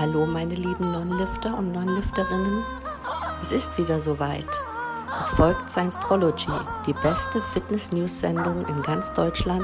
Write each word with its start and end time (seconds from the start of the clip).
Hallo 0.00 0.24
meine 0.24 0.54
lieben 0.54 0.92
Non-Lifter 0.92 1.58
und 1.58 1.72
Non-Lifterinnen. 1.72 2.64
Es 3.42 3.52
ist 3.52 3.76
wieder 3.76 4.00
soweit. 4.00 4.46
Es 5.06 5.28
folgt 5.36 5.70
Science-Trology, 5.70 6.46
die 6.86 6.94
beste 6.94 7.38
Fitness-News-Sendung 7.52 8.64
in 8.64 8.82
ganz 8.82 9.12
Deutschland, 9.12 9.62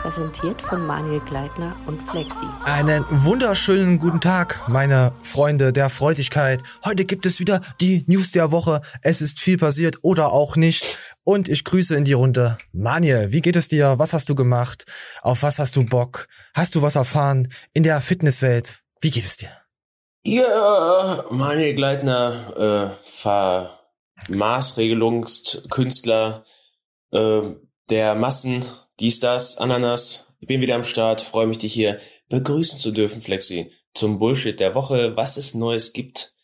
präsentiert 0.00 0.62
von 0.62 0.86
Manuel 0.86 1.18
Gleitner 1.28 1.74
und 1.86 2.00
Flexi. 2.08 2.46
Einen 2.64 3.04
wunderschönen 3.10 3.98
guten 3.98 4.20
Tag, 4.20 4.60
meine 4.68 5.12
Freunde 5.24 5.72
der 5.72 5.90
Freudigkeit. 5.90 6.62
Heute 6.84 7.04
gibt 7.04 7.26
es 7.26 7.40
wieder 7.40 7.60
die 7.80 8.04
News 8.06 8.30
der 8.30 8.52
Woche. 8.52 8.82
Es 9.00 9.20
ist 9.20 9.40
viel 9.40 9.58
passiert 9.58 9.98
oder 10.02 10.30
auch 10.30 10.54
nicht. 10.54 10.96
Und 11.24 11.48
ich 11.48 11.64
grüße 11.64 11.96
in 11.96 12.04
die 12.04 12.12
Runde. 12.12 12.56
Manuel, 12.70 13.32
wie 13.32 13.40
geht 13.40 13.56
es 13.56 13.66
dir? 13.66 13.98
Was 13.98 14.12
hast 14.12 14.28
du 14.28 14.36
gemacht? 14.36 14.84
Auf 15.22 15.42
was 15.42 15.58
hast 15.58 15.74
du 15.74 15.84
Bock? 15.84 16.28
Hast 16.54 16.76
du 16.76 16.82
was 16.82 16.94
erfahren 16.94 17.48
in 17.74 17.82
der 17.82 18.00
Fitnesswelt? 18.00 18.84
Wie 19.00 19.10
geht 19.10 19.24
es 19.24 19.38
dir? 19.38 19.50
Ja, 20.24 21.24
Manuel 21.30 21.74
Gleitner, 21.74 22.56
äh, 22.56 22.92
Fahr 23.10 23.80
Maßregelungskünstler 24.28 26.44
äh, 27.10 27.40
der 27.90 28.14
Massen, 28.14 28.64
dies, 29.00 29.18
das, 29.18 29.58
Ananas. 29.58 30.28
Ich 30.38 30.46
bin 30.46 30.60
wieder 30.60 30.76
am 30.76 30.84
Start, 30.84 31.22
freue 31.22 31.48
mich, 31.48 31.58
dich 31.58 31.72
hier 31.72 31.98
begrüßen 32.28 32.78
zu 32.78 32.92
dürfen, 32.92 33.20
Flexi. 33.20 33.72
Zum 33.94 34.20
Bullshit 34.20 34.60
der 34.60 34.76
Woche, 34.76 35.16
was 35.16 35.36
es 35.36 35.54
Neues 35.54 35.92
gibt. 35.92 36.34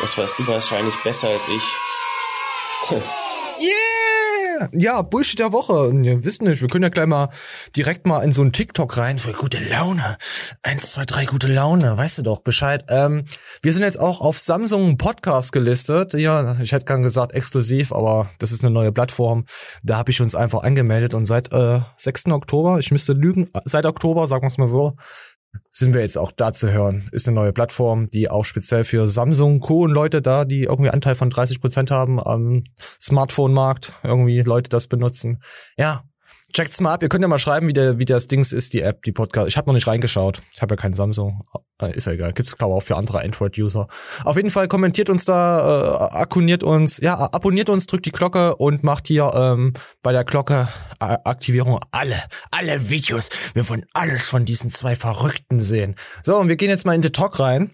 Das 0.00 0.18
weißt 0.18 0.38
du 0.38 0.46
wahrscheinlich 0.46 0.94
besser 1.02 1.30
als 1.30 1.48
ich. 1.48 1.62
Ja, 4.72 5.02
Bullshit 5.02 5.38
der 5.38 5.52
Woche. 5.52 5.90
Wir 5.92 6.24
wissen 6.24 6.44
nicht, 6.44 6.60
wir 6.60 6.68
können 6.68 6.84
ja 6.84 6.88
gleich 6.88 7.06
mal 7.06 7.28
direkt 7.76 8.06
mal 8.06 8.22
in 8.22 8.32
so 8.32 8.42
einen 8.42 8.52
TikTok 8.52 8.96
rein 8.96 9.18
für 9.18 9.32
gute 9.32 9.58
Laune. 9.58 10.16
Eins, 10.62 10.92
zwei, 10.92 11.04
drei, 11.04 11.24
gute 11.24 11.48
Laune. 11.48 11.96
Weißt 11.96 12.18
du 12.18 12.22
doch 12.22 12.40
Bescheid. 12.40 12.84
Ähm, 12.88 13.24
wir 13.62 13.72
sind 13.72 13.82
jetzt 13.82 13.98
auch 13.98 14.20
auf 14.20 14.38
Samsung 14.38 14.98
Podcast 14.98 15.52
gelistet. 15.52 16.14
Ja, 16.14 16.56
ich 16.60 16.72
hätte 16.72 16.84
gern 16.84 17.02
gesagt 17.02 17.32
exklusiv, 17.32 17.92
aber 17.92 18.28
das 18.38 18.52
ist 18.52 18.62
eine 18.62 18.72
neue 18.72 18.92
Plattform. 18.92 19.44
Da 19.82 19.96
habe 19.96 20.10
ich 20.10 20.20
uns 20.20 20.34
einfach 20.34 20.62
angemeldet 20.62 21.14
und 21.14 21.24
seit 21.24 21.52
äh, 21.52 21.80
6. 21.96 22.26
Oktober, 22.26 22.78
ich 22.78 22.90
müsste 22.90 23.12
lügen, 23.12 23.50
seit 23.64 23.86
Oktober, 23.86 24.26
sagen 24.28 24.42
wir 24.42 24.48
es 24.48 24.58
mal 24.58 24.66
so, 24.66 24.96
sind 25.70 25.94
wir 25.94 26.00
jetzt 26.00 26.18
auch 26.18 26.32
da 26.32 26.52
zu 26.52 26.70
hören. 26.70 27.08
Ist 27.12 27.28
eine 27.28 27.34
neue 27.34 27.52
Plattform, 27.52 28.06
die 28.06 28.30
auch 28.30 28.44
speziell 28.44 28.84
für 28.84 29.06
Samsung, 29.06 29.60
Co. 29.60 29.82
und 29.82 29.90
Leute 29.90 30.22
da, 30.22 30.44
die 30.44 30.64
irgendwie 30.64 30.90
Anteil 30.90 31.14
von 31.14 31.30
30 31.30 31.60
Prozent 31.60 31.90
haben 31.90 32.20
am 32.20 32.64
Smartphone-Markt, 33.00 33.92
irgendwie 34.02 34.42
Leute 34.42 34.68
das 34.68 34.86
benutzen. 34.86 35.40
Ja, 35.76 36.04
checkt's 36.54 36.80
mal 36.80 36.94
ab. 36.94 37.02
Ihr 37.02 37.08
könnt 37.08 37.22
ja 37.22 37.28
mal 37.28 37.38
schreiben, 37.38 37.68
wie 37.68 37.72
der, 37.72 37.98
wie 37.98 38.04
das 38.04 38.26
Dings 38.26 38.52
ist, 38.52 38.72
die 38.72 38.80
App, 38.80 39.02
die 39.02 39.12
Podcast. 39.12 39.48
Ich 39.48 39.56
habe 39.56 39.66
noch 39.66 39.74
nicht 39.74 39.86
reingeschaut. 39.86 40.40
Ich 40.54 40.62
habe 40.62 40.72
ja 40.72 40.76
keinen 40.76 40.94
Samsung. 40.94 41.42
Äh, 41.82 41.94
ist 41.94 42.06
ja 42.06 42.12
egal. 42.12 42.32
Gibt's 42.32 42.56
glaube 42.56 42.74
ich 42.74 42.78
auch 42.78 42.86
für 42.86 42.96
andere 42.96 43.22
Android-User. 43.22 43.88
Auf 44.24 44.36
jeden 44.36 44.50
Fall 44.50 44.68
kommentiert 44.68 45.10
uns 45.10 45.24
da, 45.24 46.10
äh, 46.12 46.16
akkuniert 46.16 46.62
uns, 46.62 46.98
ja, 46.98 47.18
abonniert 47.18 47.68
uns, 47.68 47.86
drückt 47.86 48.06
die 48.06 48.12
Glocke 48.12 48.56
und 48.56 48.84
macht 48.84 49.08
hier 49.08 49.32
ähm, 49.34 49.74
bei 50.02 50.12
der 50.12 50.24
Glocke 50.24 50.68
äh, 51.00 51.16
Aktivierung 51.24 51.80
alle, 51.90 52.22
alle 52.50 52.88
Videos. 52.88 53.28
Wir 53.54 53.68
wollen 53.68 53.84
alles 53.92 54.28
von 54.28 54.44
diesen 54.44 54.70
zwei 54.70 54.96
Verrückten 54.96 55.60
sehen. 55.60 55.96
So, 56.22 56.36
und 56.38 56.48
wir 56.48 56.56
gehen 56.56 56.70
jetzt 56.70 56.86
mal 56.86 56.94
in 56.94 57.02
den 57.02 57.12
Talk 57.12 57.40
rein 57.40 57.72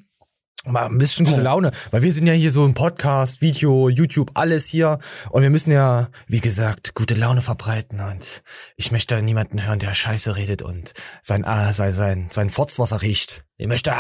mal 0.64 0.86
ein 0.86 0.98
bisschen 0.98 1.26
gute 1.26 1.40
Laune, 1.40 1.72
weil 1.90 2.02
wir 2.02 2.12
sind 2.12 2.26
ja 2.26 2.32
hier 2.32 2.50
so 2.50 2.64
ein 2.64 2.74
Podcast, 2.74 3.40
Video, 3.40 3.88
YouTube, 3.88 4.32
alles 4.34 4.66
hier 4.66 4.98
und 5.30 5.42
wir 5.42 5.50
müssen 5.50 5.72
ja, 5.72 6.08
wie 6.26 6.40
gesagt, 6.40 6.94
gute 6.94 7.14
Laune 7.14 7.40
verbreiten 7.40 8.00
und 8.00 8.42
ich 8.76 8.92
möchte 8.92 9.20
niemanden 9.22 9.66
hören, 9.66 9.78
der 9.78 9.94
Scheiße 9.94 10.36
redet 10.36 10.62
und 10.62 10.92
sein 11.22 11.44
ah, 11.44 11.72
sein 11.72 11.92
sein 11.92 12.28
sein 12.30 12.50
Fotzwasser 12.50 13.02
riecht. 13.02 13.44
Ich 13.56 13.68
möchte 13.68 13.94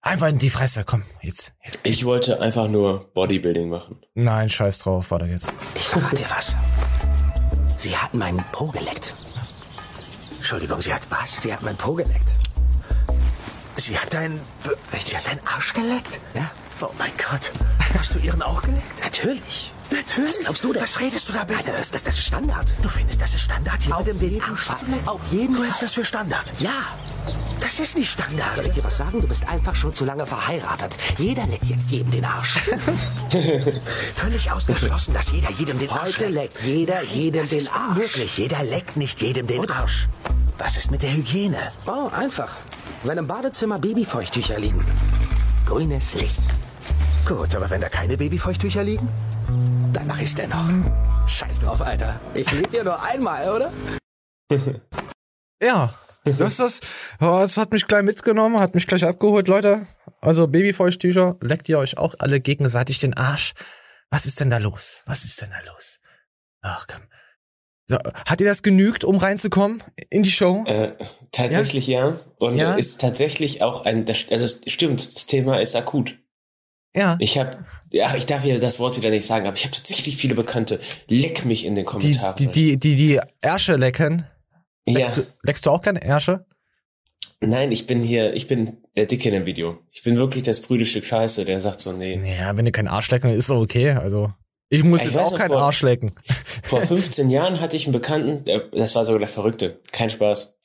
einfach 0.00 0.28
in 0.28 0.38
die 0.38 0.50
Fresse, 0.50 0.84
komm, 0.84 1.02
jetzt, 1.20 1.52
jetzt. 1.62 1.78
Ich 1.82 2.04
wollte 2.04 2.40
einfach 2.40 2.68
nur 2.68 3.12
Bodybuilding 3.12 3.68
machen. 3.68 4.00
Nein, 4.14 4.48
scheiß 4.48 4.78
drauf, 4.78 5.10
warte 5.10 5.26
jetzt. 5.26 5.52
Ich 5.74 5.88
verrate 5.88 6.16
dir 6.16 6.26
was. 6.30 6.56
Sie 7.76 7.96
hat 7.96 8.14
meinen 8.14 8.44
Po 8.52 8.68
geleckt. 8.68 9.14
Entschuldigung, 10.36 10.80
sie 10.80 10.94
hat 10.94 11.10
was? 11.10 11.42
Sie 11.42 11.52
hat 11.52 11.62
meinen 11.62 11.76
Po 11.76 11.94
geleckt. 11.94 12.43
Sie 13.76 13.98
hat 13.98 14.12
deinen... 14.14 14.40
Sie 15.04 15.16
hat 15.16 15.26
deinen 15.26 15.46
Arsch 15.46 15.72
geleckt? 15.74 16.20
Ja. 16.34 16.50
Oh 16.80 16.90
mein 16.98 17.12
Gott. 17.16 17.50
Hast 17.98 18.14
du 18.14 18.18
ihren 18.18 18.42
auch 18.42 18.62
geleckt? 18.62 19.00
Natürlich. 19.02 19.72
Natürlich. 19.90 20.28
Was 20.30 20.40
glaubst 20.40 20.64
du 20.64 20.72
denn? 20.72 20.82
Was 20.82 21.00
redest 21.00 21.28
du 21.28 21.32
da 21.32 21.44
bitte? 21.44 21.72
Das, 21.76 21.90
das, 21.90 22.04
das 22.04 22.18
ist 22.18 22.26
Standard. 22.26 22.66
Du 22.82 22.88
findest, 22.88 23.20
das 23.20 23.34
ist 23.34 23.42
Standard, 23.42 23.82
jemandem 23.82 24.18
den 24.18 24.42
Arsch 24.42 24.66
zu 24.66 24.86
lecken? 24.86 25.08
Auf 25.08 25.20
jeden 25.30 25.54
Fall. 25.54 25.62
Du 25.62 25.66
hältst 25.66 25.82
das 25.82 25.94
für 25.94 26.04
Standard? 26.04 26.52
Ja. 26.58 26.82
Das 27.60 27.78
ist 27.80 27.96
nicht 27.96 28.10
Standard. 28.10 28.54
Soll 28.56 28.66
ich 28.66 28.72
dir 28.72 28.84
was 28.84 28.96
sagen? 28.96 29.20
Du 29.20 29.26
bist 29.26 29.46
einfach 29.48 29.74
schon 29.74 29.94
zu 29.94 30.04
lange 30.04 30.26
verheiratet. 30.26 30.96
Jeder 31.18 31.46
leckt 31.46 31.64
jetzt 31.64 31.90
jedem 31.90 32.10
den 32.10 32.24
Arsch. 32.24 32.54
Völlig 34.14 34.50
ausgeschlossen, 34.50 35.14
dass 35.14 35.30
jeder 35.32 35.50
jedem 35.50 35.78
den 35.78 35.90
Arsch 35.90 36.18
Heute 36.18 36.28
leckt 36.28 36.60
jeder 36.62 37.02
jedem 37.02 37.48
den 37.48 37.68
Arsch. 37.68 37.96
Wirklich, 37.96 38.36
jeder 38.38 38.62
leckt 38.64 38.96
nicht 38.96 39.20
jedem 39.20 39.46
den 39.46 39.70
Arsch. 39.70 40.08
Was 40.58 40.76
ist 40.76 40.90
mit 40.90 41.02
der 41.02 41.12
Hygiene? 41.12 41.72
Oh, 41.86 42.10
einfach. 42.14 42.50
Wenn 43.04 43.18
im 43.18 43.26
Badezimmer 43.26 43.78
Babyfeuchttücher 43.78 44.58
liegen. 44.58 44.82
Grünes 45.66 46.14
Licht. 46.14 46.40
Gut, 47.26 47.54
aber 47.54 47.68
wenn 47.68 47.82
da 47.82 47.90
keine 47.90 48.16
Babyfeuchttücher 48.16 48.82
liegen? 48.82 49.10
Dann 49.92 50.06
mach 50.06 50.20
ich's 50.22 50.34
dennoch. 50.34 50.64
Scheiß 51.26 51.60
drauf, 51.60 51.82
Alter. 51.82 52.18
Ich 52.32 52.50
lieg 52.52 52.70
dir 52.70 52.82
nur 52.82 53.02
einmal, 53.02 53.48
oder? 53.50 53.72
Ja, 55.62 55.94
das 56.24 56.40
ist 56.40 56.60
das, 56.60 56.80
oh, 57.20 57.38
das 57.40 57.56
hat 57.56 57.72
mich 57.72 57.86
gleich 57.86 58.02
mitgenommen, 58.02 58.60
hat 58.60 58.74
mich 58.74 58.86
gleich 58.86 59.04
abgeholt, 59.04 59.48
Leute. 59.48 59.86
Also 60.20 60.46
Babyfeuchttücher, 60.46 61.36
leckt 61.40 61.68
ihr 61.70 61.78
euch 61.78 61.96
auch 61.96 62.14
alle 62.18 62.40
gegenseitig 62.40 62.98
den 62.98 63.16
Arsch? 63.16 63.54
Was 64.10 64.26
ist 64.26 64.40
denn 64.40 64.50
da 64.50 64.58
los? 64.58 65.02
Was 65.06 65.24
ist 65.24 65.40
denn 65.40 65.50
da 65.50 65.72
los? 65.72 66.00
Ach 66.60 66.86
komm. 66.86 67.00
Hat 67.90 68.40
dir 68.40 68.46
das 68.46 68.62
genügt, 68.62 69.04
um 69.04 69.16
reinzukommen 69.16 69.82
in 70.10 70.22
die 70.22 70.30
Show? 70.30 70.64
Äh, 70.66 70.92
tatsächlich 71.32 71.86
ja. 71.86 72.18
Und 72.38 72.56
Ja? 72.56 72.74
ist 72.74 73.00
tatsächlich 73.00 73.62
auch 73.62 73.84
ein, 73.84 74.06
also 74.08 74.44
es 74.44 74.62
stimmt, 74.66 75.14
das 75.16 75.26
Thema 75.26 75.60
ist 75.60 75.76
akut. 75.76 76.18
Ja. 76.96 77.16
Ich 77.18 77.36
habe, 77.38 77.64
ja, 77.90 78.14
ich 78.14 78.24
darf 78.26 78.42
hier 78.42 78.58
das 78.60 78.78
Wort 78.78 78.96
wieder 78.96 79.10
nicht 79.10 79.26
sagen, 79.26 79.46
aber 79.46 79.56
ich 79.56 79.64
habe 79.64 79.74
tatsächlich 79.74 80.16
viele 80.16 80.34
Bekannte. 80.34 80.78
Leck 81.08 81.44
mich 81.44 81.64
in 81.66 81.74
den 81.74 81.84
Die, 81.84 81.90
Kommentaren. 81.90 82.36
die, 82.36 82.46
die, 82.48 82.76
die, 82.78 82.96
die 82.96 83.20
Ärsche 83.42 83.76
lecken. 83.76 84.26
ja. 84.86 84.98
Leckst, 84.98 85.16
du, 85.18 85.26
leckst 85.42 85.66
du 85.66 85.70
auch 85.70 85.82
keine 85.82 86.02
Ärsche? 86.02 86.46
Nein, 87.40 87.72
ich 87.72 87.86
bin 87.86 88.02
hier, 88.02 88.32
ich 88.34 88.46
bin 88.48 88.78
der 88.96 89.04
Dicke 89.06 89.28
in 89.28 89.34
dem 89.34 89.44
Video. 89.44 89.78
Ich 89.92 90.02
bin 90.04 90.16
wirklich 90.16 90.44
das 90.44 90.60
brüde 90.60 90.86
Stück 90.86 91.04
Scheiße, 91.04 91.44
der 91.44 91.60
sagt 91.60 91.80
so, 91.82 91.92
nee. 91.92 92.14
Ja, 92.38 92.56
wenn 92.56 92.64
du 92.64 92.72
keinen 92.72 92.88
Arsch 92.88 93.10
lecken, 93.10 93.28
ist 93.28 93.48
so 93.48 93.56
okay. 93.56 93.90
Also, 93.90 94.32
ich 94.74 94.84
muss 94.84 95.00
Ich 95.00 95.06
jetzt 95.06 95.18
auch 95.18 95.30
noch, 95.30 95.38
keinen 95.38 95.52
vor- 95.52 95.62
Arsch 95.62 95.82
lecken. 95.82 96.12
Vor 96.64 96.80
15 96.82 97.28
Jahren 97.30 97.60
hatte 97.60 97.76
ich 97.76 97.86
einen 97.86 97.92
Bekannten, 97.92 98.44
das 98.72 98.94
war 98.94 99.04
sogar 99.04 99.18
der 99.20 99.28
Verrückte, 99.28 99.80
kein 99.92 100.08
Spaß. 100.10 100.56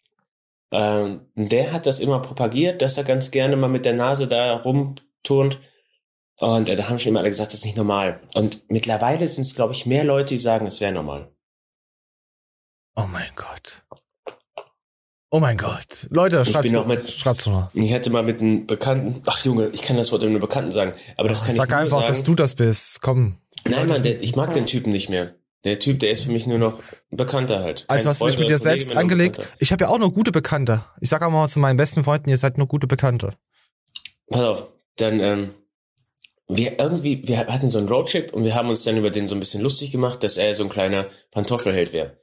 Ähm, 0.72 1.22
der 1.36 1.72
hat 1.74 1.86
das 1.86 2.00
immer 2.00 2.22
propagiert, 2.22 2.82
dass 2.82 2.98
er 2.98 3.04
ganz 3.04 3.32
gerne 3.32 3.56
mal 3.58 3.68
mit 3.70 3.86
der 3.86 3.94
Nase 3.94 4.28
da 4.28 4.58
rumturnt. 4.58 5.60
Und 6.38 6.70
äh, 6.70 6.76
da 6.78 6.88
haben 6.88 7.00
schon 7.00 7.10
immer 7.10 7.20
alle 7.20 7.30
gesagt, 7.30 7.50
das 7.50 7.60
ist 7.60 7.66
nicht 7.66 7.76
normal. 7.78 8.22
Und 8.34 8.70
mittlerweile 8.70 9.28
sind 9.28 9.42
es, 9.42 9.56
glaube 9.56 9.74
ich, 9.74 9.86
mehr 9.86 10.04
Leute, 10.06 10.36
die 10.36 10.40
sagen, 10.40 10.68
es 10.68 10.80
wäre 10.80 10.94
normal. 10.94 11.32
Oh 12.96 13.08
mein 13.12 13.30
Gott. 13.36 13.84
Oh 15.32 15.40
mein 15.40 15.58
Gott. 15.58 16.08
Leute, 16.12 16.42
Ich 16.44 16.50
schreibt, 16.50 16.64
bin 16.64 16.74
noch 16.74 16.88
mit- 16.88 17.10
schreibt's 17.10 17.46
nur. 17.46 17.70
Ich 17.74 17.94
hatte 17.94 18.10
mal 18.10 18.24
mit 18.24 18.42
einem 18.42 18.66
Bekannten, 18.66 19.22
ach 19.28 19.44
Junge, 19.46 19.68
ich 19.70 19.82
kann 19.84 19.98
das 19.98 20.12
Wort 20.12 20.22
mit 20.22 20.30
einem 20.32 20.40
Bekannten 20.40 20.72
sagen, 20.72 20.94
aber 21.18 21.30
das 21.30 21.44
kann 21.46 21.54
Sag 21.56 21.66
ich 21.66 21.72
nur 21.72 21.80
einfach, 21.80 21.98
sagen. 21.98 22.08
dass 22.08 22.24
du 22.24 22.36
das 22.36 22.56
bist. 22.56 23.02
Komm. 23.02 23.38
Nein, 23.68 23.88
Mann, 23.88 24.04
der, 24.04 24.22
ich 24.22 24.36
mag 24.36 24.54
den 24.54 24.66
Typen 24.66 24.92
nicht 24.92 25.10
mehr. 25.10 25.34
Der 25.66 25.80
Typ, 25.80 26.00
der 26.00 26.12
ist 26.12 26.24
für 26.24 26.32
mich 26.32 26.48
nur 26.48 26.58
noch 26.58 26.80
ein 27.12 27.18
Bekannter 27.18 27.60
halt. 27.60 27.86
Kein 27.88 27.98
Also 27.98 28.10
hast 28.10 28.22
du 28.22 28.28
dich 28.28 28.40
mit 28.40 28.50
dir 28.50 28.58
selbst 28.58 28.96
angelegt? 28.96 29.40
Ich 29.60 29.72
habe 29.72 29.84
ja 29.84 29.90
auch 29.90 30.00
noch 30.00 30.14
gute 30.14 30.32
Bekannte. 30.32 30.84
Ich 31.02 31.10
sag 31.10 31.22
auch 31.22 31.30
mal 31.30 31.48
zu 31.48 31.60
meinen 31.60 31.76
besten 31.76 32.04
Freunden, 32.04 32.30
ihr 32.30 32.38
seid 32.38 32.58
nur 32.58 32.68
gute 32.68 32.88
Bekannte. 32.88 33.32
Pass 34.30 34.42
auf, 34.42 34.74
dann, 34.96 35.20
ähm, 35.20 35.50
wir 36.48 36.80
irgendwie, 36.80 37.28
wir 37.28 37.48
hatten 37.48 37.70
so 37.70 37.78
einen 37.78 37.90
Roadtrip 37.90 38.34
und 38.34 38.44
wir 38.44 38.56
haben 38.56 38.70
uns 38.70 38.84
dann 38.84 38.98
über 38.98 39.12
den 39.12 39.28
so 39.28 39.36
ein 39.36 39.40
bisschen 39.40 39.62
lustig 39.62 39.92
gemacht, 39.92 40.24
dass 40.24 40.38
er 40.38 40.56
so 40.56 40.64
ein 40.64 40.70
kleiner 40.70 41.10
Pantoffelheld 41.32 41.94
wäre. 41.94 42.18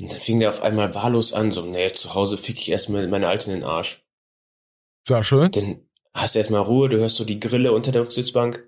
Und 0.00 0.10
dann 0.10 0.20
fing 0.20 0.40
der 0.40 0.48
auf 0.48 0.62
einmal 0.62 0.94
wahllos 0.94 1.32
an, 1.32 1.52
so, 1.52 1.64
nee, 1.64 1.92
zu 1.92 2.14
Hause 2.14 2.36
fick 2.36 2.58
ich 2.58 2.70
erstmal 2.70 3.06
meine 3.06 3.28
Alten 3.28 3.50
in 3.50 3.60
den 3.60 3.64
Arsch. 3.64 4.04
Sehr 5.06 5.22
schön. 5.22 5.52
Dann 5.52 5.86
hast 6.14 6.34
du 6.34 6.40
erstmal 6.40 6.62
Ruhe, 6.62 6.88
du 6.88 6.98
hörst 6.98 7.16
so 7.16 7.24
die 7.24 7.38
Grille 7.38 7.72
unter 7.72 7.92
der 7.92 8.02
Rücksitzbank. 8.02 8.66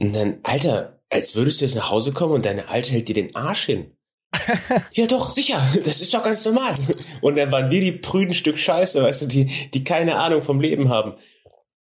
Und 0.00 0.14
dann, 0.14 0.40
Alter, 0.42 1.01
als 1.12 1.34
würdest 1.36 1.60
du 1.60 1.66
jetzt 1.66 1.74
nach 1.74 1.90
Hause 1.90 2.12
kommen 2.12 2.32
und 2.32 2.44
deine 2.44 2.68
Alte 2.68 2.90
hält 2.90 3.08
dir 3.08 3.14
den 3.14 3.36
Arsch 3.36 3.66
hin. 3.66 3.92
ja 4.94 5.06
doch, 5.06 5.28
sicher, 5.30 5.62
das 5.84 6.00
ist 6.00 6.14
doch 6.14 6.22
ganz 6.22 6.44
normal. 6.46 6.74
Und 7.20 7.36
dann 7.36 7.52
waren 7.52 7.70
wir 7.70 7.80
die 7.80 7.92
prüden 7.92 8.32
Stück 8.32 8.58
Scheiße, 8.58 9.02
weißt 9.02 9.22
du, 9.22 9.26
die, 9.26 9.50
die 9.74 9.84
keine 9.84 10.16
Ahnung 10.16 10.42
vom 10.42 10.60
Leben 10.60 10.88
haben. 10.88 11.14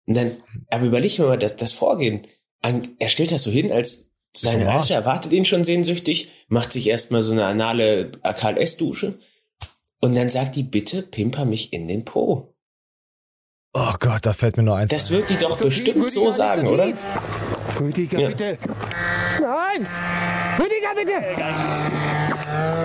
Und 0.05 0.15
dann, 0.15 0.31
aber 0.69 0.85
überleg 0.85 1.17
mir 1.17 1.25
mal 1.27 1.37
das, 1.37 1.55
das 1.55 1.71
Vorgehen. 1.71 2.27
Ein, 2.61 2.89
er 2.99 3.07
stellt 3.07 3.31
das 3.31 3.43
so 3.43 3.51
hin, 3.51 3.71
als 3.71 4.11
seine 4.35 4.65
Ja. 4.65 4.79
Alte 4.79 4.93
erwartet 4.93 5.31
ihn 5.31 5.45
schon 5.45 5.63
sehnsüchtig, 5.63 6.29
macht 6.49 6.73
sich 6.73 6.87
erstmal 6.87 7.23
so 7.23 7.31
eine 7.31 7.45
anale 7.45 8.11
KLS-Dusche 8.23 9.17
und 10.01 10.15
dann 10.15 10.29
sagt 10.29 10.55
die, 10.57 10.63
bitte 10.63 11.03
pimper 11.03 11.45
mich 11.45 11.71
in 11.71 11.87
den 11.87 12.03
Po. 12.03 12.53
Oh 13.73 13.93
Gott, 13.99 14.25
da 14.25 14.33
fällt 14.33 14.57
mir 14.57 14.63
nur 14.63 14.75
eins 14.75 14.91
Das 14.91 15.09
ein. 15.09 15.17
wird 15.17 15.29
die 15.29 15.37
doch 15.37 15.57
bestimmt 15.57 16.11
so 16.11 16.31
sagen, 16.31 16.67
oder? 16.67 16.93
Rüdiger, 17.79 18.19
Ja. 18.19 18.27
bitte. 18.29 18.57
Nein! 19.41 19.87
Rüdiger, 20.59 20.95
bitte! 20.95 21.13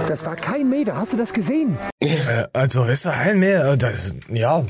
Das 0.08 0.24
war 0.24 0.36
kein 0.36 0.68
Meter, 0.70 0.96
hast 0.96 1.12
du 1.12 1.16
das 1.16 1.32
gesehen? 1.32 1.76
Äh, 2.00 2.44
also 2.52 2.84
ist 2.84 3.04
da 3.06 3.10
ein 3.10 3.38
mehr, 3.40 3.72
äh, 3.72 3.76
das 3.76 4.06
ist, 4.06 4.16
ja, 4.32 4.64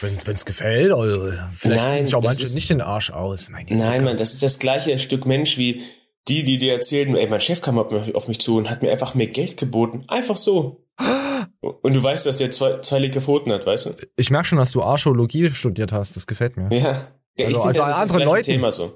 wenn 0.00 0.16
es 0.16 0.44
gefällt, 0.44 0.92
also, 0.92 1.32
vielleicht 1.52 1.84
Nein, 1.84 2.04
das 2.10 2.22
manche 2.22 2.42
ist- 2.42 2.54
nicht 2.54 2.68
den 2.70 2.80
Arsch 2.80 3.10
aus. 3.10 3.48
Mein 3.48 3.66
Gott. 3.66 3.78
Nein, 3.78 4.04
Mann, 4.04 4.16
das 4.16 4.32
ist 4.32 4.42
das 4.42 4.58
gleiche 4.58 4.98
Stück 4.98 5.24
Mensch 5.26 5.56
wie 5.58 5.82
die, 6.28 6.44
die 6.44 6.58
dir 6.58 6.72
erzählen, 6.72 7.14
ey, 7.16 7.28
mein 7.28 7.40
Chef 7.40 7.60
kam 7.60 7.78
auf 7.78 7.90
mich, 7.90 8.14
auf 8.14 8.28
mich 8.28 8.40
zu 8.40 8.56
und 8.56 8.70
hat 8.70 8.82
mir 8.82 8.90
einfach 8.90 9.14
mehr 9.14 9.26
Geld 9.28 9.56
geboten. 9.56 10.04
Einfach 10.08 10.36
so. 10.36 10.84
Und 11.60 11.94
du 11.94 12.02
weißt, 12.02 12.26
dass 12.26 12.36
der 12.36 12.50
zwei, 12.50 12.78
zwei 12.80 12.98
linke 12.98 13.20
Pfoten 13.20 13.52
hat, 13.52 13.66
weißt 13.66 13.86
du? 13.86 13.90
Ich 14.16 14.30
merke 14.30 14.46
schon, 14.46 14.58
dass 14.58 14.70
du 14.72 14.82
Archäologie 14.82 15.50
studiert 15.50 15.92
hast, 15.92 16.14
das 16.16 16.26
gefällt 16.26 16.56
mir. 16.56 16.68
Ja. 16.76 17.06
ja 17.36 17.46
Also- 17.46 17.62
find, 17.62 17.66
also 17.66 17.80
das 17.80 17.88
an 17.96 18.02
anderen 18.02 18.22
Leuten. 18.24 18.44
Thema 18.44 18.70
so. 18.72 18.92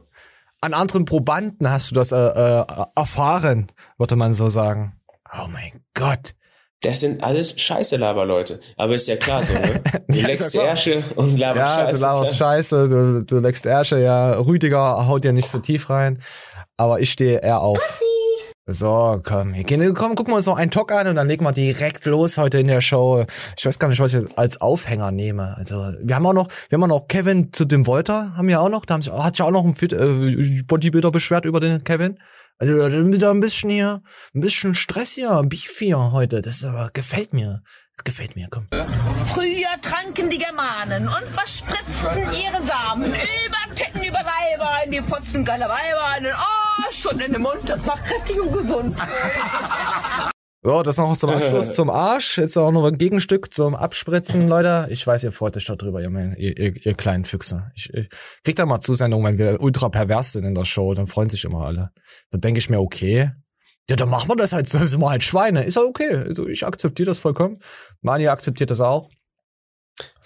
An 0.60 0.74
anderen 0.74 1.04
Probanden 1.04 1.70
hast 1.70 1.90
du 1.90 1.94
das 1.94 2.12
äh, 2.12 2.16
äh, 2.16 2.64
erfahren, 2.96 3.66
würde 3.98 4.16
man 4.16 4.34
so 4.34 4.48
sagen. 4.48 4.94
Oh 5.32 5.46
mein 5.48 5.72
Gott. 5.94 6.34
Das 6.82 7.00
sind 7.00 7.22
alles 7.22 7.58
scheiße 7.58 7.96
Laberleute. 7.96 8.60
Aber 8.76 8.94
ist 8.94 9.06
ja 9.08 9.16
klar 9.16 9.42
so, 9.42 9.52
ne? 9.54 9.80
Du 10.08 10.20
Ja, 10.20 10.26
leckst 10.26 10.54
ja. 10.54 10.62
Ärsche 10.62 11.02
und 11.16 11.36
laberst 11.38 11.58
Ja, 11.58 11.76
Scheiße. 11.86 11.94
du 11.94 12.00
laberst 12.06 12.36
klar. 12.36 12.52
Scheiße, 12.52 12.88
du, 12.88 13.24
du 13.24 13.38
leckst 13.40 13.66
Ärsche, 13.66 13.98
ja. 13.98 14.38
Rüdiger 14.38 15.06
haut 15.06 15.24
ja 15.24 15.32
nicht 15.32 15.48
so 15.48 15.58
tief 15.58 15.90
rein. 15.90 16.20
Aber 16.76 17.00
ich 17.00 17.10
stehe 17.10 17.38
eher 17.40 17.60
auf. 17.60 18.00
So, 18.68 19.20
komm, 19.22 19.54
wir 19.54 19.62
gehen, 19.62 19.94
komm, 19.94 20.16
gucken 20.16 20.32
wir 20.32 20.38
uns 20.38 20.46
noch 20.46 20.56
einen 20.56 20.72
Talk 20.72 20.90
an 20.90 21.06
und 21.06 21.14
dann 21.14 21.28
legen 21.28 21.44
wir 21.44 21.52
direkt 21.52 22.04
los 22.04 22.36
heute 22.36 22.58
in 22.58 22.66
der 22.66 22.80
Show. 22.80 23.24
Ich 23.56 23.64
weiß 23.64 23.78
gar 23.78 23.86
nicht, 23.86 24.00
was 24.00 24.12
ich 24.12 24.26
als 24.36 24.60
Aufhänger 24.60 25.12
nehme. 25.12 25.56
Also, 25.56 25.92
wir 26.02 26.16
haben 26.16 26.26
auch 26.26 26.32
noch, 26.32 26.48
wir 26.68 26.76
haben 26.76 26.82
auch 26.82 27.00
noch 27.00 27.06
Kevin 27.06 27.52
zu 27.52 27.64
dem 27.64 27.84
Volter, 27.84 28.36
haben 28.36 28.48
wir 28.48 28.60
auch 28.60 28.68
noch. 28.68 28.84
Da 28.84 28.94
haben 28.94 29.02
sich, 29.02 29.12
hat 29.12 29.36
sich 29.36 29.46
auch 29.46 29.52
noch 29.52 29.64
ein 29.64 29.76
Fit, 29.76 29.92
äh, 29.92 30.62
Bodybuilder 30.66 31.12
beschwert 31.12 31.44
über 31.44 31.60
den 31.60 31.84
Kevin. 31.84 32.18
Also, 32.58 32.88
da 32.88 33.30
ein 33.30 33.38
bisschen 33.38 33.70
hier, 33.70 34.02
ein 34.34 34.40
bisschen 34.40 34.74
Stress 34.74 35.12
hier, 35.12 35.44
Beef 35.46 35.78
hier 35.78 36.10
heute. 36.10 36.42
Das 36.42 36.64
aber, 36.64 36.90
gefällt 36.92 37.34
mir. 37.34 37.62
Das 37.96 38.04
gefällt 38.04 38.36
mir, 38.36 38.46
komm. 38.50 38.66
Früher 39.26 39.80
tranken 39.82 40.28
die 40.30 40.38
Germanen 40.38 41.08
und 41.08 41.24
verspritzten 41.28 42.18
ihre 42.32 42.62
Samen 42.64 43.06
über 43.14 43.74
Titten, 43.74 44.02
über 44.04 44.20
Leiber, 44.22 44.84
in 44.84 44.92
die 44.92 45.00
Fotzen 45.02 45.44
geiler 45.44 45.68
Weiber, 45.68 46.18
in 46.18 46.24
den 46.24 46.34
Arsch 46.34 47.06
und 47.06 47.20
in 47.22 47.32
den 47.32 47.42
Mund. 47.42 47.60
Das 47.66 47.84
macht 47.86 48.04
kräftig 48.04 48.40
und 48.40 48.52
gesund. 48.52 48.96
So, 50.62 50.82
das 50.82 50.98
noch 50.98 51.16
zum 51.16 51.30
Abschluss 51.30 51.74
zum 51.74 51.90
Arsch. 51.90 52.38
Jetzt 52.38 52.56
auch 52.56 52.72
noch 52.72 52.84
ein 52.86 52.98
Gegenstück 52.98 53.54
zum 53.54 53.74
Abspritzen, 53.76 54.48
Leute. 54.48 54.88
Ich 54.90 55.06
weiß, 55.06 55.22
ihr 55.24 55.30
freut 55.32 55.56
euch 55.56 55.64
darüber, 55.64 56.00
ihr, 56.02 56.10
mein- 56.10 56.34
ihr, 56.36 56.56
ihr, 56.58 56.76
ihr 56.86 56.94
kleinen 56.94 57.24
Füchse. 57.24 57.70
Ich, 57.76 57.92
ich 57.94 58.08
krieg 58.44 58.56
da 58.56 58.66
mal 58.66 58.80
Zusendungen, 58.80 59.26
wenn 59.26 59.38
wir 59.38 59.60
ultra 59.60 59.88
pervers 59.88 60.32
sind 60.32 60.44
in 60.44 60.54
der 60.54 60.64
Show, 60.64 60.92
dann 60.94 61.06
freuen 61.06 61.30
sich 61.30 61.44
immer 61.44 61.64
alle. 61.66 61.90
Dann 62.30 62.40
denke 62.40 62.58
ich 62.58 62.68
mir, 62.68 62.80
okay. 62.80 63.30
Ja, 63.88 63.96
dann 63.96 64.08
machen 64.08 64.28
wir 64.28 64.36
das 64.36 64.52
halt, 64.52 64.68
so 64.68 64.84
sind 64.84 65.00
wir 65.00 65.10
halt 65.10 65.22
Schweine. 65.22 65.62
Ist 65.62 65.76
ja 65.76 65.82
okay. 65.82 66.14
Also 66.26 66.48
ich 66.48 66.66
akzeptiere 66.66 67.06
das 67.06 67.18
vollkommen. 67.18 67.58
Mani 68.00 68.26
akzeptiert 68.28 68.70
das 68.70 68.80
auch. 68.80 69.08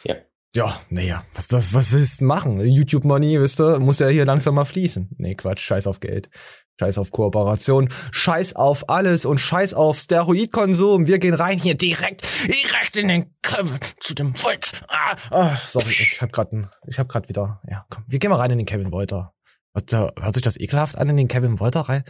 Ja. 0.05 0.17
Ja, 0.57 0.81
naja, 0.89 1.23
was, 1.35 1.53
was, 1.53 1.75
was 1.75 1.93
willst 1.93 2.23
du 2.23 2.25
machen? 2.25 2.59
YouTube 2.61 3.05
Money, 3.05 3.41
wisst 3.41 3.61
ihr, 3.61 3.79
muss 3.79 4.01
ja 4.01 4.09
hier 4.09 4.25
langsam 4.25 4.57
mal 4.57 4.65
fließen. 4.65 5.11
Nee, 5.19 5.37
Quatsch, 5.37 5.61
scheiß 5.61 5.87
auf 5.87 6.01
Geld. 6.01 6.29
Scheiß 6.81 6.99
auf 6.99 7.13
Kooperation, 7.13 7.89
scheiß 8.11 8.57
auf 8.57 8.89
alles 8.89 9.27
und 9.27 9.39
scheiß 9.39 9.75
auf 9.75 9.99
Steroidkonsum. 9.99 11.07
Wir 11.07 11.19
gehen 11.19 11.35
rein 11.35 11.61
hier 11.61 11.75
direkt, 11.75 12.27
direkt 12.47 12.97
in 12.97 13.09
den 13.09 13.35
Kevin 13.43 13.79
zu 14.01 14.15
dem 14.15 14.35
Volt. 14.43 14.81
Ah, 14.89 15.15
ah, 15.31 15.55
sorry, 15.55 15.91
ich 15.91 16.21
hab 16.23 16.33
grad, 16.33 16.49
ich 16.87 16.99
hab 16.99 17.09
grad 17.09 17.29
wieder, 17.29 17.61
ja, 17.69 17.85
komm, 17.91 18.05
wir 18.09 18.19
gehen 18.19 18.31
mal 18.31 18.37
rein 18.37 18.51
in 18.51 18.59
den 18.59 18.67
Kevin 18.67 18.91
Wolter. 18.91 19.35
Hört 19.75 20.35
sich 20.35 20.43
das 20.43 20.59
ekelhaft 20.59 20.97
an 20.97 21.11
in 21.11 21.19
den 21.19 21.29
Kevin 21.29 21.61
Wolter 21.61 21.83
rein? 21.83 22.03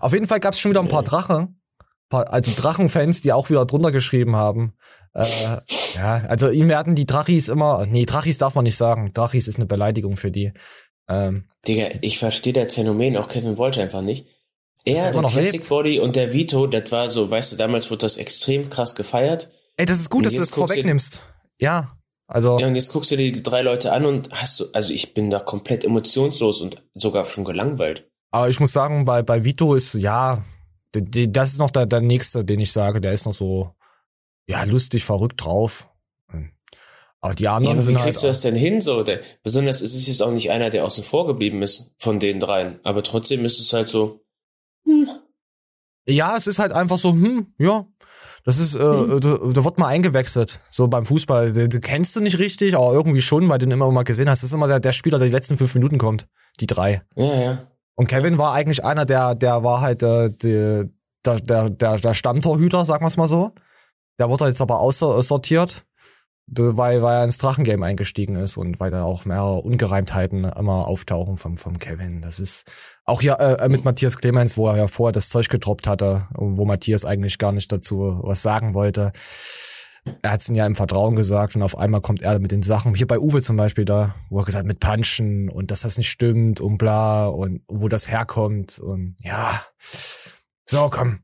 Auf 0.00 0.12
jeden 0.12 0.26
Fall 0.26 0.40
gab's 0.40 0.60
schon 0.60 0.70
wieder 0.70 0.80
ein 0.80 0.88
paar 0.88 1.02
Drachen, 1.02 1.60
paar, 2.08 2.32
also 2.32 2.52
Drachenfans, 2.56 3.20
die 3.20 3.32
auch 3.32 3.50
wieder 3.50 3.66
drunter 3.66 3.92
geschrieben 3.92 4.36
haben. 4.36 4.74
Äh, 5.14 5.26
ja, 5.94 6.14
also 6.28 6.48
ihm 6.48 6.68
werden 6.68 6.94
die 6.94 7.06
Drachis 7.06 7.48
immer, 7.48 7.86
nee, 7.86 8.04
Drachis 8.04 8.38
darf 8.38 8.54
man 8.54 8.64
nicht 8.64 8.76
sagen. 8.76 9.12
Drachis 9.12 9.48
ist 9.48 9.56
eine 9.56 9.66
Beleidigung 9.66 10.16
für 10.16 10.30
die. 10.30 10.52
Ähm, 11.08 11.48
Digga, 11.66 11.88
ich 12.02 12.18
verstehe 12.18 12.52
das 12.52 12.74
Phänomen, 12.74 13.16
auch 13.16 13.28
Kevin 13.28 13.58
wollte 13.58 13.82
einfach 13.82 14.02
nicht. 14.02 14.26
Er 14.84 15.06
Er, 15.06 15.12
der 15.12 15.22
noch 15.22 15.32
Classic 15.32 15.52
lebt. 15.54 15.68
Body 15.68 16.00
und 16.00 16.16
der 16.16 16.32
Vito, 16.32 16.66
das 16.66 16.90
war 16.92 17.08
so, 17.08 17.30
weißt 17.30 17.52
du, 17.52 17.56
damals 17.56 17.90
wurde 17.90 18.00
das 18.00 18.16
extrem 18.16 18.70
krass 18.70 18.94
gefeiert. 18.94 19.50
ey, 19.76 19.86
das 19.86 20.00
ist 20.00 20.10
gut, 20.10 20.18
Und 20.18 20.26
dass 20.26 20.34
du 20.34 20.40
das 20.40 20.54
vorwegnimmst. 20.54 21.22
Ja, 21.58 21.98
also 22.26 22.58
Ja, 22.58 22.66
und 22.66 22.74
jetzt 22.74 22.92
guckst 22.92 23.10
du 23.10 23.16
dir 23.16 23.32
die 23.32 23.42
drei 23.42 23.62
Leute 23.62 23.92
an 23.92 24.04
und 24.04 24.30
hast 24.30 24.60
du, 24.60 24.66
also 24.72 24.92
ich 24.92 25.14
bin 25.14 25.30
da 25.30 25.40
komplett 25.40 25.84
emotionslos 25.84 26.60
und 26.60 26.82
sogar 26.94 27.24
schon 27.24 27.44
gelangweilt. 27.44 28.07
Aber 28.30 28.48
ich 28.48 28.60
muss 28.60 28.72
sagen, 28.72 29.04
bei, 29.04 29.22
bei 29.22 29.44
Vito 29.44 29.74
ist, 29.74 29.94
ja, 29.94 30.42
das 30.92 31.50
ist 31.50 31.58
noch 31.58 31.70
der, 31.70 31.86
der 31.86 32.00
nächste, 32.00 32.44
den 32.44 32.60
ich 32.60 32.72
sage, 32.72 33.00
der 33.00 33.12
ist 33.12 33.26
noch 33.26 33.32
so, 33.34 33.74
ja, 34.46 34.62
lustig, 34.64 35.04
verrückt 35.04 35.42
drauf. 35.44 35.88
Aber 37.20 37.34
die 37.34 37.44
Ja, 37.44 37.56
anderen 37.56 37.78
wie 37.78 37.82
sind 37.82 37.96
halt. 37.96 38.04
kriegst 38.06 38.22
du 38.22 38.28
das 38.28 38.42
denn 38.42 38.54
hin 38.54 38.80
so? 38.80 39.02
Der, 39.02 39.20
besonders 39.42 39.80
ist 39.82 39.94
es 39.96 40.06
jetzt 40.06 40.22
auch 40.22 40.30
nicht 40.30 40.50
einer, 40.52 40.70
der 40.70 40.84
außen 40.84 41.02
vor 41.02 41.26
geblieben 41.26 41.62
ist 41.62 41.92
von 41.98 42.20
den 42.20 42.38
dreien. 42.38 42.78
Aber 42.84 43.02
trotzdem 43.02 43.44
ist 43.44 43.58
es 43.58 43.72
halt 43.72 43.88
so, 43.88 44.20
hm, 44.84 45.08
Ja, 46.08 46.36
es 46.36 46.46
ist 46.46 46.58
halt 46.60 46.72
einfach 46.72 46.96
so, 46.96 47.10
hm, 47.12 47.52
ja. 47.58 47.86
Das 48.44 48.58
ist, 48.60 48.76
äh, 48.76 48.78
Hm. 48.78 49.20
da, 49.20 49.36
da 49.52 49.64
wird 49.64 49.78
mal 49.78 49.88
eingewechselt. 49.88 50.60
So 50.70 50.86
beim 50.86 51.04
Fußball. 51.04 51.52
Den, 51.52 51.68
den 51.70 51.80
kennst 51.80 52.14
du 52.14 52.20
nicht 52.20 52.38
richtig, 52.38 52.76
aber 52.76 52.92
irgendwie 52.92 53.20
schon, 53.20 53.48
weil 53.48 53.58
du 53.58 53.66
den 53.66 53.72
immer 53.72 53.90
mal 53.90 54.04
gesehen 54.04 54.30
hast. 54.30 54.42
Das 54.42 54.50
ist 54.50 54.54
immer 54.54 54.68
der, 54.68 54.78
der 54.80 54.92
Spieler, 54.92 55.18
der 55.18 55.26
die 55.26 55.34
letzten 55.34 55.56
fünf 55.58 55.74
Minuten 55.74 55.98
kommt. 55.98 56.28
Die 56.60 56.66
drei. 56.66 57.02
ja, 57.16 57.34
ja. 57.42 57.70
Und 57.98 58.06
Kevin 58.06 58.38
war 58.38 58.52
eigentlich 58.52 58.84
einer, 58.84 59.04
der, 59.04 59.34
der 59.34 59.64
war 59.64 59.80
halt 59.80 60.04
äh, 60.04 60.30
der, 60.30 60.84
der, 61.26 61.40
der, 61.40 61.68
der, 61.68 61.96
der 61.96 62.14
Stammtorhüter, 62.14 62.84
sagen 62.84 63.02
wir 63.02 63.08
es 63.08 63.16
mal 63.16 63.26
so. 63.26 63.50
Der 64.20 64.30
wurde 64.30 64.46
jetzt 64.46 64.60
aber 64.60 64.78
aussortiert, 64.78 65.84
weil, 66.46 67.02
weil 67.02 67.16
er 67.16 67.24
ins 67.24 67.38
Drachengame 67.38 67.84
eingestiegen 67.84 68.36
ist 68.36 68.56
und 68.56 68.78
weil 68.78 68.92
da 68.92 69.02
auch 69.02 69.24
mehrere 69.24 69.62
Ungereimtheiten 69.62 70.44
immer 70.44 70.86
auftauchen 70.86 71.38
vom, 71.38 71.58
vom 71.58 71.80
Kevin. 71.80 72.22
Das 72.22 72.38
ist 72.38 72.70
auch 73.04 73.20
hier 73.20 73.40
äh, 73.40 73.68
mit 73.68 73.84
Matthias 73.84 74.16
Clemens, 74.16 74.56
wo 74.56 74.68
er 74.68 74.76
ja 74.76 74.86
vorher 74.86 75.12
das 75.12 75.28
Zeug 75.28 75.48
gedroppt 75.48 75.88
hatte, 75.88 76.28
wo 76.36 76.64
Matthias 76.64 77.04
eigentlich 77.04 77.36
gar 77.38 77.50
nicht 77.50 77.72
dazu 77.72 78.20
was 78.22 78.42
sagen 78.42 78.74
wollte. 78.74 79.10
Er 80.22 80.30
hat's 80.32 80.48
ihm 80.48 80.54
ja 80.54 80.66
im 80.66 80.74
Vertrauen 80.74 81.16
gesagt 81.16 81.56
und 81.56 81.62
auf 81.62 81.76
einmal 81.78 82.00
kommt 82.00 82.22
er 82.22 82.38
mit 82.38 82.52
den 82.52 82.62
Sachen, 82.62 82.94
hier 82.94 83.06
bei 83.06 83.18
Uwe 83.18 83.42
zum 83.42 83.56
Beispiel 83.56 83.84
da, 83.84 84.14
wo 84.30 84.38
er 84.38 84.44
gesagt 84.44 84.60
hat, 84.64 84.66
mit 84.66 84.80
Punchen 84.80 85.48
und 85.48 85.70
dass 85.70 85.82
das 85.82 85.98
nicht 85.98 86.10
stimmt 86.10 86.60
und 86.60 86.78
bla 86.78 87.26
und 87.28 87.62
wo 87.68 87.88
das 87.88 88.08
herkommt 88.08 88.78
und 88.78 89.16
ja. 89.22 89.62
So, 90.64 90.88
komm. 90.90 91.20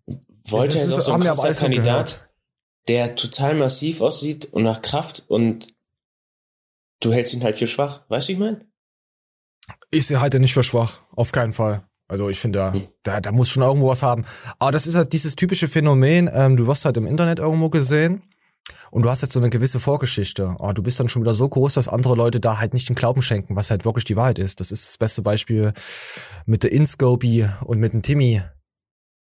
Wollte 0.49 0.77
Das 0.77 0.85
er 0.91 0.97
noch 0.97 1.01
so 1.01 1.13
ein 1.13 1.21
krasser 1.23 1.55
Kandidat, 1.55 2.29
der 2.89 3.15
total 3.15 3.55
massiv 3.55 4.01
aussieht 4.01 4.47
und 4.47 4.63
nach 4.63 4.83
Kraft 4.83 5.25
und 5.29 5.69
du 7.01 7.13
hältst 7.13 7.35
ihn 7.35 7.43
halt 7.45 7.59
für 7.59 7.67
schwach. 7.67 8.03
Weißt 8.09 8.29
du, 8.29 8.31
wie 8.31 8.33
ich 8.35 8.39
meine? 8.39 8.67
Ich 9.91 10.07
sehe 10.07 10.21
halt 10.21 10.35
nicht 10.35 10.55
für 10.55 10.63
schwach. 10.63 10.99
Auf 11.15 11.33
keinen 11.33 11.53
Fall. 11.53 11.85
Also 12.09 12.29
ich 12.29 12.39
finde, 12.39 12.73
Hm. 12.73 12.89
da, 13.03 13.21
da 13.21 13.33
muss 13.33 13.49
schon 13.49 13.63
irgendwo 13.63 13.89
was 13.89 14.03
haben. 14.03 14.25
Aber 14.59 14.73
das 14.73 14.87
ist 14.87 14.95
halt 14.95 15.13
dieses 15.15 15.37
typische 15.37 15.69
Phänomen, 15.69 16.29
ähm, 16.33 16.57
du 16.57 16.67
wirst 16.67 16.85
halt 16.85 16.97
im 16.99 17.07
Internet 17.07 17.39
irgendwo 17.39 17.71
gesehen 17.71 18.23
und 18.91 19.03
du 19.03 19.11
hast 19.11 19.23
jetzt 19.23 19.33
so 19.33 19.41
eine 19.41 19.51
gewisse 19.51 19.81
Vorgeschichte. 19.81 20.57
Aber 20.59 20.73
du 20.75 20.83
bist 20.83 20.99
dann 21.01 21.09
schon 21.09 21.23
wieder 21.23 21.35
so 21.35 21.49
groß, 21.49 21.75
dass 21.75 21.89
andere 21.89 22.15
Leute 22.15 22.41
da 22.41 22.59
halt 22.59 22.75
nicht 22.75 22.89
den 22.89 22.97
Glauben 22.97 23.23
schenken, 23.23 23.57
was 23.57 23.71
halt 23.71 23.85
wirklich 23.85 24.05
die 24.05 24.17
Wahrheit 24.17 24.39
ist. 24.39 24.61
Das 24.61 24.71
ist 24.71 24.87
das 24.89 24.99
beste 24.99 25.23
Beispiel 25.23 25.73
mit 26.47 26.63
der 26.63 26.73
Inscopy 26.73 27.49
und 27.65 27.79
mit 27.79 27.93
dem 27.93 28.03
Timmy. 28.03 28.43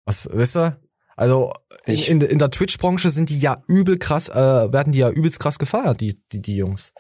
Was, 0.05 0.29
wisst 0.33 0.57
ihr? 0.57 0.81
Also 1.17 1.53
in, 1.87 1.95
Ich- 1.95 2.11
in, 2.11 2.21
in 2.21 2.39
der 2.39 2.51
Twitch-Branche 2.51 3.11
sind 3.11 3.31
die 3.31 3.39
ja 3.41 3.63
übel 3.67 3.99
krass, 3.99 4.29
äh, 4.29 4.35
werden 4.73 4.93
die 4.93 4.99
ja 4.99 5.11
übelst 5.11 5.41
krass 5.41 5.59
gefeiert, 5.59 6.01
die, 6.01 6.21
die, 6.33 6.43
die 6.43 6.57
Jungs. 6.57 6.93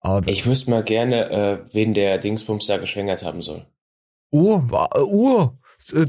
Aber 0.00 0.26
Ich 0.28 0.44
wüsste 0.46 0.70
mal 0.70 0.82
gerne, 0.84 1.30
äh, 1.30 1.64
wen 1.72 1.94
der 1.94 2.18
Dingsbums 2.18 2.66
da 2.66 2.76
geschwängert 2.78 3.22
haben 3.22 3.42
soll. 3.42 3.66
Uhr, 4.30 4.70
wa- 4.70 4.90
äh, 4.94 5.00
Uhr, 5.02 5.58
äh, 5.92 6.04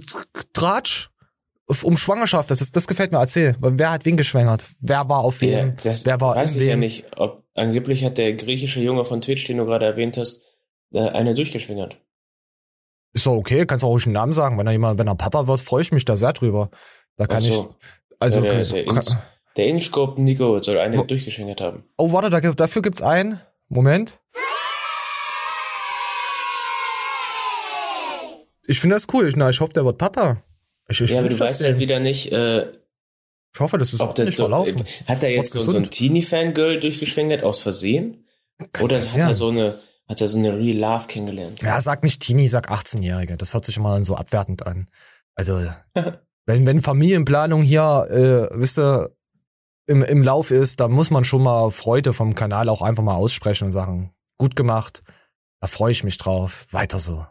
Tratsch, 0.54 1.09
um 1.84 1.98
Schwangerschaft, 1.98 2.50
das 2.50 2.62
ist, 2.62 2.76
das 2.76 2.88
gefällt 2.88 3.12
mir, 3.12 3.20
erzähl. 3.20 3.56
Wer 3.60 3.92
hat 3.92 4.06
wen 4.06 4.18
geschwängert? 4.18 4.66
Wer 4.80 5.08
war 5.08 5.20
auf 5.20 5.42
Ja, 5.42 5.60
wem? 5.66 5.78
das 5.84 6.06
Wer 6.06 6.20
war 6.20 6.36
weiß 6.36 6.56
ich 6.56 6.62
ja 6.64 6.74
wem? 6.74 6.80
nicht. 6.80 7.06
Ob, 7.18 7.44
angeblich 7.54 8.04
hat 8.04 8.18
der 8.18 8.34
griechische 8.34 8.80
Junge 8.82 9.06
von 9.06 9.22
Twitch, 9.22 9.46
den 9.46 9.58
du 9.58 9.66
gerade 9.66 9.86
erwähnt 9.86 10.18
hast, 10.18 10.42
äh, 10.94 11.00
eine 11.10 11.34
durchgeschwängert. 11.36 11.98
Ist 13.14 13.26
doch 13.26 13.34
okay, 13.34 13.66
kannst 13.66 13.84
auch 13.84 13.90
ruhig 13.90 14.06
einen 14.06 14.14
Namen 14.14 14.34
sagen. 14.34 14.58
Wenn 14.58 14.66
er 14.68 14.72
jemand, 14.74 14.98
wenn 15.00 15.08
er 15.08 15.16
Papa 15.16 15.48
wird, 15.48 15.60
freue 15.60 15.82
ich 15.82 15.92
mich 15.92 16.06
da 16.06 16.16
sehr 16.16 16.34
drüber. 16.34 16.70
Da 17.18 17.28
kann 17.28 17.42
so. 17.42 17.68
ich, 17.70 17.88
also, 18.20 18.42
der, 18.42 18.52
kannst- 18.52 18.72
der, 18.74 19.24
der 19.58 19.68
Inscope 19.68 20.22
Nico 20.22 20.62
soll 20.62 20.78
eine 20.80 21.06
durchgeschwängert 21.06 21.62
haben. 21.62 21.84
oh, 21.98 22.12
warte, 22.12 22.30
da, 22.30 22.40
dafür 22.40 22.82
gibt's 22.82 23.02
einen. 23.02 23.42
Moment. 23.68 24.20
Ich 28.68 28.80
finde 28.80 28.96
das 28.96 29.08
cool. 29.14 29.28
Ich, 29.28 29.36
na, 29.36 29.50
ich 29.50 29.60
hoffe, 29.62 29.74
der 29.74 29.86
wird 29.86 29.98
Papa. 29.98 30.44
Ich, 30.90 31.02
ich, 31.02 31.12
ja, 31.12 31.20
aber 31.20 31.30
du 31.30 31.40
weißt 31.40 31.64
halt 31.64 31.80
wieder 31.80 32.00
nicht, 32.00 32.32
äh, 32.32 32.68
ich 33.54 33.60
hoffe, 33.60 33.78
das 33.78 33.94
ist 33.94 34.02
auch 34.02 34.14
das 34.14 34.26
nicht 34.26 34.36
so, 34.36 34.44
verlaufen. 34.44 34.84
hat 35.08 35.24
er 35.24 35.32
jetzt 35.32 35.54
so, 35.54 35.60
so 35.60 35.76
ein. 35.76 35.90
Teenie-Fangirl 35.90 36.80
durchgeschwängert 36.80 37.44
aus 37.44 37.60
Versehen? 37.60 38.26
Oder 38.82 39.00
hat 39.00 39.16
er 39.16 39.34
so 39.34 39.50
eine, 39.50 39.80
hat 40.08 40.22
er 40.22 40.28
so 40.28 40.38
eine 40.38 40.58
Real 40.58 40.78
Love 40.78 41.08
kennengelernt? 41.08 41.62
Ja, 41.62 41.80
sag 41.82 42.04
nicht 42.04 42.22
Teenie, 42.22 42.48
sag 42.48 42.72
18-Jährige. 42.72 43.38
Das 43.38 43.54
hört 43.54 43.66
sich 43.66 43.78
immer 43.78 44.04
so 44.04 44.16
abwertend 44.16 44.68
an. 44.68 44.88
Also, 45.36 45.62
wenn, 46.46 46.66
wenn 46.66 46.82
Familienplanung 46.82 47.62
hier, 47.62 48.50
äh, 48.52 48.60
wisst 48.60 48.80
ihr, 48.80 49.12
im, 49.88 50.04
im 50.04 50.22
Lauf 50.22 50.52
ist, 50.52 50.80
da 50.80 50.88
muss 50.88 51.10
man 51.10 51.24
schon 51.24 51.42
mal 51.42 51.72
Freude 51.72 52.14
vom 52.14 52.36
Kanal 52.36 52.70
auch 52.70 52.84
einfach 52.84 53.04
mal 53.04 53.16
aussprechen 53.16 53.66
und 53.66 53.72
sagen, 53.72 54.14
gut 54.38 54.56
gemacht, 54.56 55.02
da 55.62 55.68
freue 55.68 55.92
ich 55.92 56.04
mich 56.04 56.18
drauf, 56.18 56.68
weiter 56.72 57.00
so. 57.00 57.26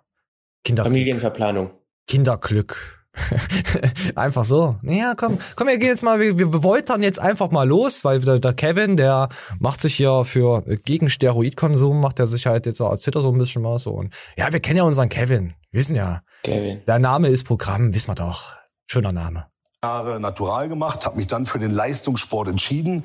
Kinderglück. 0.65 0.93
Familienverplanung. 0.93 1.71
Kinderglück. 2.09 2.98
einfach 4.15 4.45
so. 4.45 4.77
Naja, 4.83 5.15
komm, 5.17 5.39
komm, 5.57 5.69
wir 5.69 5.79
gehen 5.79 5.89
jetzt 5.89 6.03
mal, 6.03 6.21
wir, 6.21 6.39
wir 6.39 6.63
woltern 6.63 7.03
jetzt 7.03 7.21
einfach 7.21 7.51
mal 7.51 7.67
los, 7.67 8.05
weil 8.05 8.21
der, 8.21 8.39
der 8.39 8.53
Kevin, 8.53 8.97
der 8.97 9.29
macht 9.59 9.81
sich 9.81 9.95
hier 9.95 10.25
für 10.25 10.63
gegen 10.85 11.11
Steroidkonsum, 11.11 12.01
macht 12.01 12.21
er 12.21 12.27
sich 12.27 12.47
halt 12.47 12.67
jetzt, 12.67 12.81
erzählt 12.81 13.17
er 13.17 13.23
so 13.23 13.33
ein 13.33 13.39
bisschen 13.39 13.65
was 13.65 13.83
so. 13.83 13.91
Und 13.93 14.15
ja, 14.37 14.53
wir 14.53 14.61
kennen 14.61 14.79
ja 14.79 14.85
unseren 14.85 15.09
Kevin. 15.09 15.55
Wir 15.71 15.81
wissen 15.81 15.97
ja, 15.97 16.23
Kevin. 16.43 16.83
der 16.87 16.99
Name 16.99 17.29
ist 17.29 17.45
Programm, 17.45 17.95
wissen 17.95 18.09
wir 18.09 18.15
doch. 18.15 18.57
Schöner 18.87 19.13
Name. 19.13 19.47
Jahre 19.85 20.19
natural 20.19 20.69
gemacht, 20.69 21.07
habe 21.07 21.17
mich 21.17 21.29
dann 21.29 21.47
für 21.47 21.61
den 21.61 21.71
Leistungssport 21.71 22.49
entschieden. 22.49 23.05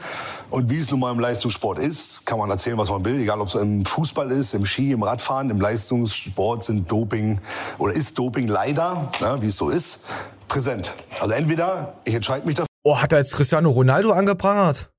Und 0.49 0.71
wie 0.71 0.79
es 0.79 0.89
nun 0.89 1.01
mal 1.01 1.11
im 1.11 1.19
Leistungssport 1.19 1.77
ist, 1.77 2.25
kann 2.25 2.39
man 2.39 2.49
erzählen, 2.49 2.79
was 2.79 2.89
man 2.89 3.05
will. 3.05 3.21
Egal, 3.21 3.41
ob 3.41 3.47
es 3.49 3.53
im 3.53 3.85
Fußball 3.85 4.31
ist, 4.31 4.55
im 4.55 4.65
Ski, 4.65 4.91
im 4.91 5.03
Radfahren, 5.03 5.51
im 5.51 5.61
Leistungssport 5.61 6.63
sind 6.63 6.91
Doping 6.91 7.39
oder 7.77 7.93
ist 7.93 8.17
Doping 8.17 8.47
leider, 8.47 9.11
ne, 9.21 9.37
wie 9.41 9.47
es 9.47 9.57
so 9.57 9.69
ist, 9.69 9.99
präsent. 10.47 10.95
Also 11.19 11.35
entweder 11.35 11.93
ich 12.05 12.15
entscheide 12.15 12.47
mich 12.47 12.55
Oh, 12.81 12.99
hat 12.99 13.13
er 13.13 13.19
jetzt 13.19 13.35
Cristiano 13.35 13.69
Ronaldo 13.69 14.11
angeprangert? 14.11 14.89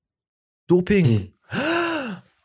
Doping. 0.68 1.32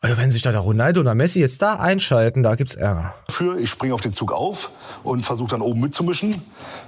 Also 0.00 0.16
wenn 0.16 0.32
sich 0.32 0.42
da 0.42 0.50
der 0.50 0.60
Ronaldo 0.60 1.02
oder 1.02 1.14
Messi 1.14 1.38
jetzt 1.38 1.62
da 1.62 1.76
einschalten, 1.76 2.42
da 2.42 2.56
gibt's 2.56 2.74
Ärger. 2.74 3.14
dafür, 3.28 3.58
ich 3.58 3.70
springe 3.70 3.94
auf 3.94 4.00
den 4.00 4.12
Zug 4.12 4.32
auf 4.32 4.70
und 5.04 5.24
versuche 5.24 5.50
dann 5.50 5.60
oben 5.60 5.80
mitzumischen. 5.80 6.42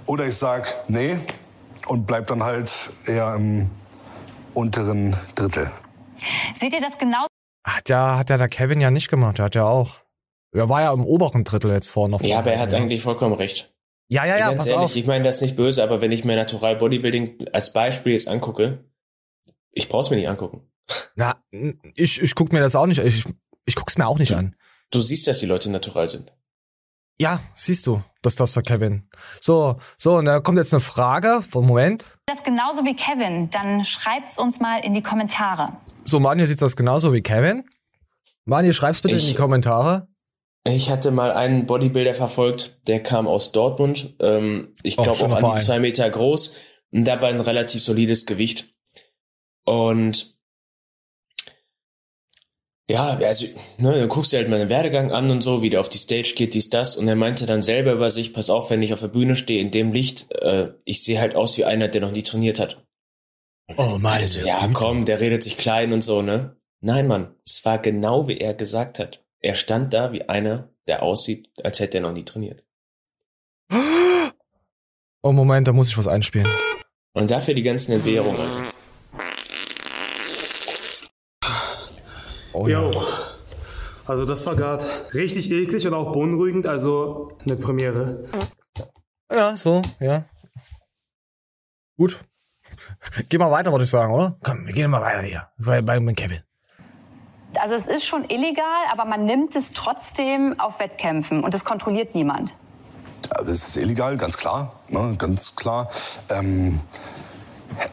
Oder 0.06 0.26
ich 0.26 0.36
sag 0.36 0.74
nee 0.88 1.18
und 1.88 2.06
bleib 2.06 2.26
dann 2.28 2.42
halt 2.42 2.90
eher 3.06 3.34
im 3.34 3.70
unteren 4.54 5.16
Drittel. 5.34 5.70
Seht 6.54 6.72
ihr 6.72 6.80
das 6.80 6.98
genau 6.98 7.26
Hat 7.66 7.88
ja, 7.88 8.18
hat 8.18 8.30
ja 8.30 8.36
der 8.36 8.48
Kevin 8.48 8.80
ja 8.80 8.90
nicht 8.90 9.08
gemacht, 9.08 9.38
der 9.38 9.46
hat 9.46 9.54
ja 9.54 9.64
auch. 9.64 10.00
Er 10.54 10.68
war 10.68 10.82
ja 10.82 10.92
im 10.92 11.04
oberen 11.04 11.44
Drittel 11.44 11.72
jetzt 11.72 11.88
vorne. 11.90 12.18
Ja, 12.20 12.38
aber 12.38 12.52
er 12.52 12.60
hat 12.60 12.74
eigentlich 12.74 13.02
vollkommen 13.02 13.34
recht. 13.34 13.74
Ja, 14.08 14.26
ja, 14.26 14.36
ja, 14.38 14.48
Ganz 14.48 14.58
pass 14.58 14.66
ehrlich, 14.68 14.84
auf. 14.84 14.96
ich 14.96 15.06
meine 15.06 15.24
das 15.24 15.40
nicht 15.40 15.56
böse, 15.56 15.82
aber 15.82 16.02
wenn 16.02 16.12
ich 16.12 16.24
mir 16.24 16.36
Natural 16.36 16.76
Bodybuilding 16.76 17.46
als 17.52 17.72
Beispiel 17.72 18.12
jetzt 18.12 18.28
angucke, 18.28 18.84
ich 19.70 19.88
brauch's 19.88 20.10
mir 20.10 20.16
nicht 20.16 20.28
angucken. 20.28 20.70
Na, 21.14 21.40
ich, 21.94 22.20
ich 22.20 22.34
guck 22.34 22.52
mir 22.52 22.60
das 22.60 22.76
auch 22.76 22.86
nicht, 22.86 23.02
ich, 23.02 23.24
ich 23.64 23.74
guck's 23.74 23.96
mir 23.96 24.06
auch 24.06 24.18
nicht 24.18 24.34
an. 24.34 24.54
Du 24.90 25.00
siehst, 25.00 25.26
dass 25.26 25.38
die 25.38 25.46
Leute 25.46 25.70
natural 25.70 26.08
sind. 26.10 26.30
Ja, 27.22 27.38
siehst 27.54 27.86
du, 27.86 28.02
dass 28.22 28.34
das 28.34 28.52
der 28.52 28.64
Kevin. 28.64 29.08
So, 29.40 29.76
so, 29.96 30.16
und 30.16 30.24
da 30.24 30.40
kommt 30.40 30.58
jetzt 30.58 30.74
eine 30.74 30.80
Frage. 30.80 31.40
Vom 31.48 31.66
Moment. 31.66 32.04
das 32.26 32.42
genauso 32.42 32.84
wie 32.84 32.94
Kevin? 32.96 33.48
Dann 33.50 33.84
schreibt's 33.84 34.38
uns 34.38 34.58
mal 34.58 34.78
in 34.84 34.92
die 34.92 35.02
Kommentare. 35.02 35.74
So, 36.04 36.18
Manje 36.18 36.46
sieht 36.48 36.60
das 36.60 36.74
genauso 36.74 37.12
wie 37.12 37.22
Kevin. 37.22 37.64
Manje, 38.44 38.72
schreib's 38.72 39.00
bitte 39.02 39.14
Ich- 39.16 39.22
in 39.22 39.28
die 39.30 39.36
Kommentare. 39.36 40.08
Ich 40.64 40.90
hatte 40.90 41.10
mal 41.12 41.30
einen 41.32 41.66
Bodybuilder 41.66 42.14
verfolgt, 42.14 42.80
der 42.88 43.00
kam 43.02 43.26
aus 43.28 43.52
Dortmund. 43.52 44.14
Ähm, 44.20 44.74
ich 44.82 44.98
Oh, 44.98 45.02
glaube 45.04 45.18
auch 45.36 45.42
an 45.44 45.56
die 45.56 45.62
zwei 45.64 45.78
Meter 45.78 46.08
groß 46.10 46.56
und 46.92 47.04
dabei 47.04 47.28
ein 47.30 47.40
relativ 47.40 47.82
solides 47.82 48.26
Gewicht. 48.26 48.68
Und 49.64 50.36
ja, 52.92 53.16
also, 53.16 53.46
ne, 53.78 54.00
du 54.00 54.06
guckst 54.06 54.32
dir 54.32 54.36
halt 54.36 54.50
mal 54.50 54.58
den 54.58 54.68
Werdegang 54.68 55.12
an 55.12 55.30
und 55.30 55.40
so, 55.40 55.62
wie 55.62 55.70
der 55.70 55.80
auf 55.80 55.88
die 55.88 55.98
Stage 55.98 56.34
geht, 56.36 56.52
dies, 56.52 56.68
das. 56.68 56.96
Und 56.96 57.08
er 57.08 57.16
meinte 57.16 57.46
dann 57.46 57.62
selber 57.62 57.92
über 57.92 58.10
sich, 58.10 58.34
pass 58.34 58.50
auf, 58.50 58.68
wenn 58.68 58.82
ich 58.82 58.92
auf 58.92 59.00
der 59.00 59.08
Bühne 59.08 59.34
stehe, 59.34 59.62
in 59.62 59.70
dem 59.70 59.92
Licht, 59.92 60.30
äh, 60.32 60.72
ich 60.84 61.02
sehe 61.02 61.18
halt 61.18 61.34
aus 61.34 61.56
wie 61.56 61.64
einer, 61.64 61.88
der 61.88 62.02
noch 62.02 62.10
nie 62.10 62.22
trainiert 62.22 62.60
hat. 62.60 62.84
Oh, 63.78 63.96
meine 63.98 64.22
Also, 64.22 64.46
ja, 64.46 64.68
komm, 64.74 65.06
der 65.06 65.20
redet 65.20 65.42
sich 65.42 65.56
klein 65.56 65.94
und 65.94 66.02
so, 66.02 66.20
ne? 66.20 66.56
Nein, 66.80 67.06
Mann, 67.06 67.34
es 67.46 67.64
war 67.64 67.78
genau 67.78 68.28
wie 68.28 68.36
er 68.36 68.52
gesagt 68.52 68.98
hat. 68.98 69.24
Er 69.40 69.54
stand 69.54 69.94
da 69.94 70.12
wie 70.12 70.28
einer, 70.28 70.68
der 70.86 71.02
aussieht, 71.02 71.48
als 71.62 71.80
hätte 71.80 71.98
er 71.98 72.02
noch 72.02 72.12
nie 72.12 72.24
trainiert. 72.24 72.62
Oh, 75.22 75.32
Moment, 75.32 75.66
da 75.66 75.72
muss 75.72 75.88
ich 75.88 75.96
was 75.96 76.08
einspielen. 76.08 76.48
Und 77.14 77.30
dafür 77.30 77.54
die 77.54 77.62
ganzen 77.62 77.92
Entbehrungen. 77.92 78.71
Oh, 82.62 82.68
ja. 82.68 82.80
Jo. 82.80 83.02
Also 84.06 84.24
das 84.24 84.46
war 84.46 84.54
gerade 84.54 84.84
richtig 85.14 85.50
eklig 85.50 85.84
und 85.84 85.94
auch 85.94 86.12
beunruhigend, 86.12 86.66
also 86.68 87.28
eine 87.44 87.56
Premiere. 87.56 88.24
Ja, 89.32 89.56
so, 89.56 89.82
ja. 89.98 90.26
Gut. 91.96 92.20
Geh 93.28 93.38
mal 93.38 93.50
weiter, 93.50 93.72
würde 93.72 93.82
ich 93.82 93.90
sagen, 93.90 94.12
oder? 94.12 94.36
Komm, 94.44 94.64
wir 94.64 94.72
gehen 94.72 94.90
mal 94.92 95.00
weiter 95.00 95.22
hier. 95.22 95.48
Bei, 95.58 95.82
bei, 95.82 95.98
Kevin. 96.14 96.40
Also 97.58 97.74
es 97.74 97.88
ist 97.88 98.04
schon 98.04 98.24
illegal, 98.30 98.84
aber 98.92 99.06
man 99.06 99.24
nimmt 99.24 99.56
es 99.56 99.72
trotzdem 99.72 100.58
auf 100.60 100.78
Wettkämpfen 100.78 101.42
und 101.42 101.52
es 101.54 101.64
kontrolliert 101.64 102.14
niemand. 102.14 102.54
Ja, 103.26 103.42
Das 103.42 103.48
ist 103.48 103.76
illegal, 103.76 104.16
ganz 104.16 104.36
klar, 104.36 104.80
ne, 104.88 105.16
ganz 105.18 105.56
klar. 105.56 105.88
Ähm, 106.30 106.78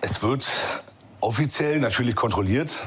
es 0.02 0.22
wird 0.22 0.48
offiziell 1.22 1.80
natürlich 1.80 2.16
kontrolliert, 2.16 2.86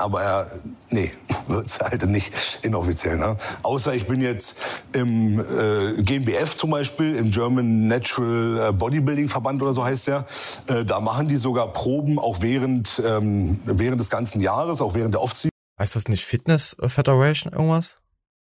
aber 0.00 0.22
er, 0.22 0.46
nee, 0.90 1.12
wird 1.48 1.66
es 1.66 1.80
halt 1.80 2.06
nicht 2.06 2.60
inoffiziell. 2.62 3.16
Ne? 3.16 3.36
Außer 3.62 3.94
ich 3.94 4.06
bin 4.06 4.20
jetzt 4.20 4.58
im 4.92 5.40
äh, 5.40 6.02
GmbF 6.02 6.56
zum 6.56 6.70
Beispiel, 6.70 7.16
im 7.16 7.30
German 7.30 7.88
Natural 7.88 8.68
äh, 8.68 8.72
Bodybuilding 8.72 9.28
Verband 9.28 9.62
oder 9.62 9.72
so 9.72 9.84
heißt 9.84 10.08
der. 10.08 10.26
Äh, 10.66 10.84
da 10.84 11.00
machen 11.00 11.28
die 11.28 11.36
sogar 11.36 11.72
Proben 11.72 12.18
auch 12.18 12.38
während, 12.40 13.02
ähm, 13.06 13.60
während 13.64 14.00
des 14.00 14.10
ganzen 14.10 14.40
Jahres, 14.40 14.80
auch 14.80 14.94
während 14.94 15.14
der 15.14 15.22
Off-Season. 15.22 15.50
Heißt 15.78 15.96
das 15.96 16.08
nicht 16.08 16.24
Fitness 16.24 16.76
Federation 16.86 17.52
irgendwas? 17.52 17.96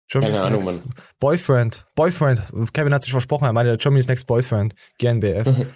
Germany's 0.09 0.39
Keine 0.39 0.47
Ahnung, 0.49 0.65
Next 0.65 0.85
Mann. 0.85 0.95
Boyfriend. 1.19 1.87
Boyfriend. 1.95 2.41
Kevin 2.73 2.95
hat 2.95 3.03
sich 3.03 3.11
versprochen, 3.11 3.45
er 3.45 3.53
meinte 3.53 3.77
Germany's 3.77 4.07
Next 4.07 4.27
Boyfriend. 4.27 4.75
GNBF. 4.99 5.67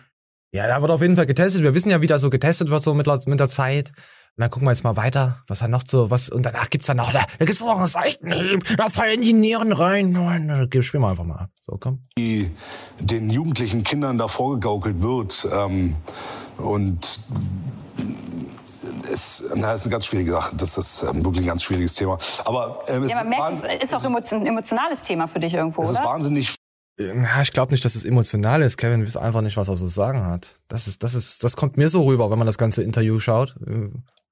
ja, 0.52 0.68
da 0.68 0.80
wird 0.80 0.90
auf 0.90 1.02
jeden 1.02 1.16
Fall 1.16 1.26
getestet. 1.26 1.62
Wir 1.62 1.74
wissen 1.74 1.90
ja, 1.90 2.00
wie 2.00 2.06
da 2.06 2.18
so 2.18 2.30
getestet 2.30 2.70
wird, 2.70 2.82
so 2.82 2.94
mit, 2.94 3.08
mit 3.26 3.40
der 3.40 3.48
Zeit. 3.48 3.92
Und 4.40 4.44
dann 4.44 4.52
gucken 4.52 4.68
wir 4.68 4.72
jetzt 4.72 4.84
mal 4.84 4.96
weiter, 4.96 5.44
was 5.48 5.60
hat 5.60 5.68
noch 5.68 5.82
so, 5.86 6.10
was, 6.10 6.30
und 6.30 6.46
danach 6.46 6.70
gibt's 6.70 6.86
dann 6.86 6.96
noch, 6.96 7.12
da, 7.12 7.26
da 7.38 7.44
gibt's 7.44 7.60
noch 7.60 7.76
einen 7.76 7.86
Seitenhieb, 7.86 8.74
da 8.74 8.88
fallen 8.88 9.20
die 9.20 9.34
Nieren 9.34 9.70
rein. 9.70 10.14
Da 10.14 10.82
spielen 10.82 11.02
wir 11.02 11.10
einfach 11.10 11.24
mal 11.24 11.40
ab. 11.40 11.50
So, 11.60 11.76
komm. 11.78 12.00
die 12.16 12.50
den 13.00 13.28
jugendlichen 13.28 13.84
Kindern 13.84 14.16
da 14.16 14.28
vorgegaukelt 14.28 15.02
wird. 15.02 15.46
Ähm, 15.52 15.94
und 16.56 17.20
es 19.12 19.44
na, 19.56 19.74
es 19.74 19.80
ist 19.80 19.86
eine 19.86 19.92
ganz 19.92 20.06
schwierige 20.06 20.32
Sache. 20.32 20.56
Das 20.56 20.78
ist 20.78 21.02
ähm, 21.02 21.22
wirklich 21.22 21.44
ein 21.44 21.48
ganz 21.48 21.62
schwieriges 21.62 21.92
Thema. 21.92 22.16
Aber 22.46 22.78
ähm, 22.88 23.02
es, 23.02 23.10
Ja, 23.10 23.16
man 23.16 23.28
merkt, 23.28 23.52
es 23.52 23.64
ist, 23.64 23.92
ist 23.92 23.94
auch 23.94 24.04
ein 24.06 24.46
emotionales 24.46 25.02
Thema 25.02 25.26
für 25.26 25.40
dich 25.40 25.52
irgendwo, 25.52 25.82
es 25.82 25.90
ist 25.90 25.98
oder? 25.98 26.06
wahnsinnig 26.06 26.54
Ja, 26.98 27.42
ich 27.42 27.52
glaube 27.52 27.72
nicht, 27.72 27.84
dass 27.84 27.94
es 27.94 28.04
emotional 28.04 28.62
ist. 28.62 28.78
Kevin 28.78 29.02
weiß 29.02 29.18
einfach 29.18 29.42
nicht, 29.42 29.58
was 29.58 29.68
er 29.68 29.74
zu 29.74 29.86
sagen 29.86 30.24
hat. 30.24 30.56
Das 30.68 30.86
ist, 30.86 31.02
das 31.02 31.12
ist, 31.12 31.44
das 31.44 31.56
kommt 31.56 31.76
mir 31.76 31.90
so 31.90 32.04
rüber, 32.04 32.30
wenn 32.30 32.38
man 32.38 32.46
das 32.46 32.56
ganze 32.56 32.82
Interview 32.82 33.18
schaut. 33.18 33.54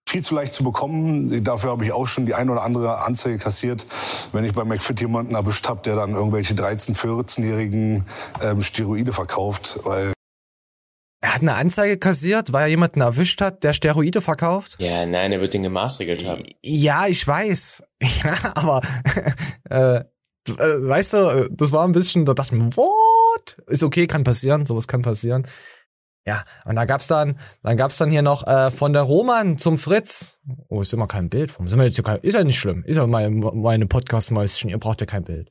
Viel 0.08 0.22
zu 0.22 0.34
leicht 0.34 0.54
zu 0.54 0.64
bekommen. 0.64 1.44
Dafür 1.44 1.68
habe 1.68 1.84
ich 1.84 1.92
auch 1.92 2.06
schon 2.06 2.24
die 2.24 2.34
ein 2.34 2.48
oder 2.48 2.62
andere 2.62 3.00
Anzeige 3.02 3.36
kassiert, 3.36 3.84
wenn 4.32 4.42
ich 4.42 4.54
bei 4.54 4.64
McFit 4.64 4.98
jemanden 5.02 5.34
erwischt 5.34 5.68
habe, 5.68 5.82
der 5.82 5.96
dann 5.96 6.14
irgendwelche 6.14 6.54
13-, 6.54 6.96
14-jährigen 6.96 8.06
ähm, 8.42 8.62
Steroide 8.62 9.12
verkauft. 9.12 9.78
Weil 9.84 10.14
Er 11.20 11.34
hat 11.34 11.42
eine 11.42 11.56
Anzeige 11.56 11.98
kassiert, 11.98 12.54
weil 12.54 12.62
er 12.62 12.68
jemanden 12.68 13.02
erwischt 13.02 13.42
hat, 13.42 13.62
der 13.64 13.74
Steroide 13.74 14.22
verkauft. 14.22 14.76
Ja, 14.78 15.04
nein, 15.04 15.30
er 15.30 15.42
wird 15.42 15.52
den 15.52 15.62
gemaßregelt 15.62 16.26
haben. 16.26 16.42
Ja, 16.64 17.06
ich 17.06 17.26
weiß. 17.26 17.82
Ja, 18.24 18.34
aber 18.54 18.80
äh, 19.68 19.96
äh, 19.96 20.04
weißt 20.48 21.12
du, 21.12 21.48
das 21.50 21.72
war 21.72 21.86
ein 21.86 21.92
bisschen, 21.92 22.24
da 22.24 22.32
dachte 22.32 22.54
ich 22.54 22.62
mir, 22.62 22.74
what? 22.76 23.58
Ist 23.66 23.82
okay, 23.82 24.06
kann 24.06 24.24
passieren, 24.24 24.64
sowas 24.64 24.88
kann 24.88 25.02
passieren. 25.02 25.46
Ja, 26.28 26.44
und 26.66 26.76
da 26.76 26.84
gab's 26.84 27.06
dann, 27.06 27.38
dann 27.62 27.78
gab's 27.78 27.96
dann 27.96 28.10
hier 28.10 28.20
noch 28.20 28.46
äh, 28.46 28.70
von 28.70 28.92
der 28.92 29.00
Roman 29.00 29.56
zum 29.56 29.78
Fritz. 29.78 30.38
Oh, 30.68 30.82
ist 30.82 30.92
immer 30.92 31.06
kein 31.06 31.30
Bild 31.30 31.50
vom. 31.50 31.66
Sind 31.68 31.78
wir 31.78 31.86
jetzt 31.86 31.94
hier 31.94 32.04
kein, 32.04 32.20
ist 32.20 32.34
ja 32.34 32.44
nicht 32.44 32.58
schlimm. 32.58 32.84
Ist 32.84 32.96
ja 32.96 33.06
mein, 33.06 33.38
meine 33.38 33.86
Podcast-Mäuschen, 33.86 34.68
ihr 34.68 34.76
braucht 34.76 35.00
ja 35.00 35.06
kein 35.06 35.24
Bild. 35.24 35.48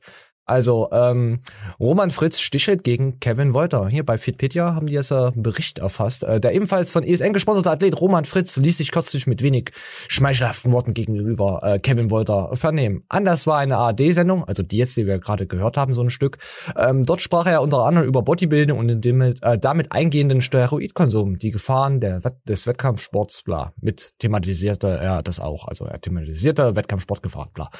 Also, 0.48 0.88
ähm, 0.92 1.40
Roman 1.78 2.10
Fritz 2.10 2.40
stichelt 2.40 2.82
gegen 2.82 3.20
Kevin 3.20 3.54
Wolter. 3.54 3.88
Hier 3.88 4.04
bei 4.04 4.16
Fitpedia 4.16 4.74
haben 4.74 4.86
die 4.86 4.94
jetzt 4.94 5.12
einen 5.12 5.42
Bericht 5.42 5.78
erfasst. 5.78 6.24
Äh, 6.24 6.40
der 6.40 6.54
ebenfalls 6.54 6.90
von 6.90 7.04
ESN 7.04 7.32
gesponserte 7.32 7.70
Athlet 7.70 8.00
Roman 8.00 8.24
Fritz 8.24 8.56
ließ 8.56 8.78
sich 8.78 8.90
kürzlich 8.90 9.26
mit 9.26 9.42
wenig 9.42 9.70
schmeichelhaften 10.08 10.72
Worten 10.72 10.94
gegenüber 10.94 11.60
äh, 11.62 11.78
Kevin 11.78 12.10
Wolter 12.10 12.56
vernehmen. 12.56 13.04
Anders 13.08 13.46
war 13.46 13.58
eine 13.58 13.76
ARD-Sendung, 13.76 14.44
also 14.44 14.62
die 14.62 14.78
jetzt, 14.78 14.96
die 14.96 15.06
wir 15.06 15.18
gerade 15.18 15.46
gehört 15.46 15.76
haben, 15.76 15.94
so 15.94 16.02
ein 16.02 16.10
Stück. 16.10 16.38
Ähm, 16.76 17.04
dort 17.04 17.20
sprach 17.20 17.46
er 17.46 17.62
unter 17.62 17.84
anderem 17.84 18.08
über 18.08 18.22
Bodybuilding 18.22 18.76
und 18.76 19.00
dem 19.02 19.20
äh, 19.20 19.58
damit 19.58 19.92
eingehenden 19.92 20.40
Steroidkonsum, 20.40 21.36
die 21.36 21.50
Gefahren 21.50 22.00
der 22.00 22.20
des 22.48 22.66
Wettkampfsports, 22.66 23.42
bla. 23.42 23.72
Mit 23.80 24.18
thematisierte 24.18 24.88
er 24.88 25.22
das 25.22 25.40
auch. 25.40 25.68
Also 25.68 25.84
er 25.84 26.00
thematisierte 26.00 26.74
Wettkampfsportgefahren, 26.74 27.50
bla. 27.52 27.70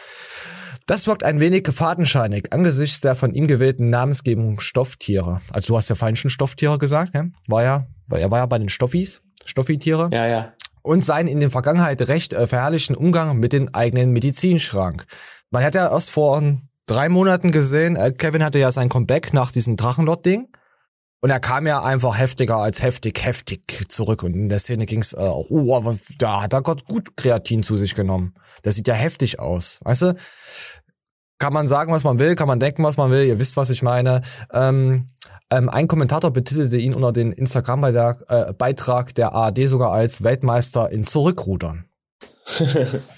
Das 0.88 1.06
wirkt 1.06 1.22
ein 1.22 1.38
wenig 1.38 1.68
fadenscheinig 1.68 2.50
angesichts 2.50 3.02
der 3.02 3.14
von 3.14 3.34
ihm 3.34 3.46
gewählten 3.46 3.90
Namensgebung 3.90 4.58
Stofftiere. 4.58 5.42
Also 5.52 5.66
du 5.66 5.76
hast 5.76 5.90
ja 5.90 5.94
vorhin 5.94 6.16
schon 6.16 6.30
Stofftiere 6.30 6.78
gesagt, 6.78 7.14
ja? 7.14 7.26
War 7.46 7.62
ja, 7.62 7.86
er 8.10 8.30
war 8.30 8.38
ja 8.38 8.46
bei 8.46 8.58
den 8.58 8.70
Stoffis, 8.70 9.20
Stoffitiere. 9.44 10.08
Ja, 10.10 10.26
ja. 10.26 10.54
Und 10.80 11.04
seinen 11.04 11.28
in 11.28 11.40
der 11.40 11.50
Vergangenheit 11.50 12.00
recht 12.08 12.32
äh, 12.32 12.46
verherrlichten 12.46 12.96
Umgang 12.96 13.36
mit 13.36 13.52
dem 13.52 13.68
eigenen 13.74 14.12
Medizinschrank. 14.12 15.04
Man 15.50 15.62
hat 15.62 15.74
ja 15.74 15.92
erst 15.92 16.08
vor 16.08 16.42
drei 16.86 17.10
Monaten 17.10 17.52
gesehen, 17.52 17.96
äh, 17.96 18.10
Kevin 18.10 18.42
hatte 18.42 18.58
ja 18.58 18.72
sein 18.72 18.88
Comeback 18.88 19.34
nach 19.34 19.52
diesem 19.52 19.76
Drachenlord-Ding. 19.76 20.48
Und 21.20 21.30
er 21.30 21.40
kam 21.40 21.66
ja 21.66 21.82
einfach 21.82 22.16
heftiger 22.16 22.58
als 22.58 22.82
heftig, 22.82 23.24
heftig 23.24 23.86
zurück. 23.88 24.22
Und 24.22 24.34
in 24.34 24.48
der 24.48 24.60
Szene 24.60 24.86
ging's, 24.86 25.12
äh, 25.14 25.18
oh, 25.18 25.74
aber 25.74 25.96
da 26.18 26.42
hat 26.42 26.52
er 26.52 26.62
Gott 26.62 26.84
gut 26.84 27.16
Kreatin 27.16 27.62
zu 27.62 27.76
sich 27.76 27.94
genommen. 27.94 28.34
Das 28.62 28.76
sieht 28.76 28.86
ja 28.86 28.94
heftig 28.94 29.40
aus. 29.40 29.80
Weißt 29.82 30.02
du? 30.02 30.16
Kann 31.38 31.52
man 31.52 31.68
sagen, 31.68 31.92
was 31.92 32.04
man 32.04 32.18
will, 32.18 32.34
kann 32.34 32.48
man 32.48 32.60
denken, 32.60 32.82
was 32.82 32.96
man 32.96 33.10
will, 33.10 33.24
ihr 33.24 33.38
wisst, 33.38 33.56
was 33.56 33.70
ich 33.70 33.82
meine. 33.82 34.22
Ähm, 34.52 35.06
ähm, 35.50 35.68
ein 35.68 35.88
Kommentator 35.88 36.32
betitelte 36.32 36.76
ihn 36.76 36.94
unter 36.94 37.12
den 37.12 37.32
Instagram-Beitrag 37.32 39.10
äh, 39.10 39.14
der 39.14 39.32
ARD 39.32 39.68
sogar 39.68 39.92
als 39.92 40.22
Weltmeister 40.22 40.90
in 40.90 41.04
Zurückrudern. 41.04 41.84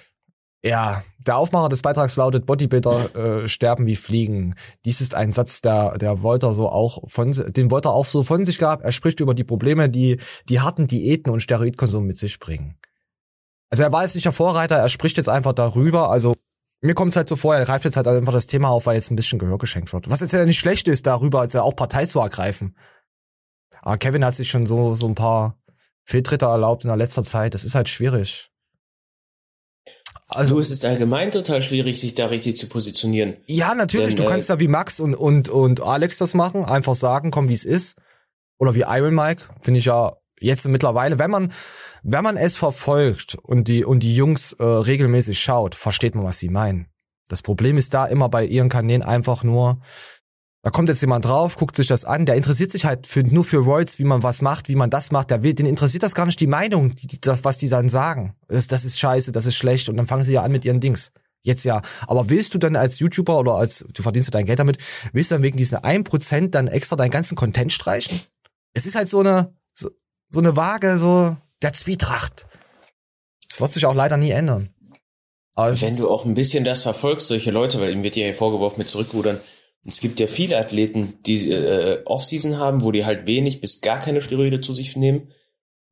Ja, 0.63 1.03
der 1.27 1.39
Aufmacher 1.39 1.71
des 1.71 1.81
Beitrags 1.81 2.17
lautet 2.17 2.45
Bodybuilder 2.45 3.15
äh, 3.15 3.49
sterben 3.49 3.87
wie 3.87 3.97
Fliegen. 3.97 4.55
Dies 4.85 5.01
ist 5.01 5.15
ein 5.15 5.33
Satz, 5.33 5.63
der 5.63 5.97
der 5.97 6.23
Wolter 6.23 6.53
so 6.53 6.69
auch 6.69 7.09
von 7.09 7.33
den 7.33 7.71
Wolter 7.71 7.91
auch 7.91 8.05
so 8.05 8.23
von 8.23 8.45
sich 8.45 8.59
gab. 8.59 8.83
Er 8.83 8.93
spricht 8.93 9.21
über 9.21 9.35
die 9.35 9.45
Probleme, 9.45 9.89
die 9.89 10.21
die 10.51 10.61
harten 10.61 10.87
Diäten 10.87 11.33
und 11.33 11.41
Steroidkonsum 11.41 12.05
mit 12.05 12.19
sich 12.19 12.39
bringen. 12.39 12.79
Also 13.71 13.85
er 13.85 13.93
war 13.93 14.03
jetzt 14.03 14.15
nicht 14.15 14.27
der 14.27 14.33
Vorreiter, 14.33 14.77
er 14.77 14.89
spricht 14.91 15.17
jetzt 15.17 15.29
einfach 15.31 15.55
darüber. 15.55 16.11
Also 16.11 16.35
mir 16.83 16.95
kommt 16.95 17.11
es 17.11 17.17
halt 17.17 17.29
so 17.29 17.37
vor, 17.37 17.57
er 17.57 17.65
greift 17.65 17.87
jetzt 17.87 17.97
halt 17.97 18.09
einfach 18.09 18.33
das 18.33 18.47
Thema 18.47 18.69
auf, 18.69 18.85
weil 18.85 18.97
jetzt 18.97 19.11
ein 19.11 19.17
bisschen 19.17 19.39
Gehör 19.39 19.59
geschenkt 19.59 19.93
wird. 19.95 20.11
Was 20.11 20.21
jetzt 20.21 20.33
ja 20.33 20.45
nicht 20.45 20.59
schlecht 20.59 20.89
ist, 20.89 21.07
darüber 21.07 21.41
als 21.41 21.55
er 21.55 21.65
auch 21.65 21.77
Partei 21.77 22.05
zu 22.05 22.21
ergreifen. 22.21 22.77
Aber 23.81 23.97
Kevin 23.97 24.25
hat 24.25 24.35
sich 24.35 24.51
schon 24.51 24.67
so 24.67 24.95
so 24.95 25.07
ein 25.07 25.15
paar 25.15 25.59
Fehltritte 26.05 26.47
erlaubt 26.47 26.85
in 26.85 26.89
der 26.89 26.99
letzter 26.99 27.23
Zeit. 27.23 27.55
Das 27.55 27.65
ist 27.65 27.75
halt 27.75 27.89
schwierig. 27.89 28.50
Also 30.31 30.59
es 30.61 30.71
ist 30.71 30.85
allgemein 30.85 31.31
total 31.31 31.63
schwierig, 31.63 32.01
sich 32.01 32.15
da 32.15 32.27
richtig 32.27 32.57
zu 32.57 32.69
positionieren. 32.69 33.37
Ja, 33.47 33.75
natürlich. 33.75 34.15
Denn, 34.15 34.25
du 34.25 34.31
kannst 34.31 34.49
äh, 34.49 34.55
ja 34.55 34.61
wie 34.61 34.69
Max 34.69 35.01
und, 35.01 35.15
und, 35.15 35.49
und 35.49 35.81
Alex 35.81 36.19
das 36.19 36.35
machen. 36.35 36.65
Einfach 36.65 36.95
sagen, 36.95 37.31
komm, 37.31 37.49
wie 37.49 37.55
es 37.55 37.65
ist. 37.65 37.97
Oder 38.59 38.75
wie 38.75 38.85
Iron 38.87 39.15
Mike. 39.15 39.43
Finde 39.61 39.81
ich 39.81 39.87
ja 39.87 40.17
jetzt 40.41 40.67
mittlerweile, 40.69 41.19
wenn 41.19 41.31
man, 41.31 41.53
wenn 42.03 42.25
man 42.25 42.37
es 42.37 42.57
verfolgt 42.57 43.37
und 43.43 43.69
die, 43.69 43.85
und 43.85 44.03
die 44.03 44.15
Jungs 44.15 44.53
äh, 44.55 44.65
regelmäßig 44.65 45.39
schaut, 45.39 45.75
versteht 45.75 46.15
man, 46.15 46.25
was 46.25 46.39
sie 46.39 46.49
meinen. 46.49 46.87
Das 47.29 47.43
Problem 47.43 47.77
ist 47.77 47.95
da 47.95 48.07
immer 48.07 48.29
bei 48.29 48.45
ihren 48.45 48.69
Kanälen 48.69 49.03
einfach 49.03 49.45
nur, 49.45 49.81
da 50.63 50.71
kommt 50.71 50.89
jetzt 50.91 51.01
jemand 51.01 51.25
drauf, 51.25 51.57
guckt 51.57 51.75
sich 51.75 51.87
das 51.87 52.05
an, 52.05 52.27
der 52.27 52.37
interessiert 52.37 52.71
sich 52.71 52.85
halt 52.85 53.07
für, 53.07 53.23
nur 53.23 53.45
für 53.45 53.59
Royals, 53.59 53.99
wie 53.99 54.05
man 54.05 54.23
was 54.23 54.43
macht, 54.43 54.69
wie 54.69 54.77
man 54.77 54.91
das 54.91 55.11
macht. 55.11 55.31
Der 55.31 55.43
will, 55.43 55.55
den 55.55 55.65
interessiert 55.65 56.03
das 56.03 56.15
gar 56.15 56.27
nicht 56.27 56.39
die 56.39 56.47
Meinung, 56.47 56.95
die, 56.95 57.07
die, 57.07 57.19
was 57.43 57.57
die 57.57 57.69
dann 57.69 57.89
sagen. 57.89 58.37
Das, 58.47 58.67
das 58.67 58.85
ist 58.85 58.99
scheiße, 58.99 59.33
das 59.33 59.47
ist 59.47 59.57
schlecht 59.57 59.89
und 59.89 59.97
dann 59.97 60.07
fangen 60.07 60.25
sie 60.25 60.35
ja 60.35 60.43
an 60.43 60.53
mit 60.53 60.67
ihren 60.67 60.81
Dings. 60.81 61.13
Jetzt 61.43 61.65
ja. 61.65 61.81
Aber 62.07 62.29
willst 62.29 62.53
du 62.53 62.59
dann 62.59 62.77
als 62.77 62.99
YouTuber 62.99 63.39
oder 63.39 63.55
als, 63.55 63.87
du 63.95 64.03
verdienst 64.03 64.29
ja 64.29 64.33
dein 64.33 64.45
Geld 64.45 64.59
damit, 64.59 64.77
willst 65.15 65.31
du 65.31 65.37
dann 65.37 65.43
wegen 65.43 65.57
diesen 65.57 65.79
1% 65.79 66.51
dann 66.51 66.69
extra 66.69 66.97
deinen 66.97 67.11
ganzen 67.11 67.37
Content 67.37 67.73
streichen? 67.73 68.21
Es 68.75 68.85
ist 68.85 68.97
halt 68.97 69.09
so 69.09 69.21
eine, 69.21 69.55
so, 69.73 69.89
so 70.29 70.41
eine 70.41 70.57
Waage, 70.57 70.99
so 70.99 71.37
der 71.63 71.73
Zwietracht. 71.73 72.47
Das 73.49 73.61
wird 73.61 73.73
sich 73.73 73.87
auch 73.87 73.95
leider 73.95 74.19
nie 74.19 74.31
ändern. 74.31 74.69
Aber 75.55 75.71
es 75.71 75.81
Wenn 75.81 75.97
du 75.97 76.11
auch 76.11 76.27
ein 76.27 76.35
bisschen 76.35 76.65
das 76.65 76.83
verfolgst, 76.83 77.29
solche 77.29 77.51
Leute, 77.51 77.81
weil 77.81 77.93
ihm 77.93 78.03
wird 78.03 78.17
ja 78.17 78.25
hier 78.25 78.35
vorgeworfen 78.35 78.79
mit 78.79 78.89
Zurückrudern, 78.89 79.41
es 79.87 80.01
gibt 80.01 80.21
ja 80.21 80.27
viele 80.27 80.59
Athleten, 80.59 81.15
die 81.27 81.51
äh, 81.51 82.03
Off-Season 82.05 82.59
haben, 82.59 82.83
wo 82.83 82.93
die 82.93 83.05
halt 83.05 83.27
wenig 83.27 83.61
bis 83.61 83.81
gar 83.81 83.99
keine 83.99 84.21
Steroide 84.21 84.61
zu 84.61 84.75
sich 84.75 84.97
nehmen. 84.97 85.33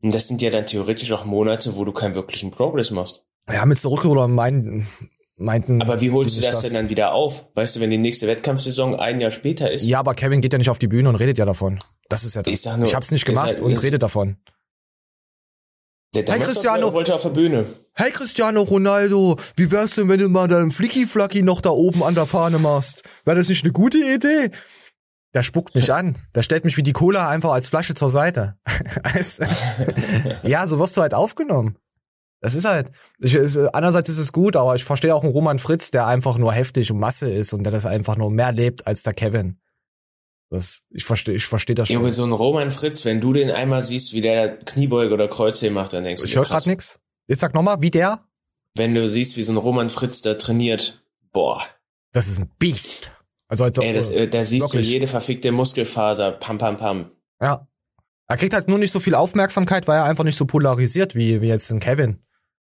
Und 0.02 0.14
das 0.14 0.28
sind 0.28 0.42
ja 0.42 0.50
dann 0.50 0.66
theoretisch 0.66 1.10
auch 1.12 1.24
Monate, 1.24 1.74
wo 1.76 1.84
du 1.84 1.92
keinen 1.92 2.14
wirklichen 2.14 2.50
Progress 2.50 2.90
machst. 2.90 3.24
ja, 3.50 3.64
mit 3.66 3.78
Zurückrudern 3.78 4.32
meinten, 4.32 4.86
meinten. 5.36 5.82
Aber 5.82 6.00
wie 6.00 6.10
holst 6.10 6.36
du 6.36 6.40
sich 6.40 6.50
das 6.50 6.62
denn 6.62 6.74
dann 6.74 6.88
wieder 6.90 7.12
auf? 7.14 7.48
Weißt 7.54 7.76
du, 7.76 7.80
wenn 7.80 7.90
die 7.90 7.98
nächste 7.98 8.26
Wettkampfsaison 8.28 8.94
ein 8.94 9.18
Jahr 9.20 9.30
später 9.30 9.70
ist? 9.72 9.86
Ja, 9.86 9.98
aber 10.00 10.14
Kevin 10.14 10.40
geht 10.40 10.52
ja 10.52 10.58
nicht 10.58 10.70
auf 10.70 10.78
die 10.78 10.86
Bühne 10.86 11.08
und 11.08 11.16
redet 11.16 11.38
ja 11.38 11.46
davon. 11.46 11.78
Das 12.08 12.24
ist 12.24 12.36
ja 12.36 12.42
das. 12.42 12.52
Ich 12.52 12.60
sag 12.60 12.76
nur, 12.76 12.86
ich 12.86 12.94
hab's 12.94 13.10
nicht 13.10 13.24
gemacht 13.24 13.46
halt- 13.46 13.60
und 13.60 13.82
rede 13.82 13.98
davon. 13.98 14.36
Der 16.14 16.22
Hey, 16.22 16.26
damals 16.26 16.48
Cristiano. 16.48 16.92
wollte 16.92 17.14
auf 17.14 17.22
der 17.22 17.30
Bühne. 17.30 17.66
Hey 18.00 18.12
Cristiano 18.12 18.62
Ronaldo, 18.62 19.34
wie 19.56 19.72
wär's 19.72 19.96
denn, 19.96 20.08
wenn 20.08 20.20
du 20.20 20.28
mal 20.28 20.46
deinen 20.46 20.70
Flicky-Flacki 20.70 21.42
noch 21.42 21.60
da 21.60 21.70
oben 21.70 22.04
an 22.04 22.14
der 22.14 22.26
Fahne 22.26 22.60
machst? 22.60 23.02
Wäre 23.24 23.38
das 23.38 23.48
nicht 23.48 23.64
eine 23.64 23.72
gute 23.72 23.98
Idee? 23.98 24.52
Der 25.34 25.42
spuckt 25.42 25.74
mich 25.74 25.92
an. 25.92 26.16
Der 26.32 26.42
stellt 26.42 26.64
mich 26.64 26.76
wie 26.76 26.84
die 26.84 26.92
Cola 26.92 27.28
einfach 27.28 27.50
als 27.50 27.66
Flasche 27.66 27.94
zur 27.94 28.08
Seite. 28.08 28.56
Ja, 30.44 30.68
so 30.68 30.78
wirst 30.78 30.96
du 30.96 31.00
halt 31.00 31.12
aufgenommen. 31.12 31.76
Das 32.40 32.54
ist 32.54 32.66
halt. 32.66 32.92
Ich, 33.18 33.34
es, 33.34 33.56
einerseits 33.58 34.08
ist 34.08 34.18
es 34.18 34.32
gut, 34.32 34.54
aber 34.54 34.76
ich 34.76 34.84
verstehe 34.84 35.12
auch 35.12 35.24
einen 35.24 35.32
Roman 35.32 35.58
Fritz, 35.58 35.90
der 35.90 36.06
einfach 36.06 36.38
nur 36.38 36.52
heftig 36.52 36.92
und 36.92 37.00
Masse 37.00 37.28
ist 37.28 37.52
und 37.52 37.64
der 37.64 37.72
das 37.72 37.84
einfach 37.84 38.16
nur 38.16 38.30
mehr 38.30 38.52
lebt 38.52 38.86
als 38.86 39.02
der 39.02 39.12
Kevin. 39.12 39.58
Das, 40.50 40.82
ich 40.90 41.04
verstehe, 41.04 41.34
ich 41.34 41.46
verstehe 41.46 41.74
das 41.74 41.88
schon. 41.88 41.96
Junge, 41.96 42.12
so 42.12 42.24
ein 42.24 42.30
Roman 42.30 42.70
Fritz, 42.70 43.04
wenn 43.04 43.20
du 43.20 43.32
den 43.32 43.50
einmal 43.50 43.82
siehst, 43.82 44.12
wie 44.12 44.20
der 44.20 44.56
Kniebeuge 44.56 45.12
oder 45.12 45.26
Kreuze 45.26 45.72
macht, 45.72 45.94
dann 45.94 46.04
denkst 46.04 46.22
du 46.22 46.28
ich 46.28 46.36
höre 46.36 46.44
gerade 46.44 46.68
nix. 46.68 47.00
Jetzt 47.28 47.40
sag 47.40 47.54
nochmal, 47.54 47.80
wie 47.80 47.90
der? 47.90 48.24
Wenn 48.74 48.94
du 48.94 49.08
siehst, 49.08 49.36
wie 49.36 49.42
so 49.42 49.52
ein 49.52 49.58
Roman 49.58 49.90
Fritz 49.90 50.22
da 50.22 50.34
trainiert, 50.34 51.02
boah. 51.32 51.62
Das 52.12 52.26
ist 52.26 52.38
ein 52.38 52.50
Biest. 52.58 53.12
Also 53.48 53.64
als 53.64 53.78
Ey, 53.78 53.92
das, 53.92 54.08
äh, 54.10 54.28
da 54.28 54.44
siehst 54.44 54.66
wirklich. 54.66 54.86
du 54.86 54.92
jede 54.92 55.06
verfickte 55.06 55.52
Muskelfaser, 55.52 56.32
pam, 56.32 56.58
pam, 56.58 56.76
pam. 56.76 57.10
Ja. 57.40 57.66
Er 58.26 58.36
kriegt 58.36 58.52
halt 58.52 58.68
nur 58.68 58.78
nicht 58.78 58.92
so 58.92 59.00
viel 59.00 59.14
Aufmerksamkeit, 59.14 59.88
weil 59.88 59.98
er 59.98 60.04
einfach 60.04 60.24
nicht 60.24 60.36
so 60.36 60.44
polarisiert 60.44 61.14
wie, 61.14 61.40
wie 61.40 61.48
jetzt 61.48 61.70
ein 61.70 61.80
Kevin. 61.80 62.18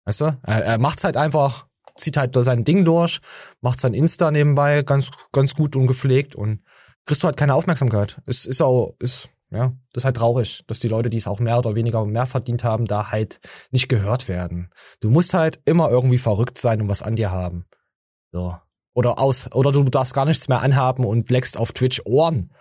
Weißt 0.05 0.21
du? 0.21 0.39
Er, 0.43 0.65
er 0.65 0.79
macht's 0.79 1.05
halt 1.05 1.17
einfach, 1.17 1.67
zieht 1.97 2.17
halt 2.17 2.35
sein 2.35 2.65
Ding 2.65 2.85
durch, 2.85 3.21
macht 3.61 3.81
sein 3.81 3.95
Insta 3.95 4.31
nebenbei 4.31 4.83
ganz, 4.83 5.11
ganz 5.33 5.55
gut 5.55 5.77
und 5.77 5.87
gepflegt 5.87 6.35
und 6.35 6.65
kriegst 7.07 7.23
du 7.23 7.27
halt 7.27 7.37
keine 7.37 7.55
Aufmerksamkeit. 7.55 8.21
Es 8.27 8.47
ist 8.47 8.61
auch, 8.61 8.95
ist, 8.99 9.29
ja, 9.51 9.73
das 9.93 10.03
ist 10.03 10.05
halt 10.05 10.17
traurig, 10.17 10.65
dass 10.67 10.81
die 10.81 10.89
Leute, 10.89 11.11
die 11.11 11.17
es 11.17 11.27
auch 11.27 11.39
mehr 11.39 11.59
oder 11.59 11.75
weniger 11.75 12.05
mehr 12.05 12.27
verdient 12.27 12.65
haben, 12.65 12.87
da 12.87 13.11
halt 13.11 13.39
nicht 13.71 13.89
gehört 13.89 14.29
werden. 14.29 14.71
Du 15.01 15.11
musst 15.11 15.35
halt 15.35 15.61
immer 15.65 15.91
irgendwie 15.91 16.19
verrückt 16.19 16.59
sein 16.59 16.83
und 16.83 16.89
was 16.89 17.03
an 17.03 17.17
dir 17.17 17.31
haben. 17.31 17.67
So. 18.33 18.57
Oder 18.95 19.19
aus, 19.19 19.53
oder 19.53 19.73
du 19.73 19.83
darfst 19.85 20.15
gar 20.15 20.25
nichts 20.25 20.49
mehr 20.49 20.63
anhaben 20.63 21.05
und 21.05 21.31
leckst 21.31 21.59
auf 21.59 21.73
Twitch 21.73 22.03
Ohren. 22.05 22.53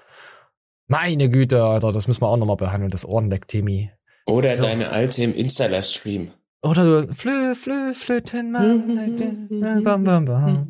Meine 0.87 1.29
Güte, 1.29 1.63
Alter, 1.63 1.91
das 1.91 2.07
müssen 2.07 2.21
wir 2.21 2.27
auch 2.27 2.37
nochmal 2.37 2.57
behandeln, 2.57 2.91
das 2.91 3.05
Ohrenleck-Themi. 3.07 3.91
Oder 4.25 4.53
So. 4.55 4.63
deine 4.63 4.89
alte 4.89 5.23
im 5.23 5.33
Insta-Livestream. 5.33 6.31
Oder 6.61 6.83
du, 7.03 7.13
flö, 7.13 7.55
flö, 7.55 7.93
Flötenmann, 7.93 9.83
bam, 9.83 10.03
bam, 10.03 10.25
bam. 10.25 10.67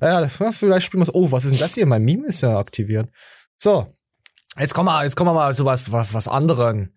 Ja, 0.00 0.26
vielleicht 0.28 0.86
spielen 0.86 1.00
wir 1.00 1.02
es. 1.02 1.14
Oh, 1.14 1.30
was 1.30 1.44
ist 1.44 1.52
denn 1.52 1.60
das 1.60 1.74
hier? 1.74 1.84
Mein 1.86 2.02
Meme 2.04 2.26
ist 2.26 2.40
ja 2.40 2.58
aktiviert. 2.58 3.10
So. 3.58 3.86
Jetzt 4.58 4.74
kommen 4.74 4.88
wir, 4.88 5.04
jetzt 5.04 5.16
kommen 5.16 5.30
wir 5.30 5.34
mal 5.34 5.54
zu 5.54 5.64
was, 5.64 5.92
was, 5.92 6.14
was 6.14 6.28
anderen. 6.28 6.94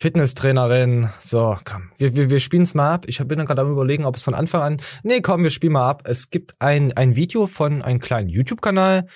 Fitnesstrainerin. 0.00 1.08
So, 1.20 1.56
komm. 1.64 1.90
Wir, 1.98 2.14
wir, 2.14 2.30
wir 2.30 2.40
spielen 2.40 2.62
es 2.62 2.74
mal 2.74 2.94
ab. 2.94 3.04
Ich 3.08 3.18
bin 3.18 3.44
gerade 3.44 3.60
am 3.60 3.70
überlegen, 3.70 4.04
ob 4.04 4.16
es 4.16 4.24
von 4.24 4.34
Anfang 4.34 4.62
an. 4.62 4.76
Nee, 5.02 5.20
komm, 5.20 5.42
wir 5.42 5.50
spielen 5.50 5.72
mal 5.72 5.88
ab. 5.88 6.02
Es 6.04 6.30
gibt 6.30 6.54
ein, 6.60 6.92
ein 6.96 7.16
Video 7.16 7.46
von 7.46 7.82
einem 7.82 8.00
kleinen 8.00 8.28
YouTube-Kanal. 8.28 9.06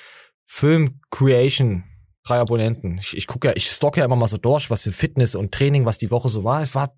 Film 0.46 1.00
Creation. 1.10 1.84
Drei 2.24 2.38
Abonnenten. 2.38 2.98
Ich, 2.98 3.16
ich 3.16 3.26
gucke 3.26 3.48
ja, 3.48 3.54
ich 3.56 3.70
stocke 3.70 4.00
ja 4.00 4.06
immer 4.06 4.16
mal 4.16 4.28
so 4.28 4.38
durch, 4.38 4.70
was 4.70 4.82
für 4.82 4.92
Fitness 4.92 5.34
und 5.34 5.52
Training, 5.52 5.84
was 5.84 5.98
die 5.98 6.10
Woche 6.10 6.28
so 6.28 6.44
war. 6.44 6.62
Es 6.62 6.74
war 6.74 6.94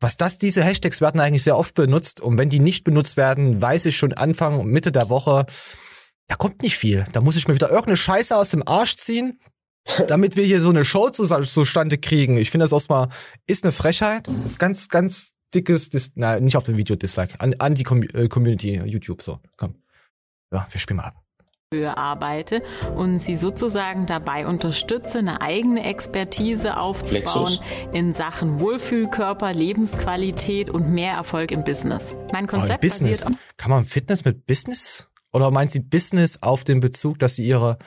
was 0.00 0.16
das, 0.16 0.38
diese 0.38 0.62
Hashtags 0.62 1.00
werden 1.00 1.20
eigentlich 1.20 1.42
sehr 1.42 1.56
oft 1.56 1.74
benutzt 1.74 2.20
und 2.20 2.36
wenn 2.36 2.50
die 2.50 2.60
nicht 2.60 2.84
benutzt 2.84 3.16
werden, 3.16 3.62
weiß 3.62 3.86
ich 3.86 3.96
schon 3.96 4.12
Anfang 4.12 4.60
und 4.60 4.70
Mitte 4.70 4.92
der 4.92 5.08
Woche, 5.08 5.46
da 6.28 6.34
kommt 6.34 6.62
nicht 6.62 6.76
viel. 6.76 7.06
Da 7.12 7.22
muss 7.22 7.36
ich 7.36 7.48
mir 7.48 7.54
wieder 7.54 7.70
irgendeine 7.70 7.96
Scheiße 7.96 8.36
aus 8.36 8.50
dem 8.50 8.66
Arsch 8.66 8.96
ziehen, 8.96 9.38
damit 10.08 10.36
wir 10.36 10.44
hier 10.44 10.60
so 10.60 10.70
eine 10.70 10.84
Show 10.84 11.08
zus- 11.10 11.52
zustande 11.52 11.98
kriegen. 11.98 12.36
Ich 12.36 12.50
finde 12.50 12.64
das 12.64 12.72
erstmal, 12.72 13.08
ist 13.46 13.64
eine 13.64 13.72
Frechheit. 13.72 14.28
Ganz, 14.58 14.88
ganz 14.88 15.32
dickes, 15.54 15.90
Dis 15.90 16.12
na, 16.16 16.40
nicht 16.40 16.56
auf 16.56 16.64
dem 16.64 16.76
Video 16.76 16.96
Dislike, 16.96 17.40
an, 17.40 17.54
an 17.58 17.74
die 17.74 17.82
Com 17.84 18.02
äh, 18.02 18.28
Community, 18.28 18.80
YouTube, 18.84 19.22
so, 19.22 19.38
komm. 19.56 19.74
Ja, 20.52 20.66
wir 20.70 20.80
spielen 20.80 20.98
mal 20.98 21.04
ab. 21.04 21.22
Arbeite 21.96 22.62
und 22.96 23.20
sie 23.20 23.36
sozusagen 23.36 24.06
dabei 24.06 24.46
unterstütze, 24.46 25.18
eine 25.18 25.40
eigene 25.40 25.84
Expertise 25.84 26.76
aufzubauen 26.78 27.48
Flexus. 27.48 27.60
in 27.92 28.14
Sachen 28.14 28.60
Wohlfühlkörper, 28.60 29.52
Lebensqualität 29.52 30.70
und 30.70 30.88
mehr 30.90 31.14
Erfolg 31.14 31.50
im 31.50 31.64
Business. 31.64 32.14
Mein 32.32 32.48
Aber 32.48 32.58
Konzept 32.58 32.82
Business. 32.82 33.24
basiert 33.24 33.40
Kann 33.56 33.70
man 33.70 33.84
Fitness 33.84 34.24
mit 34.24 34.46
Business? 34.46 35.08
Oder 35.32 35.50
meint 35.50 35.70
sie 35.72 35.80
Business 35.80 36.38
auf 36.40 36.62
den 36.62 36.78
Bezug, 36.80 37.18
dass 37.18 37.34
sie 37.34 37.44
ihre, 37.46 37.78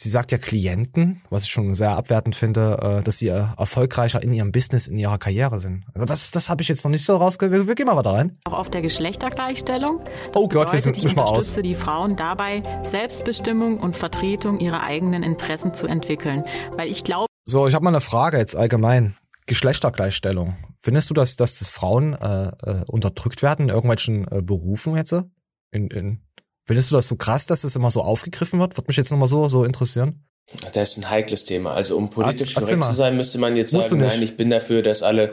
sie 0.00 0.08
sagt 0.08 0.30
ja 0.32 0.38
Klienten, 0.38 1.20
was 1.28 1.44
ich 1.44 1.50
schon 1.50 1.74
sehr 1.74 1.90
abwertend 1.96 2.36
finde, 2.36 2.98
äh, 3.00 3.02
dass 3.02 3.18
sie 3.18 3.28
äh, 3.28 3.46
erfolgreicher 3.58 4.22
in 4.22 4.32
ihrem 4.32 4.52
Business, 4.52 4.86
in 4.86 4.96
ihrer 4.96 5.18
Karriere 5.18 5.58
sind. 5.58 5.84
Also 5.92 6.06
das, 6.06 6.30
das 6.30 6.48
habe 6.48 6.62
ich 6.62 6.68
jetzt 6.68 6.84
noch 6.84 6.90
nicht 6.90 7.04
so 7.04 7.16
rausge... 7.16 7.50
Wir, 7.50 7.66
wir 7.66 7.74
gehen 7.74 7.86
mal 7.86 7.96
weiter 7.96 8.12
rein. 8.12 8.38
auch 8.46 8.52
auf 8.52 8.70
der 8.70 8.80
Geschlechtergleichstellung. 8.82 10.00
Das 10.04 10.36
Oh 10.36 10.42
Gott, 10.42 10.52
wir 10.52 10.60
bedeutet, 10.60 10.82
sind 10.82 10.96
ich 10.98 11.04
nicht 11.04 11.16
mal 11.16 11.24
aus. 11.24 11.52
die 11.52 11.74
Frauen 11.74 12.16
dabei, 12.16 12.62
Selbstbestimmung 12.84 13.78
und 13.78 13.96
Vertretung 13.96 14.60
ihrer 14.60 14.84
eigenen 14.84 15.22
Interessen 15.22 15.74
zu 15.74 15.86
entwickeln. 15.86 16.44
Weil 16.76 16.88
ich 16.88 17.02
glaube, 17.02 17.26
So, 17.44 17.66
ich 17.66 17.74
habe 17.74 17.84
mal 17.84 17.90
eine 17.90 18.00
Frage 18.00 18.38
jetzt 18.38 18.54
allgemein. 18.54 19.16
Geschlechtergleichstellung. 19.46 20.56
Findest 20.76 21.10
du, 21.10 21.14
dass, 21.14 21.34
dass 21.36 21.58
das 21.58 21.70
Frauen 21.70 22.12
äh, 22.14 22.48
äh, 22.48 22.84
unterdrückt 22.86 23.42
werden 23.42 23.62
in 23.64 23.68
irgendwelchen 23.70 24.28
äh, 24.30 24.42
Berufen 24.42 24.94
jetzt? 24.94 25.12
In, 25.72 25.88
in, 25.88 26.20
findest 26.68 26.90
du 26.90 26.94
das 26.94 27.08
so 27.08 27.16
krass, 27.16 27.46
dass 27.46 27.62
das 27.62 27.74
immer 27.74 27.90
so 27.90 28.02
aufgegriffen 28.02 28.60
wird? 28.60 28.76
Würde 28.76 28.86
mich 28.86 28.96
jetzt 28.96 29.10
nochmal 29.10 29.26
so, 29.26 29.48
so 29.48 29.64
interessieren. 29.64 30.24
Das 30.72 30.90
ist 30.90 30.98
ein 30.98 31.10
heikles 31.10 31.44
Thema. 31.44 31.72
Also 31.72 31.96
um 31.96 32.10
politisch 32.10 32.54
Erzähl 32.54 32.76
korrekt 32.76 32.84
zu 32.84 32.94
sein, 32.94 33.16
müsste 33.16 33.38
man 33.38 33.56
jetzt 33.56 33.72
Musst 33.72 33.88
sagen, 33.88 34.02
nein, 34.02 34.22
ich 34.22 34.36
bin 34.36 34.50
dafür, 34.50 34.82
dass 34.82 35.02
alle 35.02 35.32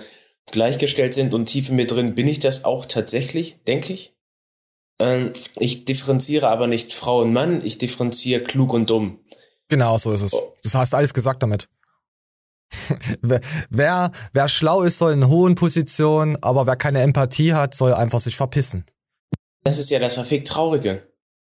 gleichgestellt 0.52 1.13
sind 1.13 1.34
und 1.34 1.45
tief 1.45 1.69
in 1.69 1.76
mir 1.76 1.88
drin 1.88 2.15
bin 2.15 2.28
ich 2.28 2.39
das 2.39 2.63
auch 2.63 2.86
tatsächlich, 2.86 3.62
denke 3.67 3.93
ich. 3.93 4.15
Ähm, 5.00 5.34
ich 5.58 5.86
differenziere 5.86 6.48
aber 6.48 6.67
nicht 6.67 6.93
Frau 6.93 7.21
und 7.21 7.34
Mann, 7.34 7.65
ich 7.65 7.78
differenziere 7.78 8.41
klug 8.41 8.74
und 8.74 8.89
dumm. 8.89 9.19
Genau, 9.67 9.98
so 9.98 10.12
ist 10.13 10.21
es. 10.21 10.41
Das 10.63 10.76
hast 10.76 10.95
alles 10.95 11.13
gesagt 11.13 11.43
damit. 11.43 11.67
wer, 13.21 13.41
wer, 13.69 14.12
wer 14.32 14.48
schlau 14.48 14.84
ist, 14.84 14.98
soll 14.98 15.13
in 15.13 15.28
hohen 15.28 15.56
Positionen, 15.56 16.41
aber 16.41 16.65
wer 16.65 16.76
keine 16.76 17.02
Empathie 17.02 17.54
hat, 17.54 17.76
soll 17.76 17.93
einfach 17.93 18.19
sich 18.19 18.38
verpissen. 18.38 18.86
Das 19.63 19.78
ist 19.78 19.89
ja 19.89 20.00
das 20.00 20.13
verfickt 20.13 20.48
Traurige. 20.48 21.04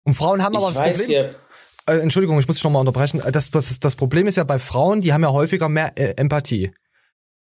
Und 0.06 0.14
Frauen 0.14 0.42
haben 0.42 0.56
aber 0.56 0.70
ich 0.70 0.78
das 0.78 0.98
Problem. 0.98 1.32
ja, 1.88 1.94
Äh, 1.94 2.00
Entschuldigung, 2.00 2.40
ich 2.40 2.48
muss 2.48 2.56
dich 2.58 2.64
nochmal 2.64 2.80
unterbrechen. 2.80 3.20
Äh, 3.20 3.32
Das, 3.32 3.52
das, 3.52 3.80
das 3.80 3.96
Problem 3.96 4.28
ist 4.28 4.38
ja 4.38 4.44
bei 4.44 4.60
Frauen, 4.60 5.02
die 5.02 5.12
haben 5.12 5.24
ja 5.24 5.32
häufiger 5.32 5.68
mehr 5.68 5.92
äh, 5.98 6.14
Empathie. 6.16 6.72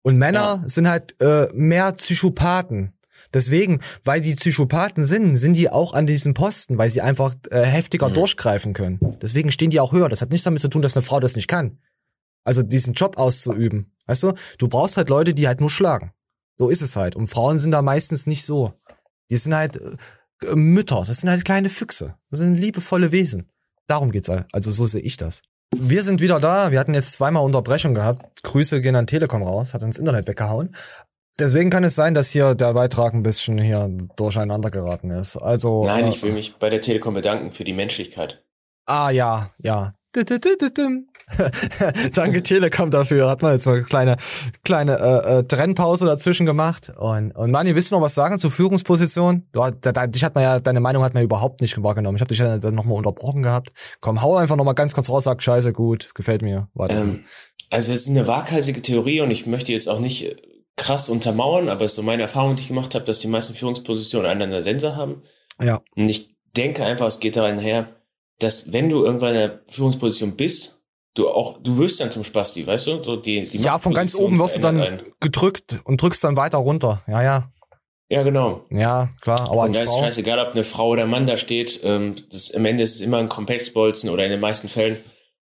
Und 0.01 0.17
Männer 0.17 0.63
sind 0.67 0.87
halt 0.87 1.15
äh, 1.21 1.47
mehr 1.53 1.91
Psychopathen. 1.93 2.91
Deswegen, 3.33 3.81
weil 4.03 4.21
die 4.21 4.35
Psychopathen 4.35 5.03
sind, 5.03 5.35
sind 5.35 5.53
die 5.55 5.69
auch 5.69 5.93
an 5.93 6.05
diesem 6.05 6.33
Posten, 6.33 6.77
weil 6.77 6.89
sie 6.89 7.01
einfach 7.01 7.33
äh, 7.49 7.61
heftiger 7.63 8.09
durchgreifen 8.09 8.73
können. 8.73 8.99
Deswegen 9.21 9.51
stehen 9.51 9.71
die 9.71 9.79
auch 9.79 9.93
höher. 9.93 10.09
Das 10.09 10.21
hat 10.21 10.29
nichts 10.29 10.43
damit 10.43 10.61
zu 10.61 10.67
tun, 10.69 10.81
dass 10.81 10.95
eine 10.95 11.01
Frau 11.03 11.19
das 11.19 11.35
nicht 11.35 11.47
kann. 11.47 11.79
Also 12.43 12.61
diesen 12.61 12.93
Job 12.93 13.17
auszuüben. 13.17 13.91
Weißt 14.05 14.21
du, 14.23 14.33
du 14.59 14.67
brauchst 14.67 14.97
halt 14.97 15.09
Leute, 15.09 15.33
die 15.33 15.47
halt 15.47 15.59
nur 15.59 15.71
schlagen. 15.71 16.11
So 16.57 16.69
ist 16.69 16.81
es 16.81 16.95
halt. 16.95 17.15
Und 17.15 17.27
Frauen 17.27 17.57
sind 17.57 17.71
da 17.71 17.81
meistens 17.81 18.27
nicht 18.27 18.45
so. 18.45 18.73
Die 19.31 19.37
sind 19.37 19.55
halt 19.55 19.77
äh, 19.77 19.97
Mütter. 20.53 21.03
Das 21.07 21.17
sind 21.17 21.29
halt 21.29 21.45
kleine 21.45 21.69
Füchse. 21.69 22.15
Das 22.29 22.39
sind 22.39 22.55
liebevolle 22.55 23.11
Wesen. 23.11 23.49
Darum 23.87 24.11
geht's 24.11 24.29
halt. 24.29 24.47
Also 24.51 24.71
so 24.71 24.85
sehe 24.85 25.01
ich 25.01 25.17
das. 25.17 25.41
Wir 25.75 26.03
sind 26.03 26.21
wieder 26.21 26.39
da. 26.39 26.71
Wir 26.71 26.79
hatten 26.79 26.93
jetzt 26.93 27.13
zweimal 27.13 27.43
Unterbrechung 27.43 27.93
gehabt. 27.93 28.43
Grüße 28.43 28.81
gehen 28.81 28.95
an 28.95 29.07
Telekom 29.07 29.43
raus. 29.43 29.73
Hat 29.73 29.83
uns 29.83 29.99
Internet 29.99 30.27
weggehauen. 30.27 30.75
Deswegen 31.37 31.69
kann 31.69 31.83
es 31.83 31.95
sein, 31.95 32.13
dass 32.13 32.31
hier 32.31 32.55
der 32.55 32.73
Beitrag 32.73 33.13
ein 33.13 33.23
bisschen 33.23 33.59
hier 33.59 33.89
durcheinander 34.15 34.71
geraten 34.71 35.11
ist. 35.11 35.35
Also. 35.35 35.85
nein, 35.85 36.05
äh, 36.05 36.09
ich 36.09 36.23
will 36.23 36.31
mich 36.31 36.55
bei 36.55 36.69
der 36.69 36.81
Telekom 36.81 37.13
bedanken 37.13 37.51
für 37.51 37.65
die 37.65 37.73
Menschlichkeit. 37.73 38.41
Ah 38.85 39.09
ja, 39.09 39.51
ja. 39.57 39.93
Danke 42.13 42.43
Telekom 42.43 42.91
dafür. 42.91 43.29
Hat 43.29 43.41
man 43.41 43.53
jetzt 43.53 43.65
mal 43.65 43.75
eine 43.75 43.83
kleine 43.83 44.17
kleine 44.63 44.99
äh, 44.99 45.39
äh, 45.39 45.43
Trennpause 45.43 46.05
dazwischen 46.05 46.45
gemacht. 46.45 46.91
Und 46.97 47.35
und 47.35 47.51
Mani, 47.51 47.75
willst 47.75 47.91
du 47.91 47.95
noch 47.95 48.01
was 48.01 48.15
sagen 48.15 48.37
zur 48.37 48.51
Führungsposition? 48.51 49.47
Du, 49.51 49.61
da, 49.81 49.91
da, 49.91 50.07
dich 50.07 50.23
hat 50.23 50.35
man 50.35 50.43
ja 50.43 50.59
deine 50.59 50.79
Meinung 50.79 51.03
hat 51.03 51.13
man 51.13 51.23
überhaupt 51.23 51.61
nicht 51.61 51.81
wahrgenommen. 51.81 52.17
Ich 52.17 52.21
habe 52.21 52.29
dich 52.29 52.39
ja 52.39 52.57
dann 52.57 52.75
nochmal 52.75 52.97
unterbrochen 52.97 53.41
gehabt. 53.41 53.71
Komm, 54.01 54.21
hau 54.21 54.35
einfach 54.35 54.55
noch 54.55 54.65
mal 54.65 54.73
ganz 54.73 54.93
kurz 54.93 55.09
raus, 55.09 55.23
sag 55.23 55.41
Scheiße, 55.41 55.73
gut, 55.73 56.13
gefällt 56.13 56.41
mir. 56.41 56.69
Weiter. 56.73 57.01
Ähm, 57.01 57.23
also 57.69 57.93
es 57.93 58.01
ist 58.01 58.09
eine 58.09 58.27
waghalsige 58.27 58.81
Theorie 58.81 59.21
und 59.21 59.31
ich 59.31 59.47
möchte 59.47 59.71
jetzt 59.71 59.89
auch 59.89 59.99
nicht 59.99 60.35
krass 60.77 61.09
untermauern, 61.09 61.69
aber 61.69 61.85
es 61.85 61.93
ist 61.93 61.95
so 61.95 62.03
meine 62.03 62.23
Erfahrung, 62.23 62.55
die 62.55 62.61
ich 62.61 62.67
gemacht 62.67 62.95
habe, 62.95 63.05
dass 63.05 63.19
die 63.19 63.27
meisten 63.27 63.55
Führungspositionen 63.55 64.29
einander 64.29 64.61
Sensor 64.61 64.95
haben. 64.95 65.23
Ja. 65.61 65.81
Und 65.95 66.09
ich 66.09 66.35
denke 66.55 66.85
einfach, 66.85 67.07
es 67.07 67.19
geht 67.19 67.37
daran 67.37 67.59
her, 67.59 67.87
dass 68.39 68.73
wenn 68.73 68.89
du 68.89 69.03
irgendwann 69.03 69.29
in 69.29 69.39
der 69.39 69.61
Führungsposition 69.67 70.35
bist, 70.35 70.74
du 71.15 71.27
auch, 71.29 71.57
du 71.61 71.77
wirst 71.79 71.99
dann 71.99 72.11
zum 72.11 72.23
Spasti, 72.23 72.65
weißt 72.65 72.87
du? 72.87 73.03
So 73.03 73.15
die, 73.15 73.41
die 73.41 73.57
Ja, 73.57 73.79
von 73.79 73.93
ganz 73.93 74.13
oben 74.15 74.37
wirst 74.37 74.57
du 74.57 74.61
dann 74.61 74.79
einen. 74.79 75.01
gedrückt 75.19 75.79
und 75.85 76.01
drückst 76.01 76.23
dann 76.23 76.37
weiter 76.37 76.59
runter. 76.59 77.01
Ja, 77.07 77.23
ja. 77.23 77.51
Ja, 78.07 78.21
genau. 78.21 78.61
Ja, 78.69 79.09
klar. 79.21 79.41
Aber 79.49 79.63
Und 79.63 79.75
als 79.75 79.89
Frau, 79.89 80.03
scheißegal, 80.03 80.37
ob 80.39 80.51
eine 80.53 80.63
Frau 80.63 80.89
oder 80.89 81.07
Mann 81.07 81.25
da 81.25 81.37
steht. 81.37 81.81
Ähm, 81.83 82.15
das, 82.31 82.53
am 82.53 82.63
Ende 82.65 82.83
ist 82.83 82.95
es 82.95 83.01
immer 83.01 83.17
ein 83.17 83.29
Komplexbolzen 83.29 84.11
oder 84.11 84.23
in 84.23 84.29
den 84.29 84.39
meisten 84.39 84.69
Fällen, 84.69 84.97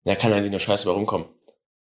da 0.04 0.16
kann 0.16 0.32
eigentlich 0.32 0.50
nur 0.50 0.58
Scheiße 0.58 0.84
bei 0.86 0.92
rumkommen. 0.92 1.28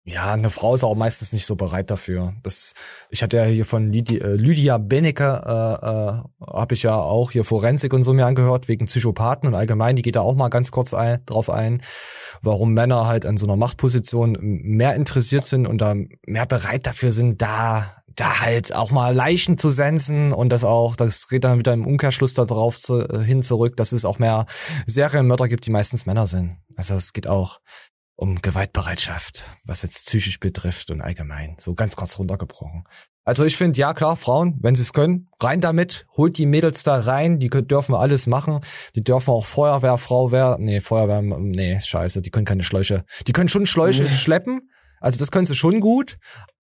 Ja, 0.09 0.33
eine 0.35 0.51
Frau 0.51 0.73
ist 0.73 0.85
auch 0.85 0.95
meistens 0.95 1.33
nicht 1.33 1.47
so 1.47 1.57
bereit 1.57 1.91
dafür. 1.91 2.33
Das, 2.45 2.75
ich 3.11 3.25
hatte 3.25 3.39
ja 3.39 3.45
hier 3.45 3.65
von 3.65 3.91
Lydia, 3.91 4.25
äh, 4.25 4.37
Lydia 4.37 4.79
Benecke, 4.79 5.25
äh, 5.45 5.85
äh, 5.85 6.53
habe 6.55 6.75
ich 6.75 6.85
ja 6.85 6.95
auch 6.95 7.33
hier 7.33 7.43
Forensik 7.43 7.93
und 7.93 8.05
so 8.05 8.13
mir 8.13 8.25
angehört, 8.25 8.69
wegen 8.69 8.87
Psychopathen 8.87 9.49
und 9.49 9.57
allgemein, 9.57 9.97
die 9.97 10.03
geht 10.03 10.15
da 10.15 10.21
auch 10.21 10.37
mal 10.37 10.49
ganz 10.49 10.71
kurz 10.71 10.95
ein, 10.95 11.27
drauf 11.27 11.51
ein, 11.51 11.83
warum 12.41 12.73
Männer 12.73 13.09
halt 13.09 13.27
an 13.27 13.37
so 13.37 13.47
einer 13.47 13.57
Machtposition 13.57 14.39
mehr 14.41 14.95
interessiert 14.95 15.45
sind 15.45 15.67
und 15.67 15.81
da 15.81 15.97
mehr 16.25 16.47
bereit 16.47 16.87
dafür 16.87 17.11
sind, 17.11 17.43
da 17.43 17.97
da 18.17 18.41
halt 18.41 18.75
auch 18.75 18.91
mal 18.91 19.15
Leichen 19.15 19.59
zu 19.59 19.69
sensen 19.69 20.33
und 20.33 20.49
das 20.49 20.65
auch, 20.65 20.97
das 20.97 21.29
geht 21.29 21.45
dann 21.45 21.59
wieder 21.59 21.75
im 21.75 21.87
Umkehrschluss 21.87 22.33
darauf 22.33 22.79
zu, 22.79 23.01
äh, 23.01 23.23
hin 23.23 23.43
zurück, 23.43 23.77
dass 23.77 23.93
es 23.93 24.07
auch 24.07 24.19
mehr 24.19 24.47
Serienmörder 24.87 25.49
gibt, 25.49 25.67
die 25.67 25.71
meistens 25.71 26.07
Männer 26.07 26.27
sind. 26.27 26.57
Also 26.77 26.95
es 26.95 27.13
geht 27.13 27.27
auch 27.27 27.61
um 28.17 28.41
Gewaltbereitschaft, 28.41 29.51
was 29.65 29.83
jetzt 29.83 30.07
psychisch 30.07 30.41
betrifft 30.41 30.91
und 30.91 31.03
allgemein. 31.03 31.57
So 31.59 31.75
ganz 31.75 31.97
kurz 31.97 32.19
runtergebrochen. 32.19 32.85
Also 33.25 33.45
ich 33.45 33.57
finde, 33.57 33.79
ja 33.79 33.93
klar, 33.93 34.17
Frauen, 34.17 34.57
wenn 34.63 34.77
sie 34.77 34.83
es 34.83 34.93
können, 34.93 35.29
rein 35.41 35.61
damit, 35.61 36.07
holt 36.17 36.39
die 36.39 36.47
Mädels 36.47 36.85
da 36.85 36.97
rein, 36.97 37.41
die 37.41 37.49
können, 37.49 37.67
dürfen 37.67 37.95
alles 37.95 38.27
machen, 38.27 38.61
die 38.95 39.03
dürfen 39.03 39.31
auch 39.31 39.45
Feuerwehr, 39.45 39.99
Frauwehr, 39.99 40.57
nee, 40.61 40.81
Feuerwehr, 40.81 41.23
nee, 41.23 41.81
scheiße, 41.81 42.23
die 42.23 42.31
können 42.31 42.45
keine 42.45 42.63
Schläuche, 42.63 43.05
die 43.27 43.33
können 43.33 43.49
schon 43.49 43.67
Schläuche 43.67 44.09
schleppen, 44.09 44.71
also 45.01 45.19
das 45.19 45.33
können 45.33 45.45
sie 45.45 45.57
schon 45.57 45.81
gut, 45.81 46.19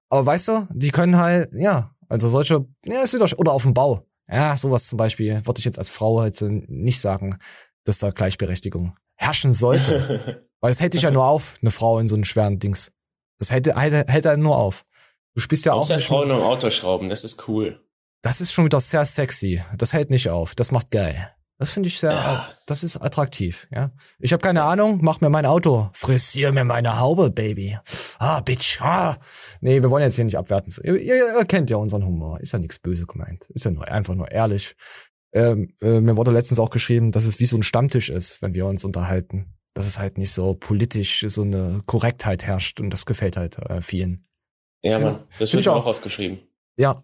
aber 0.10 0.26
weißt 0.26 0.48
du, 0.48 0.68
die 0.72 0.92
können 0.92 1.18
halt, 1.18 1.50
ja, 1.52 1.92
also 2.08 2.30
solche, 2.30 2.66
ja, 2.86 3.04
ist 3.04 3.13
wieder, 3.13 3.28
oder 3.38 3.52
auf 3.52 3.63
dem 3.63 3.74
Bau, 3.74 4.08
ja, 4.30 4.56
sowas 4.56 4.88
zum 4.88 4.96
Beispiel, 4.96 5.46
würde 5.46 5.60
ich 5.60 5.66
jetzt 5.66 5.78
als 5.78 5.89
Frau 5.89 6.22
halt 6.22 6.42
nicht 6.42 7.02
sagen, 7.02 7.39
dass 7.84 8.00
da 8.00 8.12
Gleichberechtigung 8.12 8.96
herrschen 9.16 9.52
sollte. 9.52 10.48
Weil 10.63 10.71
das 10.71 10.80
hält 10.80 10.93
dich 10.93 11.02
ja 11.02 11.12
nur 11.12 11.26
auf, 11.26 11.58
eine 11.62 11.71
Frau 11.71 11.99
in 11.99 12.08
so 12.08 12.15
einem 12.15 12.23
schweren 12.23 12.58
Dings. 12.58 12.93
Das 13.38 13.52
hält, 13.52 13.67
hält, 13.76 14.10
hält 14.10 14.28
einen 14.28 14.43
nur 14.43 14.56
auf. 14.56 14.86
Du 15.36 15.41
spielst 15.41 15.65
ja 15.65 15.73
auch 15.73 15.82
Außer 15.82 15.99
Frauen 15.99 16.32
am 16.32 16.41
Auto 16.41 16.69
schrauben, 16.69 17.10
das 17.10 17.26
ist 17.26 17.49
cool. 17.49 17.82
Das 18.21 18.39
ist 18.39 18.54
schon 18.54 18.63
wieder 18.63 18.80
sehr 18.80 19.04
sexy. 19.04 19.62
Das 19.78 19.91
hält 19.91 20.10
nicht 20.10 20.30
auf. 20.30 20.56
Das 20.56 20.71
macht 20.71 20.89
geil. 20.89 21.30
Das 21.58 21.71
finde 21.71 21.88
ich 21.88 21.99
sehr, 21.99 22.47
das 22.65 22.82
ist 22.86 22.95
attraktiv, 22.95 23.67
ja. 23.71 23.91
Ich 24.19 24.32
habe 24.32 24.41
keine 24.41 24.63
Ahnung, 24.63 24.99
mach 25.02 25.19
mir 25.19 25.30
mein 25.30 25.45
Auto. 25.45 25.89
Frisier 25.91 26.54
mir 26.54 26.63
meine 26.63 26.97
Haube, 26.97 27.30
Baby. 27.30 27.78
Ah, 28.19 28.39
Bitch. 28.39 28.80
Ah. 28.82 29.17
Nee, 29.60 29.82
wir 29.82 29.89
wollen 29.89 30.04
jetzt 30.04 30.15
hier 30.15 30.23
nicht 30.23 30.38
abwerten. 30.38 30.73
Ihr, 30.86 30.95
ihr, 30.95 31.39
ihr 31.39 31.45
kennt 31.45 31.71
ja 31.71 31.76
unseren 31.76 32.06
Humor. 32.06 32.39
Ist 32.39 32.54
ja 32.54 32.60
nichts 32.60 32.80
böse 32.80 33.06
gemeint. 33.06 33.49
Ist 33.54 33.65
ja 33.65 33.71
nur, 33.71 33.86
einfach 33.89 34.15
nur 34.15 34.32
ehrlich. 34.32 34.78
Ähm, 35.34 35.73
äh, 35.82 35.99
mir 35.99 36.15
wurde 36.15 36.32
letztens 36.32 36.60
auch 36.60 36.69
geschrieben, 36.69 37.12
dass 37.12 37.26
es 37.26 37.41
wie 37.41 37.47
so 37.47 37.58
ein 37.58 37.63
Stammtisch 37.63 38.10
ist, 38.10 38.41
wenn 38.41 38.54
wir 38.54 38.65
uns 38.65 38.86
unterhalten. 38.86 39.58
Dass 39.76 39.88
es 39.88 39.98
halt 40.00 40.18
nicht 40.18 40.32
so 40.32 40.54
politisch 40.54 41.26
so 41.28 41.42
eine 41.42 41.82
Korrektheit 41.88 42.44
herrscht 42.44 42.80
und 42.80 42.92
das 42.92 43.06
gefällt 43.06 43.38
halt 43.38 43.58
äh, 43.58 43.82
vielen. 43.82 44.26
Ja, 44.84 44.98
Find- 44.98 45.12
Mann, 45.12 45.24
das 45.40 45.50
find 45.50 45.66
wird 45.66 45.76
auch. 45.76 45.82
auch 45.82 45.88
oft 45.88 46.04
geschrieben. 46.04 46.40
Ja, 46.78 47.04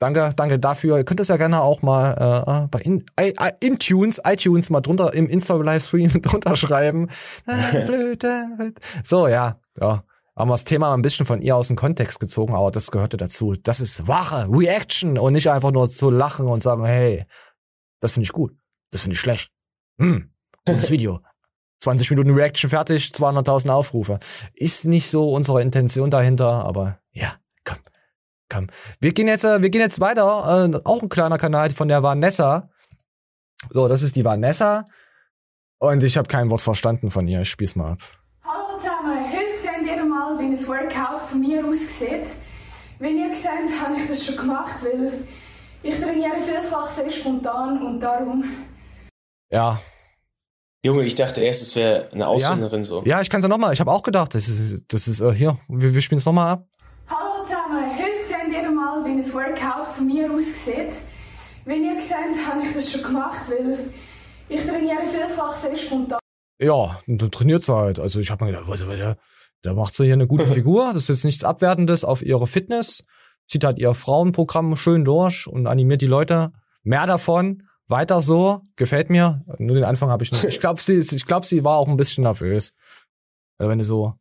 danke, 0.00 0.32
danke 0.34 0.58
dafür. 0.58 0.96
Ihr 0.98 1.04
könnt 1.04 1.20
das 1.20 1.28
ja 1.28 1.36
gerne 1.36 1.60
auch 1.62 1.82
mal 1.82 2.64
äh, 2.64 2.68
bei 2.68 2.80
in, 2.80 3.04
I, 3.20 3.34
I, 3.40 3.50
iTunes, 3.66 4.20
iTunes 4.24 4.70
mal 4.70 4.80
drunter 4.80 5.14
im 5.14 5.28
Insta-Livestream 5.28 6.08
drunter 6.22 6.56
schreiben. 6.56 7.08
Äh, 7.46 7.52
Flöte. 7.84 8.74
So, 9.04 9.28
ja, 9.28 9.60
ja. 9.80 10.04
Haben 10.36 10.50
wir 10.50 10.54
das 10.54 10.64
Thema 10.64 10.94
ein 10.94 11.02
bisschen 11.02 11.26
von 11.26 11.40
ihr 11.42 11.56
aus 11.56 11.66
dem 11.66 11.76
Kontext 11.76 12.20
gezogen, 12.20 12.54
aber 12.54 12.70
das 12.70 12.92
gehörte 12.92 13.16
dazu. 13.16 13.54
Das 13.60 13.80
ist 13.80 14.06
wahre 14.06 14.48
Reaction 14.48 15.18
und 15.18 15.32
nicht 15.32 15.50
einfach 15.50 15.72
nur 15.72 15.90
zu 15.90 16.10
lachen 16.10 16.46
und 16.46 16.62
sagen, 16.62 16.84
hey, 16.84 17.24
das 18.00 18.12
finde 18.12 18.24
ich 18.24 18.32
gut, 18.32 18.56
das 18.92 19.00
finde 19.02 19.14
ich 19.14 19.20
schlecht. 19.20 19.50
Hm, 19.98 20.30
gutes 20.64 20.90
Video. 20.92 21.20
20 21.80 22.10
Minuten 22.10 22.30
Reaction 22.30 22.70
fertig, 22.70 23.12
200.000 23.14 23.70
Aufrufe. 23.70 24.18
Ist 24.54 24.84
nicht 24.86 25.08
so 25.10 25.32
unsere 25.32 25.62
Intention 25.62 26.10
dahinter, 26.10 26.64
aber 26.64 26.98
ja, 27.12 27.34
komm, 27.64 27.78
komm. 28.48 28.66
Wir 29.00 29.12
gehen 29.12 29.28
jetzt, 29.28 29.44
äh, 29.44 29.62
wir 29.62 29.70
gehen 29.70 29.80
jetzt 29.80 30.00
weiter. 30.00 30.70
Äh, 30.72 30.80
auch 30.84 31.02
ein 31.02 31.08
kleiner 31.08 31.38
Kanal 31.38 31.70
von 31.70 31.88
der 31.88 32.02
Vanessa. 32.02 32.70
So, 33.70 33.88
das 33.88 34.02
ist 34.02 34.16
die 34.16 34.24
Vanessa. 34.24 34.84
Und 35.78 36.02
ich 36.02 36.16
habe 36.16 36.28
kein 36.28 36.50
Wort 36.50 36.60
verstanden 36.60 37.10
von 37.10 37.28
ihr. 37.28 37.42
Ich 37.42 37.50
spiel's 37.50 37.76
mal 37.76 37.92
ab. 37.92 37.98
Hallo 38.44 38.78
zusammen, 38.78 39.24
heute 39.24 39.62
seht 39.62 39.86
ihr 39.86 40.04
mal, 40.04 40.38
wie 40.38 40.44
ein 40.44 40.68
Workout 40.68 41.20
von 41.20 41.40
mir 41.40 41.64
aussieht. 41.64 42.26
Wie 42.98 43.20
ihr 43.20 43.34
seht, 43.34 43.80
habe 43.80 43.94
ich 43.96 44.08
das 44.08 44.24
schon 44.24 44.36
gemacht, 44.36 44.74
weil 44.82 45.24
ich 45.82 46.00
trainiere 46.00 46.40
vielfach 46.44 46.88
sehr 46.88 47.10
spontan 47.10 47.80
und 47.80 48.00
darum... 48.00 48.44
Ja. 49.50 49.80
Junge, 50.84 51.02
ich 51.02 51.16
dachte 51.16 51.40
erst, 51.40 51.60
es 51.60 51.74
wäre 51.74 52.08
eine 52.12 52.28
Ausländerin 52.28 52.82
ja. 52.82 52.84
so. 52.84 53.02
Ja, 53.04 53.20
ich 53.20 53.28
kann's 53.28 53.42
ja 53.42 53.48
nochmal. 53.48 53.72
Ich 53.72 53.80
habe 53.80 53.90
auch 53.90 54.04
gedacht, 54.04 54.34
das 54.36 54.48
ist, 54.48 54.84
das 54.86 55.08
ist 55.08 55.20
äh, 55.20 55.34
hier. 55.34 55.58
Wir, 55.68 55.92
wir 55.92 56.00
spielen 56.00 56.18
es 56.18 56.26
nochmal 56.26 56.50
ab. 56.50 56.68
Hallo 57.08 57.44
zusammen, 57.44 57.90
heute 57.98 58.28
seht 58.28 58.62
ihr 58.62 58.70
mal, 58.70 59.04
wie 59.04 59.10
ein 59.10 59.34
Workout 59.34 59.88
von 59.88 60.06
mir 60.06 60.32
aussieht. 60.32 60.92
Wie 61.64 61.84
ihr 61.84 62.00
seht, 62.00 62.46
habe 62.46 62.62
ich 62.62 62.72
das 62.72 62.92
schon 62.92 63.02
gemacht, 63.02 63.40
weil 63.48 63.90
ich 64.48 64.64
trainiere 64.64 65.02
vielfach 65.12 65.52
sehr 65.52 65.76
spontan. 65.76 66.20
Ja, 66.60 67.00
und 67.08 67.22
dann 67.22 67.30
trainiert 67.32 67.64
sie 67.64 67.74
halt. 67.74 67.98
Also 67.98 68.20
ich 68.20 68.30
habe 68.30 68.44
mir 68.44 68.52
gedacht, 68.52 68.68
was, 68.68 68.86
da, 68.86 69.16
da 69.62 69.74
macht 69.74 69.94
sie 69.94 70.04
hier 70.04 70.14
eine 70.14 70.28
gute 70.28 70.46
Figur. 70.54 70.92
Das 70.94 71.04
ist 71.04 71.08
jetzt 71.08 71.24
nichts 71.24 71.42
Abwertendes 71.42 72.04
auf 72.04 72.22
ihre 72.22 72.46
Fitness. 72.46 73.02
Zieht 73.48 73.64
halt 73.64 73.78
ihr 73.78 73.94
Frauenprogramm 73.94 74.76
schön 74.76 75.04
durch 75.04 75.48
und 75.48 75.66
animiert 75.66 76.02
die 76.02 76.06
Leute. 76.06 76.52
Mehr 76.84 77.06
davon. 77.08 77.67
Weiter 77.88 78.20
so. 78.20 78.60
Gefällt 78.76 79.10
mir. 79.10 79.44
Nur 79.58 79.74
den 79.74 79.84
Anfang 79.84 80.10
habe 80.10 80.22
ich 80.24 80.30
noch. 80.32 80.44
Ich 80.44 80.60
glaube, 80.60 80.80
sie, 80.82 80.94
ist- 80.94 81.12
ich 81.12 81.26
glaube, 81.26 81.46
sie 81.46 81.64
war 81.64 81.78
auch 81.78 81.88
ein 81.88 81.96
bisschen 81.96 82.22
nervös. 82.24 82.72
Also 83.58 83.70
wenn 83.70 83.78
du 83.78 83.84
so 83.84 84.14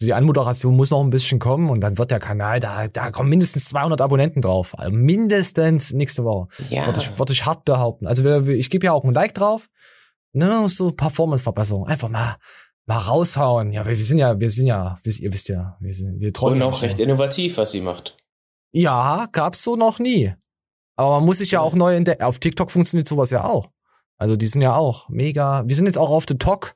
die 0.00 0.14
Anmoderation 0.14 0.74
muss 0.74 0.90
noch 0.90 1.00
ein 1.00 1.10
bisschen 1.10 1.38
kommen 1.38 1.70
und 1.70 1.80
dann 1.80 1.96
wird 1.96 2.10
der 2.10 2.18
Kanal, 2.18 2.58
da, 2.58 2.88
da 2.88 3.12
kommen 3.12 3.28
mindestens 3.30 3.66
200 3.68 4.00
Abonnenten 4.00 4.40
drauf. 4.42 4.76
Also 4.76 4.90
mindestens 4.90 5.92
nächste 5.92 6.24
Woche. 6.24 6.48
Ja. 6.70 6.86
Würde 6.86 6.98
ich, 7.00 7.18
würde 7.18 7.32
ich 7.32 7.44
hart 7.46 7.64
behaupten. 7.64 8.08
Also 8.08 8.24
wir, 8.24 8.48
ich 8.48 8.68
gebe 8.68 8.86
ja 8.86 8.92
auch 8.92 9.04
ein 9.04 9.12
Like 9.12 9.34
drauf. 9.34 9.68
Ne, 10.32 10.68
so 10.68 10.90
Performance-Verbesserung. 10.90 11.86
Einfach 11.86 12.08
mal, 12.08 12.36
mal 12.86 12.98
raushauen. 12.98 13.70
Ja, 13.70 13.84
wir, 13.84 13.96
wir 13.96 14.04
sind 14.04 14.18
ja, 14.18 14.40
wir 14.40 14.50
sind 14.50 14.66
ja, 14.66 14.98
wisst- 15.04 15.20
ihr 15.20 15.32
wisst 15.32 15.48
ja, 15.48 15.76
wir 15.78 15.92
sind, 15.92 16.18
wir 16.18 16.32
träumen. 16.32 16.62
Und 16.62 16.68
auch 16.68 16.82
recht 16.82 16.98
innovativ, 16.98 17.58
was 17.58 17.70
sie 17.70 17.80
macht. 17.82 18.16
Ja, 18.72 19.26
gab's 19.30 19.62
so 19.62 19.76
noch 19.76 20.00
nie. 20.00 20.34
Aber 20.96 21.16
man 21.16 21.24
muss 21.24 21.38
sich 21.38 21.52
ja 21.52 21.60
auch 21.60 21.74
neu 21.74 21.94
entdecken. 21.94 22.22
Auf 22.22 22.38
TikTok 22.38 22.70
funktioniert 22.70 23.08
sowas 23.08 23.30
ja 23.30 23.44
auch. 23.44 23.70
Also 24.18 24.36
die 24.36 24.46
sind 24.46 24.62
ja 24.62 24.74
auch 24.74 25.08
mega. 25.08 25.64
Wir 25.66 25.74
sind 25.74 25.86
jetzt 25.86 25.98
auch 25.98 26.10
auf 26.10 26.24
the 26.28 26.36
Talk. 26.36 26.74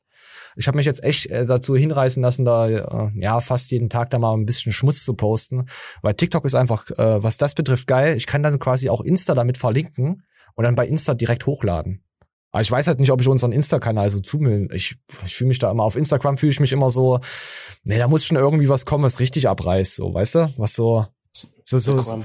Ich 0.57 0.69
habe 0.69 0.77
mich 0.79 0.87
jetzt 0.87 1.05
echt 1.05 1.27
äh, 1.27 1.45
dazu 1.45 1.77
hinreißen 1.77 2.23
lassen, 2.23 2.47
da 2.47 2.69
äh, 2.69 3.11
ja 3.15 3.41
fast 3.41 3.71
jeden 3.71 3.91
Tag 3.91 4.11
da 4.11 4.19
mal 4.19 4.33
ein 4.33 4.47
bisschen 4.47 4.73
Schmutz 4.73 5.05
zu 5.05 5.15
posten, 5.15 5.67
weil 6.01 6.15
TikTok 6.15 6.47
ist 6.47 6.55
einfach, 6.55 6.91
äh, 6.93 7.23
was 7.23 7.37
das 7.37 7.55
betrifft, 7.55 7.87
geil. 7.87 8.17
Ich 8.17 8.27
kann 8.27 8.43
dann 8.43 8.59
quasi 8.59 8.89
auch 8.89 9.03
Insta 9.03 9.35
damit 9.35 9.59
verlinken 9.59 10.23
und 10.55 10.65
dann 10.65 10.75
bei 10.75 10.87
Insta 10.87 11.13
direkt 11.13 11.45
hochladen. 11.45 12.03
Aber 12.53 12.63
ich 12.63 12.71
weiß 12.71 12.87
halt 12.87 13.01
nicht, 13.01 13.13
ob 13.13 13.21
ich 13.21 13.29
unseren 13.29 13.53
Insta-Kanal 13.53 14.09
so 14.09 14.19
zumüllen. 14.19 14.71
Ich, 14.73 14.97
ich 15.27 15.35
fühle 15.35 15.49
mich 15.49 15.59
da 15.59 15.71
immer 15.71 15.83
auf 15.83 15.95
Instagram 15.95 16.39
fühle 16.39 16.53
ich 16.53 16.61
mich 16.61 16.73
immer 16.73 16.89
so, 16.89 17.21
nee, 17.85 17.99
da 17.99 18.09
muss 18.09 18.25
schon 18.25 18.39
irgendwie 18.39 18.71
was 18.71 18.87
kommen, 18.87 19.05
was 19.05 19.21
richtig 19.21 19.47
abreißt, 19.47 19.97
so, 19.97 20.15
weißt 20.15 20.37
du, 20.37 20.53
was 20.57 20.73
so 20.73 21.05
so 21.33 21.79
so 21.79 21.93
Instagram. 21.93 22.25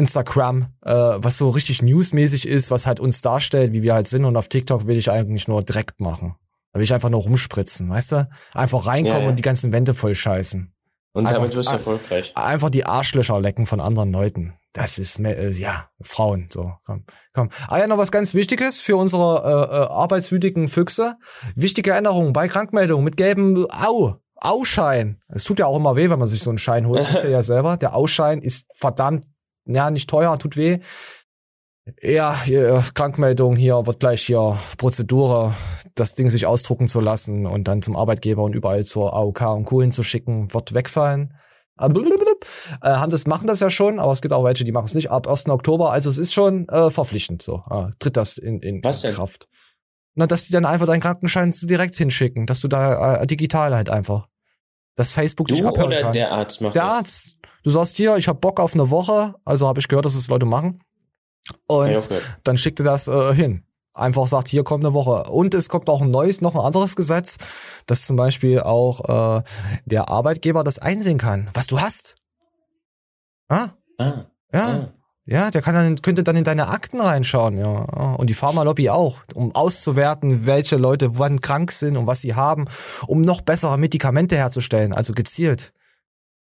Instagram, 0.00 0.66
äh, 0.84 0.92
was 0.92 1.36
so 1.38 1.48
richtig 1.50 1.82
newsmäßig 1.82 2.48
ist, 2.48 2.70
was 2.70 2.86
halt 2.86 2.98
uns 3.00 3.20
darstellt, 3.22 3.72
wie 3.72 3.82
wir 3.82 3.94
halt 3.94 4.08
sind. 4.08 4.24
Und 4.24 4.36
auf 4.36 4.48
TikTok 4.48 4.86
will 4.86 4.96
ich 4.96 5.10
eigentlich 5.10 5.46
nur 5.46 5.62
direkt 5.62 6.00
machen. 6.00 6.34
Da 6.72 6.78
will 6.78 6.84
ich 6.84 6.92
einfach 6.94 7.10
nur 7.10 7.20
rumspritzen, 7.22 7.88
weißt 7.90 8.12
du? 8.12 8.28
Einfach 8.54 8.86
reinkommen 8.86 9.18
Ja, 9.18 9.24
ja. 9.24 9.28
und 9.30 9.36
die 9.36 9.42
ganzen 9.42 9.72
Wände 9.72 9.92
voll 9.94 10.14
scheißen. 10.14 10.72
Und 11.12 11.26
Einfach- 11.26 11.40
damit 11.40 11.56
wirst 11.56 11.68
du 11.68 11.72
erfolgreich. 11.74 12.32
Einfach 12.36 12.70
die 12.70 12.84
Arschlöcher 12.86 13.40
lecken 13.40 13.66
von 13.66 13.80
anderen 13.80 14.12
Leuten. 14.12 14.54
Das 14.72 14.98
ist, 14.98 15.18
me- 15.18 15.34
äh, 15.34 15.50
ja, 15.50 15.88
Frauen, 16.00 16.46
so, 16.52 16.72
komm, 16.86 17.04
komm. 17.34 17.48
Ah 17.66 17.78
ja, 17.78 17.88
noch 17.88 17.98
was 17.98 18.12
ganz 18.12 18.34
Wichtiges 18.34 18.78
für 18.78 18.96
unsere 18.96 19.38
äh, 19.42 19.74
äh, 19.76 19.88
arbeitswütigen 19.88 20.68
Füchse. 20.68 21.14
Wichtige 21.56 21.92
Änderung 21.92 22.32
bei 22.32 22.46
Krankmeldung 22.46 23.02
mit 23.02 23.16
gelbem 23.16 23.66
Au. 23.70 24.14
Auschein. 24.36 25.20
Es 25.28 25.44
tut 25.44 25.58
ja 25.58 25.66
auch 25.66 25.76
immer 25.76 25.96
weh, 25.96 26.08
wenn 26.08 26.18
man 26.18 26.28
sich 26.28 26.40
so 26.40 26.50
einen 26.50 26.58
Schein 26.58 26.86
holt. 26.86 27.00
Wisst 27.12 27.24
ihr 27.24 27.30
ja 27.30 27.42
selber. 27.42 27.76
Der 27.76 27.94
Ausschein 27.94 28.40
ist 28.40 28.66
verdammt, 28.74 29.24
ja, 29.66 29.90
nicht 29.90 30.08
teuer, 30.08 30.38
tut 30.38 30.56
weh. 30.56 30.78
Ja, 32.02 32.40
hier, 32.44 32.82
Krankmeldung 32.94 33.56
hier 33.56 33.86
wird 33.86 34.00
gleich 34.00 34.22
hier 34.22 34.58
Prozedur, 34.78 35.54
das 35.94 36.14
Ding 36.14 36.30
sich 36.30 36.46
ausdrucken 36.46 36.88
zu 36.88 37.00
lassen 37.00 37.46
und 37.46 37.66
dann 37.68 37.82
zum 37.82 37.96
Arbeitgeber 37.96 38.42
und 38.42 38.54
überall 38.54 38.84
zur 38.84 39.14
AOK 39.14 39.40
und 39.42 39.64
Co. 39.64 39.80
hinzuschicken, 39.80 40.52
wird 40.54 40.74
wegfallen. 40.74 41.34
Äh, 42.82 42.90
haben 42.90 43.10
das, 43.10 43.26
machen 43.26 43.46
das 43.46 43.60
ja 43.60 43.70
schon, 43.70 43.98
aber 43.98 44.12
es 44.12 44.20
gibt 44.20 44.34
auch 44.34 44.44
welche, 44.44 44.64
die 44.64 44.72
machen 44.72 44.84
es 44.84 44.94
nicht 44.94 45.10
ab 45.10 45.26
1. 45.26 45.48
Oktober. 45.48 45.90
Also 45.90 46.10
es 46.10 46.18
ist 46.18 46.32
schon 46.32 46.68
äh, 46.68 46.90
verpflichtend 46.90 47.42
so. 47.42 47.62
Äh, 47.70 47.86
tritt 47.98 48.16
das 48.16 48.36
in, 48.36 48.60
in 48.60 48.84
Was 48.84 49.00
denn? 49.00 49.14
Kraft. 49.14 49.48
Na, 50.14 50.26
dass 50.26 50.44
die 50.46 50.52
dann 50.52 50.66
einfach 50.66 50.86
deinen 50.86 51.00
Krankenschein 51.00 51.54
direkt 51.62 51.96
hinschicken, 51.96 52.46
dass 52.46 52.60
du 52.60 52.68
da 52.68 53.22
äh, 53.22 53.26
digital 53.26 53.74
halt 53.74 53.88
einfach. 53.88 54.26
Dass 54.96 55.12
Facebook 55.12 55.48
dich 55.48 55.60
Du 55.60 55.68
abhören 55.68 55.86
oder 55.88 56.02
kann. 56.02 56.12
der 56.12 56.32
Arzt 56.32 56.60
macht 56.60 56.74
Der 56.74 56.82
das? 56.82 56.92
Arzt. 56.92 57.36
Du 57.62 57.70
sagst 57.70 57.96
hier, 57.96 58.16
ich 58.16 58.28
hab 58.28 58.40
Bock 58.40 58.58
auf 58.60 58.74
eine 58.74 58.90
Woche, 58.90 59.34
also 59.44 59.68
habe 59.68 59.80
ich 59.80 59.88
gehört, 59.88 60.04
dass 60.06 60.14
es 60.14 60.28
Leute 60.28 60.46
machen. 60.46 60.80
Und 61.66 61.90
Ja, 61.90 61.96
okay. 61.96 62.18
dann 62.44 62.56
schickt 62.56 62.80
er 62.80 62.84
das 62.84 63.08
äh, 63.08 63.34
hin. 63.34 63.64
Einfach 63.94 64.26
sagt, 64.28 64.48
hier 64.48 64.62
kommt 64.64 64.84
eine 64.84 64.94
Woche. 64.94 65.30
Und 65.30 65.52
es 65.54 65.68
kommt 65.68 65.88
auch 65.88 66.00
ein 66.00 66.10
neues, 66.10 66.40
noch 66.40 66.54
ein 66.54 66.60
anderes 66.60 66.94
Gesetz, 66.96 67.38
dass 67.86 68.06
zum 68.06 68.16
Beispiel 68.16 68.60
auch 68.60 69.38
äh, 69.38 69.42
der 69.84 70.08
Arbeitgeber 70.08 70.62
das 70.64 70.78
einsehen 70.78 71.18
kann, 71.18 71.50
was 71.54 71.66
du 71.66 71.80
hast. 71.80 72.14
Ah, 73.48 73.70
Ah, 73.98 74.24
ja. 74.52 74.66
ah. 74.66 74.88
Ja, 75.26 75.50
der 75.50 75.62
kann 75.62 75.74
dann, 75.74 76.00
könnte 76.02 76.24
dann 76.24 76.34
in 76.34 76.42
deine 76.44 76.68
Akten 76.68 77.00
reinschauen, 77.00 77.56
ja. 77.58 77.68
Und 78.16 78.28
die 78.30 78.34
Pharmalobby 78.34 78.90
auch, 78.90 79.18
um 79.34 79.54
auszuwerten, 79.54 80.44
welche 80.46 80.76
Leute 80.76 81.18
wann 81.18 81.40
krank 81.40 81.70
sind 81.70 81.96
und 81.96 82.06
was 82.08 82.20
sie 82.22 82.34
haben, 82.34 82.66
um 83.06 83.20
noch 83.20 83.40
bessere 83.42 83.78
Medikamente 83.78 84.36
herzustellen, 84.36 84.92
also 84.92 85.12
gezielt 85.12 85.72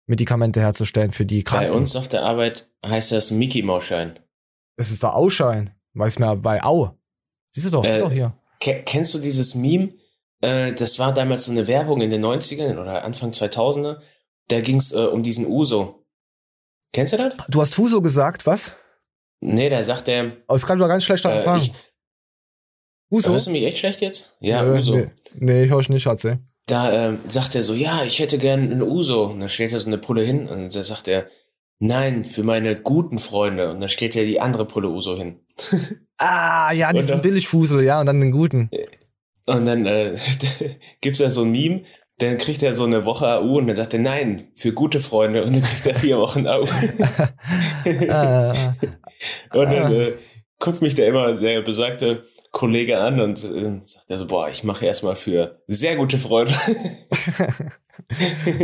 Medikamente 0.07 0.61
herzustellen 0.61 1.13
für 1.13 1.25
die 1.27 1.45
Kranken. 1.45 1.71
Bei 1.71 1.77
uns 1.77 1.95
auf 1.97 2.09
der 2.09 2.23
Arbeit 2.25 2.71
heißt 2.85 3.13
das 3.13 3.31
Mickey 3.31 3.63
Maus 3.63 3.85
Schein. 3.85 4.19
Das 4.77 4.91
ist 4.91 5.03
der 5.03 5.15
Ausschein. 5.15 5.75
Weiß 5.95 6.19
mir 6.19 6.37
bei 6.37 6.63
Au. 6.65 6.97
Siehst 7.53 7.67
du 7.67 7.71
doch, 7.71 7.85
Äh, 7.85 7.99
doch 7.99 8.11
hier. 8.13 8.35
Ke 8.61 8.83
kennst 8.85 9.15
du 9.15 9.19
dieses 9.19 9.55
Meme? 9.55 9.95
Äh, 10.41 10.73
das 10.73 10.99
war 10.99 11.13
damals 11.13 11.45
so 11.45 11.53
eine 11.53 11.67
Werbung 11.67 12.01
in 12.01 12.11
den 12.11 12.25
90ern 12.25 12.79
oder 12.81 13.05
Anfang 13.05 13.31
2000er. 13.31 14.01
Da 14.49 14.61
ging's 14.61 14.93
äh, 14.93 14.97
um 14.99 15.23
diesen 15.23 15.47
Uso. 15.47 16.07
Kennst 16.93 17.13
du 17.13 17.17
das? 17.19 17.35
Du 17.49 17.61
hast 17.61 17.77
Huso 17.79 18.03
gesagt, 18.03 18.47
was? 18.47 18.75
Nee, 19.41 19.69
da 19.69 19.83
sagt 19.85 20.09
er, 20.09 20.37
Aber 20.47 20.57
es 20.57 20.63
ist 20.63 20.67
gerade 20.67 20.87
ganz 20.89 21.05
schlechter 21.05 21.31
äh, 21.33 21.39
Empfang. 21.39 21.59
ich, 21.61 21.73
Huso? 23.11 23.31
hörst 23.31 23.47
du 23.47 23.51
mich 23.53 23.65
echt 23.65 23.79
schlecht 23.79 24.01
jetzt? 24.01 24.37
Ja, 24.41 24.63
Nö, 24.63 24.79
Uso. 24.79 24.97
Nee, 24.97 25.11
nee 25.35 25.65
ich 25.65 25.71
höre 25.71 25.81
ich 25.81 25.89
nicht, 25.89 26.03
Schatzi. 26.03 26.39
Da 26.71 26.93
ähm, 26.93 27.19
sagt 27.29 27.55
er 27.55 27.63
so, 27.63 27.75
ja, 27.75 28.05
ich 28.05 28.19
hätte 28.21 28.39
gern 28.39 28.71
einen 28.71 28.83
Uso. 28.83 29.25
Und 29.25 29.41
dann 29.41 29.49
stellt 29.49 29.73
er 29.73 29.81
so 29.81 29.87
eine 29.89 29.99
Pulle 29.99 30.23
hin 30.23 30.49
und 30.49 30.75
da 30.75 30.85
sagt 30.85 31.09
er, 31.09 31.27
nein, 31.81 32.25
für 32.25 32.43
meine 32.45 32.77
guten 32.77 33.19
Freunde. 33.19 33.71
Und 33.73 33.81
dann 33.81 33.89
stellt 33.89 34.15
er 34.15 34.25
die 34.25 34.41
andere 34.41 34.67
Pulle 34.67 34.89
Uso 34.89 35.17
hin. 35.17 35.41
Ah, 36.23 36.71
ja, 36.73 36.93
diesen 36.93 37.13
dann- 37.13 37.23
Billigfusel, 37.23 37.83
ja, 37.83 37.99
und 37.99 38.05
dann 38.05 38.21
den 38.21 38.31
guten. 38.31 38.69
Und 39.47 39.65
dann 39.65 39.87
äh, 39.87 40.17
gibt's 41.01 41.19
da 41.21 41.31
so 41.31 41.45
ein 41.45 41.51
Meme, 41.51 41.81
dann 42.19 42.37
kriegt 42.37 42.63
er 42.63 42.75
so 42.75 42.85
eine 42.85 43.07
Woche 43.07 43.27
AU 43.27 43.57
und 43.57 43.69
dann 43.69 43.77
sagt 43.77 43.95
er, 43.95 44.01
nein, 44.01 44.49
für 44.55 44.73
gute 44.75 45.01
Freunde. 45.01 45.43
Und 45.45 45.55
dann 45.55 45.63
kriegt 45.63 45.87
er 45.87 45.95
vier 45.99 46.19
Wochen 46.19 46.47
AU. 46.47 46.67
Ah, 48.11 48.75
Und 49.55 49.65
dann 49.73 49.93
äh, 49.95 50.13
guckt 50.59 50.83
mich 50.83 50.95
da 50.95 51.05
immer 51.05 51.33
der 51.35 51.63
besagte 51.63 52.25
Kollege 52.51 52.99
an 52.99 53.21
und 53.21 53.39
äh, 53.45 53.81
sagt 53.85 54.07
er 54.09 54.19
so, 54.19 54.27
boah, 54.27 54.49
ich 54.49 54.65
mache 54.65 54.85
erstmal 54.85 55.17
für 55.17 55.61
sehr 55.69 55.97
gute 55.97 56.19
Freunde. 56.19 56.53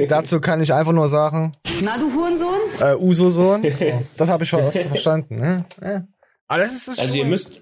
dazu 0.08 0.40
kann 0.40 0.60
ich 0.60 0.72
einfach 0.72 0.92
nur 0.92 1.08
sagen, 1.08 1.52
Na, 1.82 1.98
du 1.98 2.12
Hurensohn? 2.12 2.60
äh, 2.80 2.94
Uso-Sohn. 2.96 3.62
So, 3.72 3.84
das 4.16 4.30
habe 4.30 4.44
ich 4.44 4.48
schon 4.48 4.60
erst 4.60 4.82
verstanden. 4.82 5.36
Ne? 5.36 5.64
Ja. 5.82 6.04
Aber 6.48 6.62
das 6.62 6.72
ist 6.72 6.88
das 6.88 6.98
Also 6.98 7.16
ihr 7.16 7.24
müsst, 7.24 7.60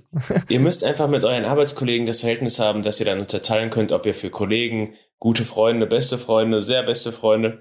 ihr 0.48 0.60
müsst 0.60 0.84
einfach 0.84 1.08
mit 1.08 1.24
euren 1.24 1.44
Arbeitskollegen 1.44 2.06
das 2.06 2.20
Verhältnis 2.20 2.58
haben, 2.58 2.82
dass 2.82 3.00
ihr 3.00 3.06
dann 3.06 3.20
unterteilen 3.20 3.70
könnt, 3.70 3.92
ob 3.92 4.06
ihr 4.06 4.14
für 4.14 4.30
Kollegen, 4.30 4.94
gute 5.18 5.44
Freunde, 5.44 5.87
beste 5.87 6.18
Freunde, 6.18 6.62
sehr 6.62 6.82
beste 6.82 7.12
Freunde, 7.12 7.60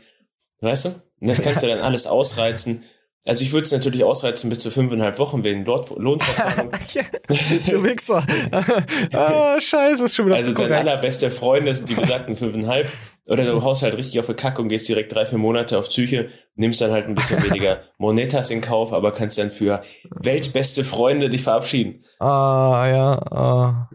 weißt 0.61 0.85
du? 0.85 0.89
Und 1.21 1.29
das 1.29 1.41
kannst 1.41 1.63
du 1.63 1.67
dann 1.67 1.79
alles 1.79 2.07
ausreizen. 2.07 2.83
Also 3.25 3.43
ich 3.43 3.53
würde 3.53 3.63
es 3.65 3.71
natürlich 3.71 4.03
ausreizen 4.03 4.49
bis 4.49 4.59
zu 4.59 4.69
fünfeinhalb 4.69 5.17
Wochen 5.17 5.45
wegen 5.45 5.63
Lohn- 5.65 5.85
Lohnverzahlung. 5.97 6.71
du 7.69 7.83
Wichser. 7.83 8.25
ah, 9.13 9.59
scheiße, 9.61 10.03
ist 10.05 10.15
schon 10.15 10.25
wieder 10.25 10.35
Also 10.35 10.49
dein 10.51 10.55
korrekt. 10.67 10.73
allerbeste 10.87 11.31
Freunde 11.31 11.73
sind 11.73 11.89
die 11.89 11.95
besagten 11.95 12.35
fünfeinhalb. 12.35 12.89
Oder 13.29 13.45
du 13.45 13.63
haust 13.63 13.83
halt 13.83 13.95
richtig 13.95 14.19
auf 14.19 14.25
die 14.25 14.33
Kacke 14.33 14.61
und 14.61 14.67
gehst 14.67 14.89
direkt 14.89 15.13
drei, 15.13 15.25
vier 15.25 15.37
Monate 15.37 15.79
auf 15.79 15.87
Psyche, 15.87 16.27
nimmst 16.55 16.81
dann 16.81 16.91
halt 16.91 17.05
ein 17.07 17.15
bisschen 17.15 17.41
weniger 17.49 17.79
Monetas 17.97 18.49
in 18.49 18.59
Kauf, 18.59 18.91
aber 18.91 19.13
kannst 19.13 19.37
dann 19.37 19.49
für 19.51 19.81
weltbeste 20.09 20.83
Freunde 20.83 21.29
dich 21.29 21.43
verabschieden. 21.43 22.03
Ah, 22.19 22.85
ja, 22.89 23.13
ah. 23.31 23.89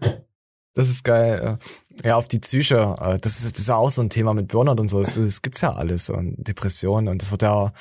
Das 0.75 0.89
ist 0.89 1.05
geil. 1.05 1.59
Ja, 2.05 2.17
auf 2.17 2.29
die 2.29 2.39
Psyche. 2.39 2.95
äh, 3.01 3.19
Das 3.19 3.41
ist, 3.41 3.53
das 3.53 3.59
ist 3.61 3.69
ja 3.69 3.77
auch 3.77 3.91
so 3.91 4.01
ein 4.01 4.09
Thema 4.09 4.33
mit 4.33 4.49
Burnout 4.49 4.81
und 4.81 4.89
so. 4.89 5.01
Das, 5.01 5.17
das 5.17 5.43
gibt's 5.43 5.61
ja 5.61 5.75
alles 5.75 6.09
und 6.09 6.37
Depressionen 6.49 7.09
und 7.09 7.21
das 7.21 7.31
wird 7.31 7.43
ja 7.43 7.73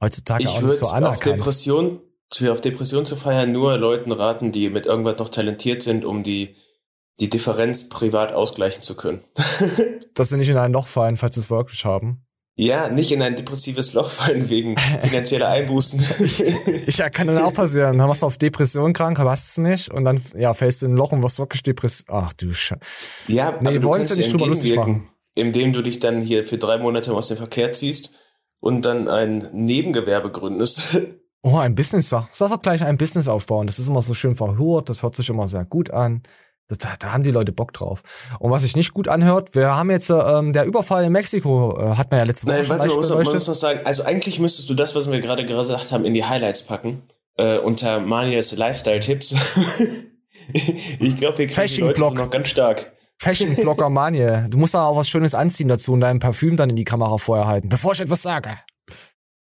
heutzutage 0.00 0.44
auch 0.44 0.48
Ich 0.48 0.54
nicht 0.56 0.62
würde 0.62 0.76
so 0.76 0.86
auf 0.86 0.92
anerkannt. 0.92 1.38
Depression, 1.40 2.00
für 2.32 2.52
auf 2.52 2.60
Depression 2.60 3.06
zu 3.06 3.16
feiern 3.16 3.52
nur 3.52 3.76
Leuten 3.76 4.12
raten, 4.12 4.52
die 4.52 4.70
mit 4.70 4.86
irgendwas 4.86 5.18
noch 5.18 5.28
talentiert 5.28 5.82
sind, 5.82 6.04
um 6.04 6.22
die 6.22 6.56
die 7.18 7.28
Differenz 7.28 7.88
privat 7.90 8.32
ausgleichen 8.32 8.80
zu 8.82 8.96
können. 8.96 9.20
Dass 10.14 10.30
sie 10.30 10.38
nicht 10.38 10.48
in 10.48 10.56
ein 10.56 10.72
Loch 10.72 10.86
fallen, 10.86 11.18
falls 11.18 11.34
sie 11.34 11.42
es 11.42 11.50
wirklich 11.50 11.84
haben. 11.84 12.24
Ja, 12.56 12.88
nicht 12.88 13.12
in 13.12 13.22
ein 13.22 13.36
depressives 13.36 13.92
Loch 13.94 14.10
fallen 14.10 14.48
wegen 14.48 14.76
finanzieller 15.02 15.48
Einbußen. 15.48 16.02
ich, 16.20 16.96
ja, 16.98 17.08
kann 17.10 17.26
dann 17.26 17.38
auch 17.38 17.52
passieren. 17.54 17.98
Dann 17.98 18.08
machst 18.08 18.22
du 18.22 18.26
auf 18.26 18.38
Depression 18.38 18.92
krank, 18.92 19.18
hast 19.18 19.50
es 19.50 19.58
nicht 19.58 19.92
und 19.92 20.04
dann 20.04 20.20
ja, 20.34 20.52
fällst 20.54 20.82
du 20.82 20.86
in 20.86 20.92
ein 20.92 20.96
Loch 20.96 21.12
und 21.12 21.22
wirst 21.22 21.38
wirklich 21.38 21.62
depressiv. 21.62 22.06
Ach 22.08 22.32
du 22.34 22.52
Sch 22.52 22.74
Ja, 23.28 23.52
nee, 23.60 23.68
aber 23.68 23.78
du 23.78 23.82
wollen 23.84 23.98
kannst 24.00 24.12
ja 24.12 24.16
nicht 24.18 24.32
drüber 24.32 24.46
lustig 24.46 24.76
machen. 24.76 25.08
indem 25.34 25.72
du 25.72 25.82
dich 25.82 26.00
dann 26.00 26.22
hier 26.22 26.42
für 26.44 26.58
drei 26.58 26.78
Monate 26.78 27.12
aus 27.12 27.28
dem 27.28 27.36
Verkehr 27.36 27.72
ziehst 27.72 28.14
und 28.60 28.84
dann 28.84 29.08
ein 29.08 29.48
Nebengewerbe 29.52 30.30
gründest. 30.30 30.82
Oh, 31.42 31.56
ein 31.56 31.74
Business. 31.74 32.10
Sag 32.10 32.28
sag 32.32 32.50
doch 32.50 32.60
gleich 32.60 32.84
ein 32.84 32.98
Business 32.98 33.26
aufbauen. 33.26 33.66
Das 33.66 33.78
ist 33.78 33.88
immer 33.88 34.02
so 34.02 34.12
schön 34.12 34.36
verhurt. 34.36 34.90
Das 34.90 35.02
hört 35.02 35.16
sich 35.16 35.30
immer 35.30 35.48
sehr 35.48 35.64
gut 35.64 35.90
an. 35.90 36.22
Das, 36.68 36.76
da, 36.76 36.90
da 36.98 37.12
haben 37.12 37.22
die 37.22 37.30
Leute 37.30 37.50
Bock 37.50 37.72
drauf. 37.72 38.02
Und 38.38 38.50
was 38.50 38.60
sich 38.60 38.76
nicht 38.76 38.92
gut 38.92 39.08
anhört, 39.08 39.54
wir 39.54 39.74
haben 39.74 39.90
jetzt 39.90 40.10
ähm, 40.10 40.52
der 40.52 40.66
Überfall 40.66 41.04
in 41.04 41.12
Mexiko, 41.12 41.78
äh, 41.80 41.96
hat 41.96 42.10
man 42.10 42.18
ja 42.18 42.24
letzte 42.24 42.46
Woche 42.46 42.56
Nein, 42.56 42.64
schon 42.66 42.78
warte, 42.78 42.88
man 42.88 42.96
muss, 42.96 43.08
man 43.08 43.22
muss 43.22 43.48
noch 43.48 43.54
sagen, 43.54 43.80
also 43.84 44.04
eigentlich 44.04 44.38
müsstest 44.38 44.68
du 44.68 44.74
das, 44.74 44.94
was 44.94 45.10
wir 45.10 45.20
gerade 45.20 45.46
gesagt 45.46 45.92
haben, 45.92 46.04
in 46.04 46.12
die 46.12 46.26
Highlights 46.26 46.62
packen. 46.62 47.02
Äh, 47.36 47.56
unter 47.56 48.00
Manias 48.00 48.52
Lifestyle-Tipps. 48.52 49.34
ich 50.52 51.16
glaube, 51.16 51.38
wir 51.38 51.46
kriegen 51.46 51.74
die 51.74 51.80
Leute 51.80 52.14
noch 52.14 52.28
ganz 52.28 52.48
stark. 52.48 52.92
Fashion 53.20 53.54
Blogger 53.54 53.90
Manie. 53.90 54.48
Du 54.48 54.56
musst 54.56 54.72
da 54.74 54.86
auch 54.86 54.96
was 54.96 55.08
Schönes 55.08 55.34
anziehen 55.34 55.68
dazu 55.68 55.92
und 55.92 56.00
dein 56.00 56.20
Parfüm 56.20 56.56
dann 56.56 56.70
in 56.70 56.76
die 56.76 56.84
Kamera 56.84 57.18
vorher 57.18 57.46
halten, 57.46 57.68
bevor 57.68 57.92
ich 57.92 58.00
etwas 58.00 58.22
sage. 58.22 58.58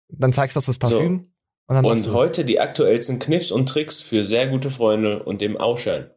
Dann 0.09 0.33
zeigst 0.33 0.55
du 0.55 0.59
das 0.61 0.77
Parfüm. 0.79 1.31
Und, 1.67 1.75
dann 1.75 1.83
machst 1.85 2.07
Und 2.07 2.13
du- 2.13 2.17
heute 2.17 2.43
die 2.43 2.59
aktuellsten 2.59 3.19
Kniffs 3.19 3.51
und 3.51 3.67
Tricks 3.69 4.01
für 4.01 4.23
sehr 4.23 4.47
gute 4.47 4.71
Freunde 4.71 5.21
und 5.23 5.41
dem 5.41 5.57
Ausschein. 5.57 6.09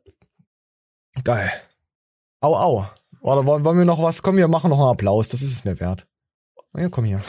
Geil. 1.25 1.53
Au, 2.41 2.55
au. 2.57 2.87
Oder 3.21 3.45
wollen, 3.45 3.65
wollen 3.65 3.79
wir 3.79 3.85
noch 3.85 4.03
was? 4.03 4.23
Komm, 4.23 4.39
wir 4.39 4.49
machen 4.49 4.71
noch 4.71 4.79
einen 4.81 4.89
Applaus. 4.89 5.29
Das 5.29 5.43
ist 5.43 5.51
es 5.53 5.65
mir 5.65 5.79
wert. 5.81 6.07
Ja, 6.75 6.89
komm 6.89 7.05
hier. 7.05 7.21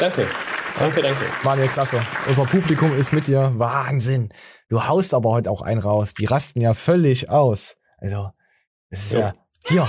Danke. 0.00 0.26
Danke, 0.78 1.02
danke. 1.02 1.24
Manuel, 1.44 1.68
klasse. 1.68 2.04
Unser 2.26 2.44
Publikum 2.46 2.96
ist 2.96 3.12
mit 3.12 3.28
dir. 3.28 3.52
Wahnsinn. 3.56 4.30
Du 4.68 4.84
haust 4.84 5.14
aber 5.14 5.30
heute 5.30 5.50
auch 5.50 5.62
einen 5.62 5.80
raus. 5.80 6.14
Die 6.14 6.24
rasten 6.24 6.60
ja 6.60 6.74
völlig 6.74 7.30
aus. 7.30 7.76
Also, 7.98 8.30
es 8.90 9.04
ist 9.06 9.12
Jo. 9.12 9.20
ja. 9.20 9.34
Hier. 9.66 9.88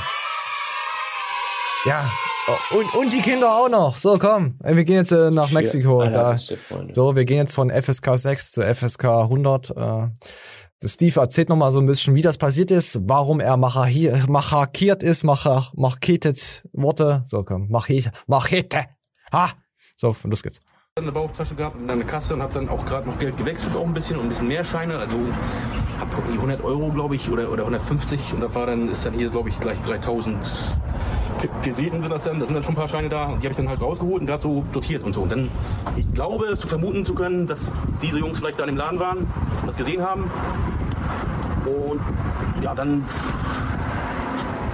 Ja. 1.86 2.12
Oh, 2.48 2.78
Und, 2.78 2.94
und 2.96 3.14
die 3.14 3.22
Kinder 3.22 3.50
auch 3.52 3.70
noch. 3.70 3.98
So, 3.98 4.18
komm. 4.20 4.60
Wir 4.64 4.84
gehen 4.84 4.98
jetzt 4.98 5.12
äh, 5.12 5.32
nach 5.32 5.50
Mexiko. 5.52 6.04
Da, 6.04 6.38
so, 6.38 7.16
wir 7.16 7.26
gehen 7.26 7.38
jetzt 7.38 7.56
von 7.56 7.72
FSK 7.72 8.18
6 8.18 8.52
zu 8.52 8.62
FSK 8.62 9.06
100. 9.06 9.72
Äh, 9.76 10.08
Steve 10.88 11.20
erzählt 11.20 11.50
noch 11.50 11.56
mal 11.56 11.72
so 11.72 11.80
ein 11.80 11.88
bisschen, 11.88 12.14
wie 12.14 12.22
das 12.22 12.38
passiert 12.38 12.70
ist, 12.70 13.00
warum 13.10 13.40
er 13.40 13.58
machakiert 13.58 15.02
ist, 15.02 15.24
macha, 15.24 15.72
machetet 15.74 16.64
Worte. 16.74 17.24
So, 17.26 17.44
komm. 17.44 17.70
Machete. 17.70 18.12
Machete. 18.28 18.86
Ha. 19.32 19.50
So, 19.96 20.16
los 20.26 20.44
geht's. 20.44 20.60
Eine 20.98 21.12
Bauchtasche 21.12 21.56
gehabt 21.56 21.76
und 21.76 21.90
dann 21.90 22.00
eine 22.00 22.10
Kasse 22.10 22.36
und 22.36 22.42
habe 22.42 22.54
dann 22.54 22.70
auch 22.70 22.86
gerade 22.86 23.10
noch 23.10 23.20
Geld 23.20 23.36
gewechselt, 23.36 23.76
auch 23.76 23.86
ein 23.86 23.94
bisschen 23.94 24.16
und 24.16 24.28
ein 24.28 24.30
bisschen 24.30 24.48
mehr 24.48 24.64
Scheine. 24.64 24.98
Also 24.98 25.18
habe 26.00 26.10
irgendwie 26.16 26.36
100 26.38 26.64
Euro, 26.64 26.90
glaube 26.90 27.16
ich, 27.16 27.30
oder, 27.30 27.52
oder 27.52 27.64
150 27.64 28.34
und 28.34 28.40
da 28.40 28.56
war 28.56 28.66
dann, 28.68 28.88
ist 28.88 29.06
dann 29.06 29.12
hier, 29.14 29.30
glaube 29.30 29.50
ich, 29.50 29.60
gleich 29.60 29.82
3000 29.82 30.38
P- 31.40 31.50
Peseten 31.64 32.02
sind 32.02 32.10
das 32.14 32.24
dann. 32.24 32.40
Da 32.40 32.46
sind 32.46 32.56
dann 32.56 32.64
schon 32.64 32.76
ein 32.76 32.78
paar 32.78 32.88
Scheine 32.88 33.10
da 33.10 33.26
und 33.26 33.42
die 33.42 33.46
habe 33.46 33.52
ich 33.52 33.58
dann 33.58 33.68
halt 33.68 33.82
rausgeholt 33.82 34.22
und 34.22 34.26
gerade 34.26 34.42
so 34.42 34.64
dotiert 34.72 35.04
und 35.04 35.12
so. 35.12 35.24
Und 35.24 35.34
dann, 35.34 35.50
ich 35.98 36.10
glaube, 36.14 36.56
zu 36.58 36.66
vermuten 36.66 37.04
zu 37.04 37.14
können, 37.14 37.46
dass 37.46 37.74
diese 38.02 38.20
Jungs 38.20 38.40
vielleicht 38.40 38.58
da 38.58 38.64
in 38.64 38.70
dem 38.70 38.78
Laden 38.78 38.98
waren 38.98 39.18
und 39.18 39.68
das 39.68 39.76
gesehen 39.76 40.02
haben. 40.02 40.32
Und 41.66 42.00
ja, 42.64 42.74
dann 42.74 43.04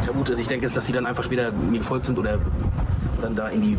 vermute 0.03 0.35
ich, 0.35 0.47
denke, 0.47 0.69
dass 0.69 0.85
sie 0.85 0.93
dann 0.93 1.07
einfach 1.07 1.23
später 1.23 1.51
mir 1.51 1.79
gefolgt 1.79 2.05
sind 2.05 2.19
oder 2.19 2.37
dann 3.23 3.35
da 3.35 3.47
in 3.47 3.61
die, 3.63 3.77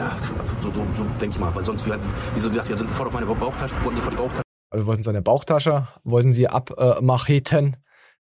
ja, 0.00 0.16
so, 0.62 0.70
so, 0.70 0.86
so 0.96 1.04
denke 1.20 1.34
ich 1.34 1.38
mal, 1.38 1.54
weil 1.54 1.64
sonst, 1.64 1.84
wie, 1.84 1.92
wie 1.92 2.40
so 2.40 2.48
gesagt, 2.48 2.68
sie 2.68 2.76
sind 2.76 2.88
sofort 2.88 3.08
auf 3.08 3.12
meine 3.12 3.26
Bauchtasche, 3.26 3.74
wollten 3.84 4.00
vor 4.00 4.10
die 4.10 4.16
Bauchtasche. 4.16 4.42
Also 4.70 4.86
wollten 4.86 5.02
seine 5.02 5.20
Bauchtasche, 5.20 5.88
wollten 6.04 6.32
sie 6.32 6.48
abmacheten, 6.48 7.76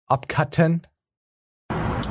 abcutten. 0.07 0.83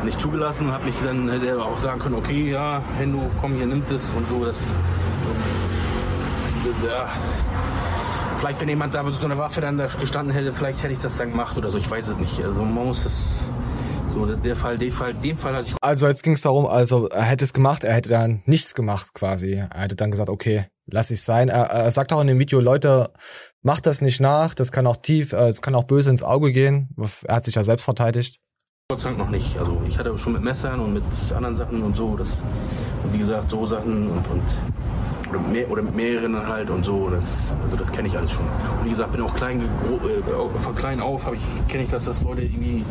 nicht 0.04 0.20
zugelassen, 0.20 0.72
hat 0.72 0.84
mich 0.84 0.96
dann 1.04 1.30
hätte 1.30 1.48
er 1.48 1.64
auch 1.64 1.80
sagen 1.80 2.00
können, 2.02 2.16
okay, 2.16 2.52
ja, 2.52 2.82
Hendo, 2.98 3.32
komm 3.40 3.56
hier, 3.56 3.66
nimmt 3.66 3.90
es 3.92 4.12
und 4.14 4.28
so, 4.28 4.44
das, 4.44 4.74
ja, 6.86 7.08
vielleicht 8.40 8.60
wenn 8.60 8.70
jemand 8.70 8.94
da 8.94 9.04
mit 9.04 9.14
so 9.16 9.26
einer 9.26 9.38
Waffe 9.38 9.62
dann 9.62 9.78
da 9.78 9.88
gestanden 9.88 10.36
hätte, 10.36 10.52
vielleicht 10.54 10.84
hätte 10.84 10.94
ich 10.94 11.00
das 11.00 11.18
dann 11.18 11.30
gemacht 11.30 11.58
oder 11.58 11.72
so, 11.72 11.78
ich 11.78 11.90
weiß 11.90 12.10
es 12.10 12.18
nicht, 12.18 12.44
also 12.44 12.62
man 12.62 12.88
muss 12.88 13.04
das, 13.04 13.52
so, 14.16 14.26
der 14.26 14.56
Fall, 14.56 14.78
den 14.78 14.92
Fall, 14.92 15.14
den 15.14 15.38
Fall 15.38 15.56
hatte 15.56 15.68
ich 15.68 15.76
Also 15.82 16.08
jetzt 16.08 16.24
ging 16.24 16.34
es 16.34 16.42
darum, 16.42 16.66
also 16.66 17.08
er 17.10 17.24
hätte 17.24 17.44
es 17.44 17.54
gemacht, 17.54 17.84
er 17.84 17.94
hätte 17.94 18.10
dann 18.10 18.42
nichts 18.46 18.74
gemacht 18.74 19.14
quasi. 19.14 19.54
Er 19.54 19.82
hätte 19.82 19.96
dann 19.96 20.10
gesagt, 20.10 20.30
okay, 20.30 20.68
lass 20.88 21.12
ich 21.12 21.22
sein. 21.22 21.50
Er, 21.50 21.66
er 21.66 21.92
sagt 21.92 22.14
auch 22.14 22.22
in 22.22 22.28
dem 22.28 22.40
Video, 22.40 22.60
Leute, 22.60 23.12
macht 23.62 23.86
das 23.86 24.02
nicht 24.02 24.22
nach, 24.22 24.54
das 24.54 24.72
kann 24.72 24.88
auch 24.88 24.98
tief, 24.98 25.34
äh, 25.34 25.50
es 25.50 25.62
kann 25.62 25.76
auch 25.76 25.84
böse 25.84 26.10
ins 26.10 26.24
Auge 26.24 26.52
gehen. 26.52 26.96
Er 27.28 27.36
hat 27.36 27.46
sich 27.46 27.56
ja 27.56 27.64
selbst 27.64 27.84
verteidigt. 27.84 28.40
Gott 28.90 29.02
sei 29.02 29.10
Dank 29.10 29.20
noch 29.20 29.30
nicht. 29.30 29.58
Also 29.58 29.82
ich 29.88 29.98
hatte 29.98 30.18
schon 30.18 30.34
mit 30.34 30.44
Messern 30.44 30.80
und 30.80 30.94
mit 30.94 31.04
anderen 31.36 31.56
Sachen 31.56 31.84
und 31.84 31.98
so, 31.98 32.16
das 32.16 32.30
und 33.04 33.14
wie 33.14 33.18
gesagt 33.18 33.50
so 33.50 33.66
Sachen 33.66 34.08
und, 34.08 34.28
und 34.28 34.44
oder, 35.30 35.40
mit 35.40 35.52
mehr, 35.52 35.72
oder 35.72 35.82
mit 35.82 35.96
mehreren 35.96 36.48
halt 36.48 36.70
und 36.70 36.86
so. 36.86 37.10
Das, 37.10 37.56
also 37.64 37.76
das 37.76 37.92
kenne 37.92 38.08
ich 38.08 38.18
alles 38.18 38.32
schon. 38.32 38.46
Und 38.46 38.86
wie 38.86 38.92
gesagt, 38.92 39.12
bin 39.12 39.22
auch 39.22 39.36
klein, 39.36 39.62
äh, 39.62 40.60
von 40.60 40.76
klein 40.76 41.00
auf 41.00 41.26
habe 41.26 41.36
ich 41.36 41.42
kenne 41.68 41.84
ich, 41.84 41.90
dass 41.90 42.06
das 42.06 42.22
Leute 42.24 42.44
irgendwie 42.44 42.86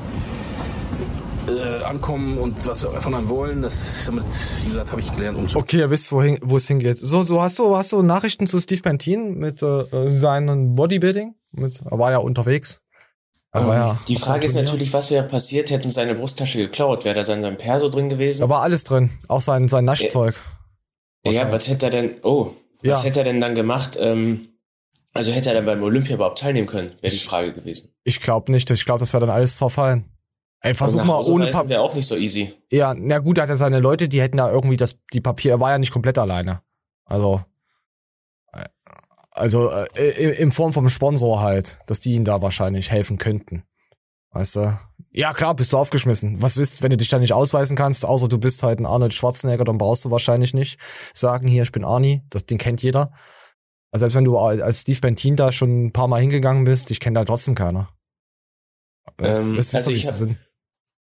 äh, 1.48 1.82
ankommen 1.84 2.38
und 2.38 2.66
was 2.66 2.82
von 2.82 3.14
einem 3.14 3.28
wollen. 3.28 3.62
Das 3.62 4.04
damit, 4.06 4.24
wie 4.62 4.68
gesagt, 4.70 4.90
habe 4.92 5.00
ich 5.00 5.14
gelernt 5.14 5.38
umzugehen. 5.38 5.62
Okay, 5.62 5.78
ihr 5.78 5.90
wisst, 5.90 6.10
wohin, 6.12 6.38
wo 6.42 6.56
es 6.56 6.66
hingeht. 6.68 6.98
So, 6.98 7.22
so 7.22 7.42
hast 7.42 7.58
du, 7.58 7.76
hast 7.76 7.92
du 7.92 8.02
Nachrichten 8.02 8.46
zu 8.46 8.58
Steve 8.60 8.82
Pantin 8.82 9.34
mit 9.38 9.62
äh, 9.62 9.84
seinem 10.08 10.74
Bodybuilding? 10.74 11.34
Mit, 11.52 11.80
er 11.88 11.98
war 11.98 12.10
ja 12.10 12.18
unterwegs. 12.18 12.80
Er 13.52 13.66
war 13.66 13.74
Ähm, 13.74 13.80
ja 13.82 13.98
die 14.08 14.16
Frage 14.16 14.46
ist 14.46 14.54
natürlich, 14.56 14.92
was 14.92 15.10
wäre 15.10 15.26
passiert, 15.28 15.70
hätten 15.70 15.90
seine 15.90 16.14
Brusttasche 16.14 16.58
geklaut? 16.58 17.04
Wäre 17.04 17.14
da 17.14 17.24
sein, 17.24 17.42
sein 17.42 17.56
Perso 17.56 17.88
drin 17.88 18.08
gewesen? 18.08 18.40
Da 18.40 18.48
war 18.48 18.62
alles 18.62 18.82
drin, 18.84 19.10
auch 19.28 19.40
sein, 19.40 19.68
sein 19.68 19.84
Naschzeug. 19.84 20.34
ja, 21.24 21.50
was 21.52 21.68
hätte 21.68 21.86
er 21.86 21.90
denn, 21.90 22.10
oh, 22.22 22.50
was 22.82 23.02
Ja. 23.02 23.08
hätte 23.08 23.20
er 23.20 23.24
denn 23.24 23.40
dann 23.40 23.54
gemacht? 23.54 23.96
Ähm, 24.00 24.48
also 25.12 25.30
hätte 25.30 25.50
er 25.50 25.54
dann 25.54 25.66
beim 25.66 25.80
Olympia 25.84 26.16
überhaupt 26.16 26.40
teilnehmen 26.40 26.66
können, 26.66 26.94
wäre 27.00 27.12
die 27.12 27.20
Frage 27.20 27.52
gewesen. 27.52 27.90
Ich 28.02 28.20
glaube 28.20 28.50
nicht, 28.50 28.68
ich 28.72 28.84
glaube, 28.84 28.98
das 28.98 29.12
wäre 29.12 29.20
dann 29.24 29.30
alles 29.34 29.56
zerfallen. 29.56 30.06
Ey, 30.64 30.72
versuch 30.72 31.00
Und 31.00 31.06
nach 31.06 31.20
mal 31.20 31.30
ohne 31.30 31.50
Papier. 31.50 31.68
wäre 31.68 31.82
auch 31.82 31.94
nicht 31.94 32.06
so 32.06 32.16
easy. 32.16 32.54
Ja, 32.72 32.94
na 32.96 33.18
gut, 33.18 33.36
er 33.36 33.42
hat 33.42 33.50
ja 33.50 33.56
seine 33.56 33.80
Leute, 33.80 34.08
die 34.08 34.22
hätten 34.22 34.38
ja 34.38 34.50
irgendwie 34.50 34.78
das, 34.78 34.98
die 35.12 35.20
Papier, 35.20 35.52
er 35.52 35.60
war 35.60 35.70
ja 35.70 35.78
nicht 35.78 35.92
komplett 35.92 36.16
alleine. 36.16 36.62
Also, 37.04 37.42
äh, 38.50 38.64
also 39.30 39.70
äh, 39.70 40.32
in, 40.32 40.52
Form 40.52 40.72
vom 40.72 40.88
Sponsor 40.88 41.42
halt, 41.42 41.78
dass 41.86 42.00
die 42.00 42.14
ihn 42.14 42.24
da 42.24 42.40
wahrscheinlich 42.40 42.90
helfen 42.90 43.18
könnten. 43.18 43.64
Weißt 44.30 44.56
du? 44.56 44.78
Ja, 45.10 45.34
klar, 45.34 45.54
bist 45.54 45.74
du 45.74 45.76
aufgeschmissen. 45.76 46.40
Was 46.40 46.56
wisst, 46.56 46.82
wenn 46.82 46.90
du 46.90 46.96
dich 46.96 47.10
da 47.10 47.18
nicht 47.18 47.34
ausweisen 47.34 47.76
kannst, 47.76 48.06
außer 48.06 48.28
du 48.28 48.38
bist 48.38 48.62
halt 48.62 48.80
ein 48.80 48.86
Arnold 48.86 49.12
Schwarzenegger, 49.12 49.64
dann 49.64 49.76
brauchst 49.76 50.06
du 50.06 50.10
wahrscheinlich 50.10 50.54
nicht 50.54 50.80
sagen, 51.12 51.46
hier, 51.46 51.64
ich 51.64 51.72
bin 51.72 51.84
Arnie, 51.84 52.22
das 52.30 52.46
Ding 52.46 52.56
kennt 52.56 52.82
jeder. 52.82 53.12
Also 53.92 54.04
selbst 54.04 54.14
wenn 54.14 54.24
du 54.24 54.38
als 54.38 54.80
Steve 54.80 55.00
Bentin 55.00 55.36
da 55.36 55.52
schon 55.52 55.84
ein 55.84 55.92
paar 55.92 56.08
Mal 56.08 56.22
hingegangen 56.22 56.64
bist, 56.64 56.88
dich 56.88 57.00
kennt 57.00 57.18
da 57.18 57.24
trotzdem 57.24 57.54
keiner. 57.54 57.90
Das, 59.18 59.46
Ähm, 59.46 59.56
das 59.56 59.74
wisst 59.74 59.88
also 59.88 59.90
ich 59.90 60.06
hab-. 60.06 60.36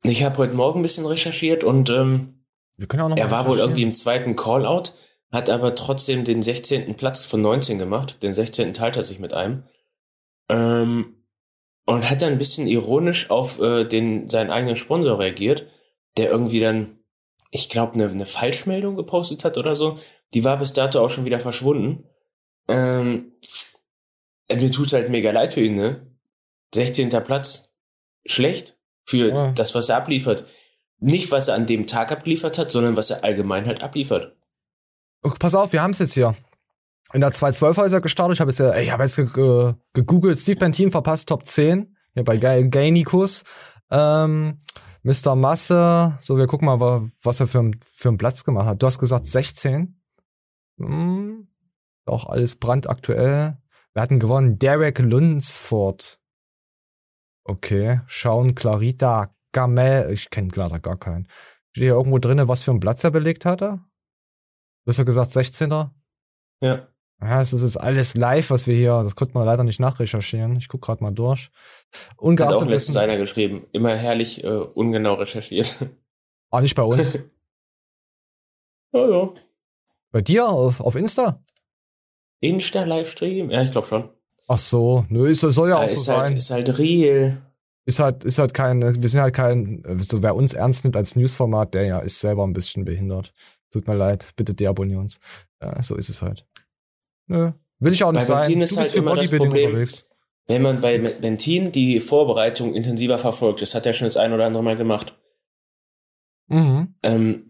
Ich 0.03 0.25
habe 0.25 0.39
heute 0.39 0.55
Morgen 0.55 0.81
ein 0.81 0.83
bisschen 0.83 1.07
recherchiert 1.07 1.63
und 1.63 1.91
ähm, 1.91 2.45
er 2.79 3.31
war 3.31 3.47
wohl 3.47 3.59
irgendwie 3.59 3.83
im 3.83 3.93
zweiten 3.93 4.35
Callout, 4.35 4.95
hat 5.31 5.51
aber 5.51 5.75
trotzdem 5.75 6.25
den 6.25 6.43
16. 6.43 6.95
Platz 6.97 7.25
von 7.25 7.43
19 7.43 7.79
gemacht. 7.79 8.23
Den 8.23 8.33
16. 8.33 8.73
teilt 8.73 8.97
er 8.97 9.05
sich 9.05 9.19
mit 9.19 9.35
einem. 9.35 9.65
Ähm, 10.49 11.27
und 11.85 12.09
hat 12.09 12.23
dann 12.23 12.33
ein 12.33 12.39
bisschen 12.39 12.67
ironisch 12.67 13.31
auf 13.31 13.61
äh, 13.61 13.85
den, 13.85 14.31
seinen 14.31 14.51
eigenen 14.51 14.77
Sponsor 14.77 15.19
reagiert, 15.19 15.67
der 16.17 16.31
irgendwie 16.31 16.61
dann, 16.61 16.99
ich 17.51 17.69
glaube, 17.69 17.95
eine, 17.95 18.09
eine 18.09 18.27
Falschmeldung 18.27 18.97
gepostet 18.97 19.45
hat 19.45 19.59
oder 19.59 19.75
so. 19.77 19.99
Die 20.33 20.45
war 20.45 20.59
bis 20.59 20.73
dato 20.73 21.01
auch 21.01 21.11
schon 21.11 21.27
wieder 21.27 21.41
verschwunden. 21.41 22.05
Ähm, 22.69 23.33
äh, 24.49 24.57
mir 24.57 24.71
tut 24.73 24.93
halt 24.93 25.11
mega 25.11 25.31
leid 25.31 25.53
für 25.53 25.61
ihn, 25.61 25.75
ne? 25.75 26.07
16. 26.75 27.11
Platz. 27.25 27.77
Schlecht 28.25 28.80
für 29.11 29.29
Ja. 29.29 29.53
das, 29.53 29.75
was 29.75 29.89
er 29.89 29.97
abliefert. 29.97 30.47
Nicht, 30.99 31.31
was 31.33 31.49
er 31.49 31.55
an 31.55 31.67
dem 31.67 31.87
Tag 31.87 32.13
abliefert 32.13 32.59
hat, 32.59 32.71
sondern 32.71 32.97
was 32.97 33.11
er 33.11 33.25
allgemein 33.25 33.67
halt 33.67 33.83
abliefert. 33.83 34.37
Oh, 35.23 35.31
pass 35.39 35.55
auf, 35.55 35.73
wir 35.73 35.83
haben 35.83 35.91
es 35.93 35.99
jetzt 35.99 36.15
hier. 36.15 36.35
In 37.13 37.21
der 37.23 37.33
212 37.33 37.79
ist 37.87 37.93
er 37.93 38.01
gestartet. 38.01 38.37
Ich 38.37 38.41
habe 38.41 38.51
jetzt, 38.51 38.61
äh, 38.61 38.83
ich 38.83 38.91
hab 38.93 39.01
jetzt 39.01 39.17
ge 39.17 39.27
ge 39.27 39.75
gegoogelt. 39.95 40.39
Steve 40.39 40.59
Bentin 40.59 40.91
verpasst 40.91 41.29
Top 41.29 41.45
10. 41.45 41.97
Hier 42.15 42.25
bei 42.25 42.37
Ga- 42.37 42.63
Gainikus. 42.63 43.43
Ähm, 43.91 44.59
Mr. 45.03 45.35
Masse. 45.35 46.17
So, 46.21 46.37
wir 46.37 46.47
gucken 46.47 46.67
mal, 46.67 46.79
wa- 46.79 47.09
was 47.23 47.41
er 47.41 47.47
für, 47.49 47.71
für 47.95 48.09
einen 48.09 48.19
Platz 48.19 48.45
gemacht 48.45 48.67
hat. 48.67 48.81
Du 48.83 48.87
hast 48.87 48.99
gesagt 48.99 49.25
16. 49.27 50.01
Hm, 50.79 51.49
auch 52.07 52.27
alles 52.27 52.57
brandaktuell. 52.57 53.57
Wir 53.93 54.03
hatten 54.03 54.21
gewonnen. 54.21 54.57
Derek 54.59 54.99
Lunsford. 55.01 56.20
Okay, 57.51 58.01
schauen 58.07 58.55
Clarita 58.55 59.35
Gamel. 59.51 60.13
Ich 60.13 60.31
kenne 60.31 60.53
leider 60.55 60.79
gar 60.79 60.97
keinen. 60.97 61.27
Steht 61.73 61.83
hier 61.83 61.95
irgendwo 61.95 62.21
drinne, 62.21 62.47
was 62.47 62.63
für 62.63 62.71
einen 62.71 62.79
Platz 62.79 63.03
er 63.03 63.11
belegt 63.11 63.45
hatte? 63.45 63.81
Du 64.85 64.91
hast 64.91 64.99
ja 64.99 65.05
gesagt 65.05 65.33
16er? 65.33 65.91
Ja. 66.61 66.87
Ja, 67.21 67.41
es 67.41 67.53
ist 67.53 67.63
jetzt 67.63 67.81
alles 67.81 68.15
live, 68.15 68.51
was 68.51 68.69
wir 68.69 68.77
hier, 68.77 69.03
das 69.03 69.17
konnte 69.17 69.35
man 69.35 69.47
leider 69.47 69.65
nicht 69.65 69.81
nachrecherchieren. 69.81 70.59
Ich 70.59 70.69
guck 70.69 70.81
gerade 70.81 71.03
mal 71.03 71.11
durch. 71.11 71.51
Hat 71.93 72.19
auch 72.19 72.23
Ungeachtet 72.23 72.71
letztens 72.71 72.97
einer 72.97 73.17
geschrieben. 73.17 73.67
Immer 73.73 73.97
herrlich 73.97 74.45
äh, 74.45 74.47
ungenau 74.47 75.15
recherchiert. 75.15 75.77
ah, 76.51 76.61
nicht 76.61 76.77
bei 76.77 76.85
uns. 76.85 77.15
ja, 78.93 79.09
ja. 79.09 79.35
bei 80.13 80.21
dir 80.21 80.49
auf, 80.49 80.81
auf 80.81 80.95
Insta? 80.95 81.43
Insta-Livestream? 82.39 83.51
Ja, 83.51 83.63
ich 83.63 83.73
glaube 83.73 83.89
schon. 83.89 84.09
Ach 84.53 84.59
so, 84.59 85.07
nö, 85.11 85.29
ist, 85.31 85.41
soll 85.43 85.69
ja 85.69 85.79
Ja, 85.79 85.85
auch 85.85 85.89
so 85.89 86.13
halt, 86.13 86.29
sein. 86.29 86.37
ist 86.37 86.51
halt 86.51 86.77
real. 86.79 87.41
Ist 87.87 88.01
halt, 88.01 88.25
ist 88.25 88.39
halt 88.41 88.53
kein, 88.53 89.01
wir 89.01 89.09
sind 89.09 89.21
halt 89.21 89.35
kein, 89.35 89.83
so 90.01 90.23
wer 90.25 90.35
uns 90.35 90.55
ernst 90.55 90.83
nimmt 90.85 90.97
als 90.97 91.15
Newsformat, 91.15 91.73
der 91.73 91.85
ja 91.87 91.99
ist 92.01 92.19
selber 92.21 92.45
ein 92.45 92.53
bisschen 92.53 92.85
behindert. 92.85 93.33
Tut 93.71 93.87
mir 93.87 93.95
leid, 93.95 94.31
bitte 94.35 94.53
deabonnier 94.53 94.99
uns. 94.99 95.21
Ja, 95.63 95.81
so 95.85 95.95
ist 95.95 96.09
es 96.09 96.21
halt. 96.21 96.47
Nö, 97.29 97.53
will 97.79 97.93
ich 97.93 98.03
auch 98.03 98.11
nicht 98.11 98.23
Bei 98.23 98.25
sein. 98.27 98.41
Bentin 98.41 98.59
Du 98.59 98.65
ist 98.65 98.71
bist 98.71 98.79
halt 98.81 98.89
für 98.91 98.99
immer 98.99 99.15
das 99.15 99.31
Bodybuilding 99.31 99.67
unterwegs. 99.69 100.05
wenn 100.49 100.63
man 100.63 100.81
bei 100.81 100.99
Bentin 100.99 101.71
die 101.71 102.01
Vorbereitung 102.01 102.75
intensiver 102.75 103.19
verfolgt, 103.19 103.63
das 103.63 103.77
hat 103.77 103.87
er 103.87 103.93
schon 103.93 104.07
das 104.09 104.17
ein 104.17 104.33
oder 104.33 104.47
andere 104.47 104.65
Mal 104.65 104.75
gemacht, 104.77 105.17
Mhm. 106.49 106.95
ähm, 107.05 107.50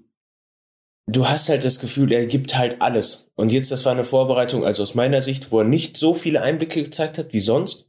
du 1.11 1.29
hast 1.29 1.49
halt 1.49 1.65
das 1.65 1.81
Gefühl, 1.81 2.13
er 2.13 2.27
gibt 2.27 2.57
halt 2.57 2.81
alles. 2.81 3.31
Und 3.35 3.53
jetzt, 3.53 3.71
das 3.71 3.85
war 3.85 3.93
eine 3.93 4.05
Vorbereitung, 4.05 4.65
also 4.65 4.83
aus 4.83 4.95
meiner 4.95 5.21
Sicht, 5.21 5.51
wo 5.51 5.59
er 5.59 5.65
nicht 5.65 5.97
so 5.97 6.15
viele 6.15 6.43
Einblicke 6.43 6.83
gezeigt 6.83 7.19
hat 7.19 7.33
wie 7.33 7.41
sonst. 7.41 7.89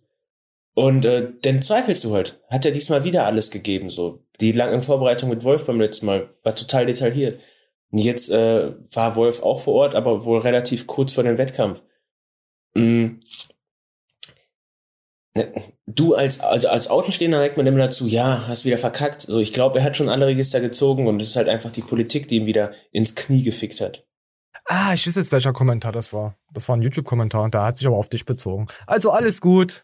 Und 0.74 1.06
äh, 1.06 1.30
dann 1.42 1.62
zweifelst 1.62 2.04
du 2.04 2.14
halt. 2.14 2.40
Hat 2.50 2.66
er 2.66 2.72
diesmal 2.72 3.04
wieder 3.04 3.26
alles 3.26 3.52
gegeben? 3.52 3.90
So 3.90 4.24
die 4.40 4.54
lange 4.54 4.82
Vorbereitung 4.82 5.30
mit 5.30 5.44
Wolf 5.44 5.66
beim 5.66 5.80
letzten 5.80 6.06
Mal 6.06 6.30
war 6.44 6.56
total 6.56 6.86
detailliert. 6.86 7.42
Und 7.92 8.00
jetzt 8.00 8.30
äh, 8.30 8.74
war 8.94 9.16
Wolf 9.16 9.44
auch 9.44 9.60
vor 9.60 9.74
Ort, 9.76 9.96
aber 9.96 10.24
wohl 10.26 10.40
relativ 10.40 10.88
kurz 10.88 11.14
vor 11.14 11.24
dem 11.24 11.38
Wettkampf. 11.38 11.82
Mm. 12.74 13.20
Ne, 15.36 15.54
Du 15.88 16.16
als, 16.16 16.40
also 16.40 16.70
als 16.70 16.88
Außenstehender 16.88 17.40
neigt 17.40 17.58
man 17.58 17.68
immer 17.68 17.80
dazu, 17.80 18.08
ja, 18.08 18.48
hast 18.48 18.66
wieder 18.66 18.78
verkackt. 18.78 19.22
So, 19.22 19.40
ich 19.40 19.54
glaube, 19.54 19.80
er 19.80 19.86
hat 19.86 19.98
schon 19.98 20.10
alle 20.10 20.28
Register 20.28 20.62
gezogen 20.62 21.08
und 21.08 21.22
es 21.22 21.30
ist 21.30 21.36
halt 21.36 21.50
einfach 21.50 21.72
die 21.72 21.82
Politik, 21.82 22.28
die 22.28 22.38
ihn 22.38 22.46
wieder 22.46 22.72
ins 22.92 23.16
Knie 23.16 23.44
gefickt 23.44 23.82
hat. 23.82 24.06
Ah, 24.66 24.94
ich 24.94 25.06
weiß 25.06 25.16
jetzt, 25.16 25.32
welcher 25.32 25.54
Kommentar 25.54 25.92
das 25.92 26.14
war. 26.14 26.36
Das 26.54 26.70
war 26.70 26.78
ein 26.78 26.82
YouTube-Kommentar 26.82 27.44
und 27.44 27.54
der 27.54 27.64
hat 27.64 27.78
sich 27.78 27.88
aber 27.88 27.98
auf 27.98 28.10
dich 28.10 28.26
bezogen. 28.26 28.68
Also 28.88 29.12
alles 29.12 29.42
gut. 29.42 29.84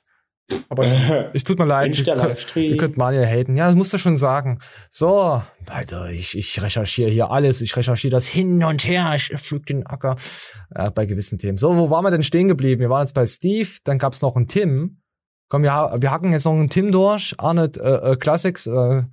Aber 0.70 0.84
ich, 0.86 0.92
ich 1.34 1.44
tut 1.44 1.60
mir 1.60 1.66
leid, 1.66 1.98
ihr, 1.98 2.38
ihr 2.56 2.78
könnt 2.78 2.96
Manuel 2.96 3.26
haten. 3.26 3.58
Ja, 3.58 3.68
das 3.68 3.76
musst 3.76 3.92
du 3.92 3.98
schon 3.98 4.16
sagen. 4.16 4.60
So, 4.90 5.42
also 5.66 6.06
ich, 6.06 6.38
ich 6.38 6.62
recherchiere 6.62 7.10
hier 7.10 7.32
alles. 7.32 7.60
Ich 7.62 7.76
recherchiere 7.76 8.12
das 8.12 8.28
hin 8.28 8.64
und 8.64 8.88
her. 8.88 9.12
Ich 9.16 9.28
pflüg 9.28 9.66
den 9.66 9.86
Acker 9.86 10.16
äh, 10.74 10.90
bei 10.92 11.06
gewissen 11.06 11.38
Themen. 11.38 11.58
So, 11.58 11.76
wo 11.76 11.90
waren 11.90 12.06
wir 12.06 12.12
denn 12.12 12.24
stehen 12.24 12.48
geblieben? 12.48 12.80
Wir 12.80 12.90
waren 12.90 13.04
jetzt 13.04 13.14
bei 13.14 13.26
Steve, 13.26 13.70
dann 13.84 13.98
gab's 13.98 14.22
noch 14.22 14.36
einen 14.36 14.48
Tim. 14.48 15.02
Komm, 15.50 15.64
wir, 15.64 15.74
ha- 15.74 15.96
wir 16.00 16.12
hacken 16.12 16.32
jetzt 16.34 16.44
noch 16.46 16.52
einen 16.54 16.70
Tim 16.70 16.92
durch. 16.92 17.34
Arnold 17.38 17.78
äh, 17.78 18.12
äh, 18.12 18.16
Classics. 18.18 18.68
Äh, 18.68 19.04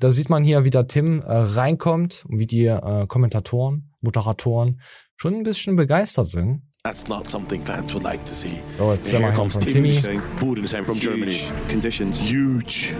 da 0.00 0.10
sieht 0.10 0.28
man 0.28 0.42
hier, 0.42 0.64
wie 0.64 0.70
der 0.70 0.88
Tim 0.88 1.22
äh, 1.22 1.32
reinkommt 1.32 2.24
und 2.28 2.38
wie 2.38 2.46
die 2.48 2.66
äh, 2.66 3.06
Kommentatoren, 3.06 3.92
Moderatoren 4.00 4.80
schon 5.16 5.34
ein 5.34 5.42
bisschen 5.44 5.76
begeistert 5.76 6.26
sind. 6.26 6.62
That's 6.82 7.06
not 7.08 7.30
something 7.30 7.62
fans 7.64 7.94
would 7.94 8.02
like 8.02 8.24
to 8.26 8.34
see. 8.34 8.60
Oh, 8.78 8.92
jetzt 8.92 9.06
sehen 9.06 9.22
wir 9.22 9.32
hier 9.32 9.48
von 9.48 9.60
Timmy 9.62 9.98
Bodenheim 10.40 10.84
from 10.84 10.98
Germany. 10.98 11.30
Huge 11.32 11.52
conditions. 11.70 12.18
Huge. 12.20 12.92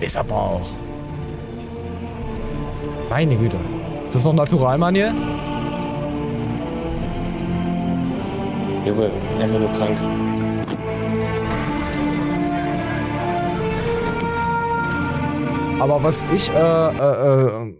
Ist 0.00 0.16
aber 0.16 0.34
auch. 0.34 0.68
Meine 3.10 3.36
Güte. 3.36 3.58
Ist 4.08 4.14
das 4.14 4.24
noch 4.24 4.32
Naturalmanier? 4.32 5.12
Junge, 8.86 9.10
einfach 9.40 9.58
nur 9.58 9.72
krank. 9.72 9.98
Aber 15.78 16.02
was 16.02 16.24
ich, 16.34 16.48
äh, 16.48 16.54
äh, 16.54 17.68
äh, 17.68 17.74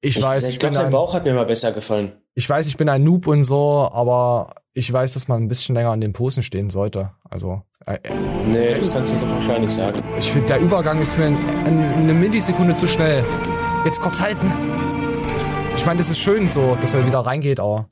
ich, 0.00 0.22
weiß, 0.22 0.44
ich, 0.44 0.54
ich 0.54 0.58
glaube, 0.60 0.76
sein 0.76 0.86
ein, 0.86 0.90
Bauch 0.92 1.12
hat 1.12 1.24
mir 1.24 1.34
mal 1.34 1.44
besser 1.44 1.72
gefallen. 1.72 2.12
ich 2.34 2.48
weiß, 2.48 2.68
ich 2.68 2.76
bin 2.76 2.88
ein 2.88 3.02
Noob 3.02 3.26
und 3.26 3.42
so, 3.42 3.90
aber 3.92 4.54
ich 4.74 4.90
weiß, 4.92 5.14
dass 5.14 5.26
man 5.26 5.42
ein 5.42 5.48
bisschen 5.48 5.74
länger 5.74 5.90
an 5.90 6.00
den 6.00 6.12
Posen 6.12 6.44
stehen 6.44 6.70
sollte. 6.70 7.10
Also, 7.28 7.62
äh, 7.86 7.98
Nee, 8.46 8.74
das 8.74 8.92
kannst 8.92 9.12
du 9.12 9.18
doch 9.18 9.28
wahrscheinlich 9.28 9.72
sagen. 9.72 10.00
ich 10.18 10.30
finde, 10.30 10.48
der 10.48 10.60
Übergang 10.60 11.00
ist 11.00 11.18
mir 11.18 11.26
ein, 11.26 11.36
ein, 11.66 11.94
eine 11.94 12.14
Millisekunde 12.14 12.76
zu 12.76 12.86
schnell. 12.86 13.24
Jetzt 13.84 14.00
kurz 14.00 14.20
halten. 14.20 14.52
Ich 15.76 15.84
meine, 15.84 15.98
das 15.98 16.10
ist 16.10 16.18
schön 16.18 16.48
so, 16.48 16.76
dass 16.80 16.94
er 16.94 17.04
wieder 17.06 17.20
reingeht, 17.20 17.58
aber 17.58 17.88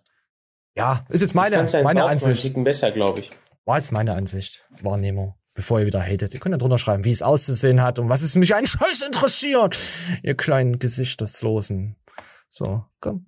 ja, 0.77 1.05
ist 1.09 1.23
jetzt 1.23 1.35
meine, 1.35 1.67
ich 1.67 1.73
meine 1.83 2.01
Bauch 2.03 2.09
Ansicht. 2.09 2.43
Ticken 2.43 2.63
besser, 2.63 2.93
glaube 2.93 3.21
ich. 3.21 3.31
War 3.65 3.79
jetzt 3.79 3.91
meine 3.91 4.15
Ansicht, 4.15 4.69
Wahrnehmung. 4.81 5.35
Bevor 5.61 5.79
ihr 5.79 5.85
wieder 5.85 6.01
hatet. 6.01 6.33
Ihr 6.33 6.41
könnt 6.41 6.55
ja 6.55 6.57
drunter 6.57 6.79
schreiben, 6.79 7.05
wie 7.05 7.11
es 7.11 7.21
auszusehen 7.21 7.83
hat 7.83 7.99
und 7.99 8.09
was 8.09 8.23
es 8.23 8.35
mich 8.35 8.55
einen 8.55 8.67
Scheiß 8.67 9.03
interessiert. 9.03 9.79
Ihr 10.23 10.35
kleinen 10.35 10.79
Gesichtslosen. 10.79 11.97
So, 12.49 12.87
komm. 12.99 13.27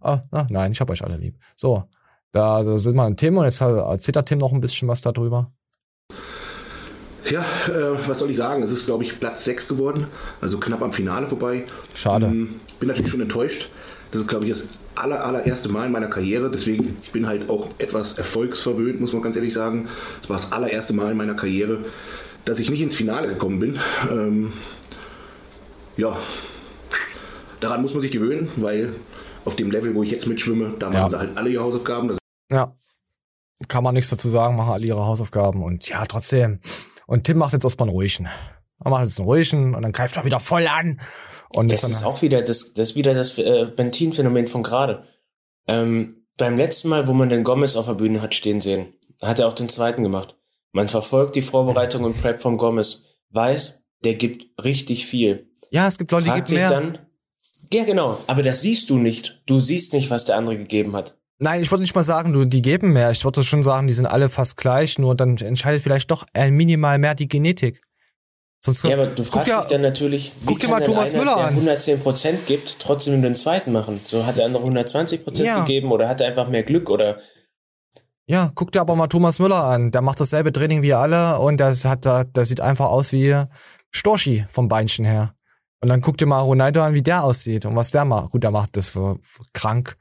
Ah, 0.00 0.20
ah, 0.30 0.46
nein, 0.48 0.70
ich 0.70 0.80
hab 0.80 0.90
euch 0.90 1.02
alle 1.02 1.16
lieb. 1.16 1.34
So, 1.56 1.82
da, 2.30 2.62
da 2.62 2.78
sind 2.78 2.94
wir 2.94 3.02
ein 3.02 3.16
Thema 3.16 3.40
und 3.40 3.46
jetzt 3.46 3.60
erzählt 3.60 4.14
der 4.14 4.24
Tim 4.24 4.38
noch 4.38 4.52
ein 4.52 4.60
bisschen 4.60 4.86
was 4.86 5.00
darüber. 5.00 5.50
Ja, 7.28 7.44
äh, 7.66 8.06
was 8.06 8.20
soll 8.20 8.30
ich 8.30 8.36
sagen? 8.36 8.62
Es 8.62 8.70
ist, 8.70 8.86
glaube 8.86 9.02
ich, 9.02 9.18
Platz 9.18 9.44
6 9.44 9.66
geworden, 9.66 10.06
also 10.40 10.60
knapp 10.60 10.82
am 10.82 10.92
Finale 10.92 11.26
vorbei. 11.28 11.64
Schade. 11.94 12.26
Ähm, 12.26 12.60
bin 12.78 12.86
natürlich 12.86 13.10
schon 13.10 13.20
enttäuscht. 13.20 13.70
Das 14.12 14.20
ist, 14.20 14.28
glaube 14.28 14.44
ich, 14.46 14.52
das 14.52 14.68
aller, 14.94 15.24
allererste 15.24 15.68
Mal 15.68 15.86
in 15.86 15.92
meiner 15.92 16.08
Karriere. 16.08 16.50
Deswegen, 16.50 16.96
ich 17.02 17.12
bin 17.12 17.26
halt 17.26 17.48
auch 17.50 17.68
etwas 17.78 18.18
erfolgsverwöhnt, 18.18 19.00
muss 19.00 19.12
man 19.12 19.22
ganz 19.22 19.36
ehrlich 19.36 19.54
sagen. 19.54 19.88
Es 20.22 20.28
war 20.28 20.36
das 20.36 20.52
allererste 20.52 20.92
Mal 20.92 21.12
in 21.12 21.16
meiner 21.16 21.34
Karriere, 21.34 21.84
dass 22.44 22.58
ich 22.58 22.70
nicht 22.70 22.80
ins 22.82 22.96
Finale 22.96 23.28
gekommen 23.28 23.58
bin. 23.58 23.78
Ähm, 24.10 24.52
ja, 25.96 26.16
daran 27.60 27.82
muss 27.82 27.92
man 27.92 28.00
sich 28.00 28.10
gewöhnen, 28.10 28.50
weil 28.56 28.94
auf 29.44 29.56
dem 29.56 29.70
Level, 29.70 29.94
wo 29.94 30.02
ich 30.02 30.10
jetzt 30.10 30.26
mitschwimme, 30.26 30.74
da 30.78 30.86
machen 30.88 30.96
Ja. 31.02 31.10
sie 31.10 31.18
halt 31.18 31.36
alle 31.36 31.50
ihre 31.50 31.62
Hausaufgaben. 31.62 32.16
Ja. 32.50 32.74
Kann 33.68 33.84
man 33.84 33.94
nichts 33.94 34.10
dazu 34.10 34.28
sagen, 34.28 34.56
machen 34.56 34.72
alle 34.72 34.84
ihre 34.86 35.04
Hausaufgaben 35.06 35.62
und 35.62 35.88
ja, 35.88 36.04
trotzdem. 36.04 36.58
Und 37.06 37.24
Tim 37.24 37.38
macht 37.38 37.52
jetzt 37.52 37.64
erstmal 37.64 37.88
einen 37.88 37.94
ruhigen. 37.94 38.28
Er 38.84 38.90
macht 38.90 39.04
jetzt 39.04 39.18
einen 39.18 39.28
ruhigen 39.28 39.74
und 39.74 39.82
dann 39.82 39.92
greift 39.92 40.16
er 40.16 40.24
wieder 40.24 40.40
voll 40.40 40.66
an. 40.66 41.00
Und 41.54 41.70
Das 41.70 41.82
dann, 41.82 41.90
ist 41.90 42.04
auch 42.04 42.22
wieder 42.22 42.42
das, 42.42 42.74
das 42.74 42.94
wieder 42.94 43.14
das 43.14 43.38
äh, 43.38 43.66
Bentin-Phänomen 43.66 44.48
von 44.48 44.62
gerade. 44.62 45.04
Ähm, 45.66 46.24
beim 46.38 46.56
letzten 46.56 46.88
Mal, 46.88 47.06
wo 47.06 47.12
man 47.12 47.28
den 47.28 47.44
Gomez 47.44 47.76
auf 47.76 47.86
der 47.86 47.94
Bühne 47.94 48.22
hat 48.22 48.34
stehen 48.34 48.60
sehen, 48.60 48.94
hat 49.20 49.38
er 49.38 49.48
auch 49.48 49.52
den 49.52 49.68
zweiten 49.68 50.02
gemacht. 50.02 50.36
Man 50.72 50.88
verfolgt 50.88 51.36
die 51.36 51.42
Vorbereitung 51.42 52.04
und 52.04 52.20
Prep 52.20 52.40
von 52.40 52.56
Gomez, 52.56 53.04
weiß, 53.30 53.82
der 54.02 54.14
gibt 54.14 54.64
richtig 54.64 55.06
viel. 55.06 55.50
ja, 55.70 55.86
es 55.86 55.98
gibt 55.98 56.10
Leute, 56.10 56.24
die 56.24 56.30
geben 56.30 56.46
sich 56.46 56.58
mehr. 56.58 56.70
dann, 56.70 56.98
ja 57.72 57.84
genau, 57.84 58.18
aber 58.26 58.42
das 58.42 58.62
siehst 58.62 58.90
du 58.90 58.98
nicht. 58.98 59.42
Du 59.46 59.60
siehst 59.60 59.92
nicht, 59.92 60.10
was 60.10 60.24
der 60.24 60.36
andere 60.36 60.56
gegeben 60.56 60.96
hat. 60.96 61.16
Nein, 61.38 61.62
ich 61.62 61.70
würde 61.70 61.82
nicht 61.82 61.94
mal 61.94 62.04
sagen, 62.04 62.32
du, 62.32 62.44
die 62.44 62.62
geben 62.62 62.92
mehr. 62.92 63.10
Ich 63.10 63.24
würde 63.24 63.42
schon 63.42 63.62
sagen, 63.62 63.86
die 63.86 63.92
sind 63.92 64.06
alle 64.06 64.28
fast 64.28 64.56
gleich, 64.56 64.98
nur 64.98 65.14
dann 65.14 65.36
entscheidet 65.38 65.82
vielleicht 65.82 66.10
doch 66.10 66.24
ein 66.34 66.54
minimal 66.54 66.98
mehr 66.98 67.14
die 67.14 67.28
Genetik. 67.28 67.82
Sonst 68.64 68.84
Ja, 68.84 68.94
aber 68.94 69.06
du 69.06 69.24
fragst 69.24 69.48
ja, 69.48 69.60
dich 69.60 69.70
dann 69.70 69.80
natürlich, 69.80 70.32
wie 70.40 70.46
guck 70.46 70.60
dir 70.60 70.68
kann 70.68 70.70
mal 70.70 70.78
denn 70.80 70.94
Thomas 70.94 71.10
einer, 71.12 71.18
Müller 71.18 71.36
der 71.36 71.46
an. 71.46 71.54
110% 71.56 72.46
gibt, 72.46 72.78
trotzdem 72.78 73.20
den 73.20 73.34
zweiten 73.34 73.72
machen? 73.72 74.00
So 74.06 74.24
hat 74.24 74.36
der 74.38 74.46
andere 74.46 74.62
120% 74.64 75.42
Ja. 75.44 75.60
gegeben 75.60 75.90
oder 75.90 76.08
hat 76.08 76.20
er 76.20 76.28
einfach 76.28 76.48
mehr 76.48 76.62
Glück 76.62 76.88
oder 76.88 77.18
Ja, 78.26 78.52
guck 78.54 78.70
dir 78.70 78.80
aber 78.80 78.94
mal 78.94 79.08
Thomas 79.08 79.40
Müller 79.40 79.64
an. 79.64 79.90
Der 79.90 80.00
macht 80.00 80.20
dasselbe 80.20 80.52
Training 80.52 80.82
wie 80.82 80.94
alle 80.94 81.40
und 81.40 81.58
das 81.58 81.84
hat 81.84 82.04
der 82.04 82.44
sieht 82.44 82.60
einfach 82.60 82.86
aus 82.86 83.10
wie 83.12 83.36
Storchi 83.90 84.46
vom 84.48 84.68
Beinchen 84.68 85.04
her. 85.04 85.34
Und 85.80 85.88
dann 85.88 86.00
guck 86.00 86.16
dir 86.16 86.26
mal 86.26 86.38
Ronaldo 86.40 86.80
an, 86.82 86.94
wie 86.94 87.02
der 87.02 87.24
aussieht 87.24 87.66
und 87.66 87.74
was 87.74 87.90
der 87.90 88.04
macht. 88.04 88.30
Gut, 88.30 88.44
der 88.44 88.52
macht 88.52 88.76
das 88.76 88.90
für, 88.90 89.18
für 89.22 89.42
krank. 89.52 89.96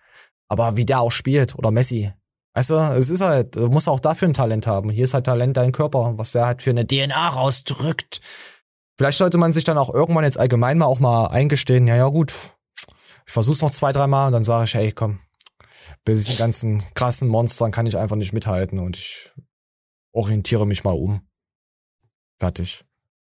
Aber 0.47 0.78
wie 0.78 0.86
der 0.86 1.01
auch 1.01 1.12
spielt 1.12 1.55
oder 1.55 1.72
Messi. 1.72 2.12
Weißt 2.53 2.70
du, 2.70 2.76
es 2.76 3.09
ist 3.09 3.22
halt, 3.22 3.55
du 3.55 3.70
musst 3.70 3.89
auch 3.89 3.99
dafür 3.99 4.28
ein 4.28 4.34
Talent 4.34 4.68
haben. 4.68 4.89
Hier 4.91 5.05
ist 5.05 5.14
halt 5.16 5.26
Talent 5.26 5.57
dein 5.57 5.72
Körper, 5.72 6.18
was 6.18 6.34
der 6.34 6.45
halt 6.45 6.62
für 6.62 6.70
eine 6.70 6.86
DNA 6.86 7.30
rausdrückt. 7.30 8.22
Vielleicht 9.02 9.18
sollte 9.18 9.39
man 9.39 9.52
sich 9.52 9.64
dann 9.64 9.80
auch 9.80 9.91
irgendwann 9.91 10.26
jetzt 10.26 10.38
allgemein 10.38 10.78
mal 10.78 10.86
auch 10.86 10.99
mal 10.99 11.26
eingestehen, 11.26 11.88
ja, 11.88 11.95
ja, 11.95 12.08
gut. 12.08 12.36
Ich 13.26 13.34
versuch's 13.34 13.64
noch 13.64 13.72
zwei, 13.72 13.91
drei 13.91 14.06
Mal 14.06 14.28
und 14.28 14.34
dann 14.34 14.43
sage 14.43 14.66
ich, 14.66 14.76
hey, 14.76 14.91
komm, 14.91 15.18
bei 16.06 16.14
diesen 16.14 16.38
ganzen 16.38 16.84
krassen 16.93 17.28
Monstern 17.28 17.72
kann 17.72 17.88
ich 17.88 17.97
einfach 17.97 18.16
nicht 18.16 18.32
mithalten 18.32 18.78
und 18.78 18.97
ich 18.97 19.32
orientiere 20.12 20.68
mich 20.68 20.84
mal 20.84 20.91
um. 20.91 21.28
Fertig. 22.38 22.86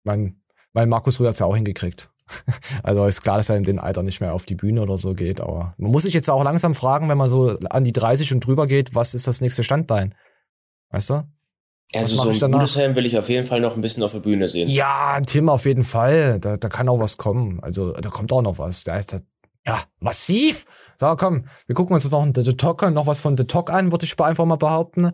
Mein, 0.02 0.42
mein 0.72 0.88
Markus 0.88 1.20
Rühr 1.20 1.28
hat's 1.28 1.38
ja 1.38 1.46
auch 1.46 1.54
hingekriegt. 1.54 2.10
Also 2.82 3.06
ist 3.06 3.22
klar, 3.22 3.36
dass 3.36 3.48
er 3.48 3.56
in 3.56 3.62
dem 3.62 3.78
Alter 3.78 4.02
nicht 4.02 4.20
mehr 4.20 4.34
auf 4.34 4.46
die 4.46 4.56
Bühne 4.56 4.82
oder 4.82 4.98
so 4.98 5.14
geht, 5.14 5.40
aber 5.40 5.76
man 5.78 5.92
muss 5.92 6.02
sich 6.02 6.14
jetzt 6.14 6.28
auch 6.28 6.42
langsam 6.42 6.74
fragen, 6.74 7.08
wenn 7.08 7.18
man 7.18 7.30
so 7.30 7.56
an 7.70 7.84
die 7.84 7.92
30 7.92 8.34
und 8.34 8.44
drüber 8.44 8.66
geht, 8.66 8.96
was 8.96 9.14
ist 9.14 9.28
das 9.28 9.40
nächste 9.40 9.62
Standbein? 9.62 10.16
Weißt 10.90 11.10
du? 11.10 11.22
Also 11.94 12.16
so 12.16 12.28
ein 12.28 12.38
danach? 12.38 12.58
Bundesheim 12.58 12.94
will 12.94 13.06
ich 13.06 13.18
auf 13.18 13.28
jeden 13.28 13.46
Fall 13.46 13.60
noch 13.60 13.76
ein 13.76 13.80
bisschen 13.80 14.02
auf 14.02 14.12
der 14.12 14.20
Bühne 14.20 14.48
sehen. 14.48 14.68
Ja, 14.68 15.20
Tim 15.20 15.48
auf 15.48 15.66
jeden 15.66 15.84
Fall. 15.84 16.40
Da, 16.40 16.56
da 16.56 16.68
kann 16.68 16.88
auch 16.88 16.98
was 16.98 17.16
kommen. 17.16 17.60
Also 17.62 17.92
da 17.92 18.08
kommt 18.08 18.32
auch 18.32 18.42
noch 18.42 18.58
was. 18.58 18.84
Da 18.84 18.96
ist 18.96 19.12
da, 19.12 19.18
ja, 19.66 19.78
massiv. 20.00 20.64
So, 20.96 21.14
komm, 21.16 21.44
wir 21.66 21.74
gucken 21.74 21.94
uns 21.94 22.04
jetzt 22.04 22.12
noch 22.12 22.26
The 22.34 22.56
Talk 22.56 22.82
an, 22.82 22.94
noch 22.94 23.06
was 23.06 23.20
von 23.20 23.36
The 23.36 23.44
Talk 23.44 23.70
an, 23.70 23.92
würde 23.92 24.04
ich 24.04 24.18
einfach 24.20 24.44
mal 24.44 24.56
behaupten. 24.56 25.12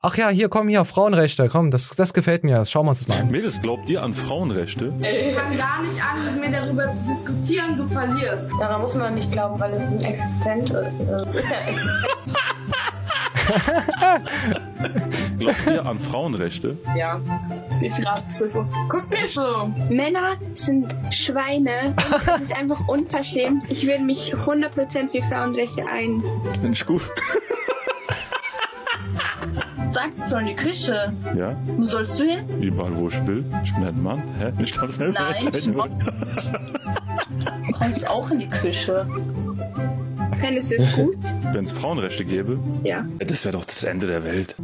Ach 0.00 0.16
ja, 0.16 0.28
hier, 0.28 0.48
komm, 0.48 0.68
hier, 0.68 0.84
Frauenrechte, 0.84 1.48
komm, 1.48 1.72
das, 1.72 1.90
das 1.90 2.12
gefällt 2.12 2.44
mir. 2.44 2.56
Das 2.56 2.70
schauen 2.70 2.86
wir 2.86 2.90
uns 2.90 3.00
das 3.00 3.08
mal 3.08 3.20
an. 3.20 3.30
Mädels, 3.32 3.60
glaubt 3.60 3.90
ihr 3.90 4.00
an 4.00 4.14
Frauenrechte? 4.14 4.92
Ich 5.00 5.34
fange 5.34 5.56
gar 5.56 5.82
nicht 5.82 6.00
an, 6.00 6.24
mit 6.24 6.40
mir 6.40 6.52
darüber 6.52 6.94
zu 6.94 7.04
diskutieren, 7.08 7.76
du 7.76 7.84
verlierst. 7.84 8.48
Daran 8.60 8.80
muss 8.80 8.94
man 8.94 9.14
nicht 9.14 9.32
glauben, 9.32 9.58
weil 9.58 9.72
es 9.72 9.90
ein 9.90 10.00
existent 10.00 10.70
Es 10.70 11.34
ist 11.34 11.50
ja 11.50 11.58
existent. 11.62 12.06
Glaubt 15.38 15.66
ihr 15.66 15.86
an 15.86 15.98
Frauenrechte? 15.98 16.76
Ja. 16.96 17.20
Wie 17.80 17.90
viel 17.90 18.06
ab? 18.06 18.30
12 18.30 18.54
Uhr. 18.54 18.68
Guck 18.88 19.10
nicht 19.10 19.34
so. 19.34 19.72
Männer 19.88 20.36
sind 20.54 20.94
Schweine. 21.10 21.94
Das 21.96 22.40
ist 22.40 22.56
einfach 22.56 22.86
unverschämt. 22.88 23.64
Ich 23.70 23.86
will 23.86 24.00
mich 24.00 24.34
100% 24.34 25.10
für 25.10 25.22
Frauenrechte 25.22 25.86
ein. 25.86 26.22
Finde 26.52 26.70
ich 26.72 26.84
gut. 26.84 27.02
Sagst 29.90 30.20
du 30.20 30.28
soll 30.28 30.40
in 30.40 30.46
die 30.48 30.54
Küche. 30.54 31.14
Ja? 31.36 31.56
Wo 31.76 31.84
sollst 31.84 32.18
du 32.20 32.24
hin? 32.24 32.46
Überall, 32.60 32.94
wo 32.94 33.08
ich 33.08 33.26
will. 33.26 33.44
Ich 33.64 33.74
bin 33.74 33.84
ein 33.84 34.02
Mann. 34.02 34.22
Hä? 34.38 34.52
Ich 34.62 34.72
darf 34.72 34.90
selber 34.90 35.18
Nein, 35.18 35.46
entscheiden. 35.46 35.74
Du 37.66 37.72
kommst 37.72 38.08
auch 38.10 38.30
in 38.30 38.38
die 38.40 38.50
Küche. 38.50 39.06
Fändest 40.40 40.70
du 40.70 40.76
es 40.76 40.92
gut? 40.94 41.16
Wenn 41.52 41.64
es 41.64 41.72
Frauenrechte 41.72 42.24
gäbe, 42.24 42.58
Ja. 42.84 43.04
das 43.18 43.44
wäre 43.44 43.56
doch 43.56 43.64
das 43.64 43.82
Ende 43.84 44.06
der 44.06 44.24
Welt. 44.24 44.54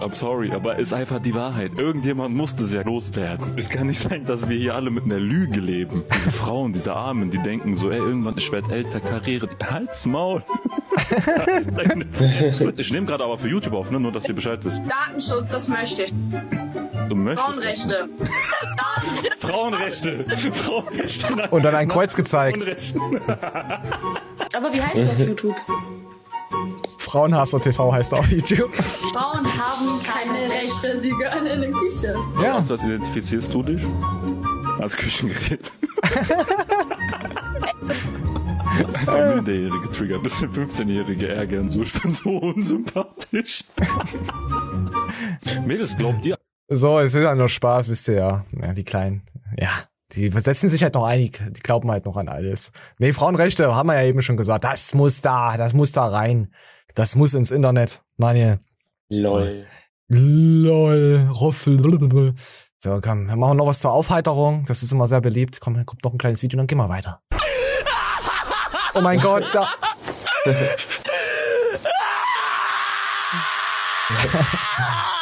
I'm 0.00 0.14
sorry, 0.14 0.52
aber 0.52 0.78
ist 0.78 0.92
einfach 0.94 1.20
die 1.20 1.34
Wahrheit. 1.34 1.72
Irgendjemand 1.76 2.34
muss 2.34 2.54
das 2.54 2.72
ja 2.72 2.82
loswerden. 2.82 3.54
Es 3.56 3.68
kann 3.68 3.88
nicht 3.88 4.00
sein, 4.00 4.24
dass 4.24 4.48
wir 4.48 4.56
hier 4.56 4.74
alle 4.76 4.88
mit 4.90 5.04
einer 5.04 5.18
Lüge 5.18 5.58
leben. 5.60 6.04
Diese 6.14 6.30
Frauen, 6.30 6.72
diese 6.72 6.94
Armen, 6.94 7.30
die 7.30 7.38
denken 7.38 7.76
so, 7.76 7.90
ey, 7.90 7.98
irgendwann, 7.98 8.34
ich 8.38 8.50
werde 8.52 8.72
älter, 8.72 9.00
Karriere. 9.00 9.48
Halt's 9.62 10.06
Maul. 10.06 10.42
Ich 12.76 12.92
nehme 12.92 13.06
gerade 13.06 13.24
aber 13.24 13.36
für 13.38 13.48
YouTube 13.48 13.74
auf, 13.74 13.90
ne? 13.90 13.98
nur 13.98 14.12
dass 14.12 14.28
ihr 14.28 14.34
Bescheid 14.34 14.60
wisst. 14.64 14.80
Datenschutz, 14.88 15.50
das 15.50 15.66
möchte 15.68 16.04
ich. 16.04 16.14
Du 17.08 17.16
möchtest 17.16 17.48
Frauenrechte. 17.48 18.08
Frauenrechte. 19.38 20.24
Frauenrechte. 20.52 21.48
Und 21.50 21.64
dann 21.64 21.74
ein 21.74 21.88
Kreuz 21.88 22.14
gezeigt. 22.14 22.62
Frauenrechte. 22.62 23.00
Aber 24.52 24.72
wie 24.72 24.80
heißt 24.80 24.96
du 24.96 25.02
auf 25.02 25.18
YouTube? 25.18 25.56
Frauenhasser 26.98 27.60
TV 27.60 27.92
heißt 27.92 28.12
er 28.12 28.18
auf 28.20 28.30
YouTube. 28.30 28.72
Frauen 29.12 29.44
haben 29.44 30.00
keine 30.04 30.52
Rechte, 30.52 31.00
sie 31.00 31.10
gehören 31.10 31.46
in 31.46 31.62
die 31.62 31.70
Küche. 31.70 32.14
Ja. 32.42 32.56
Als 32.56 32.70
was 32.70 32.82
identifizierst 32.82 33.52
du 33.52 33.62
dich? 33.62 33.82
Als 34.78 34.96
Küchengerät. 34.96 35.72
Einfach 38.94 39.34
Minderjährige 39.34 39.90
Trigger, 39.90 40.18
bisschen 40.18 40.50
15-Jährige 40.52 41.28
ärgern, 41.28 41.68
so 41.68 41.82
ich 41.82 41.92
bin 42.00 42.14
so 42.14 42.30
unsympathisch. 42.30 43.64
Mädels, 45.66 45.96
glaubt 45.96 46.24
ihr? 46.24 46.38
So, 46.68 47.00
es 47.00 47.14
ist 47.14 47.22
ja 47.22 47.34
nur 47.34 47.48
Spaß, 47.48 47.88
wisst 47.88 48.08
ihr 48.08 48.14
ja. 48.14 48.44
Ja, 48.52 48.72
die 48.72 48.84
Kleinen. 48.84 49.22
Ja, 49.58 49.70
die 50.12 50.30
setzen 50.30 50.68
sich 50.68 50.82
halt 50.82 50.94
noch 50.94 51.04
einig. 51.04 51.40
Die 51.50 51.60
glauben 51.60 51.90
halt 51.90 52.06
noch 52.06 52.16
an 52.16 52.28
alles. 52.28 52.72
Nee, 52.98 53.12
Frauenrechte, 53.12 53.74
haben 53.74 53.88
wir 53.88 54.00
ja 54.00 54.08
eben 54.08 54.22
schon 54.22 54.36
gesagt. 54.36 54.64
Das 54.64 54.94
muss 54.94 55.20
da, 55.20 55.56
das 55.56 55.72
muss 55.72 55.92
da 55.92 56.06
rein. 56.06 56.52
Das 56.94 57.14
muss 57.14 57.34
ins 57.34 57.50
Internet. 57.50 58.02
Meine. 58.16 58.60
Lol. 59.08 59.66
Lol. 60.08 61.28
Roffel. 61.32 62.34
So, 62.78 63.00
komm, 63.02 63.28
wir 63.28 63.36
machen 63.36 63.58
noch 63.58 63.66
was 63.66 63.80
zur 63.80 63.92
Aufheiterung. 63.92 64.64
Das 64.66 64.82
ist 64.82 64.92
immer 64.92 65.06
sehr 65.06 65.20
beliebt. 65.20 65.60
Komm, 65.60 65.74
dann 65.74 65.86
kommt 65.86 66.04
noch 66.04 66.12
ein 66.12 66.18
kleines 66.18 66.42
Video, 66.42 66.56
dann 66.56 66.66
gehen 66.66 66.78
wir 66.78 66.88
weiter. 66.88 67.22
Oh 68.92 69.00
mein 69.00 69.20
Gott, 69.20 69.44
da. 69.52 69.68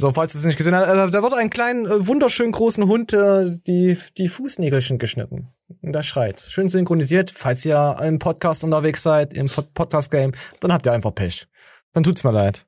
So, 0.00 0.10
falls 0.12 0.34
ihr 0.34 0.38
es 0.38 0.46
nicht 0.46 0.56
gesehen 0.56 0.74
habt, 0.74 0.88
äh, 0.88 1.10
da 1.10 1.22
wird 1.22 1.34
ein 1.34 1.50
kleinen, 1.50 1.84
äh, 1.84 2.06
wunderschön 2.06 2.52
großen 2.52 2.86
Hund 2.88 3.12
äh, 3.12 3.50
die, 3.66 3.98
die 4.16 4.28
Fußnägelchen 4.28 4.98
geschnitten. 4.98 5.48
Und 5.82 5.92
der 5.92 6.02
schreit. 6.02 6.40
Schön 6.40 6.70
synchronisiert. 6.70 7.30
Falls 7.30 7.66
ihr 7.66 7.96
im 8.02 8.18
Podcast 8.18 8.64
unterwegs 8.64 9.02
seid, 9.02 9.34
im 9.34 9.46
Pod- 9.50 9.74
Podcast-Game, 9.74 10.32
dann 10.60 10.72
habt 10.72 10.86
ihr 10.86 10.92
einfach 10.92 11.14
Pech. 11.14 11.46
Dann 11.92 12.02
tut's 12.02 12.24
mir 12.24 12.32
leid. 12.32 12.64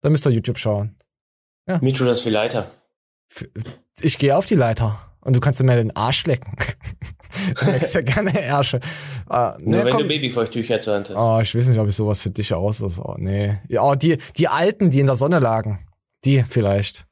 Dann 0.00 0.10
müsst 0.10 0.26
ihr 0.26 0.32
YouTube 0.32 0.58
schauen. 0.58 0.96
Mir 1.80 1.94
tut 1.94 2.08
das 2.08 2.22
viel 2.22 2.32
leiter. 2.32 2.68
Ich 4.00 4.18
gehe 4.18 4.36
auf 4.36 4.46
die 4.46 4.56
Leiter 4.56 4.98
und 5.20 5.36
du 5.36 5.40
kannst 5.40 5.62
mir 5.62 5.76
den 5.76 5.94
Arsch 5.94 6.26
lecken. 6.26 6.56
du 7.60 7.66
leckst 7.70 7.94
ja 7.94 8.00
gerne 8.00 8.42
Ärsche. 8.42 8.80
Ah, 9.28 9.56
Nur 9.60 9.78
ne, 9.78 9.84
wenn 9.84 9.92
komm. 9.92 10.02
du 10.02 10.08
Babyfeuchttücher 10.08 10.80
zur 10.80 10.94
Hand 10.94 11.10
hast. 11.10 11.16
Oh, 11.16 11.38
ich 11.40 11.54
weiß 11.54 11.68
nicht, 11.68 11.78
ob 11.78 11.86
ich 11.86 11.94
sowas 11.94 12.20
für 12.20 12.30
dich 12.30 12.52
aus 12.52 12.80
ist. 12.80 12.98
Oh, 12.98 13.14
nee. 13.18 13.60
Ja, 13.68 13.82
oh, 13.82 13.94
die, 13.94 14.18
die 14.36 14.48
Alten, 14.48 14.90
die 14.90 14.98
in 14.98 15.06
der 15.06 15.16
Sonne 15.16 15.38
lagen. 15.38 15.78
Die 16.24 16.42
vielleicht. 16.42 17.06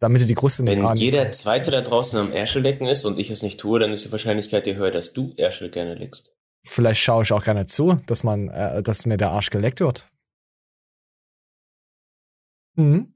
Damit 0.00 0.22
du 0.22 0.26
die 0.26 0.34
Kruste 0.34 0.64
nicht 0.64 0.76
Wenn 0.76 0.96
jeder 0.96 1.30
Zweite 1.30 1.70
da 1.70 1.80
draußen 1.80 2.18
am 2.18 2.32
Ärschel 2.32 2.62
lecken 2.62 2.86
ist 2.86 3.04
und 3.04 3.18
ich 3.18 3.30
es 3.30 3.42
nicht 3.42 3.58
tue, 3.58 3.78
dann 3.78 3.92
ist 3.92 4.04
die 4.04 4.12
Wahrscheinlichkeit 4.12 4.66
dir 4.66 4.76
höher, 4.76 4.90
dass 4.90 5.12
du 5.12 5.32
Ärschel 5.36 5.70
gerne 5.70 5.94
leckst. 5.94 6.34
Vielleicht 6.64 7.00
schaue 7.00 7.22
ich 7.22 7.32
auch 7.32 7.44
gerne 7.44 7.66
zu, 7.66 7.98
dass 8.06 8.24
man, 8.24 8.48
äh, 8.48 8.82
dass 8.82 9.06
mir 9.06 9.16
der 9.16 9.30
Arsch 9.30 9.50
geleckt 9.50 9.80
wird. 9.80 10.06
Mhm. 12.74 13.14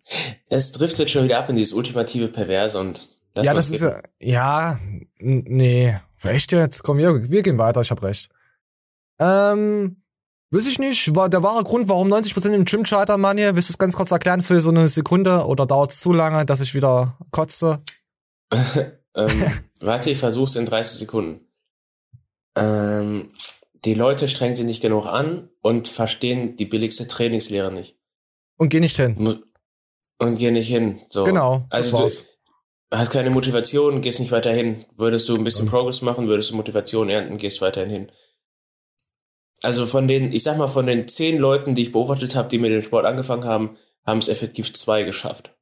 Es 0.48 0.72
driftet 0.72 1.10
schon 1.10 1.24
wieder 1.24 1.38
ab 1.38 1.48
in 1.50 1.56
dieses 1.56 1.72
ultimative 1.72 2.28
Perverse 2.28 2.78
und 2.78 3.08
lass 3.34 3.46
ja, 3.46 3.54
das 3.54 3.70
ist 3.70 3.80
ja, 3.80 4.00
ja, 4.20 4.78
nee. 5.18 5.98
Echt 6.22 6.52
jetzt? 6.52 6.82
Komm, 6.82 6.98
wir, 6.98 7.30
wir 7.30 7.42
gehen 7.42 7.58
weiter, 7.58 7.80
ich 7.80 7.90
hab 7.90 8.02
recht. 8.02 8.30
Ähm, 9.18 10.02
weiß 10.50 10.66
ich 10.66 10.78
nicht, 10.78 11.14
war 11.14 11.28
der 11.28 11.42
wahre 11.42 11.64
Grund, 11.64 11.88
warum 11.88 12.12
90% 12.12 12.52
im 12.52 12.64
Gym 12.64 12.84
scheitern, 12.84 13.20
Mann 13.20 13.38
hier? 13.38 13.54
Willst 13.54 13.68
du 13.68 13.72
es 13.72 13.78
ganz 13.78 13.96
kurz 13.96 14.10
erklären 14.10 14.40
für 14.40 14.60
so 14.60 14.70
eine 14.70 14.88
Sekunde 14.88 15.46
oder 15.46 15.66
dauert 15.66 15.92
es 15.92 16.00
zu 16.00 16.12
lange, 16.12 16.44
dass 16.46 16.60
ich 16.60 16.74
wieder 16.74 17.18
kotze? 17.30 17.82
ähm, 18.52 19.44
warte, 19.80 20.10
ich 20.10 20.18
versuch's 20.18 20.56
in 20.56 20.66
30 20.66 21.00
Sekunden. 21.00 21.40
Ähm, 22.56 23.28
die 23.84 23.94
Leute 23.94 24.26
strengen 24.28 24.56
sich 24.56 24.64
nicht 24.64 24.82
genug 24.82 25.06
an 25.06 25.50
und 25.62 25.88
verstehen 25.88 26.56
die 26.56 26.66
billigste 26.66 27.06
Trainingslehre 27.06 27.70
nicht. 27.70 27.96
Und 28.56 28.70
geh 28.70 28.80
nicht 28.80 28.96
hin. 28.96 29.40
Und 30.18 30.38
gehen 30.38 30.54
nicht 30.54 30.68
hin. 30.68 31.00
So. 31.08 31.24
Genau, 31.24 31.66
Also 31.70 31.96
du 31.96 32.96
hast 32.96 33.10
keine 33.12 33.30
Motivation, 33.30 34.00
gehst 34.00 34.18
nicht 34.18 34.32
weiter 34.32 34.52
hin. 34.52 34.86
Würdest 34.96 35.28
du 35.28 35.36
ein 35.36 35.44
bisschen 35.44 35.68
Progress 35.68 36.02
machen, 36.02 36.26
würdest 36.26 36.50
du 36.50 36.56
Motivation 36.56 37.08
ernten, 37.08 37.36
gehst 37.36 37.60
weiterhin 37.60 37.90
hin. 37.90 38.12
Also 39.62 39.86
von 39.86 40.06
den, 40.06 40.32
ich 40.32 40.42
sag 40.42 40.56
mal, 40.56 40.68
von 40.68 40.86
den 40.86 41.08
zehn 41.08 41.38
Leuten, 41.38 41.74
die 41.74 41.82
ich 41.82 41.92
beobachtet 41.92 42.36
habe, 42.36 42.48
die 42.48 42.58
mit 42.58 42.72
dem 42.72 42.82
Sport 42.82 43.06
angefangen 43.06 43.44
haben, 43.44 43.76
haben 44.06 44.18
es 44.18 44.28
effektiv 44.28 44.72
zwei 44.72 45.02
geschafft. 45.02 45.54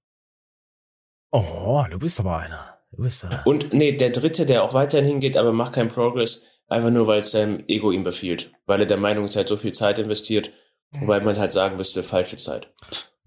Oh, 1.33 1.85
du 1.91 1.99
bist 1.99 2.21
aber 2.21 2.39
einer. 2.39 2.79
Du 2.93 3.03
bist 3.03 3.25
einer. 3.25 3.47
Und 3.47 3.73
nee, 3.73 3.93
der 3.93 4.11
dritte, 4.11 4.47
der 4.47 4.63
auch 4.63 4.75
weiterhin 4.75 5.07
hingeht, 5.09 5.37
aber 5.37 5.53
macht 5.53 5.75
keinen 5.75 5.89
Progress, 5.89 6.45
einfach 6.67 6.91
nur, 6.91 7.07
weil 7.07 7.21
es 7.21 7.31
seinem 7.31 7.65
Ego 7.67 7.91
ihm 7.91 8.05
befiehlt. 8.05 8.53
Weil 8.67 8.81
er 8.81 8.87
der 8.87 8.97
Meinung 8.97 9.25
ist, 9.25 9.37
er 9.37 9.41
hat 9.41 9.49
so 9.49 9.57
viel 9.57 9.73
Zeit 9.73 9.99
investiert, 9.99 10.51
wobei 10.99 11.21
man 11.21 11.39
halt 11.39 11.53
sagen 11.53 11.77
müsste, 11.77 12.03
falsche 12.03 12.37
Zeit. 12.37 12.73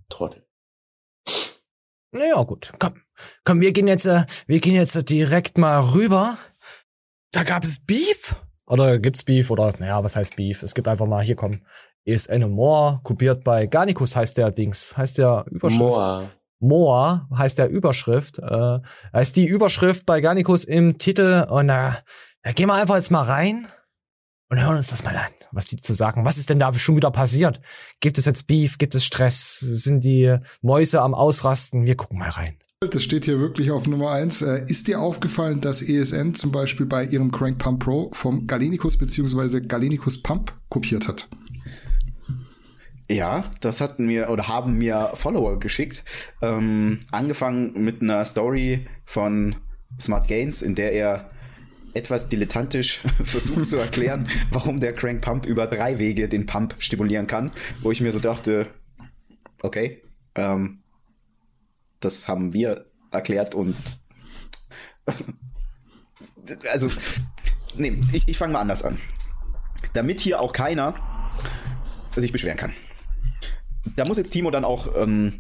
Trottel. 0.08 0.46
Naja, 2.12 2.42
gut. 2.44 2.72
Komm, 2.80 3.02
komm, 3.44 3.62
wir 3.62 3.72
gehen 3.72 3.88
jetzt, 3.88 4.06
äh, 4.06 4.26
wir 4.48 4.60
gehen 4.60 4.76
jetzt 4.76 5.10
direkt 5.10 5.58
mal 5.58 5.80
rüber. 5.80 6.38
Da 7.32 7.44
gab 7.44 7.64
es 7.64 7.80
Beef. 7.80 8.36
Oder 8.70 9.00
gibt's 9.00 9.24
Beef? 9.24 9.50
Oder, 9.50 9.74
naja, 9.80 10.04
was 10.04 10.16
heißt 10.16 10.36
Beef? 10.36 10.64
Es 10.64 10.76
gibt 10.76 10.88
einfach 10.88 11.08
mal, 11.08 11.24
hier 11.24 11.36
komm, 11.36 11.62
ESN 12.06 12.44
und 12.44 12.52
More, 12.52 13.02
kopiert 13.04 13.44
bei 13.44 13.66
Garnicus 13.66 14.16
heißt 14.16 14.38
der 14.38 14.52
Dings, 14.52 14.96
heißt 14.96 15.18
der 15.18 15.46
Überschrift. 15.50 15.80
Moa. 15.80 16.24
Moa 16.60 17.28
heißt 17.36 17.58
der 17.58 17.70
Überschrift. 17.70 18.40
Äh, 18.40 18.80
heißt 19.14 19.36
die 19.36 19.46
Überschrift 19.46 20.06
bei 20.06 20.22
Garnicus 20.22 20.66
im 20.66 20.98
Titel. 20.98 21.46
Und 21.50 21.70
äh, 21.70 21.92
da 22.44 22.52
gehen 22.54 22.68
wir 22.68 22.76
einfach 22.76 22.96
jetzt 22.96 23.12
mal 23.12 23.24
rein 23.24 23.68
und 24.50 24.60
hören 24.60 24.78
uns 24.78 24.90
das 24.90 25.04
mal 25.04 25.16
an, 25.16 25.32
was 25.52 25.68
die 25.68 25.78
zu 25.78 25.94
sagen. 25.94 26.26
Was 26.26 26.38
ist 26.38 26.50
denn 26.50 26.60
da 26.60 26.72
schon 26.74 26.96
wieder 26.96 27.12
passiert? 27.12 27.62
Gibt 28.02 28.18
es 28.18 28.26
jetzt 28.26 28.46
Beef? 28.46 28.78
Gibt 28.78 28.94
es 28.94 29.06
Stress? 29.06 29.60
Sind 29.60 30.04
die 30.04 30.38
Mäuse 30.62 31.02
am 31.02 31.14
Ausrasten? 31.16 31.88
Wir 31.88 31.96
gucken 31.96 32.20
mal 32.20 32.30
rein. 32.30 32.58
Das 32.82 33.04
steht 33.04 33.26
hier 33.26 33.42
wirklich 33.42 33.72
auf 33.72 33.88
Nummer 33.88 34.12
eins. 34.12 34.42
Äh, 34.42 34.64
Ist 34.70 34.88
dir 34.88 35.02
aufgefallen, 35.02 35.60
dass 35.60 35.82
ESN 35.82 36.34
zum 36.36 36.54
Beispiel 36.54 36.86
bei 36.86 37.04
ihrem 37.04 37.30
Crank 37.30 37.58
Pump 37.58 37.84
Pro 37.84 38.10
vom 38.14 38.48
Galenicus 38.48 38.96
bzw. 38.96 39.60
Galenicus 39.60 40.24
Pump 40.24 40.54
kopiert 40.70 41.06
hat? 41.10 41.28
Ja, 43.12 43.44
das 43.60 43.82
hatten 43.82 44.06
mir 44.06 44.30
oder 44.30 44.48
haben 44.48 44.78
mir 44.78 45.12
Follower 45.16 45.60
geschickt. 45.60 46.06
Ähm, 46.42 47.02
angefangen 47.12 47.74
mit 47.84 48.02
einer 48.02 48.24
Story 48.24 48.88
von 49.04 49.58
Smart 50.00 50.30
Gains, 50.30 50.62
in 50.62 50.76
der 50.76 50.94
er 50.94 51.32
etwas 51.94 52.30
dilettantisch 52.30 53.02
versucht 53.26 53.68
zu 53.68 53.76
erklären, 53.76 54.30
warum 54.52 54.80
der 54.80 54.94
Crank 54.94 55.20
Pump 55.20 55.46
über 55.46 55.68
drei 55.68 56.00
Wege 56.00 56.30
den 56.30 56.46
Pump 56.46 56.76
stimulieren 56.80 57.28
kann, 57.28 57.52
wo 57.82 57.92
ich 57.92 58.00
mir 58.00 58.14
so 58.14 58.20
dachte, 58.20 58.68
okay, 59.64 60.02
Ähm, 60.36 60.80
das 62.00 62.28
haben 62.28 62.54
wir 62.54 62.86
erklärt 63.12 63.56
und 63.56 63.76
also, 66.72 66.88
nee, 67.76 68.00
ich, 68.12 68.28
ich 68.28 68.38
fange 68.38 68.54
mal 68.54 68.62
anders 68.62 68.84
an. 68.84 68.98
Damit 69.94 70.20
hier 70.20 70.40
auch 70.42 70.54
keiner 70.54 70.96
sich 72.16 72.32
beschweren 72.32 72.58
kann. 72.58 72.74
Da 73.96 74.04
muss 74.06 74.18
jetzt 74.18 74.32
Timo 74.32 74.52
dann 74.52 74.66
auch 74.66 74.90
ähm, 74.98 75.40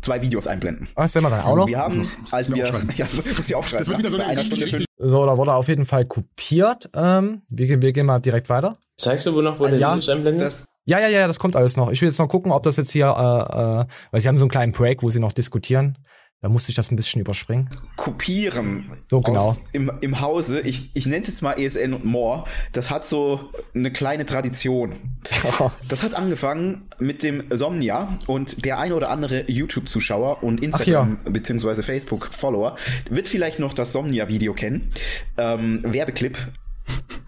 zwei 0.00 0.22
Videos 0.22 0.46
einblenden. 0.46 0.86
Was 0.94 1.12
sehen 1.12 1.22
wir 1.24 1.30
dann 1.30 1.40
auch 1.40 1.56
noch? 1.56 1.66
Wir 1.66 1.78
haben, 1.78 2.08
als 2.30 2.52
wir, 2.54 2.64
ja, 2.96 3.06
muss 3.36 3.48
ich 3.48 3.54
aufschreiben. 3.54 3.80
Das 3.80 3.88
wird 3.88 3.98
wieder 3.98 4.10
so 4.10 4.16
eine 4.18 4.26
einer 4.26 4.40
richtig, 4.40 4.58
Stunde 4.60 4.76
richtig- 4.78 4.86
So, 4.98 5.26
da 5.26 5.36
wurde 5.36 5.54
auf 5.54 5.66
jeden 5.66 5.84
Fall 5.84 6.04
kopiert. 6.04 6.88
Ähm, 6.94 7.42
wir, 7.48 7.82
wir 7.82 7.92
gehen 7.92 8.06
mal 8.06 8.20
direkt 8.20 8.48
weiter. 8.48 8.76
Zeigst 8.96 9.26
du 9.26 9.34
wo 9.34 9.42
noch, 9.42 9.58
wo 9.58 9.66
der 9.66 9.78
Ja, 9.78 9.92
Videos 9.92 10.08
einblendet? 10.08 10.46
Das, 10.46 10.64
Ja, 10.86 10.98
ja, 11.00 11.08
ja, 11.08 11.26
das 11.26 11.38
kommt 11.38 11.56
alles 11.56 11.76
noch. 11.76 11.90
Ich 11.90 12.02
will 12.02 12.08
jetzt 12.08 12.18
noch 12.18 12.28
gucken, 12.28 12.52
ob 12.52 12.62
das 12.62 12.76
jetzt 12.76 12.90
hier, 12.92 13.06
äh, 13.06 13.80
äh, 13.80 13.86
weil 14.10 14.20
sie 14.20 14.28
haben 14.28 14.36
so 14.36 14.44
einen 14.44 14.50
kleinen 14.50 14.72
Break, 14.72 15.02
wo 15.02 15.10
sie 15.10 15.20
noch 15.20 15.32
diskutieren. 15.32 15.96
Da 16.42 16.50
musste 16.50 16.68
ich 16.68 16.76
das 16.76 16.90
ein 16.90 16.96
bisschen 16.96 17.22
überspringen. 17.22 17.70
kopieren 17.96 18.90
So, 19.10 19.20
genau. 19.20 19.48
aus, 19.48 19.60
im, 19.72 19.90
im 20.02 20.20
Hause, 20.20 20.60
ich, 20.60 20.90
ich 20.92 21.06
nenne 21.06 21.22
es 21.22 21.28
jetzt 21.28 21.40
mal 21.40 21.54
ESN 21.58 21.94
und 21.94 22.04
More, 22.04 22.44
das 22.72 22.90
hat 22.90 23.06
so 23.06 23.50
eine 23.74 23.90
kleine 23.90 24.26
Tradition. 24.26 24.92
Das 25.88 26.02
hat 26.02 26.12
angefangen 26.12 26.82
mit 26.98 27.22
dem 27.22 27.44
Somnia 27.50 28.18
und 28.26 28.66
der 28.66 28.78
ein 28.78 28.92
oder 28.92 29.08
andere 29.08 29.50
YouTube-Zuschauer 29.50 30.42
und 30.42 30.62
Instagram- 30.62 31.18
bzw. 31.24 31.82
Facebook-Follower 31.82 32.76
wird 33.08 33.26
vielleicht 33.26 33.58
noch 33.58 33.72
das 33.72 33.92
Somnia-Video 33.92 34.52
kennen. 34.52 34.90
Ähm, 35.38 35.80
Werbeclip, 35.82 36.36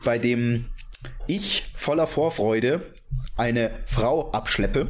bei 0.05 0.19
dem 0.19 0.67
ich 1.27 1.71
voller 1.75 2.07
Vorfreude 2.07 2.83
eine 3.37 3.71
Frau 3.87 4.31
abschleppe, 4.33 4.89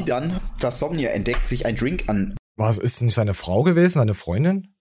die 0.00 0.04
dann 0.04 0.40
das 0.60 0.78
Somnia 0.78 1.10
entdeckt, 1.10 1.46
sich 1.46 1.66
ein 1.66 1.76
Drink 1.76 2.04
an 2.08 2.36
Was 2.56 2.78
ist 2.78 3.00
nicht 3.02 3.14
seine 3.14 3.34
Frau 3.34 3.62
gewesen, 3.62 3.94
seine 3.94 4.14
Freundin? 4.14 4.74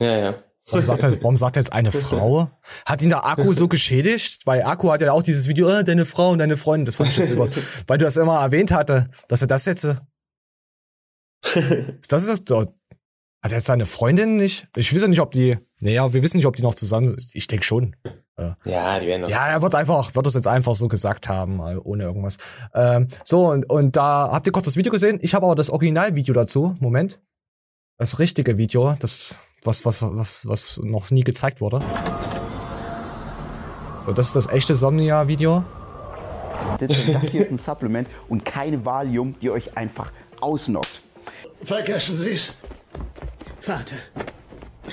Ja, 0.00 0.18
ja. 0.18 0.34
Warum 0.66 0.84
sagt, 0.84 1.02
er, 1.02 1.10
jetzt- 1.10 1.22
warum 1.22 1.36
sagt 1.36 1.56
er 1.56 1.62
jetzt 1.62 1.72
eine 1.72 1.90
Frau? 1.92 2.48
Hat 2.86 3.02
ihn 3.02 3.08
der 3.08 3.26
Akku 3.26 3.52
so 3.52 3.66
geschädigt? 3.68 4.46
Weil 4.46 4.62
Akku 4.62 4.90
hat 4.92 5.00
ja 5.00 5.12
auch 5.12 5.22
dieses 5.22 5.48
Video, 5.48 5.68
äh, 5.68 5.82
deine 5.84 6.04
Frau 6.06 6.30
und 6.30 6.38
deine 6.38 6.56
Freundin, 6.56 6.86
das 6.86 6.94
fand 6.96 7.10
ich 7.10 7.16
jetzt 7.16 7.30
über, 7.30 7.48
weil 7.88 7.98
du 7.98 8.04
das 8.04 8.16
immer 8.16 8.40
erwähnt 8.40 8.70
hatte, 8.70 9.10
dass 9.28 9.40
er 9.42 9.48
das 9.48 9.64
jetzt, 9.64 9.84
äh, 9.84 9.96
das 12.08 12.26
ist 12.28 12.50
das, 12.50 12.68
hat 13.42 13.50
er 13.50 13.58
jetzt 13.58 13.66
seine 13.66 13.86
Freundin 13.86 14.36
nicht? 14.36 14.68
Ich 14.76 14.94
weiß 14.94 15.02
ja 15.02 15.08
nicht, 15.08 15.20
ob 15.20 15.32
die, 15.32 15.58
naja, 15.80 16.12
wir 16.12 16.22
wissen 16.22 16.36
nicht, 16.36 16.46
ob 16.46 16.54
die 16.56 16.62
noch 16.62 16.74
zusammen, 16.74 17.16
ich 17.32 17.46
denke 17.48 17.64
schon. 17.64 17.96
Ja, 18.64 18.98
die 18.98 19.06
werden. 19.06 19.28
Ja, 19.28 19.48
er 19.48 19.62
wird 19.62 19.74
einfach, 19.74 20.14
wird 20.14 20.26
das 20.26 20.34
jetzt 20.34 20.48
einfach 20.48 20.74
so 20.74 20.88
gesagt 20.88 21.28
haben, 21.28 21.60
ohne 21.60 22.04
irgendwas. 22.04 22.38
Ähm, 22.74 23.06
so, 23.24 23.50
und, 23.50 23.68
und 23.68 23.96
da 23.96 24.30
habt 24.32 24.46
ihr 24.46 24.52
kurz 24.52 24.64
das 24.64 24.76
Video 24.76 24.90
gesehen. 24.90 25.18
Ich 25.22 25.34
habe 25.34 25.46
aber 25.46 25.54
das 25.54 25.70
Originalvideo 25.70 26.34
dazu. 26.34 26.74
Moment. 26.80 27.20
Das 27.98 28.18
richtige 28.18 28.56
Video, 28.56 28.94
das, 28.98 29.40
was, 29.64 29.84
was, 29.84 30.02
was, 30.02 30.48
was 30.48 30.80
noch 30.82 31.10
nie 31.10 31.22
gezeigt 31.22 31.60
wurde. 31.60 31.82
So, 34.06 34.12
das 34.12 34.28
ist 34.28 34.36
das 34.36 34.48
echte 34.48 34.74
Somnia-Video. 34.74 35.62
Das 36.78 36.90
hier 37.30 37.42
ist 37.42 37.52
ein 37.52 37.58
Supplement 37.58 38.08
und 38.28 38.44
keine 38.44 38.84
Valium, 38.84 39.34
die 39.40 39.50
euch 39.50 39.76
einfach 39.76 40.10
ausnockt. 40.40 41.02
Vergessen 41.62 42.16
Sie 42.16 42.30
es. 42.30 42.54
Vater. 43.60 43.94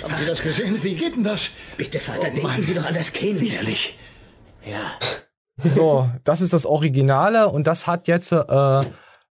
Haben 0.03 0.15
Sie 0.17 0.25
das 0.25 0.41
gesehen? 0.41 0.81
Wie 0.83 0.95
geht 0.95 1.15
denn 1.15 1.23
das? 1.23 1.49
Bitte, 1.77 1.99
Vater, 1.99 2.29
denken 2.29 2.63
Sie 2.63 2.73
doch 2.73 2.85
an 2.85 2.93
das 2.93 3.11
Kind. 3.11 3.39
Widerlich. 3.39 3.97
Ja. 4.65 4.91
So, 5.57 6.09
das 6.23 6.41
ist 6.41 6.53
das 6.53 6.65
Originale 6.65 7.49
und 7.49 7.67
das 7.67 7.85
hat 7.85 8.07
jetzt 8.07 8.31
äh, 8.31 8.81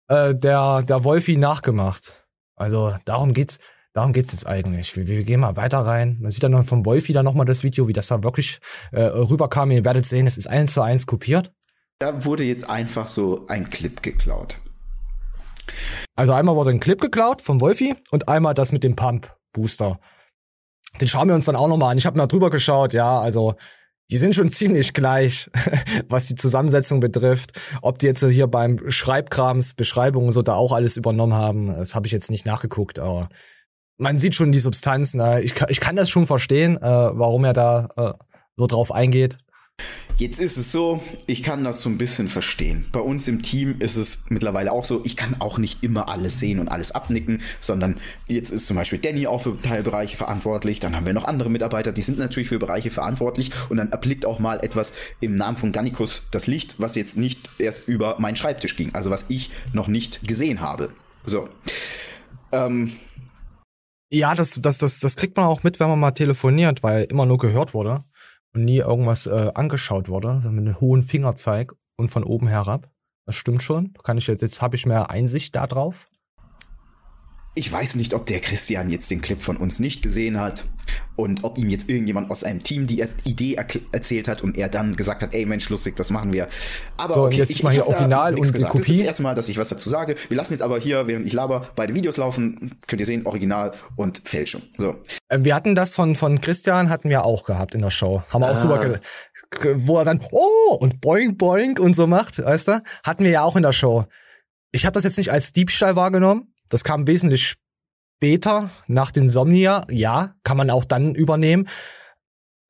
äh, 0.08 0.34
der, 0.34 0.82
der 0.82 1.04
Wolfi 1.04 1.36
nachgemacht. 1.36 2.26
Also 2.54 2.94
darum 3.04 3.32
geht's, 3.32 3.58
darum 3.92 4.12
geht's 4.12 4.30
jetzt 4.32 4.46
eigentlich. 4.46 4.96
Wir, 4.96 5.08
wir 5.08 5.24
gehen 5.24 5.40
mal 5.40 5.56
weiter 5.56 5.80
rein. 5.80 6.18
Man 6.20 6.30
sieht 6.30 6.42
dann 6.44 6.52
noch 6.52 6.64
vom 6.64 6.86
Wolfi 6.86 7.12
dann 7.12 7.24
nochmal 7.24 7.46
das 7.46 7.64
Video, 7.64 7.88
wie 7.88 7.92
das 7.92 8.06
da 8.06 8.22
wirklich 8.22 8.60
äh, 8.92 9.02
rüberkam. 9.02 9.70
Ihr 9.72 9.84
werdet 9.84 10.06
sehen, 10.06 10.26
es 10.26 10.38
ist 10.38 10.46
eins 10.46 10.74
zu 10.74 10.82
eins 10.82 11.06
kopiert. 11.06 11.52
Da 11.98 12.24
wurde 12.24 12.44
jetzt 12.44 12.68
einfach 12.68 13.06
so 13.08 13.46
ein 13.48 13.70
Clip 13.70 14.02
geklaut. 14.02 14.58
Also 16.14 16.32
einmal 16.32 16.54
wurde 16.56 16.70
ein 16.70 16.80
Clip 16.80 17.00
geklaut 17.00 17.40
vom 17.40 17.60
Wolfi 17.60 17.94
und 18.10 18.28
einmal 18.28 18.54
das 18.54 18.70
mit 18.72 18.84
dem 18.84 18.96
Pump 18.96 19.34
Booster. 19.52 19.98
Den 21.00 21.08
schauen 21.08 21.28
wir 21.28 21.34
uns 21.34 21.46
dann 21.46 21.56
auch 21.56 21.68
nochmal 21.68 21.92
an. 21.92 21.98
Ich 21.98 22.06
habe 22.06 22.18
mal 22.18 22.26
drüber 22.26 22.50
geschaut, 22.50 22.92
ja, 22.92 23.18
also 23.20 23.54
die 24.10 24.16
sind 24.18 24.34
schon 24.34 24.48
ziemlich 24.50 24.92
gleich, 24.92 25.50
was 26.08 26.26
die 26.26 26.34
Zusammensetzung 26.34 27.00
betrifft. 27.00 27.58
Ob 27.80 27.98
die 27.98 28.06
jetzt 28.06 28.24
hier 28.24 28.46
beim 28.46 28.78
Schreibkrams, 28.90 29.74
Beschreibungen 29.74 30.32
so 30.32 30.42
da 30.42 30.54
auch 30.54 30.72
alles 30.72 30.96
übernommen 30.96 31.34
haben, 31.34 31.68
das 31.68 31.94
habe 31.94 32.06
ich 32.06 32.12
jetzt 32.12 32.30
nicht 32.30 32.46
nachgeguckt, 32.46 32.98
aber 32.98 33.28
man 33.98 34.16
sieht 34.18 34.34
schon 34.34 34.52
die 34.52 34.58
Substanz. 34.58 35.14
Ne? 35.14 35.40
Ich, 35.42 35.54
kann- 35.54 35.68
ich 35.70 35.80
kann 35.80 35.96
das 35.96 36.10
schon 36.10 36.26
verstehen, 36.26 36.76
äh, 36.76 36.80
warum 36.82 37.44
er 37.44 37.52
da 37.52 37.88
äh, 37.96 38.12
so 38.56 38.66
drauf 38.66 38.92
eingeht. 38.92 39.36
Jetzt 40.22 40.38
ist 40.38 40.56
es 40.56 40.70
so, 40.70 41.02
ich 41.26 41.42
kann 41.42 41.64
das 41.64 41.80
so 41.80 41.88
ein 41.88 41.98
bisschen 41.98 42.28
verstehen. 42.28 42.86
Bei 42.92 43.00
uns 43.00 43.26
im 43.26 43.42
Team 43.42 43.80
ist 43.80 43.96
es 43.96 44.26
mittlerweile 44.28 44.70
auch 44.70 44.84
so, 44.84 45.02
ich 45.04 45.16
kann 45.16 45.40
auch 45.40 45.58
nicht 45.58 45.82
immer 45.82 46.08
alles 46.08 46.38
sehen 46.38 46.60
und 46.60 46.68
alles 46.68 46.92
abnicken, 46.92 47.42
sondern 47.58 47.98
jetzt 48.28 48.50
ist 48.52 48.68
zum 48.68 48.76
Beispiel 48.76 49.00
Danny 49.00 49.26
auch 49.26 49.40
für 49.40 49.60
Teilbereiche 49.60 50.16
verantwortlich, 50.16 50.78
dann 50.78 50.94
haben 50.94 51.06
wir 51.06 51.12
noch 51.12 51.24
andere 51.24 51.50
Mitarbeiter, 51.50 51.90
die 51.90 52.02
sind 52.02 52.18
natürlich 52.18 52.50
für 52.50 52.60
Bereiche 52.60 52.92
verantwortlich 52.92 53.50
und 53.68 53.78
dann 53.78 53.90
erblickt 53.90 54.24
auch 54.24 54.38
mal 54.38 54.62
etwas 54.62 54.92
im 55.18 55.34
Namen 55.34 55.56
von 55.56 55.72
Gannikus 55.72 56.28
das 56.30 56.46
Licht, 56.46 56.76
was 56.78 56.94
jetzt 56.94 57.16
nicht 57.16 57.50
erst 57.58 57.88
über 57.88 58.14
meinen 58.20 58.36
Schreibtisch 58.36 58.76
ging, 58.76 58.94
also 58.94 59.10
was 59.10 59.24
ich 59.28 59.50
noch 59.72 59.88
nicht 59.88 60.28
gesehen 60.28 60.60
habe. 60.60 60.90
So. 61.26 61.48
Ähm, 62.52 62.92
Ja, 64.12 64.36
das, 64.36 64.56
das, 64.62 64.78
das, 64.78 65.00
das 65.00 65.16
kriegt 65.16 65.36
man 65.36 65.46
auch 65.46 65.64
mit, 65.64 65.80
wenn 65.80 65.88
man 65.88 65.98
mal 65.98 66.12
telefoniert, 66.12 66.84
weil 66.84 67.04
immer 67.10 67.26
nur 67.26 67.38
gehört 67.38 67.74
wurde 67.74 68.04
und 68.54 68.64
nie 68.64 68.78
irgendwas 68.78 69.26
äh, 69.26 69.50
angeschaut 69.54 70.08
wurde, 70.08 70.34
mit 70.50 70.66
einem 70.66 70.80
hohen 70.80 71.02
Fingerzeig 71.02 71.72
und 71.96 72.08
von 72.08 72.24
oben 72.24 72.48
herab. 72.48 72.90
Das 73.26 73.36
stimmt 73.36 73.62
schon. 73.62 73.92
Kann 74.04 74.18
ich 74.18 74.26
jetzt, 74.26 74.42
jetzt 74.42 74.62
habe 74.62 74.76
ich 74.76 74.86
mehr 74.86 75.10
Einsicht 75.10 75.54
da 75.54 75.66
drauf. 75.66 76.06
Ich 77.54 77.70
weiß 77.70 77.96
nicht, 77.96 78.14
ob 78.14 78.24
der 78.24 78.40
Christian 78.40 78.88
jetzt 78.88 79.10
den 79.10 79.20
Clip 79.20 79.42
von 79.42 79.58
uns 79.58 79.78
nicht 79.78 80.00
gesehen 80.02 80.40
hat 80.40 80.64
und 81.16 81.44
ob 81.44 81.58
ihm 81.58 81.68
jetzt 81.68 81.86
irgendjemand 81.90 82.30
aus 82.30 82.44
einem 82.44 82.60
Team 82.62 82.86
die 82.86 83.04
Idee 83.24 83.58
erkl- 83.58 83.82
erzählt 83.92 84.26
hat 84.26 84.40
und 84.42 84.56
er 84.56 84.70
dann 84.70 84.96
gesagt 84.96 85.20
hat, 85.20 85.34
ey 85.34 85.44
Mensch, 85.44 85.68
lustig, 85.68 85.94
das 85.96 86.08
machen 86.08 86.32
wir. 86.32 86.48
Aber 86.96 87.12
So, 87.12 87.24
okay, 87.26 87.36
jetzt 87.36 87.50
ich, 87.50 87.62
mal 87.62 87.70
hier 87.70 87.86
Original 87.86 88.30
und 88.34 88.36
die 88.36 88.52
gesagt. 88.52 88.62
Das 88.62 88.80
ist 88.80 88.86
Kopie. 88.86 88.96
das 88.96 89.06
erste 89.06 89.22
Mal, 89.22 89.34
dass 89.34 89.50
ich 89.50 89.58
was 89.58 89.68
dazu 89.68 89.90
sage. 89.90 90.14
Wir 90.28 90.36
lassen 90.38 90.54
jetzt 90.54 90.62
aber 90.62 90.78
hier, 90.80 91.06
während 91.06 91.26
ich 91.26 91.34
laber, 91.34 91.68
beide 91.76 91.94
Videos 91.94 92.16
laufen. 92.16 92.74
Könnt 92.86 93.00
ihr 93.00 93.06
sehen, 93.06 93.26
Original 93.26 93.72
und 93.96 94.22
Fälschung. 94.26 94.62
So. 94.78 94.96
Ähm, 95.28 95.44
wir 95.44 95.54
hatten 95.54 95.74
das 95.74 95.92
von, 95.94 96.16
von 96.16 96.40
Christian, 96.40 96.88
hatten 96.88 97.10
wir 97.10 97.26
auch 97.26 97.44
gehabt 97.44 97.74
in 97.74 97.82
der 97.82 97.90
Show. 97.90 98.22
Haben 98.30 98.40
wir 98.40 98.50
auch 98.50 98.56
Ah. 98.56 98.78
drüber, 98.78 99.00
wo 99.86 99.98
er 99.98 100.06
dann, 100.06 100.20
oh, 100.30 100.74
und 100.80 101.02
boing, 101.02 101.36
boing 101.36 101.78
und 101.78 101.92
so 101.94 102.06
macht, 102.06 102.42
weißt 102.42 102.68
du? 102.68 102.82
Hatten 103.04 103.24
wir 103.24 103.30
ja 103.30 103.42
auch 103.42 103.56
in 103.56 103.62
der 103.62 103.72
Show. 103.72 104.06
Ich 104.72 104.86
habe 104.86 104.94
das 104.94 105.04
jetzt 105.04 105.18
nicht 105.18 105.30
als 105.30 105.52
Diebstahl 105.52 105.96
wahrgenommen. 105.96 106.51
Das 106.72 106.84
kam 106.84 107.06
wesentlich 107.06 107.54
später, 108.18 108.70
nach 108.86 109.10
den 109.10 109.28
Somnia. 109.28 109.84
Ja, 109.90 110.36
kann 110.42 110.56
man 110.56 110.70
auch 110.70 110.86
dann 110.86 111.14
übernehmen. 111.14 111.68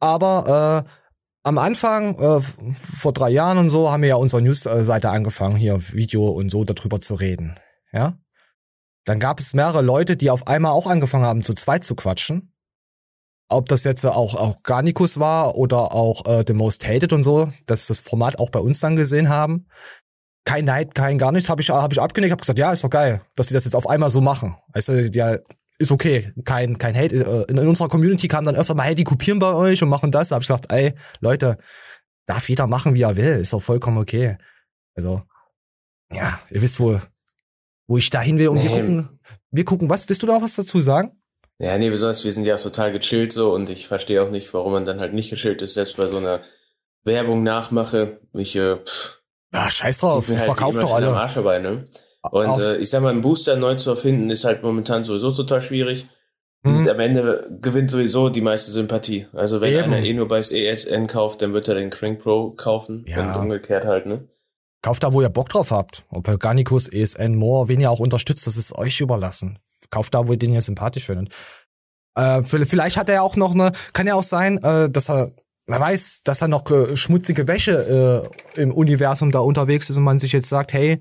Aber 0.00 0.84
äh, 0.84 0.90
am 1.44 1.58
Anfang, 1.58 2.18
äh, 2.18 2.40
vor 2.72 3.12
drei 3.12 3.30
Jahren 3.30 3.58
und 3.58 3.70
so, 3.70 3.92
haben 3.92 4.02
wir 4.02 4.08
ja 4.08 4.16
unsere 4.16 4.42
News-Seite 4.42 5.08
angefangen, 5.08 5.54
hier 5.54 5.92
Video 5.92 6.26
und 6.26 6.50
so 6.50 6.64
darüber 6.64 6.98
zu 6.98 7.14
reden. 7.14 7.54
Ja? 7.92 8.18
Dann 9.04 9.20
gab 9.20 9.38
es 9.38 9.54
mehrere 9.54 9.82
Leute, 9.82 10.16
die 10.16 10.30
auf 10.30 10.48
einmal 10.48 10.72
auch 10.72 10.88
angefangen 10.88 11.24
haben, 11.24 11.44
zu 11.44 11.54
zweit 11.54 11.84
zu 11.84 11.94
quatschen. 11.94 12.52
Ob 13.48 13.68
das 13.68 13.84
jetzt 13.84 14.04
auch, 14.04 14.34
auch 14.34 14.64
Garnicus 14.64 15.20
war 15.20 15.54
oder 15.54 15.92
auch 15.92 16.26
äh, 16.26 16.42
The 16.44 16.54
Most 16.54 16.88
Hated 16.88 17.12
und 17.12 17.22
so, 17.22 17.50
dass 17.66 17.86
das 17.86 18.00
Format 18.00 18.40
auch 18.40 18.50
bei 18.50 18.58
uns 18.58 18.80
dann 18.80 18.96
gesehen 18.96 19.28
haben. 19.28 19.68
Kein 20.44 20.64
Neid, 20.64 20.94
kein 20.94 21.18
gar 21.18 21.30
nichts, 21.32 21.48
habe 21.48 21.62
ich, 21.62 21.70
hab 21.70 21.92
ich 21.92 22.00
abgenickt, 22.00 22.32
habe 22.32 22.40
gesagt, 22.40 22.58
ja, 22.58 22.72
ist 22.72 22.82
doch 22.84 22.90
geil, 22.90 23.22
dass 23.36 23.46
die 23.48 23.54
das 23.54 23.64
jetzt 23.64 23.74
auf 23.76 23.88
einmal 23.88 24.10
so 24.10 24.20
machen. 24.20 24.56
Du, 24.74 24.92
ja, 25.12 25.36
ist 25.78 25.92
okay, 25.92 26.32
kein, 26.44 26.78
kein 26.78 26.96
Hate. 26.96 27.14
Äh, 27.14 27.50
In, 27.50 27.58
in 27.58 27.68
unserer 27.68 27.88
Community 27.88 28.28
kam 28.28 28.44
dann 28.44 28.56
öfter 28.56 28.74
mal, 28.74 28.84
hey, 28.84 28.94
die 28.94 29.04
kopieren 29.04 29.38
bei 29.38 29.52
euch 29.54 29.82
und 29.82 29.88
machen 29.88 30.10
das. 30.10 30.28
Da 30.30 30.36
hab 30.36 30.42
ich 30.42 30.48
gesagt, 30.48 30.72
ey, 30.72 30.94
Leute, 31.20 31.58
darf 32.26 32.48
jeder 32.48 32.66
machen, 32.66 32.94
wie 32.94 33.02
er 33.02 33.16
will, 33.16 33.38
ist 33.40 33.52
doch 33.52 33.62
vollkommen 33.62 33.98
okay. 33.98 34.36
Also, 34.94 35.22
ja, 36.12 36.40
ihr 36.50 36.60
wisst 36.62 36.78
wohl, 36.80 37.00
wo 37.86 37.96
ich 37.96 38.10
dahin 38.10 38.38
will 38.38 38.48
und 38.48 38.62
wir 38.62 38.70
Nee. 38.70 38.80
gucken, 38.80 39.18
wir 39.50 39.64
gucken, 39.64 39.90
was, 39.90 40.08
willst 40.08 40.22
du 40.22 40.26
da 40.26 40.40
was 40.42 40.56
dazu 40.56 40.80
sagen? 40.80 41.12
Ja, 41.58 41.78
nee, 41.78 41.90
besonders 41.90 42.24
wir 42.24 42.32
sind 42.32 42.44
ja 42.44 42.56
auch 42.56 42.60
total 42.60 42.92
gechillt 42.92 43.32
so 43.32 43.54
und 43.54 43.70
ich 43.70 43.86
verstehe 43.86 44.22
auch 44.22 44.30
nicht, 44.30 44.52
warum 44.54 44.72
man 44.72 44.84
dann 44.84 44.98
halt 45.00 45.14
nicht 45.14 45.30
gechillt 45.30 45.62
ist, 45.62 45.74
selbst 45.74 45.96
bei 45.96 46.08
so 46.08 46.16
einer 46.18 46.40
Werbung 47.04 47.42
nachmache. 47.42 48.20
Ich, 48.34 48.56
äh, 48.56 48.76
pff, 48.76 49.21
Ja, 49.52 49.70
scheiß 49.70 49.98
drauf, 49.98 50.28
halt 50.28 50.40
verkauft 50.40 50.82
doch 50.82 50.94
alle. 50.94 51.14
Arsch 51.14 51.32
vorbei, 51.32 51.58
ne? 51.58 51.86
Und 52.30 52.46
Auf- 52.46 52.60
äh, 52.60 52.76
ich 52.76 52.88
sag 52.90 53.02
mal, 53.02 53.10
einen 53.10 53.20
Booster 53.20 53.56
neu 53.56 53.74
zu 53.74 53.90
erfinden 53.90 54.30
ist 54.30 54.44
halt 54.44 54.62
momentan 54.62 55.04
sowieso 55.04 55.32
total 55.32 55.60
schwierig. 55.60 56.06
Mhm. 56.62 56.88
Am 56.88 57.00
Ende 57.00 57.58
gewinnt 57.60 57.90
sowieso 57.90 58.28
die 58.28 58.40
meiste 58.40 58.70
Sympathie. 58.70 59.26
Also 59.32 59.60
wenn 59.60 59.72
Eben. 59.72 59.92
einer 59.92 59.98
eh 60.04 60.12
nur 60.14 60.28
bei 60.28 60.38
ESN 60.38 61.08
kauft, 61.08 61.42
dann 61.42 61.52
wird 61.52 61.66
er 61.66 61.74
den 61.74 61.90
Crank 61.90 62.20
Pro 62.22 62.50
kaufen 62.52 63.04
Ja. 63.08 63.34
und 63.34 63.40
umgekehrt 63.42 63.84
halt, 63.84 64.06
ne? 64.06 64.28
Kauft 64.80 65.02
da, 65.02 65.12
wo 65.12 65.20
ihr 65.20 65.28
Bock 65.28 65.48
drauf 65.48 65.70
habt. 65.72 66.04
Ob 66.10 66.28
ihr 66.28 66.38
Garnicus, 66.38 66.88
ESN, 66.88 67.34
More, 67.34 67.68
wen 67.68 67.80
ihr 67.80 67.90
auch 67.90 68.00
unterstützt, 68.00 68.46
das 68.46 68.56
ist 68.56 68.76
euch 68.78 69.00
überlassen. 69.00 69.58
Kauft 69.90 70.14
da, 70.14 70.26
wo 70.28 70.32
ihr 70.32 70.38
den 70.38 70.52
ihr 70.52 70.62
sympathisch 70.62 71.04
findet. 71.06 71.32
Äh, 72.14 72.42
vielleicht 72.44 72.96
hat 72.96 73.08
er 73.08 73.16
ja 73.16 73.22
auch 73.22 73.36
noch 73.36 73.54
eine, 73.54 73.72
kann 73.92 74.06
ja 74.06 74.14
auch 74.14 74.22
sein, 74.22 74.62
äh, 74.62 74.88
dass 74.90 75.08
er, 75.10 75.32
wer 75.72 75.80
weiß, 75.80 76.22
dass 76.24 76.42
er 76.42 76.48
noch 76.48 76.70
äh, 76.70 76.96
schmutzige 76.96 77.48
Wäsche 77.48 78.30
äh, 78.56 78.60
im 78.60 78.72
Universum 78.72 79.30
da 79.30 79.40
unterwegs 79.40 79.90
ist 79.90 79.96
und 79.96 80.04
man 80.04 80.18
sich 80.18 80.32
jetzt 80.32 80.48
sagt, 80.48 80.72
hey, 80.72 81.00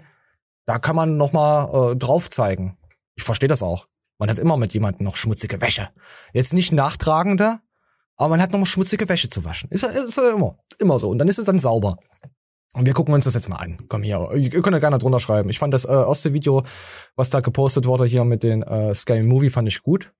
da 0.65 0.79
kann 0.79 0.95
man 0.95 1.17
noch 1.17 1.33
mal 1.33 1.91
äh, 1.91 1.95
drauf 1.95 2.29
zeigen. 2.29 2.77
Ich 3.15 3.23
verstehe 3.23 3.49
das 3.49 3.61
auch. 3.61 3.87
Man 4.17 4.29
hat 4.29 4.39
immer 4.39 4.55
mit 4.55 4.73
jemandem 4.73 5.03
noch 5.03 5.15
schmutzige 5.17 5.61
Wäsche. 5.61 5.89
Jetzt 6.33 6.53
nicht 6.53 6.71
nachtragende, 6.71 7.59
aber 8.15 8.29
man 8.29 8.41
hat 8.41 8.51
noch 8.51 8.59
mal 8.59 8.65
schmutzige 8.65 9.09
Wäsche 9.09 9.29
zu 9.29 9.43
waschen. 9.43 9.69
Ist, 9.71 9.83
ist 9.83 10.17
immer, 10.17 10.57
immer 10.79 10.99
so. 10.99 11.09
Und 11.09 11.19
dann 11.19 11.27
ist 11.27 11.39
es 11.39 11.45
dann 11.45 11.59
sauber. 11.59 11.97
Und 12.73 12.85
wir 12.85 12.93
gucken 12.93 13.13
uns 13.13 13.25
das 13.25 13.33
jetzt 13.33 13.49
mal 13.49 13.57
an. 13.57 13.77
Komm 13.89 14.03
hier, 14.03 14.31
ihr 14.33 14.49
könnt 14.61 14.73
ja 14.73 14.79
gerne 14.79 14.97
drunter 14.97 15.19
schreiben. 15.19 15.49
Ich 15.49 15.59
fand 15.59 15.73
das 15.73 15.83
äh, 15.83 15.91
erste 15.91 16.31
Video, 16.33 16.63
was 17.15 17.29
da 17.29 17.41
gepostet 17.41 17.85
wurde 17.85 18.05
hier 18.05 18.23
mit 18.23 18.43
den 18.43 18.61
äh, 18.61 18.93
Sky 18.93 19.21
Movie, 19.21 19.49
fand 19.49 19.67
ich 19.67 19.83
gut. 19.83 20.13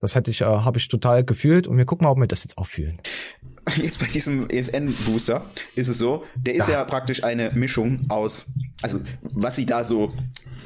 Das 0.00 0.14
hätte 0.14 0.30
ich, 0.30 0.40
äh, 0.40 0.44
habe 0.44 0.78
ich 0.78 0.88
total 0.88 1.24
gefühlt 1.24 1.66
und 1.66 1.76
wir 1.76 1.84
gucken 1.84 2.04
mal, 2.04 2.12
ob 2.12 2.18
wir 2.18 2.28
das 2.28 2.44
jetzt 2.44 2.56
auch 2.56 2.66
fühlen. 2.66 2.98
Jetzt 3.76 4.00
bei 4.00 4.06
diesem 4.06 4.48
ESN-Booster 4.48 5.44
ist 5.74 5.88
es 5.88 5.98
so, 5.98 6.24
der 6.36 6.54
ist 6.54 6.68
ja. 6.68 6.74
ja 6.74 6.84
praktisch 6.84 7.24
eine 7.24 7.50
Mischung 7.50 8.00
aus, 8.08 8.46
also 8.82 9.00
was 9.22 9.56
sie 9.56 9.66
da 9.66 9.84
so 9.84 10.12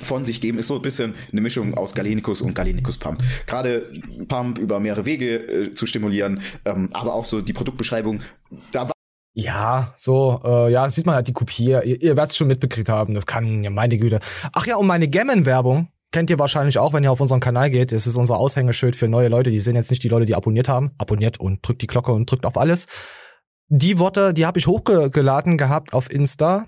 von 0.00 0.24
sich 0.24 0.40
geben, 0.40 0.58
ist 0.58 0.68
so 0.68 0.76
ein 0.76 0.82
bisschen 0.82 1.14
eine 1.30 1.40
Mischung 1.40 1.74
aus 1.74 1.94
Galenicus 1.94 2.42
und 2.42 2.54
Galenicus 2.54 2.98
Pump. 2.98 3.22
Gerade 3.46 3.90
Pump 4.28 4.58
über 4.58 4.80
mehrere 4.80 5.04
Wege 5.06 5.36
äh, 5.36 5.74
zu 5.74 5.86
stimulieren, 5.86 6.40
ähm, 6.64 6.88
aber 6.92 7.14
auch 7.14 7.24
so 7.24 7.40
die 7.40 7.52
Produktbeschreibung, 7.52 8.20
da 8.72 8.86
war 8.86 8.92
ja, 9.34 9.94
so, 9.96 10.42
äh, 10.44 10.70
ja, 10.70 10.86
sieht 10.90 11.06
man 11.06 11.14
halt 11.14 11.26
die 11.26 11.32
Kopie. 11.32 11.70
Ihr, 11.70 11.82
ihr 11.84 12.16
werdet 12.16 12.32
es 12.32 12.36
schon 12.36 12.48
mitbekriegt 12.48 12.90
haben, 12.90 13.14
das 13.14 13.24
kann, 13.24 13.64
ja, 13.64 13.70
meine 13.70 13.96
Güte. 13.96 14.20
Ach 14.52 14.66
ja, 14.66 14.76
und 14.76 14.86
meine 14.86 15.08
Gammon-Werbung 15.08 15.88
kennt 16.12 16.30
ihr 16.30 16.38
wahrscheinlich 16.38 16.78
auch, 16.78 16.92
wenn 16.92 17.02
ihr 17.02 17.10
auf 17.10 17.20
unseren 17.20 17.40
Kanal 17.40 17.70
geht. 17.70 17.90
Das 17.90 18.06
ist 18.06 18.16
unser 18.16 18.36
Aushängeschild 18.36 18.94
für 18.94 19.08
neue 19.08 19.28
Leute. 19.28 19.50
Die 19.50 19.58
sind 19.58 19.74
jetzt 19.74 19.90
nicht 19.90 20.04
die 20.04 20.08
Leute, 20.08 20.26
die 20.26 20.34
abonniert 20.34 20.68
haben. 20.68 20.92
Abonniert 20.98 21.40
und 21.40 21.66
drückt 21.66 21.82
die 21.82 21.86
Glocke 21.86 22.12
und 22.12 22.30
drückt 22.30 22.46
auf 22.46 22.56
alles. 22.56 22.86
Die 23.68 23.98
Worte, 23.98 24.34
die 24.34 24.46
habe 24.46 24.58
ich 24.58 24.66
hochgeladen 24.66 25.56
gehabt 25.56 25.94
auf 25.94 26.12
Insta. 26.12 26.66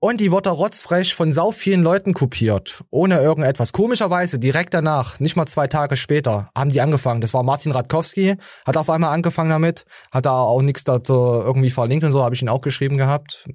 Und 0.00 0.20
die 0.20 0.30
wurde 0.30 0.50
rotzfrech 0.50 1.14
von 1.14 1.32
sau 1.32 1.50
vielen 1.50 1.82
Leuten 1.82 2.14
kopiert, 2.14 2.84
ohne 2.90 3.18
irgendetwas. 3.20 3.72
Komischerweise, 3.72 4.38
direkt 4.38 4.72
danach, 4.72 5.18
nicht 5.18 5.34
mal 5.34 5.46
zwei 5.46 5.66
Tage 5.66 5.96
später, 5.96 6.50
haben 6.56 6.70
die 6.70 6.80
angefangen. 6.80 7.20
Das 7.20 7.34
war 7.34 7.42
Martin 7.42 7.72
Radkowski, 7.72 8.36
hat 8.64 8.76
auf 8.76 8.90
einmal 8.90 9.12
angefangen 9.12 9.50
damit, 9.50 9.86
hat 10.12 10.26
da 10.26 10.38
auch 10.38 10.62
nichts 10.62 10.84
dazu 10.84 11.14
irgendwie 11.14 11.70
verlinkt 11.70 12.04
und 12.04 12.12
so, 12.12 12.22
habe 12.22 12.36
ich 12.36 12.42
ihn 12.42 12.48
auch 12.48 12.60
geschrieben 12.60 12.96
gehabt. 12.96 13.48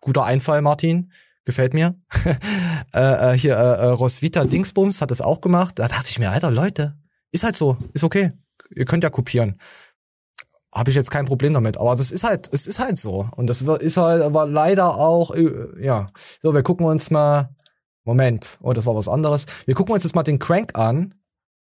Guter 0.00 0.24
Einfall, 0.24 0.62
Martin, 0.62 1.10
gefällt 1.44 1.74
mir. 1.74 1.94
äh, 2.94 3.32
äh, 3.32 3.38
hier, 3.38 3.56
äh, 3.56 3.86
äh, 3.86 3.86
Roswitha 3.86 4.44
Dingsbums 4.44 5.00
hat 5.00 5.10
das 5.10 5.20
auch 5.20 5.40
gemacht. 5.40 5.78
Da 5.78 5.88
dachte 5.88 6.10
ich 6.10 6.18
mir, 6.18 6.30
Alter, 6.30 6.50
Leute, 6.50 6.96
ist 7.32 7.44
halt 7.44 7.56
so, 7.56 7.76
ist 7.92 8.04
okay. 8.04 8.32
Ihr 8.74 8.84
könnt 8.84 9.04
ja 9.04 9.10
kopieren 9.10 9.58
habe 10.74 10.90
ich 10.90 10.96
jetzt 10.96 11.10
kein 11.10 11.24
Problem 11.24 11.52
damit. 11.52 11.78
Aber 11.78 11.94
das 11.94 12.10
ist 12.10 12.24
halt, 12.24 12.48
es 12.52 12.66
ist 12.66 12.80
halt 12.80 12.98
so. 12.98 13.28
Und 13.36 13.46
das 13.46 13.62
ist 13.62 13.96
halt 13.96 14.22
aber 14.22 14.46
leider 14.46 14.96
auch, 14.96 15.34
äh, 15.34 15.50
ja. 15.80 16.06
So, 16.42 16.52
wir 16.52 16.62
gucken 16.62 16.86
uns 16.86 17.10
mal, 17.10 17.54
Moment, 18.04 18.58
oh, 18.60 18.72
das 18.72 18.84
war 18.84 18.94
was 18.94 19.08
anderes. 19.08 19.46
Wir 19.66 19.74
gucken 19.74 19.94
uns 19.94 20.02
jetzt 20.02 20.14
mal 20.14 20.24
den 20.24 20.38
Crank 20.38 20.76
an. 20.76 21.14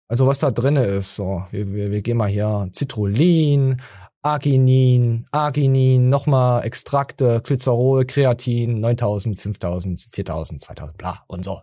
Also 0.09 0.27
was 0.27 0.39
da 0.39 0.51
drinne 0.51 0.85
ist. 0.85 1.16
So, 1.16 1.45
wir, 1.51 1.73
wir, 1.73 1.91
wir 1.91 2.03
gehen 2.03 2.16
mal 2.16 2.29
hier 2.29 2.70
Citrullin, 2.75 3.81
Arginin, 4.23 5.27
Arginin, 5.33 6.09
nochmal 6.09 6.64
Extrakte, 6.64 7.41
Glycerol, 7.43 8.07
Kreatin, 8.07 8.81
9000, 8.81 9.41
5000, 9.41 10.09
4000, 10.11 10.61
2000, 10.61 10.97
bla 10.97 11.25
und 11.27 11.45
so. 11.45 11.55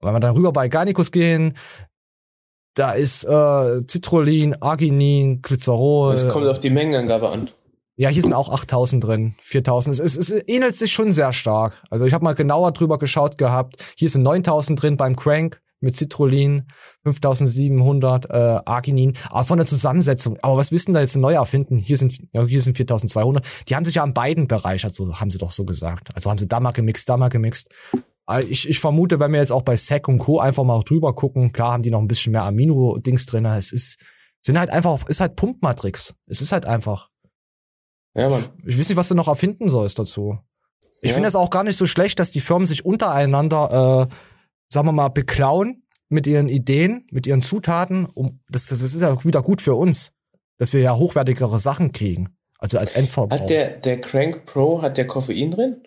Und 0.00 0.06
wenn 0.06 0.12
wir 0.12 0.20
dann 0.20 0.36
rüber 0.36 0.52
bei 0.52 0.68
Garnicus 0.68 1.10
gehen, 1.10 1.56
da 2.74 2.92
ist 2.92 3.24
äh, 3.24 3.80
Citrullin, 3.88 4.54
Arginin, 4.62 5.42
Glycerol. 5.42 6.14
Es 6.14 6.28
kommt 6.28 6.46
auf 6.46 6.60
die 6.60 6.70
Mengenangabe 6.70 7.30
an. 7.30 7.50
Ja, 7.96 8.10
hier 8.10 8.22
sind 8.22 8.34
auch 8.34 8.50
8000 8.50 9.02
drin, 9.02 9.34
4000. 9.40 9.98
Es, 9.98 10.16
es, 10.16 10.30
es 10.30 10.48
ähnelt 10.48 10.76
sich 10.76 10.92
schon 10.92 11.12
sehr 11.12 11.32
stark. 11.32 11.82
Also 11.90 12.04
ich 12.04 12.14
habe 12.14 12.22
mal 12.22 12.34
genauer 12.34 12.70
drüber 12.70 12.98
geschaut 12.98 13.38
gehabt. 13.38 13.82
Hier 13.96 14.08
sind 14.08 14.22
9000 14.22 14.80
drin 14.80 14.96
beim 14.96 15.16
Crank 15.16 15.60
mit 15.80 15.96
Citrullin, 15.96 16.66
5700 17.04 18.30
äh, 18.30 18.32
Arginin. 18.64 19.16
Aber 19.30 19.44
von 19.44 19.58
der 19.58 19.66
Zusammensetzung. 19.66 20.38
Aber 20.42 20.56
was 20.56 20.72
wissen 20.72 20.94
da 20.94 21.00
jetzt 21.00 21.16
neu 21.16 21.34
erfinden? 21.34 21.78
Hier 21.78 21.96
sind 21.96 22.18
ja, 22.32 22.44
hier 22.44 22.62
sind 22.62 22.76
4200. 22.76 23.44
Die 23.68 23.76
haben 23.76 23.84
sich 23.84 23.96
ja 23.96 24.02
an 24.02 24.14
beiden 24.14 24.48
Bereichen, 24.48 24.86
also 24.86 25.20
haben 25.20 25.30
sie 25.30 25.38
doch 25.38 25.50
so 25.50 25.64
gesagt. 25.64 26.14
Also 26.14 26.30
haben 26.30 26.38
sie 26.38 26.48
da 26.48 26.60
mal 26.60 26.72
gemixt, 26.72 27.08
da 27.08 27.16
mal 27.16 27.28
gemixt. 27.28 27.70
Ah, 28.26 28.40
ich, 28.40 28.68
ich 28.68 28.78
vermute, 28.78 29.20
wenn 29.20 29.32
wir 29.32 29.40
jetzt 29.40 29.52
auch 29.52 29.62
bei 29.62 29.74
Sack 29.74 30.06
und 30.06 30.18
Co. 30.18 30.38
einfach 30.38 30.62
mal 30.62 30.82
drüber 30.82 31.14
gucken, 31.14 31.52
klar 31.52 31.72
haben 31.72 31.82
die 31.82 31.90
noch 31.90 32.00
ein 32.00 32.08
bisschen 32.08 32.32
mehr 32.32 32.42
Amino-Dings 32.42 33.24
drin. 33.24 33.46
Es 33.46 33.72
ist, 33.72 34.04
sind 34.42 34.58
halt 34.58 34.68
einfach, 34.68 35.06
ist 35.08 35.20
halt 35.20 35.34
Pumpmatrix. 35.36 36.14
Es 36.26 36.42
ist 36.42 36.52
halt 36.52 36.66
einfach. 36.66 37.08
Ja, 38.14 38.28
Mann. 38.28 38.44
Ich 38.66 38.78
weiß 38.78 38.88
nicht, 38.90 38.98
was 38.98 39.08
du 39.08 39.14
noch 39.14 39.28
erfinden 39.28 39.70
sollst 39.70 39.98
dazu. 39.98 40.38
Ich 41.00 41.10
ja. 41.10 41.14
finde 41.14 41.28
es 41.28 41.36
auch 41.36 41.50
gar 41.50 41.64
nicht 41.64 41.76
so 41.76 41.86
schlecht, 41.86 42.18
dass 42.18 42.30
die 42.30 42.40
Firmen 42.40 42.66
sich 42.66 42.84
untereinander, 42.84 44.08
äh, 44.10 44.14
sagen 44.68 44.88
wir 44.88 44.92
mal, 44.92 45.08
beklauen 45.08 45.82
mit 46.08 46.26
ihren 46.26 46.48
Ideen, 46.48 47.06
mit 47.10 47.26
ihren 47.26 47.40
Zutaten. 47.40 48.06
Um, 48.06 48.40
das, 48.48 48.66
das 48.66 48.82
ist 48.82 49.00
ja 49.00 49.24
wieder 49.24 49.42
gut 49.42 49.60
für 49.60 49.74
uns, 49.74 50.12
dass 50.58 50.72
wir 50.72 50.80
ja 50.80 50.96
hochwertigere 50.96 51.58
Sachen 51.58 51.92
kriegen. 51.92 52.28
Also 52.58 52.78
als 52.78 52.92
Endverbraucher. 52.92 53.42
Hat 53.42 53.50
der, 53.50 53.70
der 53.78 54.00
Crank 54.00 54.46
Pro, 54.46 54.82
hat 54.82 54.96
der 54.96 55.06
Koffein 55.06 55.50
drin? 55.50 55.82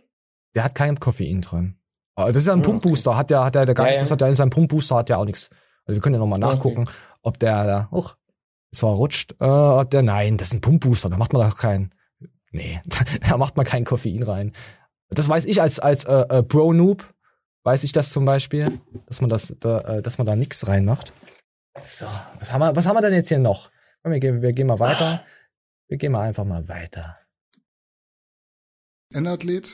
Der 0.55 0.63
hat 0.63 0.75
kein 0.75 0.99
Koffein 0.99 1.41
drin. 1.41 1.77
Das 2.15 2.35
ist 2.35 2.47
ja 2.47 2.53
ein 2.53 2.59
hm, 2.59 2.65
Pumpbooster. 2.65 3.17
Hat 3.17 3.29
der, 3.29 3.43
hat 3.43 3.55
der, 3.55 3.65
der 3.65 3.75
gar 3.75 3.89
ja, 3.89 4.03
ja. 4.03 4.09
hat 4.09 4.21
ja 4.21 4.27
in 4.27 4.35
seinem 4.35 4.49
Pumpbooster 4.49 4.97
hat 4.97 5.09
ja 5.09 5.17
auch 5.17 5.25
nichts. 5.25 5.49
Also 5.85 5.97
wir 5.97 6.01
können 6.01 6.15
ja 6.15 6.19
nochmal 6.19 6.39
nachgucken, 6.39 6.81
okay. 6.81 6.91
ob 7.23 7.39
der, 7.39 7.87
oh, 7.91 8.05
zwar 8.73 8.95
rutscht, 8.95 9.35
äh, 9.39 9.45
ob 9.45 9.89
der, 9.89 10.03
nein, 10.03 10.37
das 10.37 10.49
ist 10.49 10.53
ein 10.53 10.61
Pumpbooster, 10.61 11.09
da 11.09 11.17
macht 11.17 11.33
man 11.33 11.49
doch 11.49 11.57
keinen, 11.57 11.93
nee, 12.51 12.79
da 13.29 13.37
macht 13.37 13.57
man 13.57 13.65
keinen 13.65 13.85
Koffein 13.85 14.23
rein. 14.23 14.53
Das 15.09 15.27
weiß 15.27 15.45
ich 15.45 15.61
als, 15.61 15.79
als 15.79 16.05
äh, 16.05 16.21
äh, 16.29 16.43
Pro-Noob, 16.43 17.13
weiß 17.63 17.83
ich 17.83 17.91
das 17.91 18.11
zum 18.11 18.25
Beispiel, 18.25 18.79
dass 19.07 19.21
man 19.21 19.29
das, 19.29 19.55
da, 19.59 19.79
äh, 19.81 20.01
dass 20.01 20.17
man 20.17 20.27
da 20.27 20.35
nichts 20.35 20.67
reinmacht. 20.67 21.13
So, 21.83 22.05
was 22.39 22.51
haben 22.51 22.61
wir, 22.61 22.75
was 22.75 22.85
haben 22.85 22.95
wir 22.95 23.01
denn 23.01 23.13
jetzt 23.13 23.29
hier 23.29 23.39
noch? 23.39 23.71
Wir 24.03 24.19
gehen, 24.19 24.41
wir 24.41 24.51
gehen 24.51 24.67
mal 24.67 24.79
weiter. 24.79 25.23
Wir 25.87 25.97
gehen 25.97 26.11
mal 26.11 26.21
einfach 26.21 26.45
mal 26.45 26.67
weiter. 26.67 27.17
Endathlet 29.13 29.73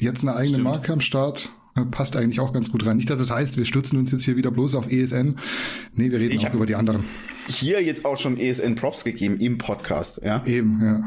Jetzt 0.00 0.22
eine 0.22 0.34
eigene 0.34 0.56
Stimmt. 0.56 0.64
Marke 0.64 0.92
am 0.94 1.00
Start. 1.02 1.50
Passt 1.90 2.16
eigentlich 2.16 2.40
auch 2.40 2.52
ganz 2.52 2.72
gut 2.72 2.84
rein. 2.86 2.96
Nicht, 2.96 3.10
dass 3.10 3.20
es 3.20 3.30
heißt, 3.30 3.56
wir 3.56 3.64
stürzen 3.64 3.98
uns 3.98 4.10
jetzt 4.10 4.24
hier 4.24 4.36
wieder 4.36 4.50
bloß 4.50 4.74
auf 4.74 4.90
ESN. 4.90 5.36
Nee, 5.92 6.10
wir 6.10 6.18
reden 6.18 6.34
ich 6.34 6.46
auch 6.46 6.54
über 6.54 6.66
die 6.66 6.74
anderen. 6.74 7.04
Hier 7.46 7.82
jetzt 7.82 8.04
auch 8.04 8.16
schon 8.16 8.38
ESN 8.38 8.74
Props 8.74 9.04
gegeben 9.04 9.38
im 9.38 9.58
Podcast, 9.58 10.24
ja? 10.24 10.44
Eben, 10.46 10.80
ja. 10.82 11.04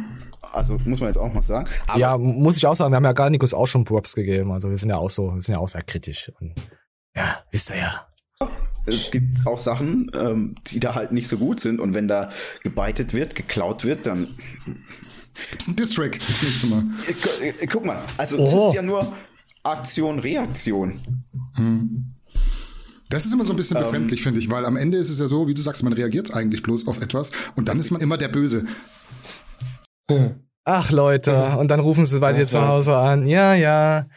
Also 0.52 0.78
muss 0.86 1.00
man 1.00 1.10
jetzt 1.10 1.18
auch 1.18 1.34
mal 1.34 1.42
sagen. 1.42 1.70
Aber 1.88 2.00
ja, 2.00 2.18
muss 2.18 2.58
ich 2.58 2.66
auch 2.68 2.76
sagen, 2.76 2.92
wir 2.92 2.98
haben 2.98 3.06
ja 3.06 3.14
Garnicus 3.14 3.54
auch 3.54 3.68
schon 3.68 3.86
Props 3.86 4.14
gegeben. 4.14 4.52
Also 4.52 4.70
wir 4.70 4.78
sind 4.78 4.90
ja 4.90 4.98
auch 4.98 5.10
so, 5.10 5.34
wir 5.34 5.42
sind 5.42 5.54
ja 5.54 5.60
auch 5.60 5.70
sehr 5.70 5.84
kritisch. 5.84 6.32
Und 6.40 6.54
ja, 7.16 7.44
wisst 7.52 7.70
ihr 7.72 7.78
ja. 7.78 8.08
Es 8.86 9.12
gibt 9.12 9.48
auch 9.48 9.62
Sachen, 9.62 10.12
ähm, 10.14 10.56
die 10.68 10.82
da 10.82 10.94
halt 10.94 11.14
nicht 11.14 11.30
so 11.30 11.38
gut 11.38 11.62
sind. 11.62 11.80
Und 11.80 11.94
wenn 11.94 12.08
da 12.08 12.30
gebeitet 12.64 13.14
wird, 13.14 13.34
geklaut 13.34 13.86
wird, 13.86 14.06
dann 14.06 14.28
Gibt's 15.50 15.68
einen 15.68 15.76
Distrack 15.76 16.20
das 16.20 16.44
nächste 16.44 16.68
Mal. 16.68 16.84
Äh, 17.42 17.68
guck 17.68 17.86
mal, 17.86 18.04
also 18.18 18.38
oh. 18.38 18.44
das 18.44 18.54
ist 18.54 18.74
ja 18.76 18.82
nur 18.82 19.14
Aktion, 19.64 20.20
Reaktion. 20.20 21.00
Hm. 21.56 22.06
Das 23.10 23.26
ist 23.26 23.34
immer 23.34 23.46
so 23.46 23.54
ein 23.54 23.56
bisschen 23.56 23.78
ähm, 23.78 23.84
befremdlich, 23.84 24.24
finde 24.24 24.40
ich, 24.40 24.50
weil 24.50 24.66
am 24.66 24.76
Ende 24.76 24.98
ist 24.98 25.10
es 25.10 25.20
ja 25.20 25.28
so, 25.28 25.48
wie 25.48 25.54
du 25.54 25.62
sagst, 25.62 25.84
man 25.84 25.94
reagiert 25.94 26.34
eigentlich 26.34 26.64
bloß 26.64 26.88
auf 26.88 27.02
etwas 27.02 27.32
und 27.56 27.68
dann 27.68 27.80
ist 27.80 27.92
man 27.92 28.02
immer 28.02 28.18
der 28.18 28.28
Böse. 28.28 28.66
Ach 30.66 30.92
Leute, 30.92 31.58
und 31.58 31.70
dann 31.70 31.80
rufen 31.80 32.06
sie 32.06 32.20
bei 32.20 32.34
dir 32.34 32.48
zu 32.48 32.66
Hause 32.66 32.96
an. 32.96 33.28
Ja, 33.28 33.54
ja. 33.54 34.08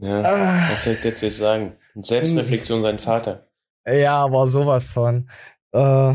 Ja, 0.00 0.20
ah. 0.20 0.70
was 0.70 0.84
soll 0.84 0.92
ich 0.92 1.04
jetzt 1.04 1.22
jetzt 1.22 1.38
sagen? 1.38 1.72
Selbstreflexion 1.94 2.82
sein 2.82 2.98
Vater. 2.98 3.48
Ja, 3.86 4.24
aber 4.24 4.46
sowas 4.46 4.92
von. 4.92 5.28
Äh, 5.72 6.14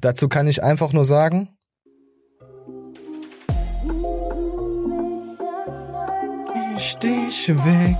dazu 0.00 0.28
kann 0.28 0.48
ich 0.48 0.62
einfach 0.62 0.92
nur 0.92 1.04
sagen, 1.04 1.56
Stich 6.78 7.48
weg. 7.48 7.96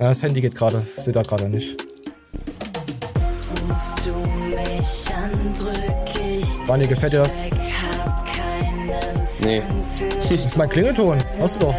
Ja, 0.00 0.08
das 0.08 0.22
Handy 0.22 0.40
geht 0.40 0.56
gerade. 0.56 0.82
Seht 0.96 1.16
ihr 1.16 1.22
gerade 1.22 1.48
nicht. 1.48 1.89
Wani, 6.70 6.86
gefällt 6.86 7.12
dir 7.12 7.18
das? 7.18 7.42
Nee. 9.40 9.60
Das 10.30 10.30
ist 10.30 10.56
mein 10.56 10.68
Klingelton. 10.68 11.18
Hast 11.40 11.56
du 11.56 11.66
doch. 11.66 11.74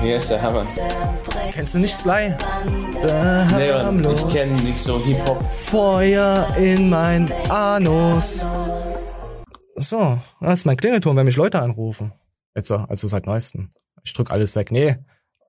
Hier 0.00 0.16
ist 0.16 0.30
der 0.30 0.40
Hammer. 0.40 0.64
Kennst 1.50 1.74
du 1.74 1.80
nicht 1.80 1.92
Sly? 1.92 2.32
Nee, 3.56 4.12
ich 4.12 4.28
kenne 4.28 4.62
nicht 4.62 4.78
so 4.78 4.96
Hip-Hop. 5.00 5.42
Feuer 5.56 6.54
in 6.56 6.88
mein 6.88 7.32
Anus. 7.50 8.46
So, 9.74 10.20
das 10.40 10.60
ist 10.60 10.66
mein 10.66 10.76
Klingelton, 10.76 11.16
wenn 11.16 11.26
mich 11.26 11.34
Leute 11.34 11.60
anrufen. 11.60 12.12
Jetzt, 12.54 12.68
so, 12.68 12.76
also 12.76 13.08
seit 13.08 13.26
neuestem. 13.26 13.72
Ich 14.04 14.12
drück 14.12 14.30
alles 14.30 14.54
weg. 14.54 14.70
Nee. 14.70 14.98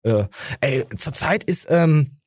Äh, 0.01 0.23
ey, 0.61 0.89
zurzeit 0.97 1.43
ist, 1.43 1.67
ähm, 1.69 2.17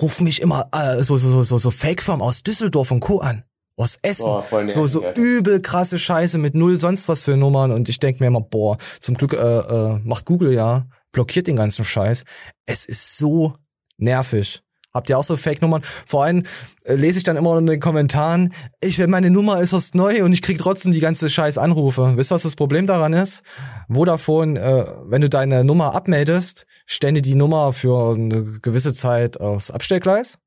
rufen 0.00 0.22
mich 0.22 0.42
immer 0.42 0.68
äh, 0.70 1.02
so, 1.02 1.16
so, 1.16 1.42
so, 1.42 1.58
so 1.58 1.70
Fake-Firmen 1.72 2.22
aus 2.22 2.44
Düsseldorf 2.44 2.92
und 2.92 3.00
Co. 3.00 3.18
an. 3.18 3.42
Aus 3.78 3.96
Essen. 4.02 4.24
Boah, 4.24 4.68
so, 4.68 4.86
so 4.86 5.04
Alter. 5.04 5.20
übel 5.20 5.62
krasse 5.62 5.98
Scheiße 5.98 6.36
mit 6.38 6.54
null 6.54 6.80
sonst 6.80 7.08
was 7.08 7.22
für 7.22 7.36
Nummern. 7.36 7.70
Und 7.70 7.88
ich 7.88 8.00
denk 8.00 8.18
mir 8.18 8.26
immer, 8.26 8.40
boah, 8.40 8.76
zum 8.98 9.14
Glück 9.14 9.34
äh, 9.34 9.36
äh, 9.36 10.00
macht 10.02 10.24
Google 10.26 10.52
ja, 10.52 10.86
blockiert 11.12 11.46
den 11.46 11.56
ganzen 11.56 11.84
Scheiß. 11.84 12.24
Es 12.66 12.84
ist 12.84 13.18
so 13.18 13.54
nervig. 13.96 14.62
Habt 14.92 15.10
ihr 15.10 15.16
auch 15.16 15.22
so 15.22 15.36
Fake-Nummern? 15.36 15.82
Vor 16.06 16.24
allem 16.24 16.42
äh, 16.84 16.94
lese 16.94 17.18
ich 17.18 17.24
dann 17.24 17.36
immer 17.36 17.56
in 17.56 17.66
den 17.66 17.78
Kommentaren, 17.78 18.52
ich, 18.80 18.98
meine 19.06 19.30
Nummer 19.30 19.60
ist 19.60 19.72
erst 19.72 19.94
neu 19.94 20.24
und 20.24 20.32
ich 20.32 20.42
krieg 20.42 20.58
trotzdem 20.58 20.90
die 20.90 20.98
ganze 20.98 21.30
scheiß 21.30 21.56
Anrufe. 21.56 22.14
Wisst 22.16 22.32
ihr, 22.32 22.34
was 22.34 22.42
das 22.42 22.56
Problem 22.56 22.86
daran 22.86 23.12
ist? 23.12 23.42
Vodafone, 23.88 24.58
äh, 24.58 24.86
wenn 25.04 25.20
du 25.20 25.28
deine 25.28 25.62
Nummer 25.62 25.94
abmeldest, 25.94 26.66
stände 26.86 27.22
die 27.22 27.36
Nummer 27.36 27.72
für 27.72 28.14
eine 28.14 28.58
gewisse 28.60 28.92
Zeit 28.92 29.40
aufs 29.40 29.70
Abstellgleis 29.70 30.38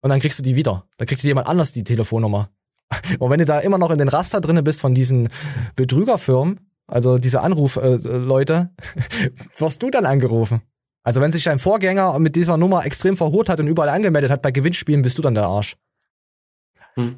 und 0.00 0.08
dann 0.08 0.20
kriegst 0.20 0.38
du 0.38 0.42
die 0.42 0.56
wieder. 0.56 0.86
Dann 0.96 1.06
kriegt 1.06 1.22
dir 1.22 1.28
jemand 1.28 1.48
anders 1.48 1.72
die 1.72 1.84
Telefonnummer. 1.84 2.48
Und 3.18 3.30
wenn 3.30 3.38
du 3.38 3.44
da 3.44 3.60
immer 3.60 3.78
noch 3.78 3.90
in 3.90 3.98
den 3.98 4.08
Raster 4.08 4.40
drinne 4.40 4.62
bist 4.62 4.80
von 4.80 4.94
diesen 4.94 5.28
Betrügerfirmen, 5.76 6.60
also 6.86 7.18
diese 7.18 7.42
Anrufleute, 7.42 8.70
wirst 9.56 9.82
du 9.82 9.90
dann 9.90 10.06
angerufen. 10.06 10.62
Also 11.02 11.20
wenn 11.20 11.32
sich 11.32 11.44
dein 11.44 11.58
Vorgänger 11.58 12.18
mit 12.18 12.36
dieser 12.36 12.56
Nummer 12.56 12.84
extrem 12.84 13.16
verhurt 13.16 13.48
hat 13.48 13.60
und 13.60 13.66
überall 13.66 13.88
angemeldet 13.88 14.30
hat 14.30 14.42
bei 14.42 14.50
Gewinnspielen, 14.50 15.02
bist 15.02 15.18
du 15.18 15.22
dann 15.22 15.34
der 15.34 15.44
Arsch. 15.44 15.76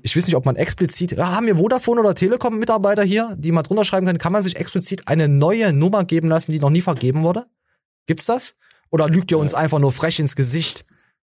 Ich 0.03 0.15
weiß 0.15 0.27
nicht, 0.27 0.37
ob 0.37 0.45
man 0.45 0.57
explizit, 0.57 1.13
ja, 1.13 1.35
haben 1.35 1.47
wir 1.47 1.57
Vodafone 1.57 2.01
oder 2.01 2.15
Telekom 2.15 2.59
Mitarbeiter 2.59 3.03
hier, 3.03 3.35
die 3.39 3.51
mal 3.51 3.63
drunter 3.63 3.85
schreiben 3.85 4.07
können, 4.07 4.19
kann 4.19 4.33
man 4.33 4.43
sich 4.43 4.57
explizit 4.57 5.09
eine 5.09 5.27
neue 5.27 5.73
Nummer 5.73 6.05
geben 6.05 6.29
lassen, 6.29 6.53
die 6.53 6.59
noch 6.59 6.69
nie 6.69 6.83
vergeben 6.83 7.23
wurde? 7.23 7.47
Gibt's 8.07 8.27
das? 8.27 8.57
Oder 8.91 9.09
lügt 9.09 9.31
ihr 9.31 9.39
uns 9.39 9.55
einfach 9.55 9.79
nur 9.79 9.93
frech 9.93 10.19
ins 10.19 10.37
Gesicht? 10.37 10.85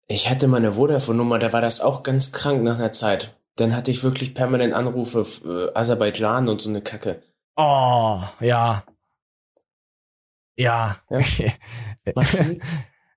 Ich 0.08 0.28
hatte 0.28 0.46
meine 0.46 0.72
Vodafone-Nummer, 0.72 1.38
da 1.38 1.54
war 1.54 1.62
das 1.62 1.80
auch 1.80 2.02
ganz 2.02 2.32
krank 2.32 2.62
nach 2.62 2.78
einer 2.78 2.92
Zeit. 2.92 3.34
Dann 3.56 3.74
hatte 3.76 3.90
ich 3.90 4.02
wirklich 4.02 4.34
permanent 4.34 4.74
Anrufe, 4.74 5.26
äh, 5.44 5.78
Aserbaidschan 5.78 6.48
und 6.48 6.60
so 6.60 6.68
eine 6.70 6.82
Kacke. 6.82 7.22
Oh, 7.56 8.20
ja. 8.40 8.82
Ja. 10.56 10.96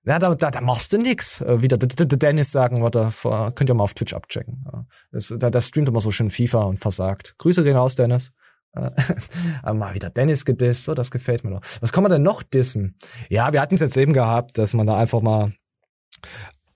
Ja, 0.04 0.18
da, 0.18 0.34
da, 0.34 0.50
da 0.50 0.60
machst 0.60 0.92
du 0.92 0.98
nix. 0.98 1.40
Äh, 1.40 1.60
Wie 1.62 1.68
der, 1.68 1.78
der, 1.78 1.88
der 2.06 2.18
Dennis 2.18 2.52
sagen 2.52 2.82
würde, 2.82 3.10
vor- 3.10 3.52
könnt 3.54 3.70
ihr 3.70 3.74
mal 3.74 3.84
auf 3.84 3.94
Twitch 3.94 4.14
abchecken. 4.14 4.64
Das, 5.12 5.34
da, 5.36 5.50
da 5.50 5.60
streamt 5.60 5.88
immer 5.88 6.00
so 6.00 6.10
schön 6.10 6.30
FIFA 6.30 6.62
und 6.62 6.78
versagt. 6.78 7.36
Grüße 7.38 7.62
gehen 7.64 7.76
raus, 7.76 7.96
Dennis. 7.96 8.32
Äh, 8.74 8.90
mal 9.74 9.94
wieder 9.94 10.10
Dennis 10.10 10.44
gedisst, 10.44 10.84
so, 10.84 10.94
das 10.94 11.10
gefällt 11.10 11.44
mir 11.44 11.50
noch. 11.50 11.62
Was 11.80 11.92
kann 11.92 12.02
man 12.02 12.12
denn 12.12 12.22
noch 12.22 12.42
dissen? 12.42 12.96
Ja, 13.28 13.52
wir 13.52 13.60
hatten 13.60 13.74
es 13.74 13.80
jetzt 13.80 13.96
eben 13.96 14.12
gehabt, 14.12 14.58
dass 14.58 14.74
man 14.74 14.86
da 14.86 14.96
einfach 14.96 15.20
mal 15.20 15.52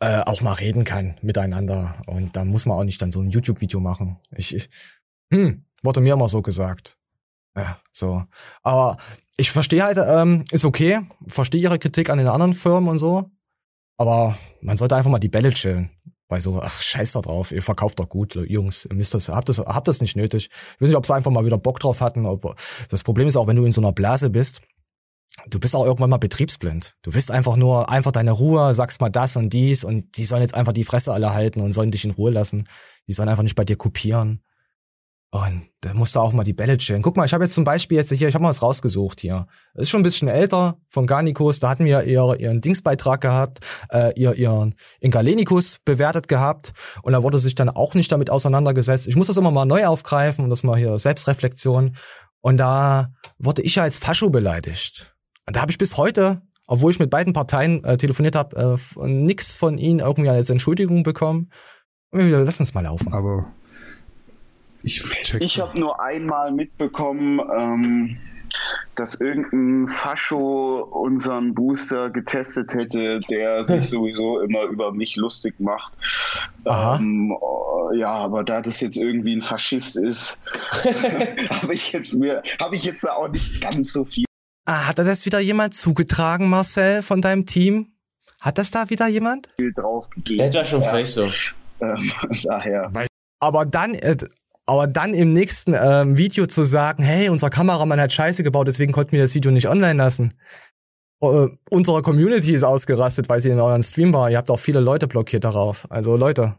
äh, 0.02 0.20
auch 0.26 0.40
mal 0.40 0.54
reden 0.54 0.82
kann 0.82 1.16
miteinander. 1.22 1.94
Und 2.06 2.34
da 2.34 2.44
muss 2.44 2.66
man 2.66 2.76
auch 2.76 2.82
nicht 2.82 3.00
dann 3.00 3.12
so 3.12 3.20
ein 3.20 3.30
YouTube-Video 3.30 3.78
machen. 3.78 4.18
Ich, 4.34 4.54
ich 4.54 4.68
hm, 5.32 5.64
wurde 5.82 6.00
mir 6.00 6.14
immer 6.14 6.26
so 6.26 6.42
gesagt. 6.42 6.98
Ja, 7.56 7.78
so. 7.92 8.24
Aber 8.64 8.96
ich 9.36 9.52
verstehe 9.52 9.84
halt, 9.84 9.98
ähm, 10.04 10.44
ist 10.50 10.64
okay, 10.64 11.00
verstehe 11.28 11.60
ihre 11.60 11.78
Kritik 11.78 12.10
an 12.10 12.18
den 12.18 12.26
anderen 12.26 12.52
Firmen 12.52 12.88
und 12.90 12.98
so. 12.98 13.30
Aber 13.96 14.36
man 14.60 14.76
sollte 14.76 14.96
einfach 14.96 15.10
mal 15.10 15.20
die 15.20 15.28
Bälle 15.28 15.50
chillen. 15.50 15.90
Weil 16.28 16.40
so, 16.40 16.60
ach, 16.60 16.82
scheiß 16.82 17.12
da 17.12 17.20
drauf, 17.20 17.52
ihr 17.52 17.62
verkauft 17.62 18.00
doch 18.00 18.08
gut, 18.08 18.34
Jungs, 18.34 18.86
ihr 18.86 18.96
müsst 18.96 19.14
das, 19.14 19.28
habt 19.28 19.50
das, 19.50 19.58
habt 19.58 19.86
das 19.86 20.00
nicht 20.00 20.16
nötig. 20.16 20.48
Ich 20.50 20.80
weiß 20.80 20.88
nicht, 20.88 20.96
ob 20.96 21.06
sie 21.06 21.14
einfach 21.14 21.30
mal 21.30 21.44
wieder 21.44 21.58
Bock 21.58 21.78
drauf 21.78 22.00
hatten. 22.00 22.26
Ob, 22.26 22.56
das 22.88 23.04
Problem 23.04 23.28
ist 23.28 23.36
auch, 23.36 23.46
wenn 23.46 23.56
du 23.56 23.64
in 23.66 23.72
so 23.72 23.82
einer 23.82 23.92
Blase 23.92 24.30
bist, 24.30 24.62
du 25.46 25.60
bist 25.60 25.74
auch 25.74 25.84
irgendwann 25.84 26.10
mal 26.10 26.18
betriebsblind. 26.18 26.96
Du 27.02 27.14
willst 27.14 27.30
einfach 27.30 27.56
nur 27.56 27.88
einfach 27.88 28.12
deine 28.12 28.32
Ruhe, 28.32 28.74
sagst 28.74 29.00
mal 29.00 29.10
das 29.10 29.36
und 29.36 29.52
dies 29.52 29.84
und 29.84 30.16
die 30.16 30.24
sollen 30.24 30.42
jetzt 30.42 30.54
einfach 30.54 30.72
die 30.72 30.84
Fresse 30.84 31.12
alle 31.12 31.34
halten 31.34 31.60
und 31.60 31.72
sollen 31.72 31.90
dich 31.90 32.04
in 32.04 32.10
Ruhe 32.10 32.30
lassen. 32.30 32.68
Die 33.08 33.12
sollen 33.12 33.28
einfach 33.28 33.42
nicht 33.42 33.56
bei 33.56 33.64
dir 33.64 33.76
kopieren. 33.76 34.42
Und 35.34 35.62
da 35.80 35.94
musst 35.94 36.14
du 36.14 36.20
auch 36.20 36.34
mal 36.34 36.44
die 36.44 36.52
Bälle 36.52 36.76
chillen. 36.76 37.00
Guck 37.00 37.16
mal, 37.16 37.24
ich 37.24 37.32
habe 37.32 37.44
jetzt 37.44 37.54
zum 37.54 37.64
Beispiel 37.64 37.96
jetzt 37.96 38.12
hier, 38.12 38.28
ich 38.28 38.34
habe 38.34 38.42
mal 38.42 38.50
was 38.50 38.60
rausgesucht 38.60 39.18
hier. 39.18 39.46
Das 39.72 39.84
ist 39.84 39.88
schon 39.90 40.00
ein 40.00 40.04
bisschen 40.04 40.28
älter 40.28 40.76
von 40.90 41.06
Garnicus. 41.06 41.58
Da 41.58 41.70
hatten 41.70 41.86
wir 41.86 42.02
ihr, 42.02 42.36
ihren 42.38 42.60
Dingsbeitrag 42.60 43.22
gehabt, 43.22 43.60
äh, 43.88 44.12
ihr, 44.20 44.34
ihren 44.34 44.74
in 45.00 45.10
Galenicus 45.10 45.78
bewertet 45.86 46.28
gehabt. 46.28 46.74
Und 47.02 47.14
da 47.14 47.22
wurde 47.22 47.38
sich 47.38 47.54
dann 47.54 47.70
auch 47.70 47.94
nicht 47.94 48.12
damit 48.12 48.28
auseinandergesetzt. 48.28 49.08
Ich 49.08 49.16
muss 49.16 49.28
das 49.28 49.38
immer 49.38 49.50
mal 49.50 49.64
neu 49.64 49.86
aufgreifen 49.86 50.44
und 50.44 50.50
das 50.50 50.64
mal 50.64 50.76
hier 50.76 50.98
Selbstreflexion. 50.98 51.96
Und 52.42 52.58
da 52.58 53.14
wurde 53.38 53.62
ich 53.62 53.76
ja 53.76 53.84
als 53.84 53.96
Fascho 53.96 54.28
beleidigt. 54.28 55.11
Und 55.46 55.56
da 55.56 55.60
habe 55.60 55.70
ich 55.70 55.78
bis 55.78 55.96
heute, 55.96 56.42
obwohl 56.66 56.92
ich 56.92 56.98
mit 56.98 57.10
beiden 57.10 57.32
Parteien 57.32 57.82
äh, 57.84 57.96
telefoniert 57.96 58.36
habe, 58.36 58.78
äh, 58.96 59.08
nix 59.08 59.56
von 59.56 59.78
ihnen 59.78 60.00
irgendwie 60.00 60.30
als 60.30 60.50
Entschuldigung 60.50 61.02
bekommen. 61.02 61.50
Und 62.10 62.20
wir 62.20 62.26
wieder, 62.26 62.44
lass 62.44 62.60
uns 62.60 62.74
mal 62.74 62.82
laufen. 62.82 63.12
Aber 63.12 63.52
ich. 64.82 65.04
Ich 65.40 65.60
habe 65.60 65.78
nur 65.78 66.00
einmal 66.02 66.52
mitbekommen, 66.52 67.40
ähm, 67.56 68.18
dass 68.94 69.20
irgendein 69.20 69.88
Fascho 69.88 70.82
unseren 70.82 71.54
Booster 71.54 72.10
getestet 72.10 72.74
hätte, 72.74 73.20
der 73.30 73.64
sich 73.64 73.88
sowieso 73.90 74.40
immer 74.40 74.64
über 74.64 74.92
mich 74.92 75.16
lustig 75.16 75.58
macht. 75.58 75.92
Ähm, 76.66 77.34
oh, 77.40 77.90
ja, 77.94 78.10
aber 78.10 78.44
da 78.44 78.60
das 78.60 78.80
jetzt 78.80 78.96
irgendwie 78.96 79.36
ein 79.36 79.42
Faschist 79.42 79.96
ist, 79.96 80.38
habe 81.50 81.74
ich 81.74 81.92
jetzt 81.92 82.14
mir, 82.14 82.42
habe 82.60 82.76
ich 82.76 82.84
jetzt 82.84 83.04
da 83.04 83.14
auch 83.14 83.28
nicht 83.28 83.60
ganz 83.62 83.92
so 83.92 84.04
viel 84.04 84.24
Ah, 84.64 84.86
hat 84.86 84.98
da 84.98 85.04
das 85.04 85.26
wieder 85.26 85.40
jemand 85.40 85.74
zugetragen, 85.74 86.48
Marcel, 86.48 87.02
von 87.02 87.20
deinem 87.20 87.46
Team? 87.46 87.92
Hat 88.40 88.58
das 88.58 88.70
da 88.70 88.90
wieder 88.90 89.08
jemand? 89.08 89.48
drauf 89.74 90.08
gegeben. 90.10 90.40
Ja, 90.40 90.46
das 90.46 90.56
war 90.56 90.64
schon 90.64 90.82
frech 90.82 91.12
so. 91.12 91.30
Ähm, 91.80 92.12
daher. 92.44 92.92
Aber 93.40 93.66
dann, 93.66 93.94
äh, 93.94 94.16
aber 94.66 94.86
dann 94.86 95.14
im 95.14 95.32
nächsten 95.32 95.74
ähm, 95.74 96.16
Video 96.16 96.46
zu 96.46 96.64
sagen, 96.64 97.02
hey, 97.02 97.28
unser 97.28 97.50
Kameramann 97.50 98.00
hat 98.00 98.12
Scheiße 98.12 98.42
gebaut, 98.44 98.68
deswegen 98.68 98.92
konnten 98.92 99.12
wir 99.12 99.22
das 99.22 99.34
Video 99.34 99.50
nicht 99.50 99.68
online 99.68 99.94
lassen. 99.94 100.34
Äh, 101.20 101.48
unsere 101.70 102.02
Community 102.02 102.52
ist 102.52 102.64
ausgerastet, 102.64 103.28
weil 103.28 103.40
sie 103.40 103.50
in 103.50 103.60
euren 103.60 103.82
Stream 103.82 104.12
war. 104.12 104.30
Ihr 104.30 104.38
habt 104.38 104.50
auch 104.50 104.58
viele 104.58 104.80
Leute 104.80 105.06
blockiert 105.08 105.44
darauf. 105.44 105.90
Also 105.90 106.16
Leute, 106.16 106.56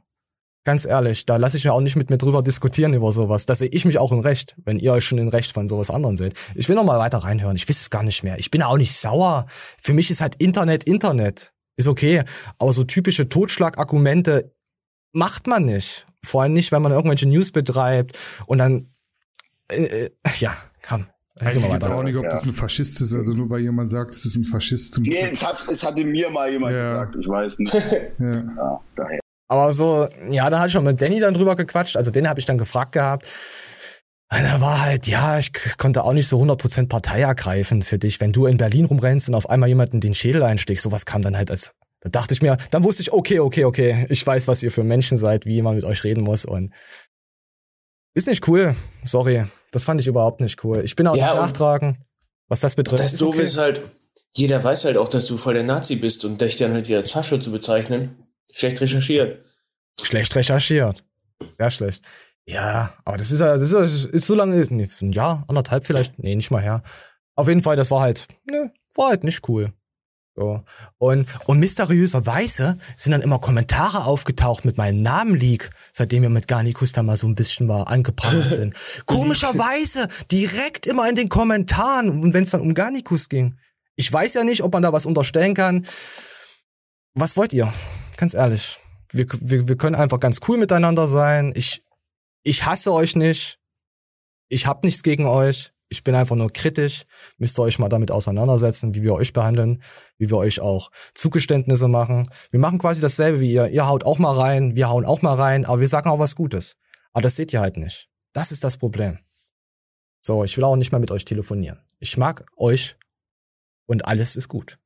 ganz 0.64 0.86
ehrlich, 0.86 1.26
da 1.26 1.38
lasse 1.38 1.58
ich 1.58 1.66
mir 1.66 1.74
auch 1.74 1.82
nicht 1.82 1.96
mit 1.96 2.10
mir 2.10 2.18
drüber 2.18 2.42
diskutieren 2.42 2.94
über 2.94 3.12
sowas. 3.12 3.46
Da 3.46 3.56
sehe 3.56 3.70
ich 3.72 3.86
mich 3.86 3.98
auch 3.98 4.12
in 4.12 4.20
Recht, 4.20 4.56
wenn 4.64 4.80
ihr 4.80 4.94
euch 4.94 5.06
schon 5.06 5.18
in 5.18 5.28
Recht 5.28 5.52
von 5.52 5.68
sowas 5.68 5.90
anderen 5.90 6.16
seht. 6.16 6.34
Ich 6.56 6.70
will 6.70 6.76
noch 6.76 6.84
mal 6.84 7.00
weiter 7.00 7.20
reinhören. 7.20 7.56
Ich 7.56 7.68
weiß 7.68 7.82
es 7.82 7.90
gar 7.90 8.04
nicht 8.04 8.24
mehr. 8.24 8.40
Ich 8.40 8.52
bin 8.52 8.62
auch 8.62 8.78
nicht 8.78 8.94
sauer. 8.94 9.46
Für 9.82 9.94
mich 9.94 10.10
ist 10.10 10.22
halt 10.22 10.36
Internet 10.36 10.84
Internet. 10.86 11.54
Ist 11.76 11.88
okay. 11.88 12.24
Aber 12.60 12.74
so 12.74 12.84
typische 12.84 13.30
Totschlagargumente 13.30 14.54
macht 15.12 15.48
man 15.48 15.66
nicht. 15.66 16.06
Vor 16.24 16.44
allem 16.44 16.54
nicht, 16.54 16.72
wenn 16.72 16.82
man 16.82 16.92
irgendwelche 16.92 17.28
News 17.28 17.52
betreibt 17.52 18.18
und 18.46 18.60
dann, 18.60 18.94
äh, 19.70 20.06
äh, 20.06 20.10
ja, 20.40 20.56
komm. 20.88 21.08
Weiß 21.40 21.66
ich 21.66 21.72
jetzt 21.72 21.88
auch 21.88 22.04
nicht, 22.04 22.16
ob 22.16 22.30
das 22.30 22.46
ein 22.46 22.54
Faschist 22.54 23.02
ist. 23.02 23.14
Also 23.14 23.34
nur 23.34 23.50
weil 23.50 23.62
jemand 23.62 23.90
sagt, 23.90 24.12
es 24.12 24.24
ist 24.24 24.36
ein 24.36 24.44
Faschist 24.44 24.94
zum 24.94 25.04
Nee, 25.04 25.18
es, 25.20 25.44
hat, 25.44 25.68
es 25.68 25.84
hatte 25.84 26.06
mir 26.06 26.30
mal 26.30 26.52
jemand 26.52 26.74
gesagt, 26.74 27.16
ich 27.20 27.28
weiß 27.28 27.60
nicht. 27.60 27.74
Ja. 28.20 28.44
Ja, 28.56 28.82
daher. 28.96 29.20
Aber 29.54 29.72
so, 29.72 30.08
ja, 30.32 30.50
da 30.50 30.58
hatte 30.58 30.68
ich 30.70 30.74
schon 30.74 30.84
mit 30.84 31.00
Danny 31.00 31.20
dann 31.20 31.36
drüber 31.36 31.56
gequatscht. 31.56 31.96
Also 31.96 32.10
den 32.10 32.28
habe 32.28 32.40
ich 32.40 32.48
dann 32.48 32.58
gefragt 32.58 32.94
gehabt. 32.94 33.28
Und 34.32 34.40
er 34.40 34.62
war 34.62 34.82
halt, 34.82 35.06
ja, 35.06 35.38
ich 35.38 35.52
konnte 35.78 36.04
auch 36.04 36.14
nicht 36.14 36.28
so 36.28 36.42
100% 36.42 36.88
Partei 36.88 37.22
ergreifen 37.22 37.84
für 37.84 38.00
dich. 38.00 38.20
Wenn 38.20 38.34
du 38.34 38.48
in 38.48 38.58
Berlin 38.58 38.86
rumrennst 38.86 39.30
und 39.30 39.36
auf 39.36 39.48
einmal 39.48 39.70
jemanden 39.70 40.02
den 40.02 40.16
Schädel 40.16 40.42
einschlägst, 40.42 40.84
sowas 40.84 41.06
kam 41.06 41.22
dann 41.22 41.38
halt 41.38 41.52
als, 41.52 41.76
da 42.02 42.10
dachte 42.10 42.34
ich 42.34 42.42
mir, 42.42 42.58
dann 42.72 42.84
wusste 42.84 43.04
ich, 43.04 43.14
okay, 43.14 43.42
okay, 43.42 43.66
okay, 43.66 44.08
ich 44.10 44.26
weiß, 44.26 44.48
was 44.48 44.64
ihr 44.64 44.72
für 44.72 44.84
Menschen 44.84 45.20
seid, 45.20 45.46
wie 45.46 45.62
man 45.62 45.76
mit 45.76 45.84
euch 45.84 46.04
reden 46.04 46.24
muss 46.24 46.46
und 46.46 46.74
ist 48.16 48.28
nicht 48.28 48.48
cool. 48.48 48.76
Sorry. 49.04 49.46
Das 49.72 49.84
fand 49.84 50.02
ich 50.02 50.08
überhaupt 50.08 50.42
nicht 50.42 50.64
cool. 50.64 50.82
Ich 50.84 50.96
bin 50.96 51.06
auch 51.06 51.16
Ja, 51.16 51.28
nicht 51.28 51.44
nachtragen, 51.44 52.04
was 52.48 52.60
das 52.60 52.74
betrifft. 52.74 53.04
Das 53.04 53.14
Ist 53.14 53.22
Doofe 53.22 53.38
okay. 53.38 53.44
ist 53.44 53.58
halt, 53.60 53.82
jeder 54.36 54.64
weiß 54.64 54.86
halt 54.86 54.98
auch, 54.98 55.10
dass 55.10 55.28
du 55.28 55.38
voll 55.38 55.54
der 55.54 55.64
Nazi 55.64 55.96
bist 55.96 56.26
und 56.26 56.42
dich 56.42 56.56
dann 56.56 56.74
halt 56.74 56.88
hier 56.88 56.98
als 56.98 57.12
Fascho 57.12 57.38
zu 57.38 57.52
bezeichnen. 57.52 58.23
Schlecht 58.54 58.82
recherchiert. 58.82 59.44
Schlecht 60.02 60.36
recherchiert. 60.36 61.04
Sehr 61.58 61.72
schlecht. 61.72 62.04
Ja, 62.46 62.94
aber 63.06 63.18
das 63.18 63.32
ist 63.32 63.40
ja, 63.40 63.58
das 63.58 63.72
ist, 63.72 64.06
ist 64.06 64.28
so 64.28 64.36
lange, 64.36 64.56
nee, 64.70 64.88
ein 65.02 65.12
Jahr, 65.12 65.46
anderthalb 65.48 65.86
vielleicht, 65.86 66.20
nee, 66.20 66.36
nicht 66.36 66.52
mal 66.52 66.62
her. 66.62 66.84
Auf 67.36 67.48
jeden 67.48 67.62
Fall, 67.62 67.76
das 67.76 67.90
war 67.90 68.02
halt, 68.02 68.28
ne, 68.50 68.72
war 68.96 69.10
halt 69.10 69.24
nicht 69.24 69.48
cool. 69.48 69.74
So. 70.36 70.64
Und, 70.98 71.28
und 71.46 71.60
mysteriöserweise 71.60 72.78
sind 72.98 73.12
dann 73.12 73.22
immer 73.22 73.40
Kommentare 73.40 74.06
aufgetaucht 74.06 74.66
mit 74.66 74.78
meinem 74.78 75.02
Namen-Leak, 75.02 75.70
seitdem 75.92 76.24
wir 76.24 76.30
mit 76.30 76.48
Garnikus 76.48 76.92
da 76.92 77.04
mal 77.04 77.18
so 77.18 77.28
ein 77.28 77.36
bisschen 77.36 77.68
mal 77.68 77.84
angebracht 77.84 78.34
sind. 78.50 78.76
Komischerweise, 79.06 80.08
direkt 80.32 80.86
immer 80.86 81.08
in 81.08 81.16
den 81.16 81.30
Kommentaren, 81.30 82.10
und 82.10 82.34
wenn 82.34 82.44
es 82.44 82.50
dann 82.50 82.62
um 82.62 82.74
Garnikus 82.74 83.30
ging. 83.30 83.58
Ich 83.96 84.12
weiß 84.12 84.34
ja 84.34 84.44
nicht, 84.44 84.64
ob 84.64 84.74
man 84.74 84.82
da 84.82 84.92
was 84.92 85.06
unterstellen 85.06 85.54
kann. 85.54 85.86
Was 87.14 87.38
wollt 87.38 87.54
ihr? 87.54 87.72
Ganz 88.18 88.34
ehrlich. 88.34 88.80
Wir, 89.12 89.28
wir, 89.40 89.68
wir 89.68 89.78
können 89.78 89.96
einfach 89.96 90.20
ganz 90.20 90.40
cool 90.48 90.58
miteinander 90.58 91.08
sein. 91.08 91.54
Ich, 91.56 91.84
ich 92.44 92.66
hasse 92.66 92.92
euch 92.94 93.16
nicht. 93.16 93.60
Ich 94.50 94.68
hab 94.68 94.84
nichts 94.84 95.04
gegen 95.04 95.26
euch. 95.26 95.72
Ich 95.90 96.04
bin 96.04 96.16
einfach 96.16 96.36
nur 96.36 96.52
kritisch. 96.52 97.06
Müsst 97.38 97.60
ihr 97.60 97.64
euch 97.64 97.78
mal 97.78 97.90
damit 97.90 98.10
auseinandersetzen, 98.10 98.96
wie 98.96 99.04
wir 99.04 99.14
euch 99.14 99.32
behandeln, 99.32 99.84
wie 100.18 100.30
wir 100.30 100.38
euch 100.38 100.60
auch 100.60 100.90
Zugeständnisse 101.14 101.88
machen. 101.88 102.30
Wir 102.50 102.60
machen 102.60 102.80
quasi 102.80 103.02
dasselbe 103.02 103.40
wie 103.42 103.52
ihr. 103.52 103.68
Ihr 103.68 103.88
haut 103.88 104.04
auch 104.04 104.18
mal 104.18 104.34
rein, 104.34 104.76
wir 104.76 104.90
hauen 104.90 105.06
auch 105.06 105.22
mal 105.22 105.36
rein, 105.36 105.66
aber 105.66 105.80
wir 105.80 105.88
sagen 105.88 106.10
auch 106.10 106.20
was 106.20 106.36
Gutes. 106.36 106.78
Aber 107.12 107.22
das 107.22 107.36
seht 107.36 107.54
ihr 107.54 107.62
halt 107.62 107.78
nicht. 107.78 108.10
Das 108.34 108.52
ist 108.52 108.64
das 108.64 108.78
Problem. 108.78 109.20
So, 110.22 110.44
ich 110.44 110.58
will 110.58 110.64
auch 110.64 110.76
nicht 110.76 110.92
mehr 110.92 111.00
mit 111.00 111.12
euch 111.12 111.26
telefonieren. 111.26 111.80
Ich 112.00 112.18
mag 112.18 112.46
euch 112.58 112.96
und 113.86 114.08
alles 114.08 114.36
ist 114.36 114.48
gut. 114.48 114.80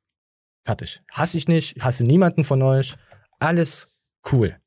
Fertig. 0.66 1.02
Hasse 1.12 1.38
ich 1.38 1.48
nicht, 1.48 1.82
hasse 1.82 2.04
niemanden 2.04 2.44
von 2.44 2.62
euch. 2.62 2.96
Alles 3.40 3.88
cool. 4.32 4.58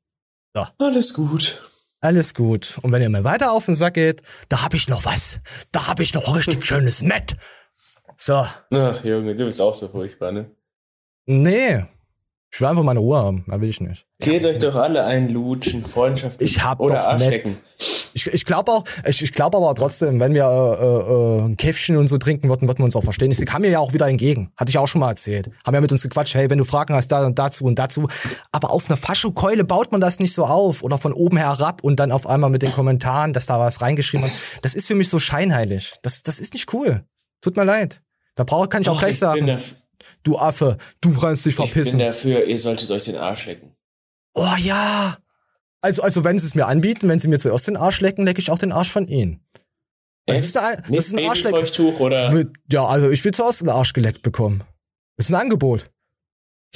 So. 0.55 0.67
Alles 0.79 1.15
gut. 1.15 1.63
Alles 2.01 2.35
gut. 2.35 2.79
Und 2.83 2.93
wenn 2.93 3.03
ihr 3.03 3.11
mir 3.11 3.25
weiter 3.25 3.53
auf 3.53 3.67
den 3.67 3.75
Sack 3.75 3.95
geht, 3.95 4.23
da 4.49 4.65
hab 4.65 4.75
ich 4.75 4.89
noch 4.89 5.05
was. 5.05 5.41
Da 5.73 5.89
hab 5.89 6.01
ich 6.01 6.15
noch 6.15 6.35
richtig 6.35 6.65
schönes 6.67 7.03
Met. 7.03 7.37
So. 8.17 8.47
Ach 8.71 9.05
Junge, 9.05 9.35
du 9.35 9.45
bist 9.45 9.61
auch 9.61 9.75
so 9.75 9.89
furchtbar, 9.89 10.33
ne? 10.33 10.51
Nee. 11.27 11.85
Ich 12.53 12.61
will 12.61 12.69
einfach 12.69 12.83
meine 12.83 13.01
Ruhe 13.01 13.19
haben. 13.19 13.45
Mehr 13.47 13.61
will 13.61 13.69
ich 13.69 13.81
nicht. 13.81 14.07
Geht 14.19 14.45
euch 14.45 14.59
doch 14.59 14.75
alle 14.75 15.05
einlutschen, 15.05 15.87
Freundschaft. 15.87 16.43
Ich 16.43 16.63
hab 16.63 16.81
oder 16.81 16.97
doch 16.97 17.05
Arschlecken. 17.07 17.59
Ich, 18.13 18.27
ich 18.27 18.45
glaube 18.45 18.73
auch, 18.73 18.85
ich, 19.07 19.23
ich 19.23 19.33
glaube 19.33 19.57
aber 19.57 19.75
trotzdem, 19.75 20.21
wenn 20.21 20.35
wir 20.35 20.45
äh, 20.45 21.45
äh, 21.45 21.47
ein 21.47 21.57
Käffchen 21.57 21.97
und 21.97 22.07
so 22.07 22.19
trinken 22.19 22.49
würden, 22.49 22.69
würden 22.69 22.79
wir 22.79 22.85
uns 22.85 22.97
auch 22.97 23.05
verstehen. 23.05 23.33
Sie 23.33 23.45
kam 23.45 23.63
mir 23.63 23.71
ja 23.71 23.79
auch 23.79 23.93
wieder 23.93 24.09
entgegen. 24.09 24.51
Hatte 24.57 24.71
ich 24.71 24.79
auch 24.79 24.87
schon 24.89 25.01
mal 25.01 25.11
erzählt. 25.11 25.51
Haben 25.65 25.75
ja 25.75 25.81
mit 25.81 25.93
uns 25.93 26.03
gequatscht, 26.03 26.35
hey, 26.35 26.51
wenn 26.51 26.59
du 26.59 26.65
Fragen 26.65 26.95
hast, 26.95 27.09
da 27.09 27.25
und 27.25 27.39
dazu 27.39 27.65
und 27.65 27.79
dazu. 27.79 28.09
Aber 28.53 28.71
auf 28.71 28.89
einer 28.89 28.97
Faschokeule 28.97 29.65
baut 29.65 29.93
man 29.93 30.01
das 30.01 30.19
nicht 30.19 30.33
so 30.33 30.47
auf. 30.47 30.83
Oder 30.83 30.99
von 30.99 31.13
oben 31.13 31.37
herab 31.37 31.83
und 31.83 32.01
dann 32.01 32.13
auf 32.13 32.27
einmal 32.27 32.51
mit 32.51 32.63
den 32.63 32.73
Kommentaren, 32.73 33.33
dass 33.33 33.47
da 33.47 33.59
was 33.59 33.81
reingeschrieben 33.83 34.25
wird. 34.27 34.35
Das 34.63 34.75
ist 34.75 34.87
für 34.87 34.95
mich 34.95 35.09
so 35.09 35.19
scheinheilig. 35.19 35.95
Das, 36.03 36.23
das 36.23 36.39
ist 36.41 36.55
nicht 36.55 36.73
cool. 36.75 37.05
Tut 37.41 37.57
mir 37.57 37.65
leid. 37.65 38.03
Da 38.35 38.45
brauch, 38.45 38.69
kann 38.69 38.83
ich 38.83 38.89
auch 38.89 38.97
Ach, 38.97 39.01
gleich 39.01 39.13
ich 39.13 39.19
sagen. 39.19 39.61
Du 40.23 40.39
Affe, 40.39 40.77
du 41.01 41.13
kannst 41.19 41.45
dich 41.47 41.53
Ich 41.53 41.59
bin 41.59 41.67
verpissen. 41.69 41.99
dafür, 41.99 42.45
ihr 42.47 42.59
solltet 42.59 42.91
euch 42.91 43.05
den 43.05 43.17
Arsch 43.17 43.47
lecken. 43.47 43.75
Oh 44.35 44.55
ja. 44.59 45.17
Also, 45.83 46.03
also 46.03 46.25
wenn 46.25 46.39
sie 46.39 46.47
es 46.47 46.55
mir 46.55 46.67
anbieten, 46.67 47.09
wenn 47.09 47.19
sie 47.19 47.29
mir 47.29 47.39
zuerst 47.39 47.67
den 47.69 47.77
Arsch 47.77 48.01
lecken, 48.01 48.25
lecke 48.25 48.41
ich 48.41 48.51
auch 48.51 48.59
den 48.59 48.73
Arsch 48.73 48.91
von 48.91 49.09
ihnen. 49.09 49.41
Das 50.27 50.37
Echt? 50.37 50.45
ist, 50.47 50.57
eine, 50.59 50.83
das 50.89 51.07
ist 51.07 51.17
ein 51.17 51.29
Arschleck. 51.29 51.55
Oder? 52.01 52.33
Mit, 52.33 52.51
ja, 52.71 52.85
also 52.85 53.11
ich 53.11 53.25
will 53.25 53.33
zuerst 53.33 53.63
den 53.63 53.69
Arsch 53.71 53.93
geleckt 53.93 54.23
bekommen. 54.23 54.63
Das 55.17 55.27
ist 55.27 55.33
ein 55.35 55.41
Angebot. 55.41 55.91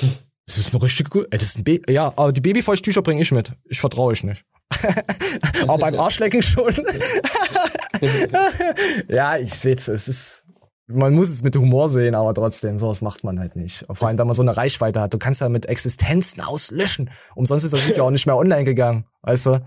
Das 0.46 0.58
ist 0.58 0.74
eine 0.74 0.82
richtig 0.82 1.08
gut. 1.08 1.26
Ey, 1.30 1.38
das 1.38 1.48
ist 1.48 1.56
ein 1.56 1.64
Ba- 1.64 1.90
ja, 1.90 2.08
aber 2.16 2.30
die 2.30 2.42
Babyfeuchttücher 2.42 3.00
bringe 3.00 3.22
ich 3.22 3.32
mit. 3.32 3.52
Ich 3.64 3.80
vertraue 3.80 4.12
euch 4.12 4.24
nicht. 4.24 4.44
aber 5.62 5.78
beim 5.78 5.94
Arschlecken 5.98 6.42
schon. 6.42 6.74
ja, 9.08 9.38
ich 9.38 9.54
seh's. 9.54 9.88
Es 9.88 10.06
ist. 10.06 10.43
Man 10.86 11.14
muss 11.14 11.30
es 11.30 11.42
mit 11.42 11.56
Humor 11.56 11.88
sehen, 11.88 12.14
aber 12.14 12.34
trotzdem, 12.34 12.78
sowas 12.78 13.00
macht 13.00 13.24
man 13.24 13.40
halt 13.40 13.56
nicht. 13.56 13.86
Vor 13.90 14.06
allem, 14.06 14.18
wenn 14.18 14.26
man 14.26 14.36
so 14.36 14.42
eine 14.42 14.54
Reichweite 14.56 15.00
hat. 15.00 15.14
Du 15.14 15.18
kannst 15.18 15.40
ja 15.40 15.48
mit 15.48 15.66
Existenzen 15.66 16.42
auslöschen. 16.42 17.10
Umsonst 17.34 17.64
ist 17.64 17.72
das 17.72 17.88
Video 17.88 18.04
auch 18.06 18.10
nicht 18.10 18.26
mehr 18.26 18.36
online 18.36 18.64
gegangen. 18.64 19.06
Weißt 19.22 19.46
du? 19.46 19.66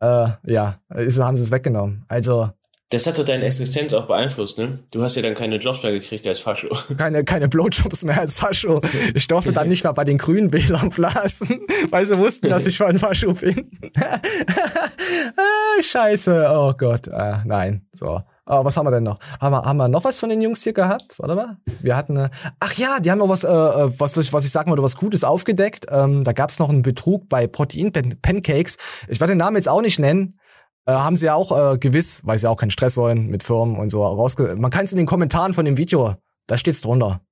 Äh, 0.00 0.28
ja, 0.44 0.80
ist, 0.94 1.18
haben 1.20 1.36
sie 1.36 1.44
es 1.44 1.52
weggenommen. 1.52 2.04
Also, 2.08 2.50
Das 2.90 3.06
hat 3.06 3.18
doch 3.18 3.24
deine 3.24 3.44
Existenz 3.44 3.92
auch 3.92 4.06
beeinflusst, 4.06 4.58
ne? 4.58 4.80
Du 4.90 5.02
hast 5.02 5.14
ja 5.14 5.22
dann 5.22 5.34
keine 5.34 5.56
Jobs 5.56 5.82
mehr 5.84 5.92
gekriegt 5.92 6.26
als 6.26 6.40
Fascho. 6.40 6.76
keine, 6.98 7.24
keine 7.24 7.48
Blowjobs 7.48 8.04
mehr 8.04 8.18
als 8.20 8.38
Fascho. 8.38 8.82
Ich 9.14 9.28
durfte 9.28 9.52
dann 9.52 9.68
nicht 9.68 9.84
mal 9.84 9.92
bei 9.92 10.04
den 10.04 10.18
grünen 10.18 10.52
Wählern 10.52 10.90
blasen, 10.90 11.60
weil 11.90 12.04
sie 12.04 12.18
wussten, 12.18 12.48
dass 12.48 12.66
ich 12.66 12.76
von 12.76 12.98
Fascho 12.98 13.32
bin. 13.32 13.70
ah, 14.00 15.82
scheiße, 15.82 16.50
oh 16.52 16.74
Gott, 16.76 17.08
ah, 17.12 17.42
nein, 17.46 17.86
so. 17.92 18.22
Aber 18.48 18.64
was 18.64 18.76
haben 18.76 18.86
wir 18.86 18.92
denn 18.92 19.02
noch? 19.02 19.18
Haben 19.40 19.52
wir, 19.52 19.62
haben 19.62 19.76
wir 19.76 19.88
noch 19.88 20.04
was 20.04 20.20
von 20.20 20.28
den 20.28 20.40
Jungs 20.40 20.62
hier 20.62 20.72
gehabt? 20.72 21.18
Warte 21.18 21.34
mal. 21.34 21.56
Wir 21.82 21.96
hatten, 21.96 22.16
äh, 22.16 22.30
ach 22.60 22.72
ja, 22.74 23.00
die 23.00 23.10
haben 23.10 23.18
noch 23.18 23.28
was, 23.28 23.42
äh, 23.42 23.48
äh, 23.48 23.90
was, 23.98 24.16
was 24.32 24.44
ich- 24.44 24.50
sagen 24.52 24.70
wollte, 24.70 24.84
was 24.84 24.96
Gutes 24.96 25.24
aufgedeckt. 25.24 25.86
Ähm, 25.90 26.22
da 26.22 26.32
gab 26.32 26.50
es 26.50 26.58
noch 26.60 26.68
einen 26.70 26.82
Betrug 26.82 27.28
bei 27.28 27.48
Protein-Pancakes. 27.48 28.76
Ich 29.08 29.20
werde 29.20 29.32
den 29.32 29.38
Namen 29.38 29.56
jetzt 29.56 29.68
auch 29.68 29.82
nicht 29.82 29.98
nennen. 29.98 30.38
Äh, 30.86 30.92
haben 30.92 31.16
sie 31.16 31.26
ja 31.26 31.34
auch 31.34 31.72
äh, 31.74 31.78
gewiss, 31.78 32.20
weil 32.24 32.38
sie 32.38 32.48
auch 32.48 32.56
keinen 32.56 32.70
Stress 32.70 32.96
wollen 32.96 33.26
mit 33.26 33.42
Firmen 33.42 33.76
und 33.76 33.88
so 33.88 34.04
rausge... 34.06 34.54
Man 34.56 34.70
kann 34.70 34.84
es 34.84 34.92
in 34.92 34.98
den 34.98 35.06
Kommentaren 35.06 35.52
von 35.52 35.64
dem 35.64 35.76
Video, 35.76 36.14
da 36.46 36.56
steht's 36.56 36.80
drunter, 36.82 37.22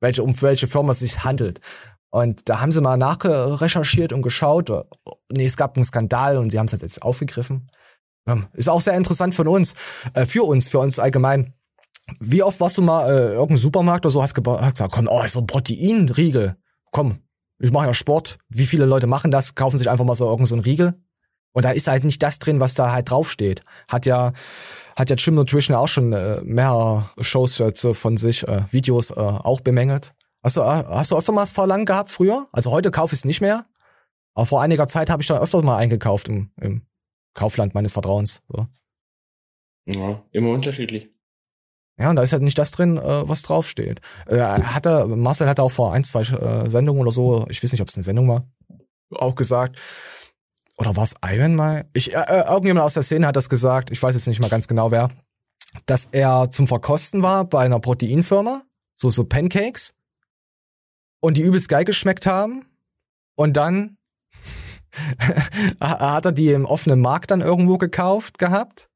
welche, 0.00 0.22
um 0.22 0.40
welche 0.40 0.66
Firma 0.66 0.92
es 0.92 1.00
sich 1.00 1.22
handelt. 1.22 1.60
Und 2.10 2.48
da 2.48 2.60
haben 2.62 2.72
sie 2.72 2.80
mal 2.80 2.96
nachrecherchiert 2.96 4.14
und 4.14 4.22
geschaut. 4.22 4.70
äh, 4.70 4.82
Nee, 5.30 5.44
es 5.44 5.58
gab 5.58 5.76
einen 5.76 5.84
Skandal 5.84 6.38
und 6.38 6.48
sie 6.50 6.58
haben 6.58 6.66
es 6.66 6.80
jetzt 6.80 7.02
aufgegriffen. 7.02 7.66
Ist 8.52 8.68
auch 8.68 8.80
sehr 8.80 8.96
interessant 8.96 9.34
von 9.34 9.48
uns, 9.48 9.74
äh, 10.14 10.26
für 10.26 10.44
uns, 10.44 10.68
für 10.68 10.78
uns 10.78 10.98
allgemein. 10.98 11.54
Wie 12.20 12.42
oft 12.42 12.60
warst 12.60 12.78
du 12.78 12.82
mal 12.82 13.08
äh, 13.08 13.32
irgendein 13.32 13.56
Supermarkt 13.58 14.04
oder 14.04 14.12
so, 14.12 14.22
hast, 14.22 14.36
hast 14.36 14.72
gesagt, 14.72 14.92
komm, 14.92 15.08
oh, 15.10 15.26
so 15.26 15.40
ein 15.40 15.46
Proteinriegel. 15.46 16.56
Komm, 16.90 17.18
ich 17.58 17.72
mache 17.72 17.86
ja 17.86 17.94
Sport. 17.94 18.38
Wie 18.48 18.66
viele 18.66 18.86
Leute 18.86 19.06
machen 19.06 19.30
das? 19.30 19.54
Kaufen 19.54 19.78
sich 19.78 19.88
einfach 19.88 20.04
mal 20.04 20.14
so 20.14 20.28
irgendeinen 20.28 20.62
so 20.62 20.68
Riegel. 20.68 20.94
Und 21.52 21.64
da 21.64 21.70
ist 21.70 21.86
halt 21.86 22.04
nicht 22.04 22.22
das 22.22 22.38
drin, 22.38 22.60
was 22.60 22.74
da 22.74 22.92
halt 22.92 23.10
draufsteht. 23.10 23.62
Hat 23.88 24.06
ja, 24.06 24.32
hat 24.96 25.10
ja 25.10 25.16
Jim 25.16 25.34
Nutrition 25.34 25.76
auch 25.76 25.88
schon 25.88 26.12
äh, 26.12 26.40
mehr 26.42 27.10
Shows 27.20 27.62
so 27.74 27.94
von 27.94 28.16
sich, 28.16 28.46
äh, 28.48 28.64
Videos 28.70 29.10
äh, 29.10 29.14
auch 29.14 29.60
bemängelt. 29.60 30.14
Hast 30.42 30.56
du, 30.56 30.62
äh, 30.62 30.64
hast 30.64 31.10
du 31.10 31.16
öfter 31.16 31.32
mal 31.32 31.42
das 31.42 31.52
Verlangen 31.52 31.86
gehabt 31.86 32.10
früher? 32.10 32.46
Also 32.52 32.70
heute 32.70 32.90
kaufe 32.90 33.14
ich 33.14 33.20
es 33.20 33.24
nicht 33.24 33.40
mehr. 33.40 33.64
Aber 34.34 34.46
vor 34.46 34.62
einiger 34.62 34.88
Zeit 34.88 35.10
habe 35.10 35.22
ich 35.22 35.28
da 35.28 35.38
öfters 35.38 35.62
mal 35.62 35.76
eingekauft 35.76 36.28
im, 36.28 36.50
im 36.60 36.86
Kaufland 37.34 37.74
meines 37.74 37.92
Vertrauens. 37.92 38.42
So. 38.48 38.66
Ja, 39.86 40.22
immer 40.32 40.50
unterschiedlich. 40.50 41.10
Ja, 41.98 42.10
und 42.10 42.16
da 42.16 42.22
ist 42.22 42.32
halt 42.32 42.42
nicht 42.42 42.58
das 42.58 42.70
drin, 42.70 42.96
äh, 42.96 43.28
was 43.28 43.42
draufsteht. 43.42 44.00
Äh, 44.26 44.40
hat 44.40 44.86
er, 44.86 45.06
Marcel 45.06 45.48
hat 45.48 45.60
auch 45.60 45.70
vor 45.70 45.92
ein, 45.92 46.04
zwei 46.04 46.22
äh, 46.22 46.70
Sendungen 46.70 47.02
oder 47.02 47.10
so, 47.10 47.46
ich 47.48 47.62
weiß 47.62 47.72
nicht, 47.72 47.82
ob 47.82 47.88
es 47.88 47.94
eine 47.94 48.02
Sendung 48.02 48.28
war, 48.28 48.46
auch 49.10 49.34
gesagt, 49.34 49.78
oder 50.78 50.96
war 50.96 51.04
es 51.04 51.14
Iron 51.24 51.54
mal? 51.54 51.84
Ich, 51.92 52.14
äh, 52.14 52.18
äh, 52.18 52.48
irgendjemand 52.48 52.84
aus 52.84 52.94
der 52.94 53.02
Szene 53.02 53.26
hat 53.26 53.36
das 53.36 53.48
gesagt, 53.48 53.90
ich 53.90 54.02
weiß 54.02 54.14
jetzt 54.14 54.26
nicht 54.26 54.40
mal 54.40 54.48
ganz 54.48 54.68
genau 54.68 54.90
wer, 54.90 55.10
dass 55.86 56.08
er 56.12 56.50
zum 56.50 56.66
Verkosten 56.66 57.22
war 57.22 57.44
bei 57.44 57.64
einer 57.64 57.78
Proteinfirma, 57.78 58.62
so, 58.94 59.10
so 59.10 59.24
Pancakes, 59.24 59.94
und 61.20 61.36
die 61.36 61.42
übelst 61.42 61.68
geil 61.68 61.84
geschmeckt 61.84 62.26
haben, 62.26 62.66
und 63.34 63.56
dann 63.56 63.96
hat 65.80 66.24
er 66.24 66.32
die 66.32 66.52
im 66.52 66.64
offenen 66.64 67.00
Markt 67.00 67.30
dann 67.30 67.40
irgendwo 67.40 67.78
gekauft 67.78 68.38
gehabt, 68.38 68.90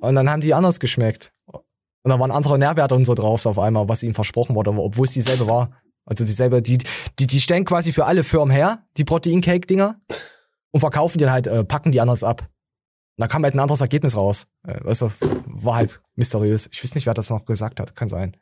und 0.00 0.14
dann 0.14 0.30
haben 0.30 0.40
die 0.40 0.54
anders 0.54 0.80
geschmeckt. 0.80 1.32
Und 1.46 2.10
da 2.10 2.18
waren 2.18 2.30
andere 2.30 2.58
Nährwerte 2.58 2.94
und 2.94 3.04
so 3.04 3.14
drauf 3.14 3.44
auf 3.46 3.58
einmal, 3.58 3.88
was 3.88 4.02
ihm 4.02 4.14
versprochen 4.14 4.54
wurde, 4.54 4.70
obwohl 4.70 5.04
es 5.04 5.12
dieselbe 5.12 5.46
war. 5.46 5.72
Also 6.04 6.24
dieselbe, 6.24 6.62
die, 6.62 6.78
die, 7.18 7.26
die 7.26 7.40
stellen 7.40 7.64
quasi 7.64 7.92
für 7.92 8.06
alle 8.06 8.24
Firmen 8.24 8.54
her, 8.54 8.86
die 8.96 9.04
Protein-Cake-Dinger, 9.04 10.00
und 10.70 10.80
verkaufen 10.80 11.18
die 11.18 11.28
halt, 11.28 11.46
äh, 11.46 11.64
packen 11.64 11.92
die 11.92 12.00
anders 12.00 12.24
ab. 12.24 12.42
Und 12.42 13.22
da 13.22 13.26
kam 13.26 13.42
halt 13.42 13.54
ein 13.54 13.60
anderes 13.60 13.80
Ergebnis 13.80 14.16
raus. 14.16 14.46
Äh, 14.66 14.80
du, 14.80 15.10
war 15.46 15.76
halt 15.76 16.00
mysteriös. 16.14 16.68
Ich 16.72 16.82
weiß 16.82 16.94
nicht, 16.94 17.06
wer 17.06 17.14
das 17.14 17.30
noch 17.30 17.44
gesagt 17.44 17.80
hat. 17.80 17.94
Kann 17.94 18.08
sein. 18.08 18.36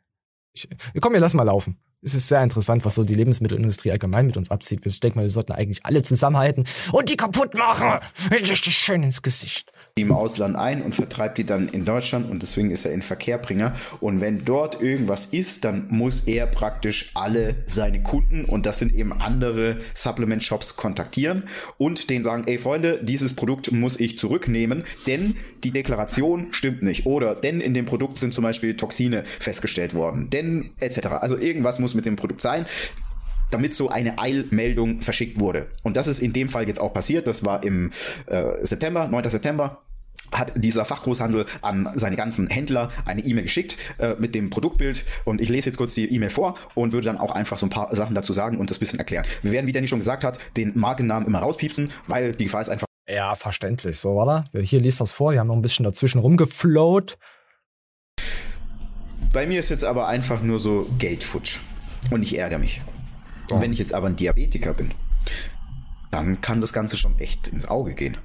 Ich, 0.53 0.69
komm, 1.01 1.13
wir 1.13 1.19
lassen 1.19 1.37
mal 1.37 1.43
laufen. 1.43 1.79
Es 2.03 2.13
ist 2.13 2.27
sehr 2.27 2.43
interessant, 2.43 2.85
was 2.85 2.93
so 2.93 3.03
die 3.03 3.15
Lebensmittelindustrie 3.15 3.89
allgemein 3.91 4.27
mit 4.27 4.37
uns 4.37 4.51
abzieht. 4.51 4.85
Ich 4.85 4.99
denke 4.99 5.17
mal, 5.17 5.23
wir 5.23 5.31
sollten 5.31 5.53
eigentlich 5.53 5.83
alle 5.83 6.03
zusammenhalten 6.03 6.63
und 6.91 7.09
die 7.09 7.15
kaputt 7.15 7.55
machen. 7.55 7.99
Richtig 8.31 8.77
schön 8.77 9.01
ins 9.01 9.23
Gesicht. 9.23 9.71
im 9.95 10.11
Ausland 10.11 10.55
ein 10.55 10.83
und 10.83 10.93
vertreibt 10.93 11.39
die 11.39 11.43
dann 11.43 11.67
in 11.69 11.85
Deutschland 11.85 12.29
und 12.29 12.43
deswegen 12.43 12.69
ist 12.69 12.85
er 12.85 12.93
in 12.93 13.01
Verkehrbringer. 13.01 13.73
Und 13.99 14.21
wenn 14.21 14.45
dort 14.45 14.79
irgendwas 14.79 15.25
ist, 15.25 15.65
dann 15.65 15.87
muss 15.89 16.21
er 16.21 16.45
praktisch 16.45 17.09
alle 17.15 17.55
seine 17.65 18.03
Kunden 18.03 18.45
und 18.45 18.67
das 18.67 18.77
sind 18.77 18.93
eben 18.93 19.11
andere 19.11 19.79
Supplement-Shops 19.95 20.75
kontaktieren 20.75 21.43
und 21.79 22.11
denen 22.11 22.23
sagen, 22.23 22.43
ey 22.45 22.59
Freunde, 22.59 23.03
dieses 23.03 23.35
Produkt 23.35 23.71
muss 23.71 23.99
ich 23.99 24.19
zurücknehmen, 24.19 24.83
denn 25.07 25.35
die 25.63 25.71
Deklaration 25.71 26.49
stimmt 26.51 26.83
nicht. 26.83 27.07
Oder 27.07 27.33
denn 27.33 27.59
in 27.59 27.73
dem 27.73 27.85
Produkt 27.85 28.17
sind 28.17 28.35
zum 28.35 28.43
Beispiel 28.43 28.77
Toxine 28.77 29.23
festgestellt 29.25 29.95
worden. 29.95 30.29
Denn 30.29 30.69
etc. 30.79 31.07
Also 31.21 31.37
irgendwas 31.39 31.79
muss 31.79 31.96
mit 31.97 32.05
dem 32.05 32.15
Produkt 32.15 32.41
sein 32.41 32.65
damit 33.49 33.73
so 33.73 33.89
eine 33.89 34.19
Eilmeldung 34.19 35.01
verschickt 35.01 35.39
wurde. 35.39 35.67
Und 35.83 35.95
das 35.95 36.07
ist 36.07 36.19
in 36.19 36.33
dem 36.33 36.49
Fall 36.49 36.67
jetzt 36.67 36.81
auch 36.81 36.93
passiert. 36.93 37.27
Das 37.27 37.45
war 37.45 37.63
im 37.63 37.91
äh, 38.25 38.65
September, 38.65 39.07
9. 39.07 39.29
September 39.29 39.83
hat 40.31 40.51
dieser 40.55 40.83
Fachgroßhandel 40.83 41.45
an 41.61 41.89
seine 41.95 42.15
ganzen 42.17 42.47
Händler 42.47 42.91
eine 43.05 43.21
E-Mail 43.21 43.43
geschickt 43.43 43.77
äh, 43.97 44.15
mit 44.19 44.35
dem 44.35 44.49
Produktbild 44.49 45.05
und 45.23 45.39
ich 45.39 45.47
lese 45.47 45.69
jetzt 45.69 45.77
kurz 45.77 45.93
die 45.93 46.13
E-Mail 46.13 46.29
vor 46.29 46.55
und 46.75 46.91
würde 46.91 47.05
dann 47.05 47.17
auch 47.17 47.31
einfach 47.31 47.57
so 47.57 47.65
ein 47.65 47.69
paar 47.69 47.95
Sachen 47.95 48.13
dazu 48.13 48.33
sagen 48.33 48.57
und 48.57 48.69
das 48.69 48.79
bisschen 48.79 48.99
erklären. 48.99 49.25
Wir 49.41 49.53
werden, 49.53 49.67
wie 49.67 49.71
Danny 49.71 49.87
schon 49.87 49.99
gesagt 49.99 50.25
hat, 50.25 50.37
den 50.57 50.77
Markennamen 50.77 51.27
immer 51.27 51.39
rauspiepsen, 51.39 51.91
weil 52.07 52.33
die 52.33 52.45
Gefahr 52.45 52.61
ist 52.61 52.69
einfach 52.69 52.87
Ja, 53.07 53.35
verständlich. 53.35 53.99
So, 53.99 54.21
oder? 54.21 54.43
Hier 54.53 54.81
liest 54.81 54.99
das 54.99 55.13
vor. 55.13 55.31
Die 55.31 55.39
haben 55.39 55.47
noch 55.47 55.55
ein 55.55 55.61
bisschen 55.61 55.85
dazwischen 55.85 56.19
rumgeflowt. 56.19 57.17
Bei 59.31 59.45
mir 59.45 59.59
ist 59.59 59.69
jetzt 59.69 59.85
aber 59.85 60.07
einfach 60.07 60.41
nur 60.41 60.59
so 60.59 60.87
Geldfutsch. 60.97 61.59
Und 62.11 62.23
ich 62.23 62.37
ärgere 62.37 62.59
mich. 62.59 62.81
Und 63.49 63.61
wenn 63.61 63.71
ich 63.73 63.79
jetzt 63.79 63.93
aber 63.93 64.07
ein 64.07 64.15
Diabetiker 64.15 64.73
bin, 64.73 64.91
dann 66.11 66.41
kann 66.41 66.61
das 66.61 66.73
Ganze 66.73 66.97
schon 66.97 67.17
echt 67.19 67.47
ins 67.47 67.67
Auge 67.67 67.93
gehen. 67.93 68.17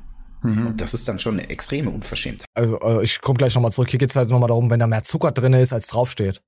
Und 0.45 0.81
das 0.81 0.93
ist 0.93 1.07
dann 1.09 1.21
schon 1.21 1.39
eine 1.39 1.49
extreme 1.51 1.89
Unverschämtheit. 1.91 2.47
Also 2.55 2.81
äh, 2.81 3.05
ich 3.05 3.21
komme 3.21 3.37
gleich 3.37 3.55
nochmal 3.55 3.71
zurück. 3.71 3.91
Hier 3.91 4.01
geht's 4.01 4.17
halt 4.17 4.29
nochmal 4.29 4.49
darum, 4.49 4.69
wenn 4.71 4.81
da 4.81 4.89
mehr 4.89 5.05
Zucker 5.05 5.31
drin 5.31 5.53
ist, 5.53 5.73
als 5.73 5.87
draufsteht. 5.87 6.43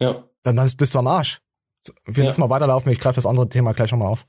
Ja. 0.00 0.22
Dann 0.44 0.54
bist 0.56 0.76
bist 0.76 0.94
du 0.94 1.00
am 1.00 1.08
Arsch. 1.08 1.38
Wir 2.06 2.22
Ja. 2.22 2.28
lassen 2.28 2.40
mal 2.40 2.50
weiterlaufen. 2.50 2.92
Ich 2.92 3.00
greife 3.00 3.16
das 3.16 3.26
andere 3.26 3.48
Thema 3.48 3.72
gleich 3.72 3.90
nochmal 3.90 4.08
auf. 4.08 4.26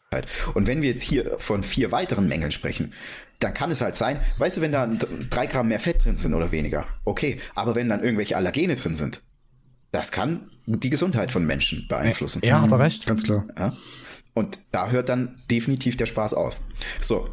Und 0.56 0.66
wenn 0.66 0.82
wir 0.82 0.90
jetzt 0.90 1.04
hier 1.04 1.36
von 1.38 1.62
vier 1.62 1.92
weiteren 1.92 2.28
Mängeln 2.28 2.50
sprechen, 2.52 2.94
dann 3.40 3.54
kann 3.54 3.70
es 3.70 3.82
halt 3.82 3.94
sein, 3.96 4.20
weißt 4.40 4.58
du, 4.58 4.62
wenn 4.62 4.72
da 4.72 4.88
drei 5.30 5.46
Gramm 5.46 5.68
mehr 5.68 5.80
Fett 5.80 6.04
drin 6.04 6.16
sind 6.16 6.34
oder 6.34 6.52
weniger, 6.52 6.88
okay, 7.04 7.40
aber 7.54 7.76
wenn 7.76 7.88
dann 7.90 8.02
irgendwelche 8.04 8.36
Allergene 8.36 8.76
drin 8.76 8.96
sind, 8.96 9.22
das 9.96 10.12
kann 10.12 10.52
die 10.66 10.90
Gesundheit 10.90 11.32
von 11.32 11.46
Menschen 11.46 11.88
beeinflussen. 11.88 12.42
Ja, 12.44 12.62
hat 12.62 12.72
er 12.72 12.80
recht. 12.80 13.06
Ganz 13.06 13.24
klar. 13.24 13.46
Ja. 13.58 13.74
Und 14.34 14.60
da 14.72 14.90
hört 14.90 15.08
dann 15.10 15.42
definitiv 15.50 15.96
der 15.96 16.06
Spaß 16.06 16.34
auf. 16.34 16.60
So, 17.00 17.26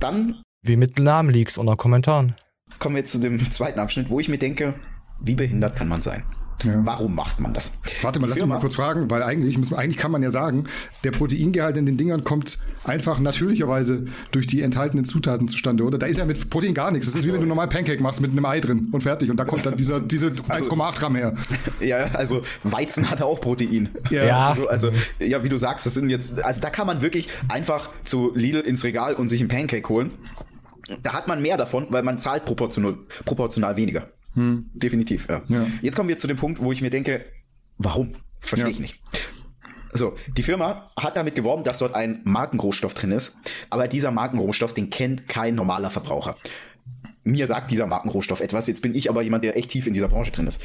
dann 0.00 0.42
Wie 0.66 0.76
mit 0.76 0.98
Namenleaks 0.98 1.58
unter 1.58 1.76
Kommentaren. 1.76 2.34
kommen 2.80 2.96
wir 2.96 3.04
zu 3.04 3.18
dem 3.18 3.50
zweiten 3.50 3.78
Abschnitt, 3.78 4.10
wo 4.10 4.18
ich 4.18 4.28
mir 4.28 4.38
denke, 4.38 4.74
wie 5.20 5.36
behindert 5.36 5.76
kann 5.76 5.86
man 5.86 6.00
sein? 6.00 6.24
Warum 6.64 7.14
macht 7.14 7.40
man 7.40 7.52
das? 7.52 7.72
Warte 8.02 8.20
mal, 8.20 8.28
lass 8.28 8.38
mich 8.38 8.46
mal 8.46 8.60
kurz 8.60 8.76
fragen, 8.76 9.10
weil 9.10 9.22
eigentlich, 9.22 9.58
muss 9.58 9.70
man, 9.70 9.80
eigentlich 9.80 9.96
kann 9.96 10.10
man 10.10 10.22
ja 10.22 10.30
sagen, 10.30 10.64
der 11.04 11.10
Proteingehalt 11.10 11.76
in 11.76 11.86
den 11.86 11.96
Dingern 11.96 12.24
kommt 12.24 12.58
einfach 12.84 13.18
natürlicherweise 13.18 14.06
durch 14.30 14.46
die 14.46 14.62
enthaltenen 14.62 15.04
Zutaten 15.04 15.48
zustande, 15.48 15.84
oder? 15.84 15.98
Da 15.98 16.06
ist 16.06 16.18
ja 16.18 16.24
mit 16.24 16.50
Protein 16.50 16.74
gar 16.74 16.90
nichts. 16.90 17.06
Das 17.06 17.16
ist 17.16 17.26
wie 17.26 17.32
wenn 17.32 17.40
du 17.40 17.46
normal 17.46 17.68
Pancake 17.68 18.02
machst 18.02 18.20
mit 18.20 18.30
einem 18.30 18.44
Ei 18.44 18.60
drin 18.60 18.88
und 18.92 19.02
fertig. 19.02 19.30
Und 19.30 19.38
da 19.38 19.44
kommt 19.44 19.66
dann 19.66 19.76
dieser, 19.76 20.00
diese 20.00 20.28
1,8 20.48 20.98
Gramm 20.98 21.16
her. 21.16 21.34
Ja, 21.80 22.04
also 22.14 22.42
Weizen 22.62 23.10
hat 23.10 23.22
auch 23.22 23.40
Protein. 23.40 23.88
Ja. 24.10 24.24
Ja. 24.24 24.48
Also, 24.50 24.68
also, 24.68 24.90
ja, 25.18 25.42
wie 25.42 25.48
du 25.48 25.58
sagst, 25.58 25.84
das 25.86 25.94
sind 25.94 26.10
jetzt, 26.10 26.42
also 26.42 26.60
da 26.60 26.70
kann 26.70 26.86
man 26.86 27.02
wirklich 27.02 27.28
einfach 27.48 27.90
zu 28.04 28.32
Lidl 28.34 28.60
ins 28.60 28.84
Regal 28.84 29.14
und 29.14 29.28
sich 29.28 29.40
einen 29.40 29.48
Pancake 29.48 29.88
holen. 29.88 30.12
Da 31.02 31.12
hat 31.12 31.28
man 31.28 31.42
mehr 31.42 31.56
davon, 31.56 31.86
weil 31.90 32.02
man 32.02 32.18
zahlt 32.18 32.44
proportional, 32.44 32.96
proportional 33.24 33.76
weniger. 33.76 34.08
Hm. 34.34 34.70
Definitiv, 34.74 35.28
ja. 35.28 35.42
Ja. 35.48 35.66
Jetzt 35.82 35.96
kommen 35.96 36.08
wir 36.08 36.18
zu 36.18 36.26
dem 36.26 36.36
Punkt, 36.36 36.62
wo 36.62 36.72
ich 36.72 36.80
mir 36.82 36.90
denke, 36.90 37.24
warum? 37.78 38.12
Verstehe 38.40 38.68
Ja. 38.68 38.70
ich 38.70 38.80
nicht. 38.80 39.00
So, 39.94 40.14
die 40.36 40.42
Firma 40.42 40.90
hat 40.98 41.16
damit 41.16 41.34
geworben, 41.34 41.64
dass 41.64 41.78
dort 41.78 41.94
ein 41.94 42.22
Markenrohstoff 42.24 42.94
drin 42.94 43.12
ist, 43.12 43.36
aber 43.68 43.88
dieser 43.88 44.10
Markenrohstoff, 44.10 44.72
den 44.72 44.88
kennt 44.88 45.28
kein 45.28 45.54
normaler 45.54 45.90
Verbraucher. 45.90 46.36
Mir 47.24 47.46
sagt 47.46 47.70
dieser 47.70 47.86
Markenrohstoff 47.86 48.40
etwas, 48.40 48.66
jetzt 48.66 48.80
bin 48.80 48.94
ich 48.94 49.10
aber 49.10 49.22
jemand, 49.22 49.44
der 49.44 49.56
echt 49.56 49.70
tief 49.70 49.86
in 49.86 49.92
dieser 49.94 50.08
Branche 50.08 50.32
drin 50.32 50.46
ist. 50.46 50.60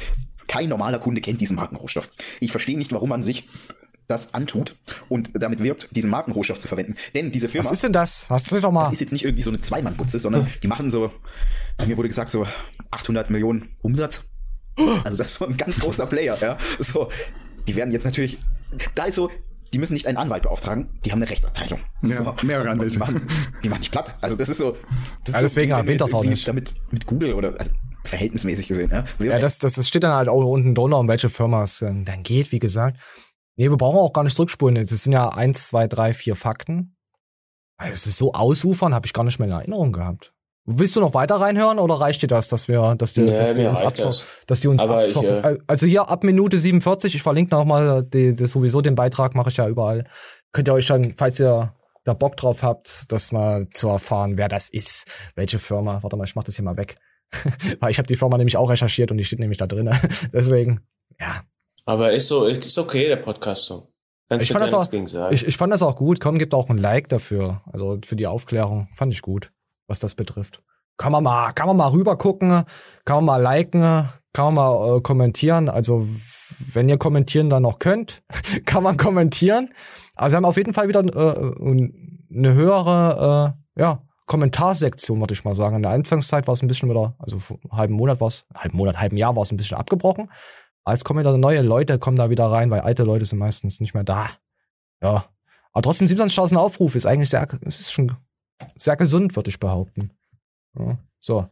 Kein 0.48 0.70
normaler 0.70 0.98
Kunde 0.98 1.20
kennt 1.20 1.40
diesen 1.42 1.56
Markenrohstoff. 1.56 2.10
Ich 2.40 2.50
verstehe 2.50 2.78
nicht, 2.78 2.90
warum 2.92 3.10
man 3.10 3.22
sich 3.22 3.46
das 4.08 4.32
antut 4.32 4.74
und 5.10 5.30
damit 5.34 5.62
wirbt, 5.62 5.94
diesen 5.94 6.08
Markenrohstoff 6.08 6.58
zu 6.58 6.66
verwenden. 6.66 6.96
Denn 7.14 7.30
diese 7.30 7.48
Firma. 7.48 7.66
Was 7.66 7.72
ist 7.72 7.84
denn 7.84 7.92
das? 7.92 8.30
Hast 8.30 8.50
du 8.50 8.54
das 8.54 8.62
doch 8.62 8.72
mal? 8.72 8.84
Das 8.84 8.92
ist 8.94 9.00
jetzt 9.00 9.12
nicht 9.12 9.26
irgendwie 9.26 9.42
so 9.42 9.50
eine 9.50 9.60
Zweimannbutze, 9.60 10.18
sondern 10.18 10.48
die 10.62 10.68
machen 10.68 10.90
so, 10.90 11.12
mir 11.86 11.96
wurde 11.96 12.08
gesagt, 12.08 12.30
so 12.30 12.46
800 12.90 13.30
Millionen 13.30 13.76
Umsatz. 13.82 14.24
Also 15.04 15.18
das 15.18 15.28
ist 15.28 15.34
so 15.34 15.46
ein 15.46 15.56
ganz 15.56 15.78
großer 15.78 16.06
Player, 16.06 16.36
ja. 16.40 16.56
So, 16.78 17.08
die 17.66 17.74
werden 17.74 17.90
jetzt 17.92 18.04
natürlich, 18.04 18.38
da 18.94 19.04
ist 19.04 19.16
so, 19.16 19.30
die 19.72 19.78
müssen 19.78 19.94
nicht 19.94 20.06
einen 20.06 20.16
Anwalt 20.16 20.44
beauftragen, 20.44 20.88
die 21.04 21.12
haben 21.12 21.18
eine 21.20 21.28
Rechtsabteilung. 21.30 21.80
Ja, 22.02 22.14
so. 22.16 22.34
mehrere 22.46 22.70
Anwälte. 22.70 22.92
Die 22.92 22.98
machen, 22.98 23.26
die 23.64 23.68
machen 23.68 23.80
nicht 23.80 23.92
platt. 23.92 24.16
Also 24.20 24.36
das 24.36 24.48
ist 24.48 24.58
so. 24.58 24.76
Das 25.24 25.34
Ja, 25.34 25.40
ist 25.40 25.42
deswegen 25.42 25.72
so, 25.72 25.76
erwähnt 25.76 26.00
das 26.00 26.14
auch 26.14 26.24
nicht. 26.24 26.46
Damit 26.48 26.74
mit 26.90 27.06
Google 27.06 27.34
oder 27.34 27.54
also 27.58 27.70
verhältnismäßig 28.04 28.68
gesehen, 28.68 28.90
ja. 28.90 29.04
Ja, 29.18 29.38
das, 29.38 29.58
das, 29.58 29.74
das 29.74 29.86
steht 29.88 30.04
dann 30.04 30.14
halt 30.14 30.28
auch 30.28 30.44
unten 30.44 30.74
drunter, 30.74 30.98
um 30.98 31.08
welche 31.08 31.28
Firma 31.28 31.62
es 31.62 31.82
äh, 31.82 31.92
dann 32.04 32.22
geht, 32.22 32.52
wie 32.52 32.58
gesagt. 32.58 32.98
Nee, 33.56 33.68
wir 33.68 33.76
brauchen 33.76 33.98
auch 33.98 34.12
gar 34.12 34.22
nicht 34.24 34.36
zurückspulen. 34.36 34.76
Das 34.76 35.02
sind 35.02 35.12
ja 35.12 35.30
eins, 35.30 35.66
zwei, 35.66 35.88
drei, 35.88 36.12
vier 36.14 36.36
Fakten. 36.36 36.96
Es 37.76 38.06
ist 38.06 38.16
so 38.16 38.32
ausufern, 38.32 38.94
habe 38.94 39.06
ich 39.06 39.12
gar 39.12 39.24
nicht 39.24 39.38
mehr 39.38 39.48
in 39.48 39.54
Erinnerung 39.54 39.92
gehabt. 39.92 40.32
Willst 40.70 40.94
du 40.96 41.00
noch 41.00 41.14
weiter 41.14 41.36
reinhören 41.36 41.78
oder 41.78 41.94
reicht 41.94 42.20
dir 42.22 42.26
das, 42.26 42.48
dass 42.48 42.68
wir, 42.68 42.94
dass 42.96 43.14
die, 43.14 43.22
Nee, 43.22 43.36
dass 43.36 43.54
die 43.54 43.64
uns 43.64 43.80
reicht 43.80 43.86
abzo 43.92 44.04
das. 44.08 44.24
dass 44.46 44.60
die 44.60 44.68
uns 44.68 44.82
Aber 44.82 45.04
ich, 45.04 45.16
abzocken? 45.16 45.44
äh, 45.44 45.58
Also 45.66 45.86
hier 45.86 46.08
ab 46.10 46.24
Minute 46.24 46.58
47, 46.58 47.14
ich 47.14 47.22
verlinke 47.22 47.54
nochmal 47.54 48.02
die, 48.02 48.34
die, 48.36 48.46
sowieso 48.46 48.80
den 48.82 48.94
Beitrag, 48.94 49.34
mache 49.34 49.48
ich 49.48 49.56
ja 49.56 49.66
überall. 49.66 50.04
Könnt 50.52 50.68
ihr 50.68 50.74
euch 50.74 50.86
dann, 50.86 51.14
falls 51.16 51.40
ihr 51.40 51.72
da 52.04 52.12
Bock 52.14 52.36
drauf 52.36 52.62
habt, 52.62 53.10
das 53.10 53.32
mal 53.32 53.66
zu 53.72 53.88
erfahren, 53.88 54.36
wer 54.36 54.48
das 54.48 54.68
ist, 54.68 55.32
welche 55.36 55.58
Firma. 55.58 56.02
Warte 56.02 56.16
mal, 56.16 56.24
ich 56.24 56.34
mach 56.36 56.44
das 56.44 56.56
hier 56.56 56.64
mal 56.64 56.76
weg. 56.76 56.96
Weil 57.80 57.90
ich 57.90 57.98
habe 57.98 58.06
die 58.06 58.16
Firma 58.16 58.36
nämlich 58.36 58.56
auch 58.56 58.68
recherchiert 58.70 59.10
und 59.10 59.18
die 59.18 59.24
steht 59.24 59.38
nämlich 59.38 59.58
da 59.58 59.66
drin. 59.66 59.90
Deswegen, 60.32 60.80
ja. 61.18 61.42
Aber 61.86 62.12
ist 62.12 62.28
so, 62.28 62.44
ist 62.44 62.76
okay, 62.78 63.08
der 63.08 63.16
Podcast 63.16 63.64
so. 63.64 63.88
Kannst 64.28 64.44
Ich 64.44 64.52
fand, 64.52 64.62
das 64.62 64.74
auch, 64.74 64.92
ich, 65.30 65.46
ich 65.46 65.56
fand 65.56 65.72
das 65.72 65.82
auch 65.82 65.96
gut. 65.96 66.20
Komm, 66.20 66.38
gibt 66.38 66.52
auch 66.52 66.68
ein 66.68 66.76
Like 66.76 67.08
dafür. 67.08 67.62
Also 67.72 67.98
für 68.04 68.16
die 68.16 68.26
Aufklärung. 68.26 68.88
Fand 68.94 69.12
ich 69.14 69.22
gut, 69.22 69.52
was 69.88 69.98
das 69.98 70.14
betrifft. 70.14 70.62
Kann 70.96 71.12
man 71.12 71.24
mal, 71.24 71.52
kann 71.52 71.66
man 71.66 71.76
mal 71.76 71.88
rüber 71.88 72.16
gucken, 72.16 72.64
kann 73.04 73.16
man 73.16 73.24
mal 73.24 73.42
liken, 73.42 74.08
kann 74.32 74.44
man 74.46 74.54
mal 74.54 74.96
äh, 74.96 75.00
kommentieren. 75.00 75.68
Also 75.68 76.06
wenn 76.72 76.88
ihr 76.88 76.98
kommentieren 76.98 77.50
dann 77.50 77.62
noch 77.62 77.78
könnt, 77.78 78.22
kann 78.66 78.82
man 78.82 78.96
kommentieren. 78.96 79.70
Also 80.16 80.34
wir 80.34 80.36
haben 80.38 80.44
auf 80.44 80.56
jeden 80.56 80.72
Fall 80.72 80.88
wieder 80.88 81.00
äh, 81.00 82.36
eine 82.36 82.54
höhere 82.54 83.54
äh, 83.76 83.80
ja, 83.80 84.02
Kommentarsektion, 84.26 85.20
würde 85.20 85.34
ich 85.34 85.44
mal 85.44 85.54
sagen. 85.54 85.76
In 85.76 85.82
der 85.82 85.92
Anfangszeit 85.92 86.46
war 86.46 86.52
es 86.52 86.62
ein 86.62 86.68
bisschen 86.68 86.90
wieder, 86.90 87.14
also 87.18 87.38
halben 87.70 87.94
Monat 87.94 88.20
war 88.20 88.28
es, 88.28 88.44
halben 88.54 88.76
Monat, 88.76 89.00
halben 89.00 89.16
Jahr 89.16 89.36
war 89.36 89.42
es 89.42 89.52
ein 89.52 89.56
bisschen 89.56 89.78
abgebrochen. 89.78 90.30
Jetzt 90.88 91.04
kommen 91.04 91.20
wieder 91.20 91.36
neue 91.36 91.62
Leute, 91.62 91.98
kommen 91.98 92.16
da 92.16 92.30
wieder 92.30 92.50
rein, 92.50 92.70
weil 92.70 92.80
alte 92.80 93.04
Leute 93.04 93.24
sind 93.24 93.38
meistens 93.38 93.78
nicht 93.78 93.94
mehr 93.94 94.04
da. 94.04 94.26
Ja. 95.02 95.26
Aber 95.72 95.82
trotzdem 95.82 96.06
27.000 96.06 96.56
Aufrufe 96.56 96.96
ist 96.96 97.06
eigentlich 97.06 97.30
sehr, 97.30 97.46
ist 97.60 97.92
schon 97.92 98.16
sehr 98.76 98.96
gesund, 98.96 99.36
würde 99.36 99.50
ich 99.50 99.58
behaupten. 99.58 100.12
Ja. 100.78 100.98
So. 101.20 101.48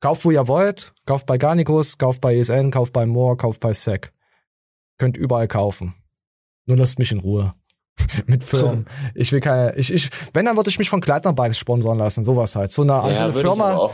Kauft, 0.00 0.24
wo 0.24 0.30
ihr 0.30 0.46
wollt. 0.46 0.92
Kauft 1.06 1.26
bei 1.26 1.38
Garnicus, 1.38 1.98
kauft 1.98 2.20
bei 2.20 2.36
ESN, 2.36 2.70
kauft 2.70 2.92
bei 2.92 3.06
Moore, 3.06 3.36
kauft 3.36 3.60
bei 3.60 3.72
SEC. 3.72 4.12
Könnt 4.98 5.16
überall 5.16 5.48
kaufen. 5.48 5.94
Nur 6.66 6.76
lasst 6.76 6.98
mich 6.98 7.12
in 7.12 7.18
Ruhe. 7.18 7.54
Mit 8.26 8.44
Firmen. 8.44 8.86
ich 9.14 9.32
will 9.32 9.40
keine, 9.40 9.74
ich, 9.74 9.92
ich, 9.92 10.08
wenn, 10.32 10.44
dann 10.44 10.56
würde 10.56 10.70
ich 10.70 10.78
mich 10.78 10.88
von 10.88 11.00
Kleidner 11.00 11.32
Bikes 11.32 11.58
sponsern 11.58 11.98
lassen. 11.98 12.22
Sowas 12.22 12.54
halt. 12.54 12.70
So 12.70 12.82
eine, 12.82 12.94
also 12.94 13.24
eine 13.24 13.32
Firma, 13.32 13.90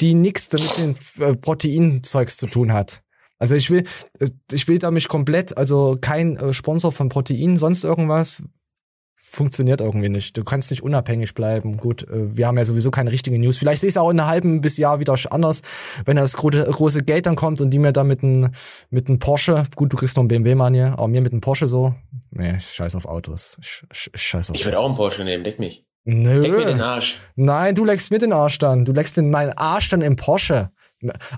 die 0.00 0.14
nichts 0.14 0.52
mit 0.52 0.76
den 0.76 0.96
äh, 1.20 1.34
Proteinzeugs 1.36 2.36
zu 2.36 2.48
tun 2.48 2.72
hat. 2.72 3.02
Also 3.38 3.54
ich 3.54 3.70
will, 3.70 3.84
äh, 4.18 4.28
ich 4.52 4.68
will 4.68 4.78
da 4.78 4.90
mich 4.90 5.08
komplett, 5.08 5.56
also 5.56 5.96
kein 6.00 6.36
äh, 6.36 6.52
Sponsor 6.52 6.92
von 6.92 7.08
Protein, 7.08 7.56
sonst 7.56 7.84
irgendwas, 7.84 8.42
funktioniert 9.28 9.80
irgendwie 9.80 10.08
nicht. 10.08 10.36
Du 10.36 10.44
kannst 10.44 10.70
nicht 10.70 10.82
unabhängig 10.82 11.34
bleiben. 11.34 11.76
Gut, 11.76 12.04
äh, 12.04 12.36
wir 12.36 12.46
haben 12.46 12.56
ja 12.56 12.64
sowieso 12.64 12.90
keine 12.90 13.12
richtige 13.12 13.38
News. 13.38 13.58
Vielleicht 13.58 13.80
sehe 13.80 13.88
ich 13.88 13.94
es 13.94 13.98
auch 13.98 14.10
in 14.10 14.20
einem 14.20 14.28
halben 14.28 14.60
bis 14.60 14.76
Jahr 14.76 15.00
wieder 15.00 15.14
anders, 15.30 15.62
wenn 16.04 16.16
das 16.16 16.36
große, 16.36 16.64
große 16.64 17.02
Geld 17.02 17.26
dann 17.26 17.36
kommt 17.36 17.60
und 17.60 17.70
die 17.70 17.78
mir 17.78 17.92
da 17.92 18.04
mit 18.04 18.22
einem 18.22 18.50
mit 18.90 19.08
einem 19.08 19.18
Porsche, 19.18 19.64
gut, 19.74 19.92
du 19.92 19.96
kriegst 19.96 20.16
noch 20.16 20.22
einen 20.22 20.28
BMW 20.28 20.54
Mann 20.54 20.74
hier, 20.74 20.92
aber 20.92 21.08
mir 21.08 21.20
mit 21.20 21.32
einem 21.32 21.40
Porsche 21.40 21.66
so, 21.66 21.94
nee, 22.30 22.56
ich 22.56 22.66
scheiß 22.66 22.94
auf 22.94 23.06
Autos. 23.06 23.56
Ich, 23.60 23.82
ich, 23.92 24.10
ich 24.14 24.22
scheiß 24.22 24.50
auf 24.50 24.56
Ich 24.56 24.64
würde 24.64 24.78
auch 24.78 24.86
einen 24.86 24.96
Porsche 24.96 25.24
nehmen, 25.24 25.44
deck 25.44 25.58
mich. 25.58 25.84
Nö. 26.04 26.40
Leck 26.40 26.52
mir 26.52 26.64
den 26.66 26.80
Arsch. 26.80 27.18
Nein, 27.34 27.74
du 27.74 27.84
leckst 27.84 28.12
mir 28.12 28.18
den 28.18 28.32
Arsch 28.32 28.58
dann. 28.58 28.84
Du 28.84 28.92
leckst 28.92 29.16
den 29.16 29.28
meinen 29.30 29.52
Arsch 29.54 29.88
dann 29.88 30.02
im 30.02 30.14
Porsche. 30.14 30.70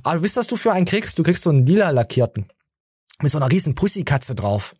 Aber 0.03 0.22
wisst, 0.22 0.36
was 0.36 0.47
du 0.47 0.57
für 0.57 0.72
einen 0.72 0.84
kriegst? 0.84 1.18
Du 1.18 1.22
kriegst 1.22 1.43
so 1.43 1.51
einen 1.51 1.64
lila 1.64 1.89
lackierten. 1.91 2.49
Mit 3.20 3.32
so 3.32 3.38
einer 3.38 3.50
riesen 3.50 3.74
Pussykatze 3.74 4.34
drauf. 4.36 4.76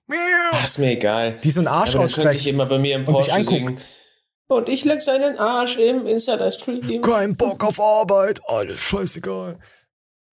Ach, 0.53 0.65
ist 0.65 0.79
mir 0.79 0.93
egal. 0.93 1.39
Die 1.43 1.51
so 1.51 1.61
einen 1.61 1.67
Arsch 1.67 1.97
Aber 1.97 2.05
das 2.05 2.15
könnte 2.15 2.29
ausstreckt 2.29 2.47
ich 2.47 2.49
immer 2.49 2.67
bei 2.67 2.79
mir 2.79 2.95
im 2.95 3.05
Porsche 3.05 3.43
singen. 3.43 3.77
Und 4.47 4.69
ich 4.69 4.85
leck 4.85 5.03
seinen 5.03 5.39
Arsch 5.39 5.77
im 5.77 6.07
Insider-Stream. 6.07 7.03
Kein 7.03 7.37
Bock 7.37 7.65
auf 7.65 7.81
Arbeit, 7.81 8.41
alles 8.47 8.79
scheißegal. 8.79 9.59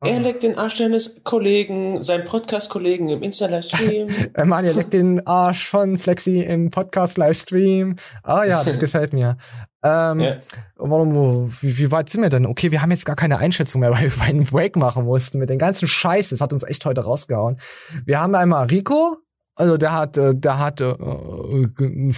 Er 0.01 0.19
leckt 0.19 0.43
den 0.43 0.57
Arsch 0.57 0.77
seines 0.77 1.23
Kollegen, 1.23 2.03
seinem 2.03 2.25
Podcast-Kollegen 2.25 3.09
im 3.09 3.23
Insider-Stream. 3.23 4.07
Mann, 4.45 4.65
ihr 4.65 4.73
leckt 4.73 4.93
den 4.93 5.25
Arsch 5.25 5.67
von 5.67 5.97
Flexi 5.97 6.41
im 6.41 6.69
Podcast-Livestream. 6.69 7.95
Ah 8.21 8.43
ja, 8.43 8.63
das 8.63 8.77
gefällt 8.80 9.13
mir. 9.13 9.38
Ähm, 9.85 10.19
Ja. 10.19 10.37
warum, 10.77 11.47
wie, 11.61 11.77
wie 11.77 11.91
weit 11.91 12.09
sind 12.09 12.21
wir 12.23 12.29
denn? 12.29 12.47
Okay, 12.47 12.71
wir 12.71 12.81
haben 12.81 12.89
jetzt 12.91 13.05
gar 13.05 13.15
keine 13.15 13.37
Einschätzung 13.37 13.81
mehr, 13.81 13.91
weil 13.97 14.09
wir 14.11 14.23
einen 14.23 14.43
Break 14.45 14.75
machen 14.75 15.05
mussten 15.05 15.37
mit 15.37 15.49
den 15.49 15.59
ganzen 15.59 15.87
Scheiß. 15.87 16.29
Das 16.29 16.41
hat 16.41 16.51
uns 16.53 16.63
echt 16.63 16.85
heute 16.85 17.01
rausgehauen. 17.01 17.57
Wir 18.05 18.19
haben 18.19 18.33
einmal 18.35 18.65
Rico. 18.65 19.17
Also 19.57 19.77
der 19.77 19.93
hat, 19.93 20.17
äh, 20.17 20.33
der 20.35 20.59
hat, 20.59 20.81
äh, 20.81 20.89
äh, 20.89 22.11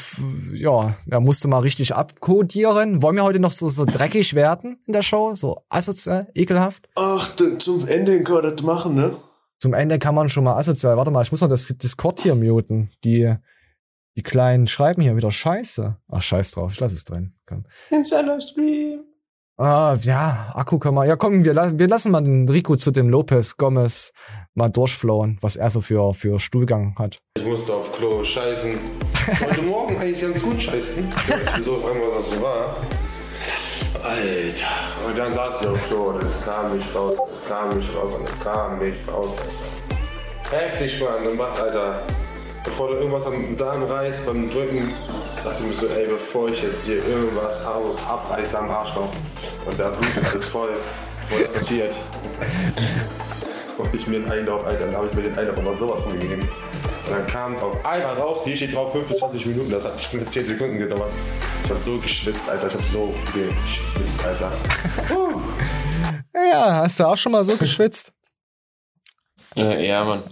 ja, 0.56 0.96
der 1.06 1.20
musste 1.20 1.48
mal 1.48 1.60
richtig 1.60 1.94
abkodieren. 1.94 3.04
Wollen 3.04 3.16
wir 3.16 3.24
heute 3.24 3.40
noch 3.40 3.52
so, 3.52 3.70
so 3.70 3.86
dreckig 3.86 4.34
werden 4.34 4.80
in 4.88 4.94
der 4.94 5.04
Show? 5.04 5.36
So 5.36 5.62
asozial, 5.70 6.28
ekelhaft? 6.34 6.90
Ach, 6.96 7.30
zum 7.60 7.88
Ende 7.88 8.24
kann 8.24 8.42
man 8.42 8.56
das 8.56 8.66
machen, 8.66 8.96
ne? 8.96 9.18
Zum 9.60 9.74
Ende 9.74 10.00
kann 10.00 10.16
man 10.16 10.30
schon 10.30 10.46
mal 10.46 10.56
asozial. 10.58 10.98
Warte 10.98 11.12
mal, 11.12 11.22
ich 11.22 11.32
muss 11.32 11.42
noch 11.42 11.50
das 11.50 11.68
Discord 11.68 12.22
hier 12.22 12.34
muten. 12.34 12.90
Die, 13.04 13.36
die 14.18 14.24
kleinen 14.24 14.68
schreiben 14.68 15.04
hier 15.04 15.16
wieder 15.16 15.32
Scheiße. 15.32 15.96
Ach, 16.10 16.22
scheiß 16.22 16.52
drauf, 16.52 16.74
ich 16.74 16.80
lass 16.80 16.92
es 16.92 17.06
drin. 17.06 17.36
Komm. 17.46 17.66
Insider-Stream. 17.92 19.04
Ah, 19.60 19.96
ja, 20.02 20.52
Akku 20.56 20.80
kann 20.80 20.94
man. 20.94 21.08
Ja, 21.08 21.16
komm, 21.16 21.44
wir, 21.44 21.56
wir 21.56 21.88
lassen 21.88 22.12
mal 22.12 22.22
den 22.22 22.48
Rico 22.50 22.76
zu 22.76 22.92
dem 22.92 23.10
Lopez 23.10 23.58
Gomez 23.58 24.14
mal 24.54 24.70
durchflowen, 24.70 25.38
was 25.42 25.56
er 25.56 25.70
so 25.70 25.82
für, 25.82 26.14
für 26.14 26.40
Stuhlgang 26.40 26.96
hat. 26.98 27.18
Ich 27.38 27.46
musste 27.46 27.74
auf 27.74 27.92
Klo 27.94 28.24
scheißen. 28.24 28.78
Heute 29.48 29.62
Morgen 29.64 29.98
eigentlich 29.98 30.22
ganz 30.22 30.42
gut 30.42 30.62
scheißen. 30.62 31.08
Wieso 31.56 31.76
auf 31.76 31.86
einmal 31.86 32.10
das 32.18 32.30
so 32.32 32.42
war. 32.42 32.76
Alter. 34.04 35.08
Und 35.08 35.18
dann 35.18 35.34
saß 35.34 35.62
ich 35.62 35.68
auf 35.68 35.88
Klo 35.88 36.04
und 36.10 36.24
es 36.24 36.46
kam 36.46 36.78
nicht 36.78 36.96
raus, 36.96 37.16
es 37.16 37.50
kam 37.50 37.78
nicht 37.78 37.96
raus 37.96 38.14
und 38.20 38.30
es 38.30 38.40
kam 38.40 38.80
nicht 38.80 39.08
raus. 39.08 39.40
Heftig, 40.52 41.02
Mann. 41.02 41.28
Und 41.28 41.38
macht, 41.38 41.60
Alter, 41.60 42.02
bevor 42.68 42.90
du 42.90 42.96
irgendwas 42.96 43.26
am 43.26 43.58
Darm 43.58 43.84
reißt, 43.84 44.26
beim 44.26 44.50
Drücken, 44.52 44.94
dachte 45.44 45.64
ich 45.64 45.82
mir 45.82 45.88
so, 45.88 45.96
ey, 45.96 46.08
bevor 46.08 46.50
ich 46.50 46.62
jetzt 46.62 46.86
hier 46.86 46.98
irgendwas 47.08 47.64
aus 47.66 47.96
abreiße 48.06 48.60
am 48.60 48.70
Arschloch 48.70 49.10
und 49.66 49.80
da 49.80 49.90
blutet 49.90 50.34
alles 50.34 50.52
voll, 50.52 50.74
voll 51.30 51.48
passiert. 51.48 51.96
Und 53.78 53.94
ich 53.94 54.08
mir 54.08 54.18
einen 54.18 54.32
Einlauf, 54.32 54.66
Alter, 54.66 54.86
dann 54.86 54.96
habe 54.96 55.08
ich 55.08 55.14
mir 55.14 55.24
den 55.24 55.38
Einlauf 55.38 55.58
aber 55.58 55.78
sowas 55.78 56.04
von 56.04 56.20
gegeben. 56.20 56.42
Und 56.42 57.12
dann 57.12 57.28
kam 57.28 57.56
auf 57.58 57.86
einmal 57.86 58.18
raus, 58.18 58.40
hier 58.44 58.56
steht 58.58 58.76
drauf 58.76 58.92
5 58.92 59.08
bis 59.08 59.18
20 59.20 59.46
Minuten, 59.46 59.72
das 59.72 59.86
hat 59.86 59.94
bestimmt 59.98 60.32
10 60.32 60.48
Sekunden 60.48 60.78
gedauert. 60.78 61.12
Ich 61.64 61.72
hab 61.72 61.78
so 61.78 61.98
geschwitzt, 61.98 62.50
Alter, 62.50 62.68
ich 62.68 62.74
hab 62.74 62.84
so 62.84 63.14
geschwitzt, 63.34 64.26
Alter. 64.26 64.52
Ja, 66.34 66.76
hast 66.76 67.00
du 67.00 67.06
auch 67.06 67.18
schon 67.18 67.32
mal 67.32 67.46
so 67.46 67.56
geschwitzt? 67.56 68.14
Äh, 69.56 69.88
ja, 69.88 70.04
Mann. 70.04 70.24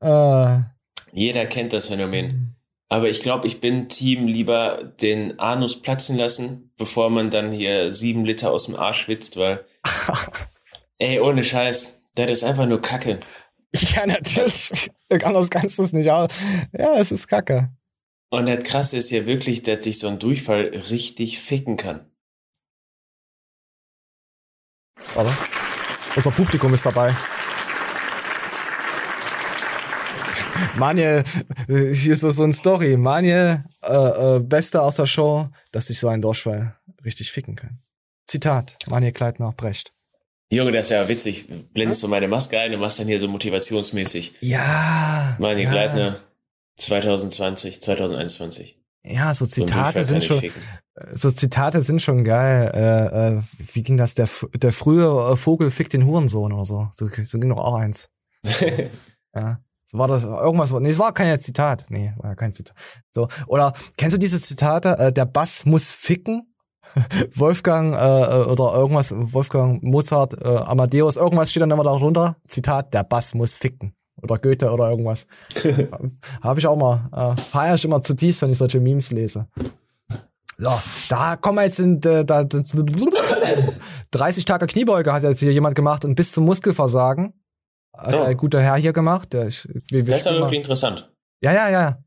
Äh, 0.00 0.71
Jeder 1.12 1.46
kennt 1.46 1.72
das 1.72 1.88
Phänomen. 1.88 2.56
Aber 2.88 3.08
ich 3.08 3.22
glaube, 3.22 3.46
ich 3.46 3.60
bin 3.60 3.88
Team 3.88 4.26
lieber 4.26 4.92
den 5.00 5.38
Anus 5.38 5.80
platzen 5.80 6.16
lassen, 6.16 6.72
bevor 6.76 7.08
man 7.08 7.30
dann 7.30 7.52
hier 7.52 7.92
sieben 7.94 8.24
Liter 8.24 8.50
aus 8.50 8.66
dem 8.66 8.76
Arsch 8.76 9.02
schwitzt, 9.02 9.36
weil, 9.36 9.64
ey, 10.98 11.20
ohne 11.20 11.42
Scheiß, 11.44 12.02
das 12.14 12.30
ist 12.30 12.44
einfach 12.44 12.66
nur 12.66 12.82
Kacke. 12.82 13.20
ja, 13.72 14.06
natürlich. 14.06 14.90
Anders 15.24 15.48
kannst 15.50 15.78
du 15.78 15.82
es 15.82 15.92
nicht 15.92 16.10
aus. 16.10 16.28
Ja, 16.76 16.96
es 16.98 17.12
ist 17.12 17.28
kacke. 17.28 17.70
Und 18.30 18.48
das 18.48 18.64
Krasse 18.64 18.96
ist 18.96 19.10
ja 19.10 19.26
wirklich, 19.26 19.62
dass 19.62 19.80
dich 19.80 19.98
so 19.98 20.08
ein 20.08 20.18
Durchfall 20.18 20.72
richtig 20.90 21.38
ficken 21.38 21.76
kann. 21.76 22.10
Oder? 25.14 25.36
Unser 26.16 26.30
Publikum 26.30 26.72
ist 26.72 26.86
dabei. 26.86 27.14
Manuel, 30.76 31.24
äh, 31.68 31.94
hier 31.94 32.12
ist 32.12 32.20
so 32.20 32.30
so 32.30 32.42
eine 32.44 32.52
Story. 32.52 32.96
Manuel, 32.96 33.64
äh, 33.82 34.36
äh, 34.36 34.40
Beste 34.40 34.82
aus 34.82 34.96
der 34.96 35.06
Show, 35.06 35.48
dass 35.72 35.86
sich 35.88 36.00
so 36.00 36.08
ein 36.08 36.22
Durchfall 36.22 36.76
richtig 37.04 37.32
ficken 37.32 37.56
kann. 37.56 37.80
Zitat, 38.26 38.78
Manuel 38.88 39.12
Kleitner, 39.12 39.52
Brecht. 39.56 39.92
Junge, 40.50 40.72
das 40.72 40.86
ist 40.86 40.90
ja 40.90 41.08
witzig. 41.08 41.48
Blendest 41.72 42.02
du 42.02 42.08
meine 42.08 42.28
Maske 42.28 42.58
ein 42.58 42.74
und 42.74 42.80
machst 42.80 42.98
dann 42.98 43.06
hier 43.06 43.18
so 43.18 43.26
motivationsmäßig. 43.26 44.34
Ja. 44.40 45.36
Meine 45.38 45.62
ja. 45.62 45.70
Gleitner 45.70 46.20
2020, 46.76 47.80
2021. 47.82 48.78
Ja, 49.04 49.34
so 49.34 49.46
Zitate 49.46 50.04
sind 50.04 50.22
schon, 50.22 50.44
ich 50.44 50.52
so 51.12 51.30
Zitate 51.30 51.82
sind 51.82 52.02
schon 52.02 52.24
geil. 52.24 52.70
Äh, 52.74 53.36
äh, 53.36 53.42
wie 53.72 53.82
ging 53.82 53.96
das? 53.96 54.14
Der, 54.14 54.28
der 54.54 54.72
frühe 54.72 55.32
äh, 55.32 55.36
Vogel 55.36 55.70
fickt 55.70 55.92
den 55.92 56.06
Hurensohn 56.06 56.52
oder 56.52 56.64
so. 56.64 56.88
So, 56.92 57.08
so 57.08 57.38
ging 57.38 57.50
doch 57.50 57.58
auch 57.58 57.74
eins. 57.74 58.10
ja. 59.34 59.60
So 59.92 59.98
war 59.98 60.08
das 60.08 60.24
irgendwas? 60.24 60.72
Nee, 60.72 60.88
es 60.88 60.98
war 60.98 61.12
kein 61.12 61.38
Zitat. 61.38 61.84
Nee, 61.90 62.14
war 62.16 62.30
ja 62.30 62.34
kein 62.34 62.52
Zitat. 62.52 62.74
So 63.12 63.28
oder 63.46 63.74
kennst 63.98 64.14
du 64.14 64.18
diese 64.18 64.40
Zitate? 64.40 64.98
Äh, 64.98 65.12
der 65.12 65.26
Bass 65.26 65.66
muss 65.66 65.92
ficken. 65.92 66.48
Wolfgang 67.34 67.94
äh, 67.94 67.98
äh, 67.98 68.44
oder 68.44 68.74
irgendwas, 68.74 69.14
Wolfgang 69.16 69.82
Mozart, 69.82 70.42
äh, 70.42 70.48
Amadeus, 70.48 71.16
irgendwas 71.16 71.50
steht 71.50 71.62
dann 71.62 71.70
immer 71.70 71.84
darunter. 71.84 72.36
Zitat: 72.48 72.94
Der 72.94 73.04
Bass 73.04 73.34
muss 73.34 73.54
ficken. 73.54 73.94
Oder 74.22 74.38
Goethe 74.38 74.70
oder 74.70 74.90
irgendwas. 74.90 75.26
Habe 76.42 76.58
ich 76.58 76.66
auch 76.66 76.76
mal. 76.76 77.08
Äh, 77.12 77.40
feier 77.40 77.74
ich 77.74 77.84
immer 77.84 78.00
zutiefst, 78.00 78.40
wenn 78.40 78.50
ich 78.50 78.58
solche 78.58 78.80
Memes 78.80 79.10
lese. 79.10 79.46
So, 80.56 80.70
da 81.08 81.36
kommen 81.36 81.58
wir 81.58 81.64
jetzt 81.64 81.80
in 81.80 82.00
äh, 82.02 82.24
da, 82.24 82.44
das, 82.44 82.72
30 84.12 84.44
Tage 84.44 84.66
Kniebeuge 84.66 85.12
hat 85.12 85.22
jetzt 85.22 85.40
hier 85.40 85.52
jemand 85.52 85.74
gemacht 85.74 86.04
und 86.04 86.14
bis 86.14 86.32
zum 86.32 86.44
Muskelversagen 86.44 87.34
hat 87.96 88.14
Oh. 88.14 88.22
ein 88.22 88.36
guter 88.36 88.60
Herr 88.60 88.76
hier 88.76 88.92
gemacht. 88.92 89.32
Der, 89.32 89.46
ich, 89.48 89.66
wir, 89.90 90.06
wir 90.06 90.14
Das 90.14 90.18
ist 90.20 90.26
mal- 90.26 90.38
wirklich 90.40 90.58
interessant. 90.58 91.10
ja, 91.40 91.52
ja, 91.52 91.68
ja. 91.70 91.98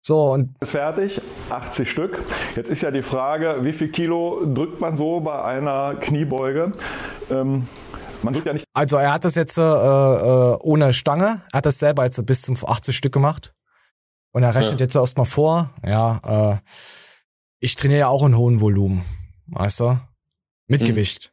So, 0.00 0.32
und 0.32 0.56
Ist 0.62 0.70
fertig, 0.70 1.20
80 1.50 1.90
Stück. 1.90 2.24
Jetzt 2.56 2.70
ist 2.70 2.82
ja 2.82 2.90
die 2.90 3.02
Frage, 3.02 3.58
wie 3.64 3.72
viel 3.72 3.90
Kilo 3.90 4.44
drückt 4.46 4.80
man 4.80 4.96
so 4.96 5.20
bei 5.20 5.42
einer 5.42 5.96
Kniebeuge? 5.96 6.72
Ähm, 7.30 7.66
man 8.22 8.32
drückt 8.32 8.46
ja 8.46 8.52
nicht 8.52 8.64
also 8.74 8.96
er 8.96 9.12
hat 9.12 9.24
das 9.24 9.34
jetzt 9.34 9.58
äh, 9.58 9.62
äh, 9.62 10.56
ohne 10.60 10.92
Stange, 10.92 11.42
er 11.52 11.58
hat 11.58 11.66
das 11.66 11.78
selber 11.80 12.04
jetzt 12.04 12.24
bis 12.26 12.42
zum 12.42 12.56
80 12.64 12.96
Stück 12.96 13.12
gemacht. 13.12 13.52
Und 14.32 14.44
er 14.44 14.54
rechnet 14.54 14.78
Ja. 14.80 14.84
jetzt 14.84 14.94
erstmal 14.94 15.26
vor, 15.26 15.70
ja, 15.84 16.52
äh, 16.54 16.58
ich 17.60 17.74
trainiere 17.74 18.00
ja 18.00 18.08
auch 18.08 18.24
in 18.24 18.36
hohen 18.36 18.60
Volumen, 18.60 19.04
weißt 19.48 19.80
du? 19.80 19.98
Mit 20.68 20.80
Hm. 20.82 20.86
Gewicht. 20.88 21.32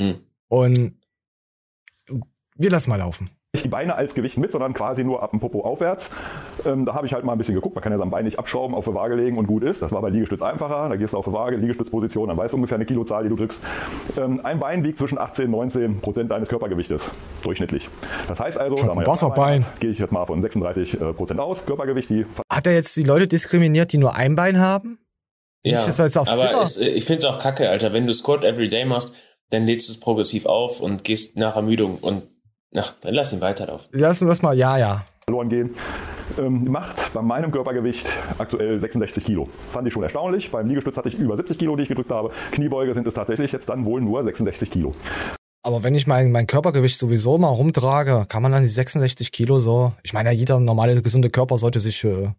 Hm. 0.00 0.20
Und 0.48 0.94
wir 2.56 2.70
lassen 2.70 2.90
mal 2.90 2.96
laufen. 2.96 3.30
die 3.54 3.68
Beine 3.68 3.94
als 3.96 4.14
Gewicht 4.14 4.38
mit, 4.38 4.50
sondern 4.52 4.72
quasi 4.72 5.04
nur 5.04 5.22
ab 5.22 5.30
dem 5.30 5.40
Popo 5.40 5.60
aufwärts. 5.60 6.10
Ähm, 6.64 6.84
da 6.86 6.94
habe 6.94 7.06
ich 7.06 7.12
halt 7.12 7.24
mal 7.24 7.32
ein 7.32 7.38
bisschen 7.38 7.54
geguckt. 7.54 7.74
Man 7.74 7.82
kann 7.82 7.92
ja 7.92 7.98
sein 7.98 8.10
Bein 8.10 8.24
nicht 8.24 8.38
abschrauben, 8.38 8.74
auf 8.74 8.86
die 8.86 8.94
Waage 8.94 9.14
legen 9.14 9.36
und 9.38 9.46
gut 9.46 9.62
ist. 9.62 9.82
Das 9.82 9.92
war 9.92 10.00
bei 10.00 10.08
Liegestütz 10.10 10.40
einfacher. 10.42 10.88
Da 10.88 10.96
gehst 10.96 11.12
du 11.12 11.18
auf 11.18 11.26
die 11.26 11.32
Waage, 11.32 11.56
Liegestützposition, 11.56 12.28
dann 12.28 12.36
weißt 12.36 12.52
du 12.52 12.56
ungefähr 12.56 12.76
eine 12.76 12.86
Kilozahl, 12.86 13.24
die 13.24 13.28
du 13.28 13.36
drückst. 13.36 13.60
Ähm, 14.18 14.40
ein 14.44 14.58
Bein 14.58 14.84
wiegt 14.84 14.96
zwischen 14.98 15.18
18 15.18 15.46
und 15.46 15.50
19 15.52 16.00
Prozent 16.00 16.30
deines 16.30 16.48
Körpergewichtes, 16.48 17.02
durchschnittlich. 17.42 17.88
Das 18.28 18.40
heißt 18.40 18.58
also, 18.58 18.76
Schon 18.76 18.86
da 18.88 18.94
man 18.94 19.02
ein 19.04 19.06
ja 19.06 19.12
Wasserbein. 19.12 19.66
gehe 19.80 19.90
ich 19.90 19.98
jetzt 19.98 20.12
mal 20.12 20.24
von 20.24 20.40
36 20.40 20.94
äh, 21.00 21.12
Prozent 21.12 21.40
aus, 21.40 21.66
Körpergewicht, 21.66 22.08
die 22.10 22.24
Hat 22.50 22.66
er 22.66 22.72
jetzt 22.74 22.96
die 22.96 23.02
Leute 23.04 23.28
diskriminiert, 23.28 23.92
die 23.92 23.98
nur 23.98 24.14
ein 24.14 24.34
Bein 24.34 24.60
haben? 24.60 24.98
Ja, 25.64 25.84
Nicht, 25.86 25.98
das 25.98 26.16
auf 26.16 26.28
aber 26.28 26.42
Twitter. 26.48 26.62
es, 26.62 26.76
äh, 26.78 26.88
ich 26.88 27.04
finde 27.04 27.18
es 27.26 27.32
auch 27.32 27.38
kacke, 27.38 27.68
Alter. 27.68 27.92
Wenn 27.92 28.06
du 28.06 28.14
Squat 28.14 28.44
every 28.44 28.68
day 28.68 28.84
machst, 28.84 29.14
dann 29.50 29.64
lädst 29.64 29.88
du 29.88 29.92
es 29.92 30.00
progressiv 30.00 30.46
auf 30.46 30.80
und 30.80 31.04
gehst 31.04 31.36
nach 31.36 31.54
Ermüdung 31.56 31.98
und 32.00 32.22
ach, 32.76 32.94
dann 33.00 33.14
lass 33.14 33.32
ihn 33.32 33.40
weiterlaufen. 33.40 33.88
Lassen 33.92 34.26
wir 34.26 34.30
das 34.30 34.42
mal, 34.42 34.56
ja, 34.56 34.76
ja. 34.78 35.04
verloren 35.24 35.48
gehen. 35.48 35.70
Ähm, 36.38 36.64
macht 36.70 37.12
bei 37.12 37.22
meinem 37.22 37.50
Körpergewicht 37.50 38.08
aktuell 38.38 38.78
66 38.78 39.24
Kilo. 39.24 39.48
Fand 39.72 39.86
ich 39.86 39.92
schon 39.92 40.02
erstaunlich. 40.02 40.50
Beim 40.50 40.66
Liegestütz 40.66 40.96
hatte 40.96 41.08
ich 41.08 41.14
über 41.14 41.36
70 41.36 41.58
Kilo, 41.58 41.76
die 41.76 41.82
ich 41.82 41.88
gedrückt 41.88 42.10
habe. 42.10 42.30
Kniebeuge 42.52 42.94
sind 42.94 43.06
es 43.06 43.14
tatsächlich 43.14 43.52
jetzt 43.52 43.68
dann 43.68 43.84
wohl 43.84 44.00
nur 44.00 44.24
66 44.24 44.70
Kilo. 44.70 44.94
Aber 45.62 45.82
wenn 45.84 45.94
ich 45.94 46.06
mein, 46.06 46.32
mein 46.32 46.46
Körpergewicht 46.46 46.98
sowieso 46.98 47.38
mal 47.38 47.48
rumtrage, 47.48 48.26
kann 48.28 48.42
man 48.42 48.52
dann 48.52 48.62
die 48.62 48.68
66 48.68 49.30
Kilo 49.30 49.58
so. 49.58 49.92
Ich 50.02 50.12
meine, 50.12 50.30
ja, 50.30 50.34
jeder 50.34 50.58
normale, 50.58 51.00
gesunde 51.02 51.30
Körper 51.30 51.58
sollte 51.58 51.78
sich. 51.78 52.02
Äh, 52.04 52.32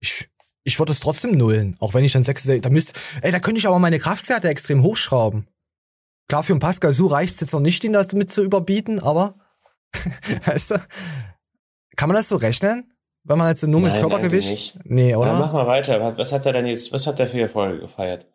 ich 0.00 0.28
ich 0.66 0.80
würde 0.80 0.90
es 0.90 0.98
trotzdem 0.98 1.30
nullen. 1.30 1.76
Auch 1.78 1.94
wenn 1.94 2.04
ich 2.04 2.12
dann 2.12 2.22
66. 2.22 2.60
Da 2.60 2.70
müsst, 2.70 2.98
ey, 3.22 3.30
da 3.30 3.38
könnte 3.38 3.60
ich 3.60 3.68
aber 3.68 3.78
meine 3.78 4.00
Kraftwerte 4.00 4.48
extrem 4.48 4.82
hochschrauben. 4.82 5.46
Klar, 6.28 6.42
für 6.42 6.54
einen 6.54 6.60
Pascal 6.60 6.92
Su 6.92 7.06
reicht's 7.06 7.40
jetzt 7.40 7.52
noch 7.52 7.60
nicht, 7.60 7.84
ihn 7.84 7.92
damit 7.92 8.32
zu 8.32 8.42
überbieten, 8.42 8.98
aber. 8.98 9.36
weißt 10.46 10.72
du? 10.72 10.74
Kann 11.96 12.08
man 12.08 12.16
das 12.16 12.28
so 12.28 12.36
rechnen? 12.36 12.92
Wenn 13.24 13.38
man 13.38 13.48
jetzt 13.48 13.66
nur 13.66 13.80
mit 13.80 13.92
Nein, 13.92 14.00
Körpergewicht. 14.02 14.48
nicht. 14.50 14.78
Nee, 14.84 15.16
oder? 15.16 15.32
Ja, 15.32 15.38
mach 15.38 15.52
mal 15.52 15.66
weiter. 15.66 16.16
Was- 16.16 16.32
hat 16.32 16.46
er 16.46 16.52
denn 16.52 16.66
jetzt, 16.66 16.92
was 16.92 17.06
hat 17.06 17.18
er 17.18 17.26
für 17.26 17.40
Erfolge 17.40 17.80
gefeiert? 17.80 18.26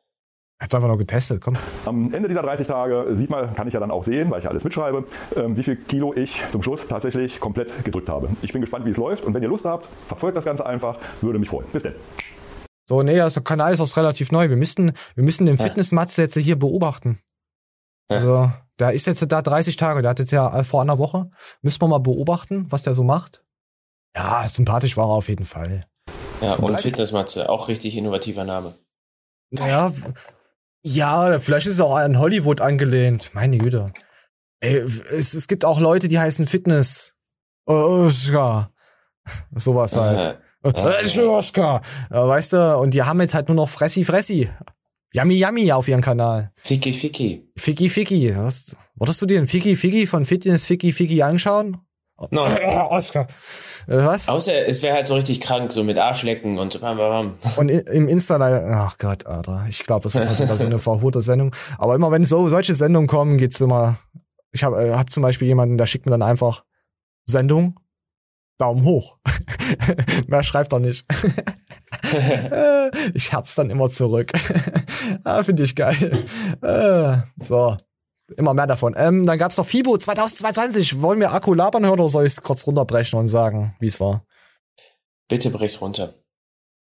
Hat's 0.60 0.76
einfach 0.76 0.90
nur 0.90 0.98
getestet, 0.98 1.42
komm. 1.42 1.56
Am 1.86 2.14
Ende 2.14 2.28
dieser 2.28 2.44
30 2.44 2.68
Tage 2.68 3.08
sieht 3.16 3.30
man, 3.32 3.54
kann 3.56 3.68
ich 3.68 3.74
ja 3.74 3.80
dann 3.80 3.90
auch 3.90 4.04
sehen, 4.04 4.30
weil 4.30 4.40
ich 4.40 4.44
ja 4.44 4.52
alles 4.52 4.64
mitschreibe, 4.64 5.06
ähm, 5.36 5.58
wie 5.58 5.64
viel 5.64 5.76
Kilo 5.76 6.14
ich 6.14 6.44
zum 6.52 6.62
Schluss 6.62 6.88
tatsächlich 6.88 7.40
komplett 7.40 7.84
gedrückt 7.84 8.10
habe. 8.10 8.30
Ich 8.44 8.52
bin 8.52 8.62
gespannt, 8.62 8.86
wie 8.86 8.92
es 8.92 8.98
läuft 8.98 9.24
und 9.24 9.34
wenn 9.34 9.42
ihr 9.42 9.50
Lust 9.50 9.66
habt, 9.66 9.88
verfolgt 10.08 10.38
das 10.38 10.46
Ganze 10.46 10.64
einfach, 10.66 11.00
würde 11.22 11.40
mich 11.40 11.50
freuen. 11.50 11.66
Bis 11.72 11.82
denn. 11.84 11.96
So, 12.88 13.02
nee, 13.02 13.20
also 13.20 13.36
der 13.40 13.44
Kanal 13.44 13.74
ist 13.74 13.80
auch 13.80 13.98
relativ 13.98 14.32
neu. 14.32 14.50
Wir 14.50 14.58
müssten, 14.58 14.92
wir 15.16 15.24
müssen 15.24 15.46
den 15.48 15.56
Ja. 15.56 15.64
Fitnessmatze 15.64 16.22
jetzt 16.24 16.38
hier 16.38 16.60
beobachten. 16.60 17.18
Ja. 18.12 18.18
Also, 18.18 18.52
der 18.82 18.92
ist 18.92 19.08
jetzt 19.08 19.26
da 19.32 19.42
30 19.42 19.78
Tage, 19.78 20.02
der 20.02 20.12
hat 20.12 20.20
jetzt 20.20 20.32
ja 20.32 20.64
vor 20.64 20.82
einer 20.82 20.98
Woche. 20.98 21.30
Müssen 21.62 21.82
wir 21.82 21.88
mal 21.88 22.00
beobachten, 22.00 22.66
was 22.70 22.84
der 22.84 22.94
so 22.94 23.04
macht. 23.04 23.44
Ja, 24.16 24.48
sympathisch 24.50 24.98
war 24.98 25.06
er 25.06 25.14
auf 25.16 25.30
jeden 25.30 25.46
Fall. 25.46 25.86
Ja, 26.42 26.56
und 26.56 26.66
Bleibt- 26.68 26.82
Fitnessmatze, 26.82 27.48
auch 27.50 27.68
richtig 27.70 27.96
innovativer 27.96 28.44
Name. 28.44 28.74
W- 29.52 29.92
ja, 30.84 31.40
vielleicht 31.40 31.68
ist 31.68 31.74
es 31.76 31.80
auch 31.82 31.96
an 31.96 32.18
Hollywood 32.20 32.60
angelehnt. 32.62 33.30
Meine 33.34 33.58
Güte. 33.60 33.94
Ey, 34.62 34.78
es, 34.78 35.34
es 35.34 35.48
gibt 35.48 35.64
auch 35.66 35.80
Leute, 35.80 36.08
die 36.08 36.20
heißen 36.20 36.48
Fitness. 36.48 37.14
Äh, 37.68 37.74
Oscar. 37.74 38.72
Sowas 39.56 39.96
halt. 39.96 40.40
Äh, 40.64 41.06
äh, 41.08 41.26
Oscar. 41.26 41.82
Ja, 42.12 42.28
weißt 42.28 42.54
du, 42.54 42.78
und 42.78 42.94
die 42.94 43.02
haben 43.02 43.20
jetzt 43.20 43.34
halt 43.34 43.48
nur 43.48 43.56
noch 43.56 43.68
Fressi 43.68 44.04
Fressi. 44.04 44.48
Yummy 45.14 45.36
Yummy 45.36 45.72
auf 45.72 45.88
ihrem 45.88 46.02
Kanal. 46.02 46.52
Ficky 46.56 46.94
Ficky. 46.94 47.52
Ficky 47.58 47.90
Ficky. 47.90 48.36
Was, 48.38 48.76
wolltest 48.96 49.22
du 49.22 49.26
dir 49.26 49.40
den 49.40 49.48
Ficky 49.48 49.76
Ficky 49.76 50.08
von 50.08 50.26
Fitness 50.26 50.66
Ficky 50.66 50.94
Ficky 50.94 51.22
anschauen? 51.22 51.78
No. 52.30 52.46
Oscar. 52.90 53.28
Äh, 53.88 53.98
was? 53.98 54.30
Außer 54.30 54.68
es 54.68 54.82
wäre 54.84 54.96
halt 54.96 55.08
so 55.08 55.16
richtig 55.16 55.42
krank, 55.42 55.72
so 55.72 55.84
mit 55.84 55.98
Arschlecken 55.98 56.60
und 56.60 56.72
so 56.72 56.80
bam, 56.80 56.98
bam, 56.98 57.38
bam. 57.42 57.58
Und 57.58 57.70
im 57.70 58.08
Insta, 58.08 58.38
ach 58.38 58.98
Gott, 59.00 59.26
Alter, 59.26 59.66
ich 59.68 59.80
glaube, 59.80 60.04
das 60.04 60.14
wird 60.14 60.30
heute 60.30 60.44
wieder 60.44 60.58
so 60.58 60.66
eine 60.66 60.80
verhurte 60.80 61.22
Sendung. 61.22 61.54
Aber 61.78 61.96
immer 61.96 62.12
wenn 62.12 62.24
so 62.24 62.48
solche 62.48 62.76
Sendungen 62.76 63.08
kommen, 63.08 63.38
geht's 63.38 63.60
immer. 63.60 63.98
Ich 64.52 64.64
habe 64.64 64.82
äh, 64.82 64.94
hab 64.94 65.12
zum 65.12 65.24
Beispiel 65.24 65.48
jemanden, 65.48 65.78
der 65.78 65.88
schickt 65.88 66.06
mir 66.06 66.12
dann 66.12 66.22
einfach 66.22 66.64
Sendung, 67.26 67.80
Daumen 68.60 68.86
hoch. 68.86 69.18
Mehr 70.28 70.44
schreibt 70.44 70.72
er 70.72 70.80
nicht. 70.80 71.06
Ich 73.14 73.32
herz 73.32 73.56
dann 73.56 73.70
immer 73.70 73.90
zurück. 73.90 74.32
ah, 75.24 75.44
Finde 75.44 75.64
ich 75.64 75.76
geil. 75.76 76.12
Äh, 76.62 77.18
so. 77.44 77.78
Immer 78.38 78.54
mehr 78.54 78.68
davon. 78.68 78.96
Ähm, 78.98 79.26
dann 79.26 79.38
gab's 79.38 79.58
noch 79.58 79.66
FIBO 79.66 79.98
2022. 79.98 81.02
Wollen 81.02 81.20
wir 81.20 81.34
Akku 81.34 81.54
labern 81.54 81.86
hören 81.86 82.00
oder 82.00 82.10
soll 82.10 82.26
ich 82.26 82.34
es 82.34 82.42
kurz 82.42 82.66
runterbrechen 82.66 83.20
und 83.20 83.28
sagen, 83.28 83.76
wie 83.80 83.88
es 83.88 84.00
war? 84.00 84.26
Bitte 85.28 85.50
brech's 85.50 85.82
runter. 85.82 86.14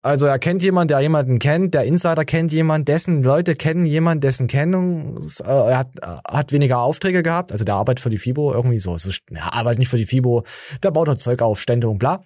Also 0.05 0.26
er 0.26 0.38
kennt 0.38 0.62
jemanden, 0.62 0.88
der 0.88 1.01
jemanden 1.01 1.38
kennt, 1.38 1.72
der 1.72 1.84
Insider 1.84 2.26
kennt 2.26 2.52
jemanden, 2.52 2.84
dessen 2.84 3.22
Leute 3.22 3.55
kennen 3.55 3.86
jemanden, 3.86 4.20
dessen 4.20 4.48
Kennung, 4.48 5.16
äh, 5.16 5.44
er 5.44 5.78
hat, 5.78 5.88
äh, 6.02 6.18
hat 6.28 6.52
weniger 6.52 6.80
Aufträge 6.80 7.22
gehabt, 7.22 7.52
also 7.52 7.64
der 7.64 7.76
arbeitet 7.76 8.02
für 8.02 8.10
die 8.10 8.18
FIBO 8.18 8.52
irgendwie 8.52 8.78
so, 8.78 8.98
so 8.98 9.10
er 9.30 9.55
arbeitet 9.55 9.78
nicht 9.78 9.88
für 9.88 9.96
die 9.96 10.05
FIBO, 10.05 10.44
der 10.82 10.90
baut 10.90 11.09
halt 11.09 11.22
Zeug 11.22 11.40
auf, 11.40 11.59
Stände 11.59 11.88
und 11.88 11.96
bla, 11.96 12.20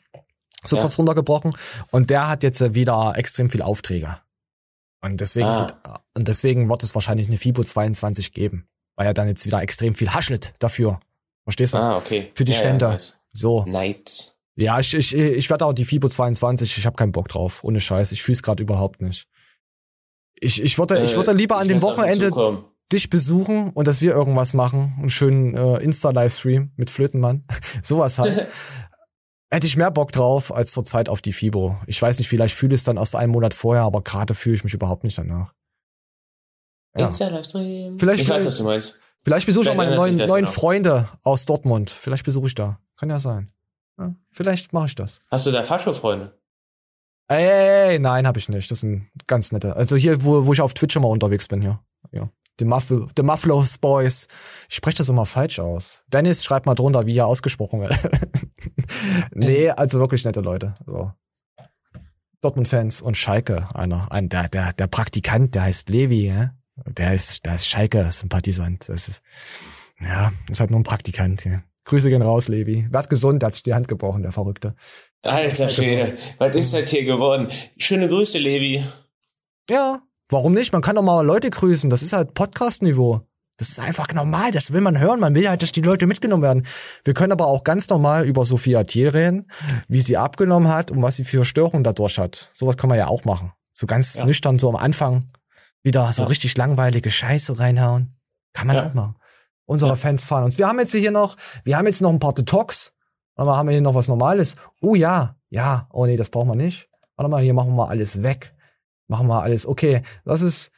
so 0.64 0.76
Ja. 0.76 0.82
kurz 0.82 0.98
runtergebrochen 0.98 1.52
und 1.90 2.10
der 2.10 2.28
hat 2.28 2.42
jetzt 2.42 2.60
äh, 2.60 2.74
wieder 2.74 3.12
extrem 3.16 3.50
viel 3.50 3.62
Aufträge. 3.62 4.18
Und 5.00 5.20
deswegen, 5.20 5.46
Ah. 5.46 5.66
geht, 5.66 5.76
und 6.16 6.28
deswegen 6.28 6.68
wird 6.68 6.82
es 6.82 6.94
wahrscheinlich 6.94 7.28
eine 7.28 7.36
FIBO 7.36 7.62
22 7.62 8.32
geben, 8.32 8.66
weil 8.96 9.06
er 9.06 9.14
dann 9.14 9.28
jetzt 9.28 9.46
wieder 9.46 9.62
extrem 9.62 9.94
viel 9.94 10.10
haschelt 10.12 10.54
dafür. 10.58 10.98
Verstehst 11.44 11.74
du? 11.74 11.78
Ah, 11.78 11.96
okay. 11.96 12.30
Für 12.34 12.44
die 12.44 12.52
Ja, 12.52 12.58
ja, 12.58 12.62
Stände. 12.62 12.88
nice. 12.88 13.20
so. 13.32 13.64
Nights. 13.66 14.34
Ja, 14.56 14.80
ich, 14.80 14.92
ich, 14.94 15.14
ich 15.14 15.48
werde 15.50 15.66
auch 15.66 15.72
die 15.72 15.84
FIBO 15.84 16.08
22, 16.08 16.76
ich 16.78 16.84
habe 16.86 16.96
keinen 16.96 17.12
Bock 17.12 17.28
drauf, 17.28 17.62
ohne 17.62 17.80
Scheiß. 17.80 18.10
Ich 18.10 18.24
fühl's 18.24 18.42
gerade 18.42 18.60
überhaupt 18.60 19.00
nicht. 19.00 19.28
Ich, 20.40 20.60
ich 20.62 20.78
würde, 20.78 21.00
ich 21.02 21.12
Äh, 21.12 21.16
würde 21.16 21.32
lieber 21.32 21.56
an 21.58 21.66
ich 21.66 21.72
dem 21.72 21.82
Wochenende 21.82 22.64
dich 22.92 23.08
besuchen 23.10 23.70
und 23.70 23.86
dass 23.86 24.00
wir 24.00 24.12
irgendwas 24.14 24.54
machen. 24.54 24.94
Einen 24.98 25.10
schönen 25.10 25.54
äh, 25.54 25.76
Insta-Livestream 25.82 26.72
mit 26.76 26.90
Flötenmann. 26.90 27.44
Sowas 27.82 28.18
halt. 28.18 28.48
Hätte 29.50 29.66
ich 29.66 29.76
mehr 29.76 29.90
Bock 29.90 30.12
drauf 30.12 30.54
als 30.54 30.72
zurzeit 30.72 31.08
auf 31.08 31.22
die 31.22 31.32
FIBO. 31.32 31.78
Ich 31.86 32.00
weiß 32.00 32.18
nicht, 32.18 32.28
vielleicht 32.28 32.54
fühle 32.54 32.74
ich 32.74 32.80
es 32.80 32.84
dann 32.84 32.98
erst 32.98 33.16
einen 33.16 33.32
Monat 33.32 33.54
vorher, 33.54 33.84
aber 33.84 34.02
gerade 34.02 34.34
fühle 34.34 34.54
ich 34.54 34.64
mich 34.64 34.74
überhaupt 34.74 35.04
nicht 35.04 35.16
danach. 35.16 35.54
Ja. 36.96 37.06
Vielleicht- 37.98 38.22
ich 38.22 38.28
weiß, 38.28 38.44
was 38.46 38.56
du 38.58 38.64
meinst. 38.64 39.00
Vielleicht 39.24 39.46
besuche 39.46 39.64
ich 39.64 39.70
auch 39.70 39.74
meine 39.74 39.96
neuen, 39.96 40.16
neuen. 40.16 40.46
Freunde 40.46 41.08
aus 41.22 41.44
Dortmund. 41.46 41.90
Vielleicht 41.90 42.24
besuche 42.24 42.46
ich 42.46 42.54
da. 42.54 42.78
Kann 42.96 43.10
ja 43.10 43.18
sein. 43.20 43.50
Ja, 43.98 44.14
vielleicht 44.30 44.72
mache 44.72 44.86
ich 44.86 44.94
das. 44.94 45.20
Hast 45.30 45.46
du 45.46 45.50
da 45.50 45.62
Fascho-Freunde? 45.62 46.38
Ey, 47.28 47.44
ey, 47.44 47.92
ey, 47.94 47.98
nein, 47.98 48.26
habe 48.26 48.38
ich 48.38 48.48
nicht. 48.48 48.70
Das 48.70 48.80
sind 48.80 49.10
ganz 49.26 49.52
nette. 49.52 49.76
Also 49.76 49.96
hier, 49.96 50.24
wo, 50.24 50.46
wo 50.46 50.52
ich 50.52 50.60
auf 50.60 50.72
Twitch 50.74 50.96
immer 50.96 51.08
unterwegs 51.08 51.46
bin 51.48 51.60
hier. 51.60 51.80
Ja. 52.12 52.30
The, 52.58 52.64
Muffle, 52.64 53.06
the 53.16 53.22
Mufflos 53.22 53.78
Boys. 53.78 54.26
Ich 54.68 54.76
spreche 54.76 54.98
das 54.98 55.08
immer 55.08 55.26
falsch 55.26 55.58
aus. 55.60 56.02
Dennis, 56.08 56.44
schreibt 56.44 56.66
mal 56.66 56.74
drunter, 56.74 57.06
wie 57.06 57.12
hier 57.12 57.26
ausgesprochen 57.26 57.80
wird. 57.80 57.92
nee, 59.34 59.70
also 59.70 60.00
wirklich 60.00 60.24
nette 60.24 60.40
Leute. 60.40 60.74
So. 60.86 61.12
Dortmund-Fans 62.40 63.00
und 63.00 63.16
Schalke, 63.16 63.68
einer, 63.74 64.10
ein, 64.12 64.28
der, 64.28 64.48
der, 64.48 64.72
der 64.72 64.86
Praktikant, 64.86 65.54
der 65.54 65.62
heißt 65.62 65.88
Levi, 65.88 66.26
ja? 66.28 66.52
der 66.86 67.14
ist, 67.14 67.44
der 67.44 67.54
ist 67.54 67.66
Schalke-Sympathisant. 67.66 68.88
Das 68.88 69.08
ist, 69.08 69.22
ja, 70.00 70.32
ist 70.48 70.60
halt 70.60 70.70
nur 70.70 70.80
ein 70.80 70.84
Praktikant. 70.84 71.44
Ja. 71.44 71.62
Grüße 71.84 72.10
gehen 72.10 72.22
raus, 72.22 72.48
Levi. 72.48 72.86
Werd 72.90 73.10
gesund, 73.10 73.42
der 73.42 73.48
hat 73.48 73.54
sich 73.54 73.62
die 73.62 73.74
Hand 73.74 73.88
gebrochen, 73.88 74.22
der 74.22 74.32
Verrückte. 74.32 74.74
Alter 75.22 75.68
Schwede, 75.68 76.16
was 76.38 76.54
ist 76.54 76.74
das 76.74 76.90
hier 76.90 77.04
geworden? 77.04 77.48
Schöne 77.76 78.08
Grüße, 78.08 78.38
Levi. 78.38 78.84
Ja, 79.68 80.00
warum 80.28 80.52
nicht? 80.54 80.72
Man 80.72 80.82
kann 80.82 80.96
doch 80.96 81.02
mal 81.02 81.24
Leute 81.24 81.50
grüßen. 81.50 81.90
Das 81.90 82.02
ist 82.02 82.12
halt 82.12 82.34
Podcast-Niveau. 82.34 83.20
Das 83.56 83.70
ist 83.70 83.80
einfach 83.80 84.12
normal. 84.14 84.52
Das 84.52 84.72
will 84.72 84.80
man 84.80 84.98
hören. 85.00 85.18
Man 85.20 85.34
will 85.34 85.48
halt, 85.48 85.62
dass 85.62 85.72
die 85.72 85.80
Leute 85.80 86.06
mitgenommen 86.06 86.42
werden. 86.44 86.66
Wir 87.04 87.14
können 87.14 87.32
aber 87.32 87.46
auch 87.48 87.64
ganz 87.64 87.88
normal 87.88 88.24
über 88.24 88.44
Sophia 88.44 88.84
Thiel 88.84 89.08
reden, 89.08 89.50
wie 89.88 90.00
sie 90.00 90.16
abgenommen 90.16 90.68
hat 90.68 90.90
und 90.92 91.02
was 91.02 91.16
sie 91.16 91.24
für 91.24 91.44
Störungen 91.44 91.82
dadurch 91.82 92.18
hat. 92.18 92.50
Sowas 92.52 92.76
kann 92.76 92.88
man 92.88 92.98
ja 92.98 93.08
auch 93.08 93.24
machen. 93.24 93.52
So 93.74 93.86
ganz 93.86 94.14
Ja. 94.14 94.26
nüchtern, 94.26 94.58
so 94.60 94.68
am 94.68 94.76
Anfang 94.76 95.32
wieder 95.82 96.12
so 96.12 96.22
Ja. 96.22 96.28
richtig 96.28 96.56
langweilige 96.56 97.10
Scheiße 97.10 97.58
reinhauen. 97.58 98.16
Kann 98.52 98.68
man 98.68 98.76
Ja. 98.76 98.86
auch 98.86 98.94
machen. 98.94 99.16
Unsere 99.66 99.96
Fans 99.96 100.24
fahren 100.24 100.44
uns. 100.44 100.56
Wir 100.58 100.66
haben 100.68 100.78
jetzt 100.78 100.92
hier 100.92 101.10
noch, 101.10 101.36
wir 101.64 101.76
haben 101.76 101.86
jetzt 101.86 102.00
noch 102.00 102.10
ein 102.10 102.18
paar 102.20 102.32
Detox. 102.32 102.92
Warte 103.34 103.50
mal, 103.50 103.56
haben 103.56 103.66
wir 103.68 103.72
hier 103.72 103.82
noch 103.82 103.94
was 103.94 104.08
Normales? 104.08 104.56
Oh 104.80 104.94
ja, 104.94 105.36
ja. 105.50 105.88
Oh 105.92 106.06
nee, 106.06 106.16
das 106.16 106.30
brauchen 106.30 106.48
wir 106.48 106.54
nicht. 106.54 106.88
Warte 107.16 107.28
mal, 107.28 107.42
hier 107.42 107.54
machen 107.54 107.68
wir 107.70 107.74
mal 107.74 107.88
alles 107.88 108.22
weg. 108.22 108.54
Machen 109.08 109.26
wir 109.26 109.42
alles. 109.42 109.66
Okay, 109.66 110.02
das 110.24 110.42
ist, 110.42 110.70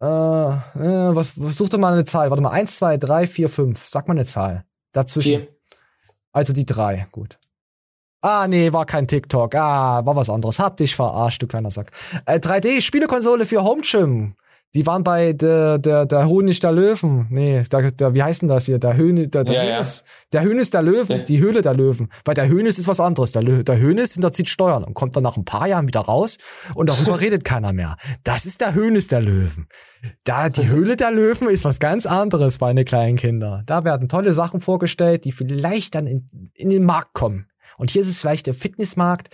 äh, 0.00 0.06
äh 0.06 1.14
was, 1.14 1.40
was 1.40 1.56
such 1.56 1.68
doch 1.68 1.78
mal 1.78 1.92
eine 1.92 2.04
Zahl. 2.04 2.30
Warte 2.30 2.42
mal, 2.42 2.50
eins, 2.50 2.76
zwei, 2.76 2.96
drei, 2.96 3.26
vier, 3.26 3.48
fünf. 3.48 3.86
Sag 3.86 4.08
mal 4.08 4.14
eine 4.14 4.24
Zahl. 4.24 4.64
Dazwischen. 4.92 5.42
Vier. 5.42 5.48
Also 6.32 6.52
die 6.52 6.66
drei, 6.66 7.06
gut. 7.12 7.38
Ah, 8.22 8.48
nee, 8.48 8.72
war 8.72 8.86
kein 8.86 9.06
TikTok. 9.06 9.54
Ah, 9.54 10.04
war 10.06 10.16
was 10.16 10.30
anderes. 10.30 10.58
Hab 10.58 10.78
dich 10.78 10.96
verarscht, 10.96 11.42
du 11.42 11.46
kleiner 11.46 11.70
Sack. 11.70 11.90
Äh, 12.24 12.38
3D-Spielekonsole 12.38 13.44
für 13.44 13.62
Home 13.62 13.82
Gym. 13.82 14.34
Die 14.74 14.86
waren 14.86 15.04
bei 15.04 15.32
der, 15.32 15.78
der, 15.78 16.04
der 16.04 16.26
Honig 16.26 16.58
der 16.58 16.72
Löwen. 16.72 17.26
Nee, 17.30 17.62
der, 17.70 17.92
der, 17.92 18.14
wie 18.14 18.22
heißt 18.22 18.42
denn 18.42 18.48
das 18.48 18.66
hier? 18.66 18.78
Der 18.78 18.96
Höhne, 18.96 19.28
der, 19.28 19.44
der 19.44 19.54
Ja, 19.54 19.62
ja. 19.62 19.74
Hönes. 19.76 20.04
Der 20.32 20.42
Hönes 20.42 20.70
der 20.70 20.82
Löwen. 20.82 21.24
Die 21.26 21.38
Höhle 21.38 21.62
der 21.62 21.74
Löwen. 21.74 22.08
Weil 22.24 22.34
der 22.34 22.48
Hönes 22.48 22.78
ist 22.78 22.88
was 22.88 22.98
anderes. 22.98 23.30
Der, 23.32 23.42
Lö 23.42 23.62
der 23.62 23.78
Hönes 23.78 24.14
hinterzieht 24.14 24.48
Steuern 24.48 24.82
und 24.82 24.94
kommt 24.94 25.14
dann 25.14 25.22
nach 25.22 25.36
ein 25.36 25.44
paar 25.44 25.68
Jahren 25.68 25.86
wieder 25.86 26.00
raus 26.00 26.38
und 26.74 26.88
darüber 26.88 27.20
redet 27.20 27.44
keiner 27.44 27.72
mehr. 27.72 27.96
Das 28.24 28.46
ist 28.46 28.60
der 28.60 28.74
Hönes 28.74 29.06
der 29.06 29.20
Löwen. 29.20 29.68
Da, 30.24 30.48
die 30.48 30.66
Höhle 30.68 30.96
der 30.96 31.12
Löwen 31.12 31.48
ist 31.48 31.64
was 31.64 31.78
ganz 31.78 32.04
anderes, 32.04 32.60
meine 32.60 32.84
kleinen 32.84 33.16
Kinder. 33.16 33.62
Da 33.66 33.84
werden 33.84 34.08
tolle 34.08 34.32
Sachen 34.32 34.60
vorgestellt, 34.60 35.24
die 35.24 35.32
vielleicht 35.32 35.94
dann 35.94 36.06
in, 36.06 36.26
in 36.54 36.70
den 36.70 36.84
Markt 36.84 37.14
kommen. 37.14 37.46
Und 37.76 37.90
hier 37.90 38.02
ist 38.02 38.08
es 38.08 38.20
vielleicht 38.20 38.46
der 38.46 38.54
Fitnessmarkt. 38.54 39.28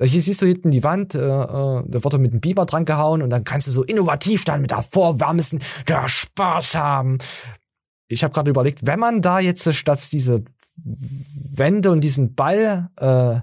Hier 0.00 0.22
siehst 0.22 0.42
du 0.42 0.46
hinten 0.46 0.70
die 0.70 0.84
Wand, 0.84 1.14
äh, 1.14 1.18
äh, 1.18 1.22
da 1.22 1.84
wird 2.04 2.12
er 2.12 2.18
mit 2.18 2.32
einem 2.32 2.40
Beamer 2.40 2.66
dran 2.66 2.84
gehauen 2.84 3.20
und 3.20 3.30
dann 3.30 3.42
kannst 3.42 3.66
du 3.66 3.72
so 3.72 3.82
innovativ 3.82 4.44
dann 4.44 4.60
mit 4.60 4.70
der 4.70 4.82
Vorwärmsen 4.82 5.60
da 5.86 6.08
Spaß 6.08 6.76
haben. 6.76 7.18
Ich 8.06 8.22
habe 8.22 8.32
gerade 8.32 8.50
überlegt, 8.50 8.86
wenn 8.86 9.00
man 9.00 9.22
da 9.22 9.40
jetzt 9.40 9.72
statt 9.74 10.00
diese 10.12 10.44
Wände 10.76 11.90
und 11.90 12.02
diesen 12.02 12.34
Ball 12.34 12.90
äh, 12.96 13.40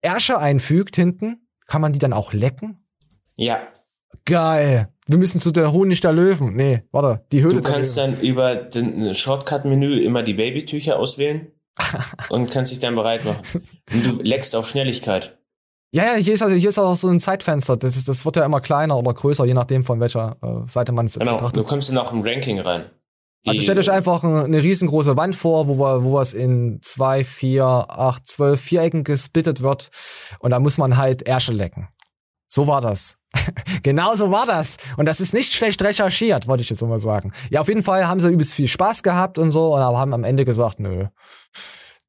Ärsche 0.00 0.38
einfügt 0.38 0.94
hinten, 0.94 1.48
kann 1.66 1.80
man 1.80 1.92
die 1.92 1.98
dann 1.98 2.12
auch 2.12 2.32
lecken? 2.32 2.86
Ja. 3.36 3.66
Geil. 4.24 4.88
Wir 5.06 5.18
müssen 5.18 5.40
zu 5.40 5.50
der 5.50 5.72
Honig 5.72 6.00
der 6.00 6.12
Löwen. 6.12 6.54
Nee, 6.54 6.82
warte, 6.92 7.24
die 7.32 7.42
Höhle 7.42 7.60
Du 7.60 7.62
kannst 7.62 7.96
dann 7.96 8.18
über 8.20 8.54
den 8.54 9.14
Shortcut-Menü 9.14 9.98
immer 10.00 10.22
die 10.22 10.34
Babytücher 10.34 10.98
auswählen 10.98 11.48
und 12.30 12.50
kannst 12.50 12.70
dich 12.70 12.78
dann 12.78 12.94
bereit 12.94 13.24
machen. 13.24 13.42
Und 13.92 14.06
du 14.06 14.22
leckst 14.22 14.54
auf 14.54 14.68
Schnelligkeit. 14.68 15.38
Ja, 15.94 16.04
ja, 16.06 16.14
hier 16.14 16.34
ist 16.34 16.42
also 16.42 16.56
hier 16.56 16.68
ist 16.70 16.78
auch 16.78 16.96
so 16.96 17.08
ein 17.08 17.20
Zeitfenster. 17.20 17.76
Das, 17.76 17.96
ist, 17.96 18.08
das 18.08 18.24
wird 18.24 18.34
ja 18.36 18.44
immer 18.44 18.60
kleiner 18.60 18.96
oder 18.98 19.14
größer, 19.14 19.44
je 19.44 19.54
nachdem 19.54 19.84
von 19.84 20.00
welcher 20.00 20.36
äh, 20.42 20.68
Seite 20.68 20.90
man 20.90 21.06
es 21.06 21.16
Genau, 21.18 21.34
betrachtet. 21.36 21.62
du 21.62 21.68
kommst 21.68 21.88
dann 21.88 21.98
auch 21.98 22.12
im 22.12 22.22
Ranking 22.22 22.58
rein. 22.58 22.86
Die- 23.46 23.50
Also 23.50 23.62
stellt 23.62 23.78
euch 23.78 23.90
einfach 23.92 24.24
eine, 24.24 24.60
riesengroße 24.62 25.16
Wand 25.16 25.36
vor, 25.36 25.68
wo 25.68 25.78
wir, 25.78 26.02
wo 26.02 26.18
es 26.18 26.34
in 26.34 26.80
zwei, 26.82 27.22
vier, 27.22 27.64
acht, 27.66 28.26
zwölf 28.26 28.60
Vierecken 28.60 29.04
gesplittet 29.04 29.60
wird. 29.62 29.90
Und 30.40 30.50
da 30.50 30.58
muss 30.58 30.78
man 30.78 30.96
halt 30.96 31.22
Ärsche 31.28 31.52
lecken. 31.52 31.86
So 32.48 32.66
war 32.66 32.80
das. 32.80 33.18
genau 33.84 34.16
so 34.16 34.32
war 34.32 34.46
das. 34.46 34.78
Und 34.96 35.06
das 35.06 35.20
ist 35.20 35.32
nicht 35.32 35.52
schlecht 35.52 35.80
recherchiert, 35.82 36.48
wollte 36.48 36.62
ich 36.62 36.70
jetzt 36.70 36.82
mal 36.82 36.98
sagen. 36.98 37.32
Ja, 37.50 37.60
auf 37.60 37.68
jeden 37.68 37.82
Fall 37.84 38.08
haben 38.08 38.18
sie 38.18 38.30
übelst 38.30 38.54
viel 38.54 38.66
Spaß 38.68 39.04
gehabt 39.04 39.38
und 39.38 39.52
so, 39.52 39.74
und 39.76 39.80
aber 39.80 39.98
haben 39.98 40.12
am 40.14 40.24
Ende 40.24 40.44
gesagt, 40.44 40.80
nö. 40.80 41.06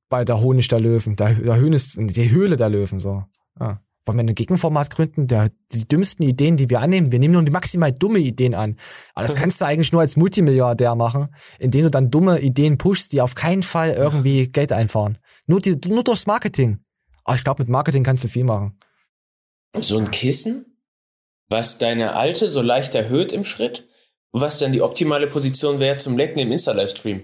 Bei 0.09 0.23
der 0.25 0.39
Honig 0.39 0.67
der 0.69 0.79
Löwen, 0.79 1.15
der, 1.15 1.33
der 1.35 1.55
Höhnes, 1.57 1.93
die 1.99 2.31
Höhle 2.31 2.55
der 2.57 2.69
Löwen, 2.69 2.99
so. 2.99 3.23
Ja. 3.59 3.81
Wollen 4.05 4.19
wir 4.19 4.23
ein 4.23 4.35
Gegenformat 4.35 4.91
gründen? 4.91 5.27
Der, 5.27 5.49
die 5.71 5.87
dümmsten 5.87 6.23
Ideen, 6.23 6.57
die 6.57 6.69
wir 6.69 6.79
annehmen, 6.79 7.11
wir 7.11 7.17
nehmen 7.17 7.33
nur 7.33 7.43
die 7.43 7.51
maximal 7.51 7.91
dumme 7.91 8.19
Ideen 8.19 8.53
an. 8.53 8.77
Aber 9.15 9.25
das 9.25 9.35
kannst 9.39 9.59
du 9.61 9.65
eigentlich 9.65 9.91
nur 9.91 10.01
als 10.01 10.15
Multimilliardär 10.15 10.93
machen, 10.95 11.29
indem 11.57 11.85
du 11.85 11.91
dann 11.91 12.11
dumme 12.11 12.39
Ideen 12.39 12.77
pushst, 12.77 13.13
die 13.13 13.21
auf 13.21 13.33
keinen 13.33 13.63
Fall 13.63 13.91
irgendwie 13.91 14.47
Geld 14.47 14.71
einfahren. 14.71 15.17
Nur, 15.47 15.59
die, 15.59 15.75
nur 15.87 16.03
durchs 16.03 16.27
Marketing. 16.27 16.83
Aber 17.23 17.35
ich 17.35 17.43
glaube, 17.43 17.63
mit 17.63 17.69
Marketing 17.69 18.03
kannst 18.03 18.23
du 18.23 18.27
viel 18.27 18.43
machen. 18.43 18.77
So 19.75 19.97
ein 19.97 20.11
Kissen, 20.11 20.77
was 21.49 21.79
deine 21.79 22.15
alte 22.15 22.51
so 22.51 22.61
leicht 22.61 22.93
erhöht 22.93 23.31
im 23.31 23.43
Schritt 23.43 23.85
was 24.41 24.59
dann 24.59 24.73
die 24.73 24.81
optimale 24.81 25.27
Position 25.27 25.79
wäre 25.79 25.97
zum 25.97 26.17
Lecken 26.17 26.39
im 26.39 26.51
Insta-Livestream. 26.51 27.23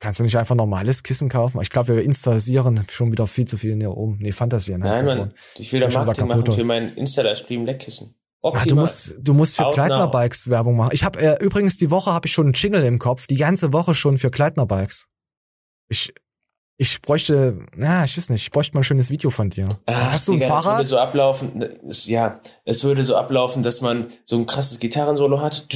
Kannst 0.00 0.20
du 0.20 0.24
nicht 0.24 0.36
einfach 0.36 0.54
normales 0.54 1.02
Kissen 1.02 1.28
kaufen? 1.28 1.60
Ich 1.62 1.70
glaube, 1.70 1.96
wir 1.96 2.02
installieren 2.02 2.84
schon 2.90 3.12
wieder 3.12 3.26
viel 3.26 3.46
zu 3.46 3.56
viel 3.56 3.74
hier 3.76 3.96
oben. 3.96 4.18
Nee, 4.20 4.32
fantasieren. 4.32 4.84
heißt 4.84 5.04
Nein, 5.04 5.18
Mann, 5.18 5.34
ich 5.56 5.72
will 5.72 5.80
da 5.80 5.88
Marketing 5.88 6.28
machen 6.28 6.52
für 6.52 6.64
meinen 6.64 6.94
Insta-Livestream 6.96 7.64
Leckkissen. 7.64 8.14
Ah, 8.42 8.50
du 8.50 8.58
Optimal. 8.58 8.82
musst, 8.82 9.14
du 9.22 9.32
musst 9.32 9.56
für 9.56 9.64
Out 9.66 9.74
Kleidner 9.74 10.04
now. 10.06 10.10
Bikes 10.10 10.50
Werbung 10.50 10.76
machen. 10.76 10.90
Ich 10.92 11.02
habe 11.04 11.18
äh, 11.20 11.42
übrigens 11.42 11.78
die 11.78 11.90
Woche 11.90 12.12
habe 12.12 12.26
ich 12.26 12.32
schon 12.34 12.46
einen 12.46 12.52
Jingle 12.54 12.84
im 12.84 12.98
Kopf, 12.98 13.26
die 13.26 13.36
ganze 13.36 13.72
Woche 13.72 13.94
schon 13.94 14.18
für 14.18 14.30
Kleidner 14.30 14.66
Bikes. 14.66 15.06
Ich 15.88 16.12
ich 16.76 17.00
bräuchte, 17.00 17.60
ja, 17.78 18.04
ich 18.04 18.16
weiß 18.16 18.30
nicht, 18.30 18.42
ich 18.42 18.50
bräuchte 18.50 18.74
mal 18.74 18.80
ein 18.80 18.84
schönes 18.84 19.08
Video 19.08 19.30
von 19.30 19.48
dir. 19.48 19.78
Ach, 19.86 20.12
Hast 20.12 20.26
du 20.26 20.32
ein 20.32 20.40
Digga, 20.40 20.58
Es 20.58 20.64
Fahrrad? 20.64 20.78
würde 20.78 20.88
so 20.88 20.98
ablaufen, 20.98 21.62
es, 21.88 22.06
ja, 22.06 22.40
es 22.64 22.82
würde 22.82 23.04
so 23.04 23.14
ablaufen, 23.16 23.62
dass 23.62 23.80
man 23.80 24.12
so 24.24 24.36
ein 24.36 24.44
krasses 24.46 24.80
Gitarrensolo 24.80 25.40
hat. 25.40 25.68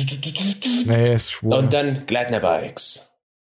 Nee, 0.87 1.15
ist 1.15 1.31
schwul. 1.31 1.55
Und 1.55 1.73
dann 1.73 2.05
Gleitner 2.07 2.41
Bikes. 2.41 3.08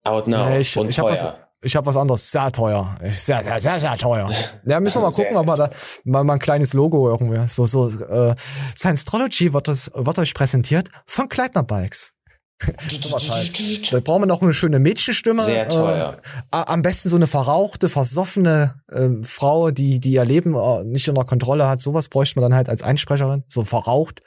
Out 0.05 0.27
now. 0.27 0.49
Nee, 0.49 0.61
ich 0.61 0.77
und 0.77 0.89
ich 0.89 0.99
habe 0.99 1.15
teuer. 1.15 1.25
was, 1.25 1.35
Ich 1.63 1.77
habe 1.77 1.87
was 1.87 1.97
anderes. 1.97 2.31
Sehr 2.31 2.51
teuer. 2.51 2.97
Sehr, 3.13 3.45
sehr, 3.45 3.61
sehr, 3.61 3.81
sehr 3.81 3.97
teuer. 3.97 4.31
Ja, 4.67 4.81
müssen 4.81 4.97
wir 4.97 5.03
mal 5.03 5.13
Sehr, 5.13 5.27
gucken, 5.27 5.41
ob 5.41 5.47
wir 5.47 5.57
da 5.57 5.71
mal, 6.05 6.25
mal 6.25 6.35
ein 6.35 6.39
kleines 6.39 6.75
Logo 6.75 7.09
irgendwie. 7.09 7.47
So, 7.47 7.67
so, 7.67 7.89
äh, 7.89 8.35
Science-Trology 8.77 9.53
wird, 9.53 9.69
das, 9.69 9.91
wird 9.95 10.19
euch 10.19 10.35
präsentiert 10.35 10.91
von 11.07 11.29
Kleidner 11.29 11.63
Bikes. 11.63 12.13
Da 13.91 14.01
brauchen 14.01 14.23
wir 14.23 14.27
noch 14.27 14.41
eine 14.43 14.53
schöne 14.53 14.79
Mädchenstimme. 14.79 15.43
Sehr 15.43 15.69
teuer. 15.69 16.17
Äh, 16.53 16.57
am 16.57 16.83
besten 16.83 17.09
so 17.09 17.17
eine 17.17 17.27
verrauchte, 17.27 17.89
versoffene 17.89 18.77
äh, 18.89 19.09
Frau, 19.23 19.71
die, 19.71 19.99
die 20.01 20.13
ihr 20.13 20.25
Leben 20.25 20.55
äh, 20.55 20.85
nicht 20.85 21.09
unter 21.09 21.25
Kontrolle 21.25 21.69
hat. 21.69 21.81
Sowas 21.81 22.09
bräuchte 22.09 22.39
man 22.39 22.51
dann 22.51 22.57
halt 22.57 22.69
als 22.69 22.83
Einsprecherin. 22.83 23.43
So 23.49 23.63
verraucht. 23.63 24.21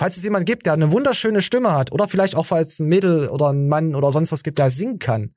Falls 0.00 0.16
es 0.16 0.24
jemand 0.24 0.46
gibt, 0.46 0.64
der 0.64 0.72
eine 0.72 0.92
wunderschöne 0.92 1.42
Stimme 1.42 1.74
hat, 1.74 1.92
oder 1.92 2.08
vielleicht 2.08 2.34
auch 2.34 2.46
falls 2.46 2.78
ein 2.78 2.88
Mädel 2.88 3.28
oder 3.28 3.50
ein 3.50 3.68
Mann 3.68 3.94
oder 3.94 4.10
sonst 4.12 4.32
was 4.32 4.42
gibt, 4.42 4.58
der 4.58 4.70
singen 4.70 4.98
kann. 4.98 5.34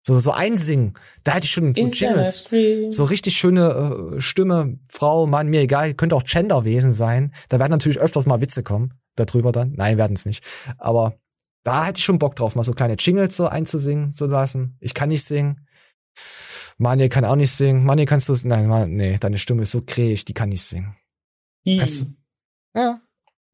So, 0.00 0.16
so 0.20 0.30
einsingen. 0.30 0.92
Da 1.24 1.34
hätte 1.34 1.46
ich 1.46 1.50
schon 1.50 1.74
so 1.74 1.88
Jingles. 1.88 2.44
So 2.90 3.02
richtig 3.02 3.36
schöne 3.36 4.14
äh, 4.14 4.20
Stimme, 4.20 4.78
Frau, 4.88 5.26
Mann, 5.26 5.48
mir 5.48 5.60
egal. 5.60 5.94
Könnte 5.94 6.14
auch 6.14 6.22
Genderwesen 6.22 6.92
sein. 6.92 7.32
Da 7.48 7.58
werden 7.58 7.72
natürlich 7.72 7.98
öfters 7.98 8.26
mal 8.26 8.40
Witze 8.40 8.62
kommen. 8.62 8.94
Darüber 9.16 9.50
dann. 9.50 9.72
Nein, 9.72 9.98
werden 9.98 10.14
es 10.14 10.24
nicht. 10.24 10.44
Aber 10.78 11.18
da 11.64 11.84
hätte 11.84 11.98
ich 11.98 12.04
schon 12.04 12.20
Bock 12.20 12.36
drauf, 12.36 12.54
mal 12.54 12.62
so 12.62 12.74
kleine 12.74 12.94
Jingles 12.94 13.36
so 13.36 13.48
einzusingen 13.48 14.12
zu 14.12 14.26
lassen. 14.26 14.76
Ich 14.78 14.94
kann 14.94 15.08
nicht 15.08 15.24
singen. 15.24 15.66
Manje 16.78 17.08
kann 17.08 17.24
auch 17.24 17.34
nicht 17.34 17.50
singen. 17.50 17.84
Manje, 17.84 18.04
kannst 18.04 18.28
du 18.28 18.34
es? 18.34 18.44
Nein, 18.44 18.68
Man, 18.68 18.94
nee, 18.94 19.18
deine 19.18 19.38
Stimme 19.38 19.62
ist 19.62 19.72
so 19.72 19.82
krähig, 19.82 20.24
die 20.24 20.32
kann 20.32 20.50
nicht 20.50 20.62
singen. 20.62 20.94
Kannst 21.66 22.06
Ja. 22.72 23.00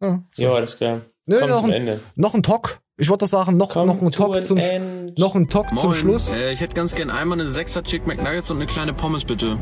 Ja 0.03 0.23
so. 0.31 0.43
Ja, 0.45 0.53
alles 0.55 0.77
klar. 0.77 1.01
Nö, 1.27 1.37
Komm 1.41 1.51
noch, 1.51 1.61
zum 1.61 1.71
ein, 1.71 1.73
Ende. 1.77 2.01
noch 2.17 2.35
ein 2.35 2.43
Talk. 2.43 2.81
Ich 2.99 3.09
doch 3.09 3.27
sagen, 3.27 3.57
noch, 3.57 3.75
noch 3.75 4.03
ein 4.03 4.13
Talk 4.13 4.45
zum, 4.45 4.59
end. 4.59 5.19
noch 5.19 5.35
ein 5.35 5.49
Talk 5.49 5.75
zum. 5.77 5.95
Schluss. 5.95 6.37
Äh, 6.37 6.53
ich 6.53 6.61
hätte 6.61 6.75
ganz 6.75 6.95
gern 6.95 7.11
einmal 7.11 7.41
eine 7.41 7.49
6er 7.49 7.83
Chick 7.83 8.07
McNuggets 8.07 8.51
und 8.51 8.59
eine 8.59 8.67
kleine 8.67 8.93
Pommes, 8.93 9.25
bitte. 9.25 9.57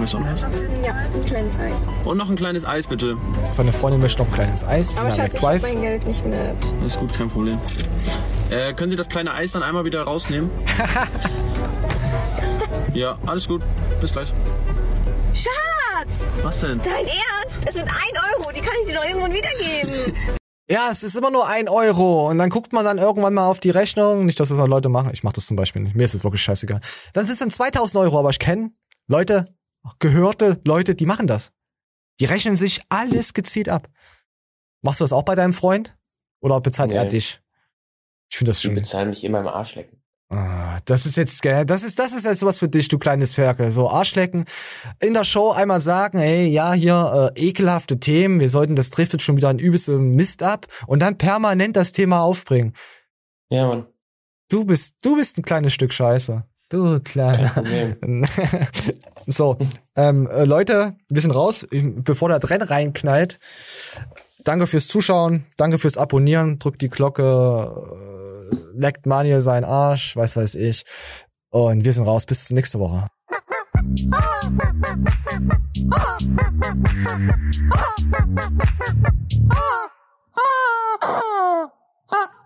Möchtest 0.00 0.14
du 0.14 0.18
auch 0.18 0.20
noch 0.22 0.42
was? 0.42 0.54
Ja, 0.84 0.94
ein 0.94 1.24
kleines 1.26 1.58
Eis. 1.58 1.84
Und 2.04 2.16
noch 2.16 2.30
ein 2.30 2.36
kleines 2.36 2.64
Eis, 2.64 2.86
bitte. 2.86 3.16
Seine 3.50 3.72
Freundin 3.72 4.00
möchte 4.00 4.22
noch 4.22 4.28
ein 4.28 4.34
kleines 4.34 4.64
Eis. 4.64 4.98
Aber 4.98 5.10
Schatz, 5.10 5.12
ich 5.12 5.18
ja 5.18 5.24
hab 5.24 5.32
McDrive. 5.32 5.62
mein 5.62 5.82
Geld 5.82 6.06
nicht 6.06 6.24
mit. 6.24 6.36
Alles 6.80 6.98
gut, 6.98 7.12
kein 7.12 7.28
Problem. 7.28 7.58
Äh, 8.50 8.72
können 8.74 8.90
Sie 8.90 8.96
das 8.96 9.08
kleine 9.08 9.34
Eis 9.34 9.52
dann 9.52 9.62
einmal 9.62 9.84
wieder 9.84 10.02
rausnehmen? 10.02 10.50
ja, 12.94 13.18
alles 13.26 13.46
gut. 13.46 13.62
Bis 14.00 14.12
gleich. 14.12 14.32
Schatz! 16.00 16.24
Was 16.42 16.60
denn? 16.60 16.78
Dein 16.78 17.06
Ernst? 17.06 17.58
Es 17.66 17.74
sind 17.74 17.84
1 17.84 17.92
Euro, 18.38 18.50
die 18.52 18.60
kann 18.60 18.72
ich 18.80 18.86
dir 18.88 18.94
doch 18.94 19.04
irgendwann 19.04 19.32
wiedergeben. 19.32 20.14
Ja, 20.72 20.88
es 20.92 21.02
ist 21.02 21.16
immer 21.16 21.32
nur 21.32 21.48
ein 21.48 21.68
Euro. 21.68 22.28
Und 22.28 22.38
dann 22.38 22.48
guckt 22.48 22.72
man 22.72 22.84
dann 22.84 22.98
irgendwann 22.98 23.34
mal 23.34 23.46
auf 23.48 23.58
die 23.58 23.70
Rechnung. 23.70 24.24
Nicht, 24.24 24.38
dass 24.38 24.50
das 24.50 24.60
auch 24.60 24.68
Leute 24.68 24.88
machen. 24.88 25.10
Ich 25.12 25.24
mache 25.24 25.32
das 25.34 25.46
zum 25.46 25.56
Beispiel 25.56 25.82
nicht. 25.82 25.96
Mir 25.96 26.04
ist 26.04 26.14
es 26.14 26.22
wirklich 26.22 26.44
scheißegal. 26.44 26.78
Dann 27.12 27.24
sind 27.24 27.32
es 27.32 27.38
dann 27.40 27.50
2000 27.50 28.00
Euro. 28.04 28.20
Aber 28.20 28.30
ich 28.30 28.38
kenne 28.38 28.70
Leute, 29.08 29.46
gehörte 29.98 30.60
Leute, 30.64 30.94
die 30.94 31.06
machen 31.06 31.26
das. 31.26 31.50
Die 32.20 32.24
rechnen 32.24 32.54
sich 32.54 32.82
alles 32.88 33.34
gezielt 33.34 33.68
ab. 33.68 33.88
Machst 34.82 35.00
du 35.00 35.02
das 35.02 35.12
auch 35.12 35.24
bei 35.24 35.34
deinem 35.34 35.54
Freund? 35.54 35.98
Oder 36.40 36.60
bezahlt 36.60 36.92
er 36.92 37.02
Nee. 37.02 37.08
dich? 37.08 37.40
Ich 38.30 38.38
finde 38.38 38.50
das 38.50 38.60
Die 38.60 38.68
schon. 38.68 38.76
bezahlen 38.76 39.10
mich 39.10 39.24
immer 39.24 39.40
im 39.40 39.48
Arsch 39.48 39.74
lecken. 39.74 39.99
Ah, 40.32 40.78
das 40.84 41.06
ist 41.06 41.16
jetzt, 41.16 41.42
gell, 41.42 41.66
das 41.66 41.82
ist, 41.82 41.98
das 41.98 42.12
ist 42.12 42.24
jetzt 42.24 42.44
was 42.44 42.60
für 42.60 42.68
dich, 42.68 42.86
du 42.86 42.98
kleines 42.98 43.34
Ferkel. 43.34 43.72
So 43.72 43.90
Arschlecken. 43.90 44.44
In 45.00 45.12
der 45.12 45.24
Show 45.24 45.50
einmal 45.50 45.80
sagen, 45.80 46.18
ey, 46.18 46.46
ja, 46.46 46.72
hier, 46.72 47.32
äh, 47.36 47.48
ekelhafte 47.48 47.98
Themen, 47.98 48.38
wir 48.38 48.48
sollten, 48.48 48.76
das 48.76 48.90
driftet 48.90 49.22
schon 49.22 49.36
wieder 49.36 49.48
ein 49.48 49.58
übelste 49.58 49.98
Mist 49.98 50.44
ab. 50.44 50.68
Und 50.86 51.00
dann 51.00 51.18
permanent 51.18 51.74
das 51.74 51.90
Thema 51.90 52.20
aufbringen. 52.20 52.74
Ja, 53.48 53.66
Mann. 53.66 53.86
Du 54.48 54.64
bist, 54.64 54.94
du 55.02 55.16
bist 55.16 55.36
ein 55.36 55.42
kleines 55.42 55.74
Stück 55.74 55.92
Scheiße. 55.92 56.44
Du 56.68 57.00
kleiner. 57.00 57.52
So, 59.26 59.58
ähm, 59.96 60.28
äh, 60.28 60.44
Leute, 60.44 60.96
wir 61.08 61.20
sind 61.20 61.32
raus, 61.32 61.66
bevor 61.70 62.30
der 62.30 62.42
Renn 62.48 62.62
reinknallt. 62.62 63.38
Danke 64.44 64.66
fürs 64.66 64.88
Zuschauen, 64.88 65.46
danke 65.56 65.78
fürs 65.78 65.96
Abonnieren, 65.96 66.58
drückt 66.58 66.82
die 66.82 66.88
Glocke, 66.88 67.22
äh, 67.22 68.54
leckt 68.74 69.06
Manuel 69.06 69.40
seinen 69.40 69.64
Arsch, 69.64 70.16
weiß 70.16 70.36
weiß 70.36 70.56
ich. 70.56 70.84
Und 71.50 71.84
wir 71.84 71.92
sind 71.92 72.06
raus, 72.06 72.26
bis 72.26 72.50
nächste 72.50 72.78
Woche. 72.78 73.08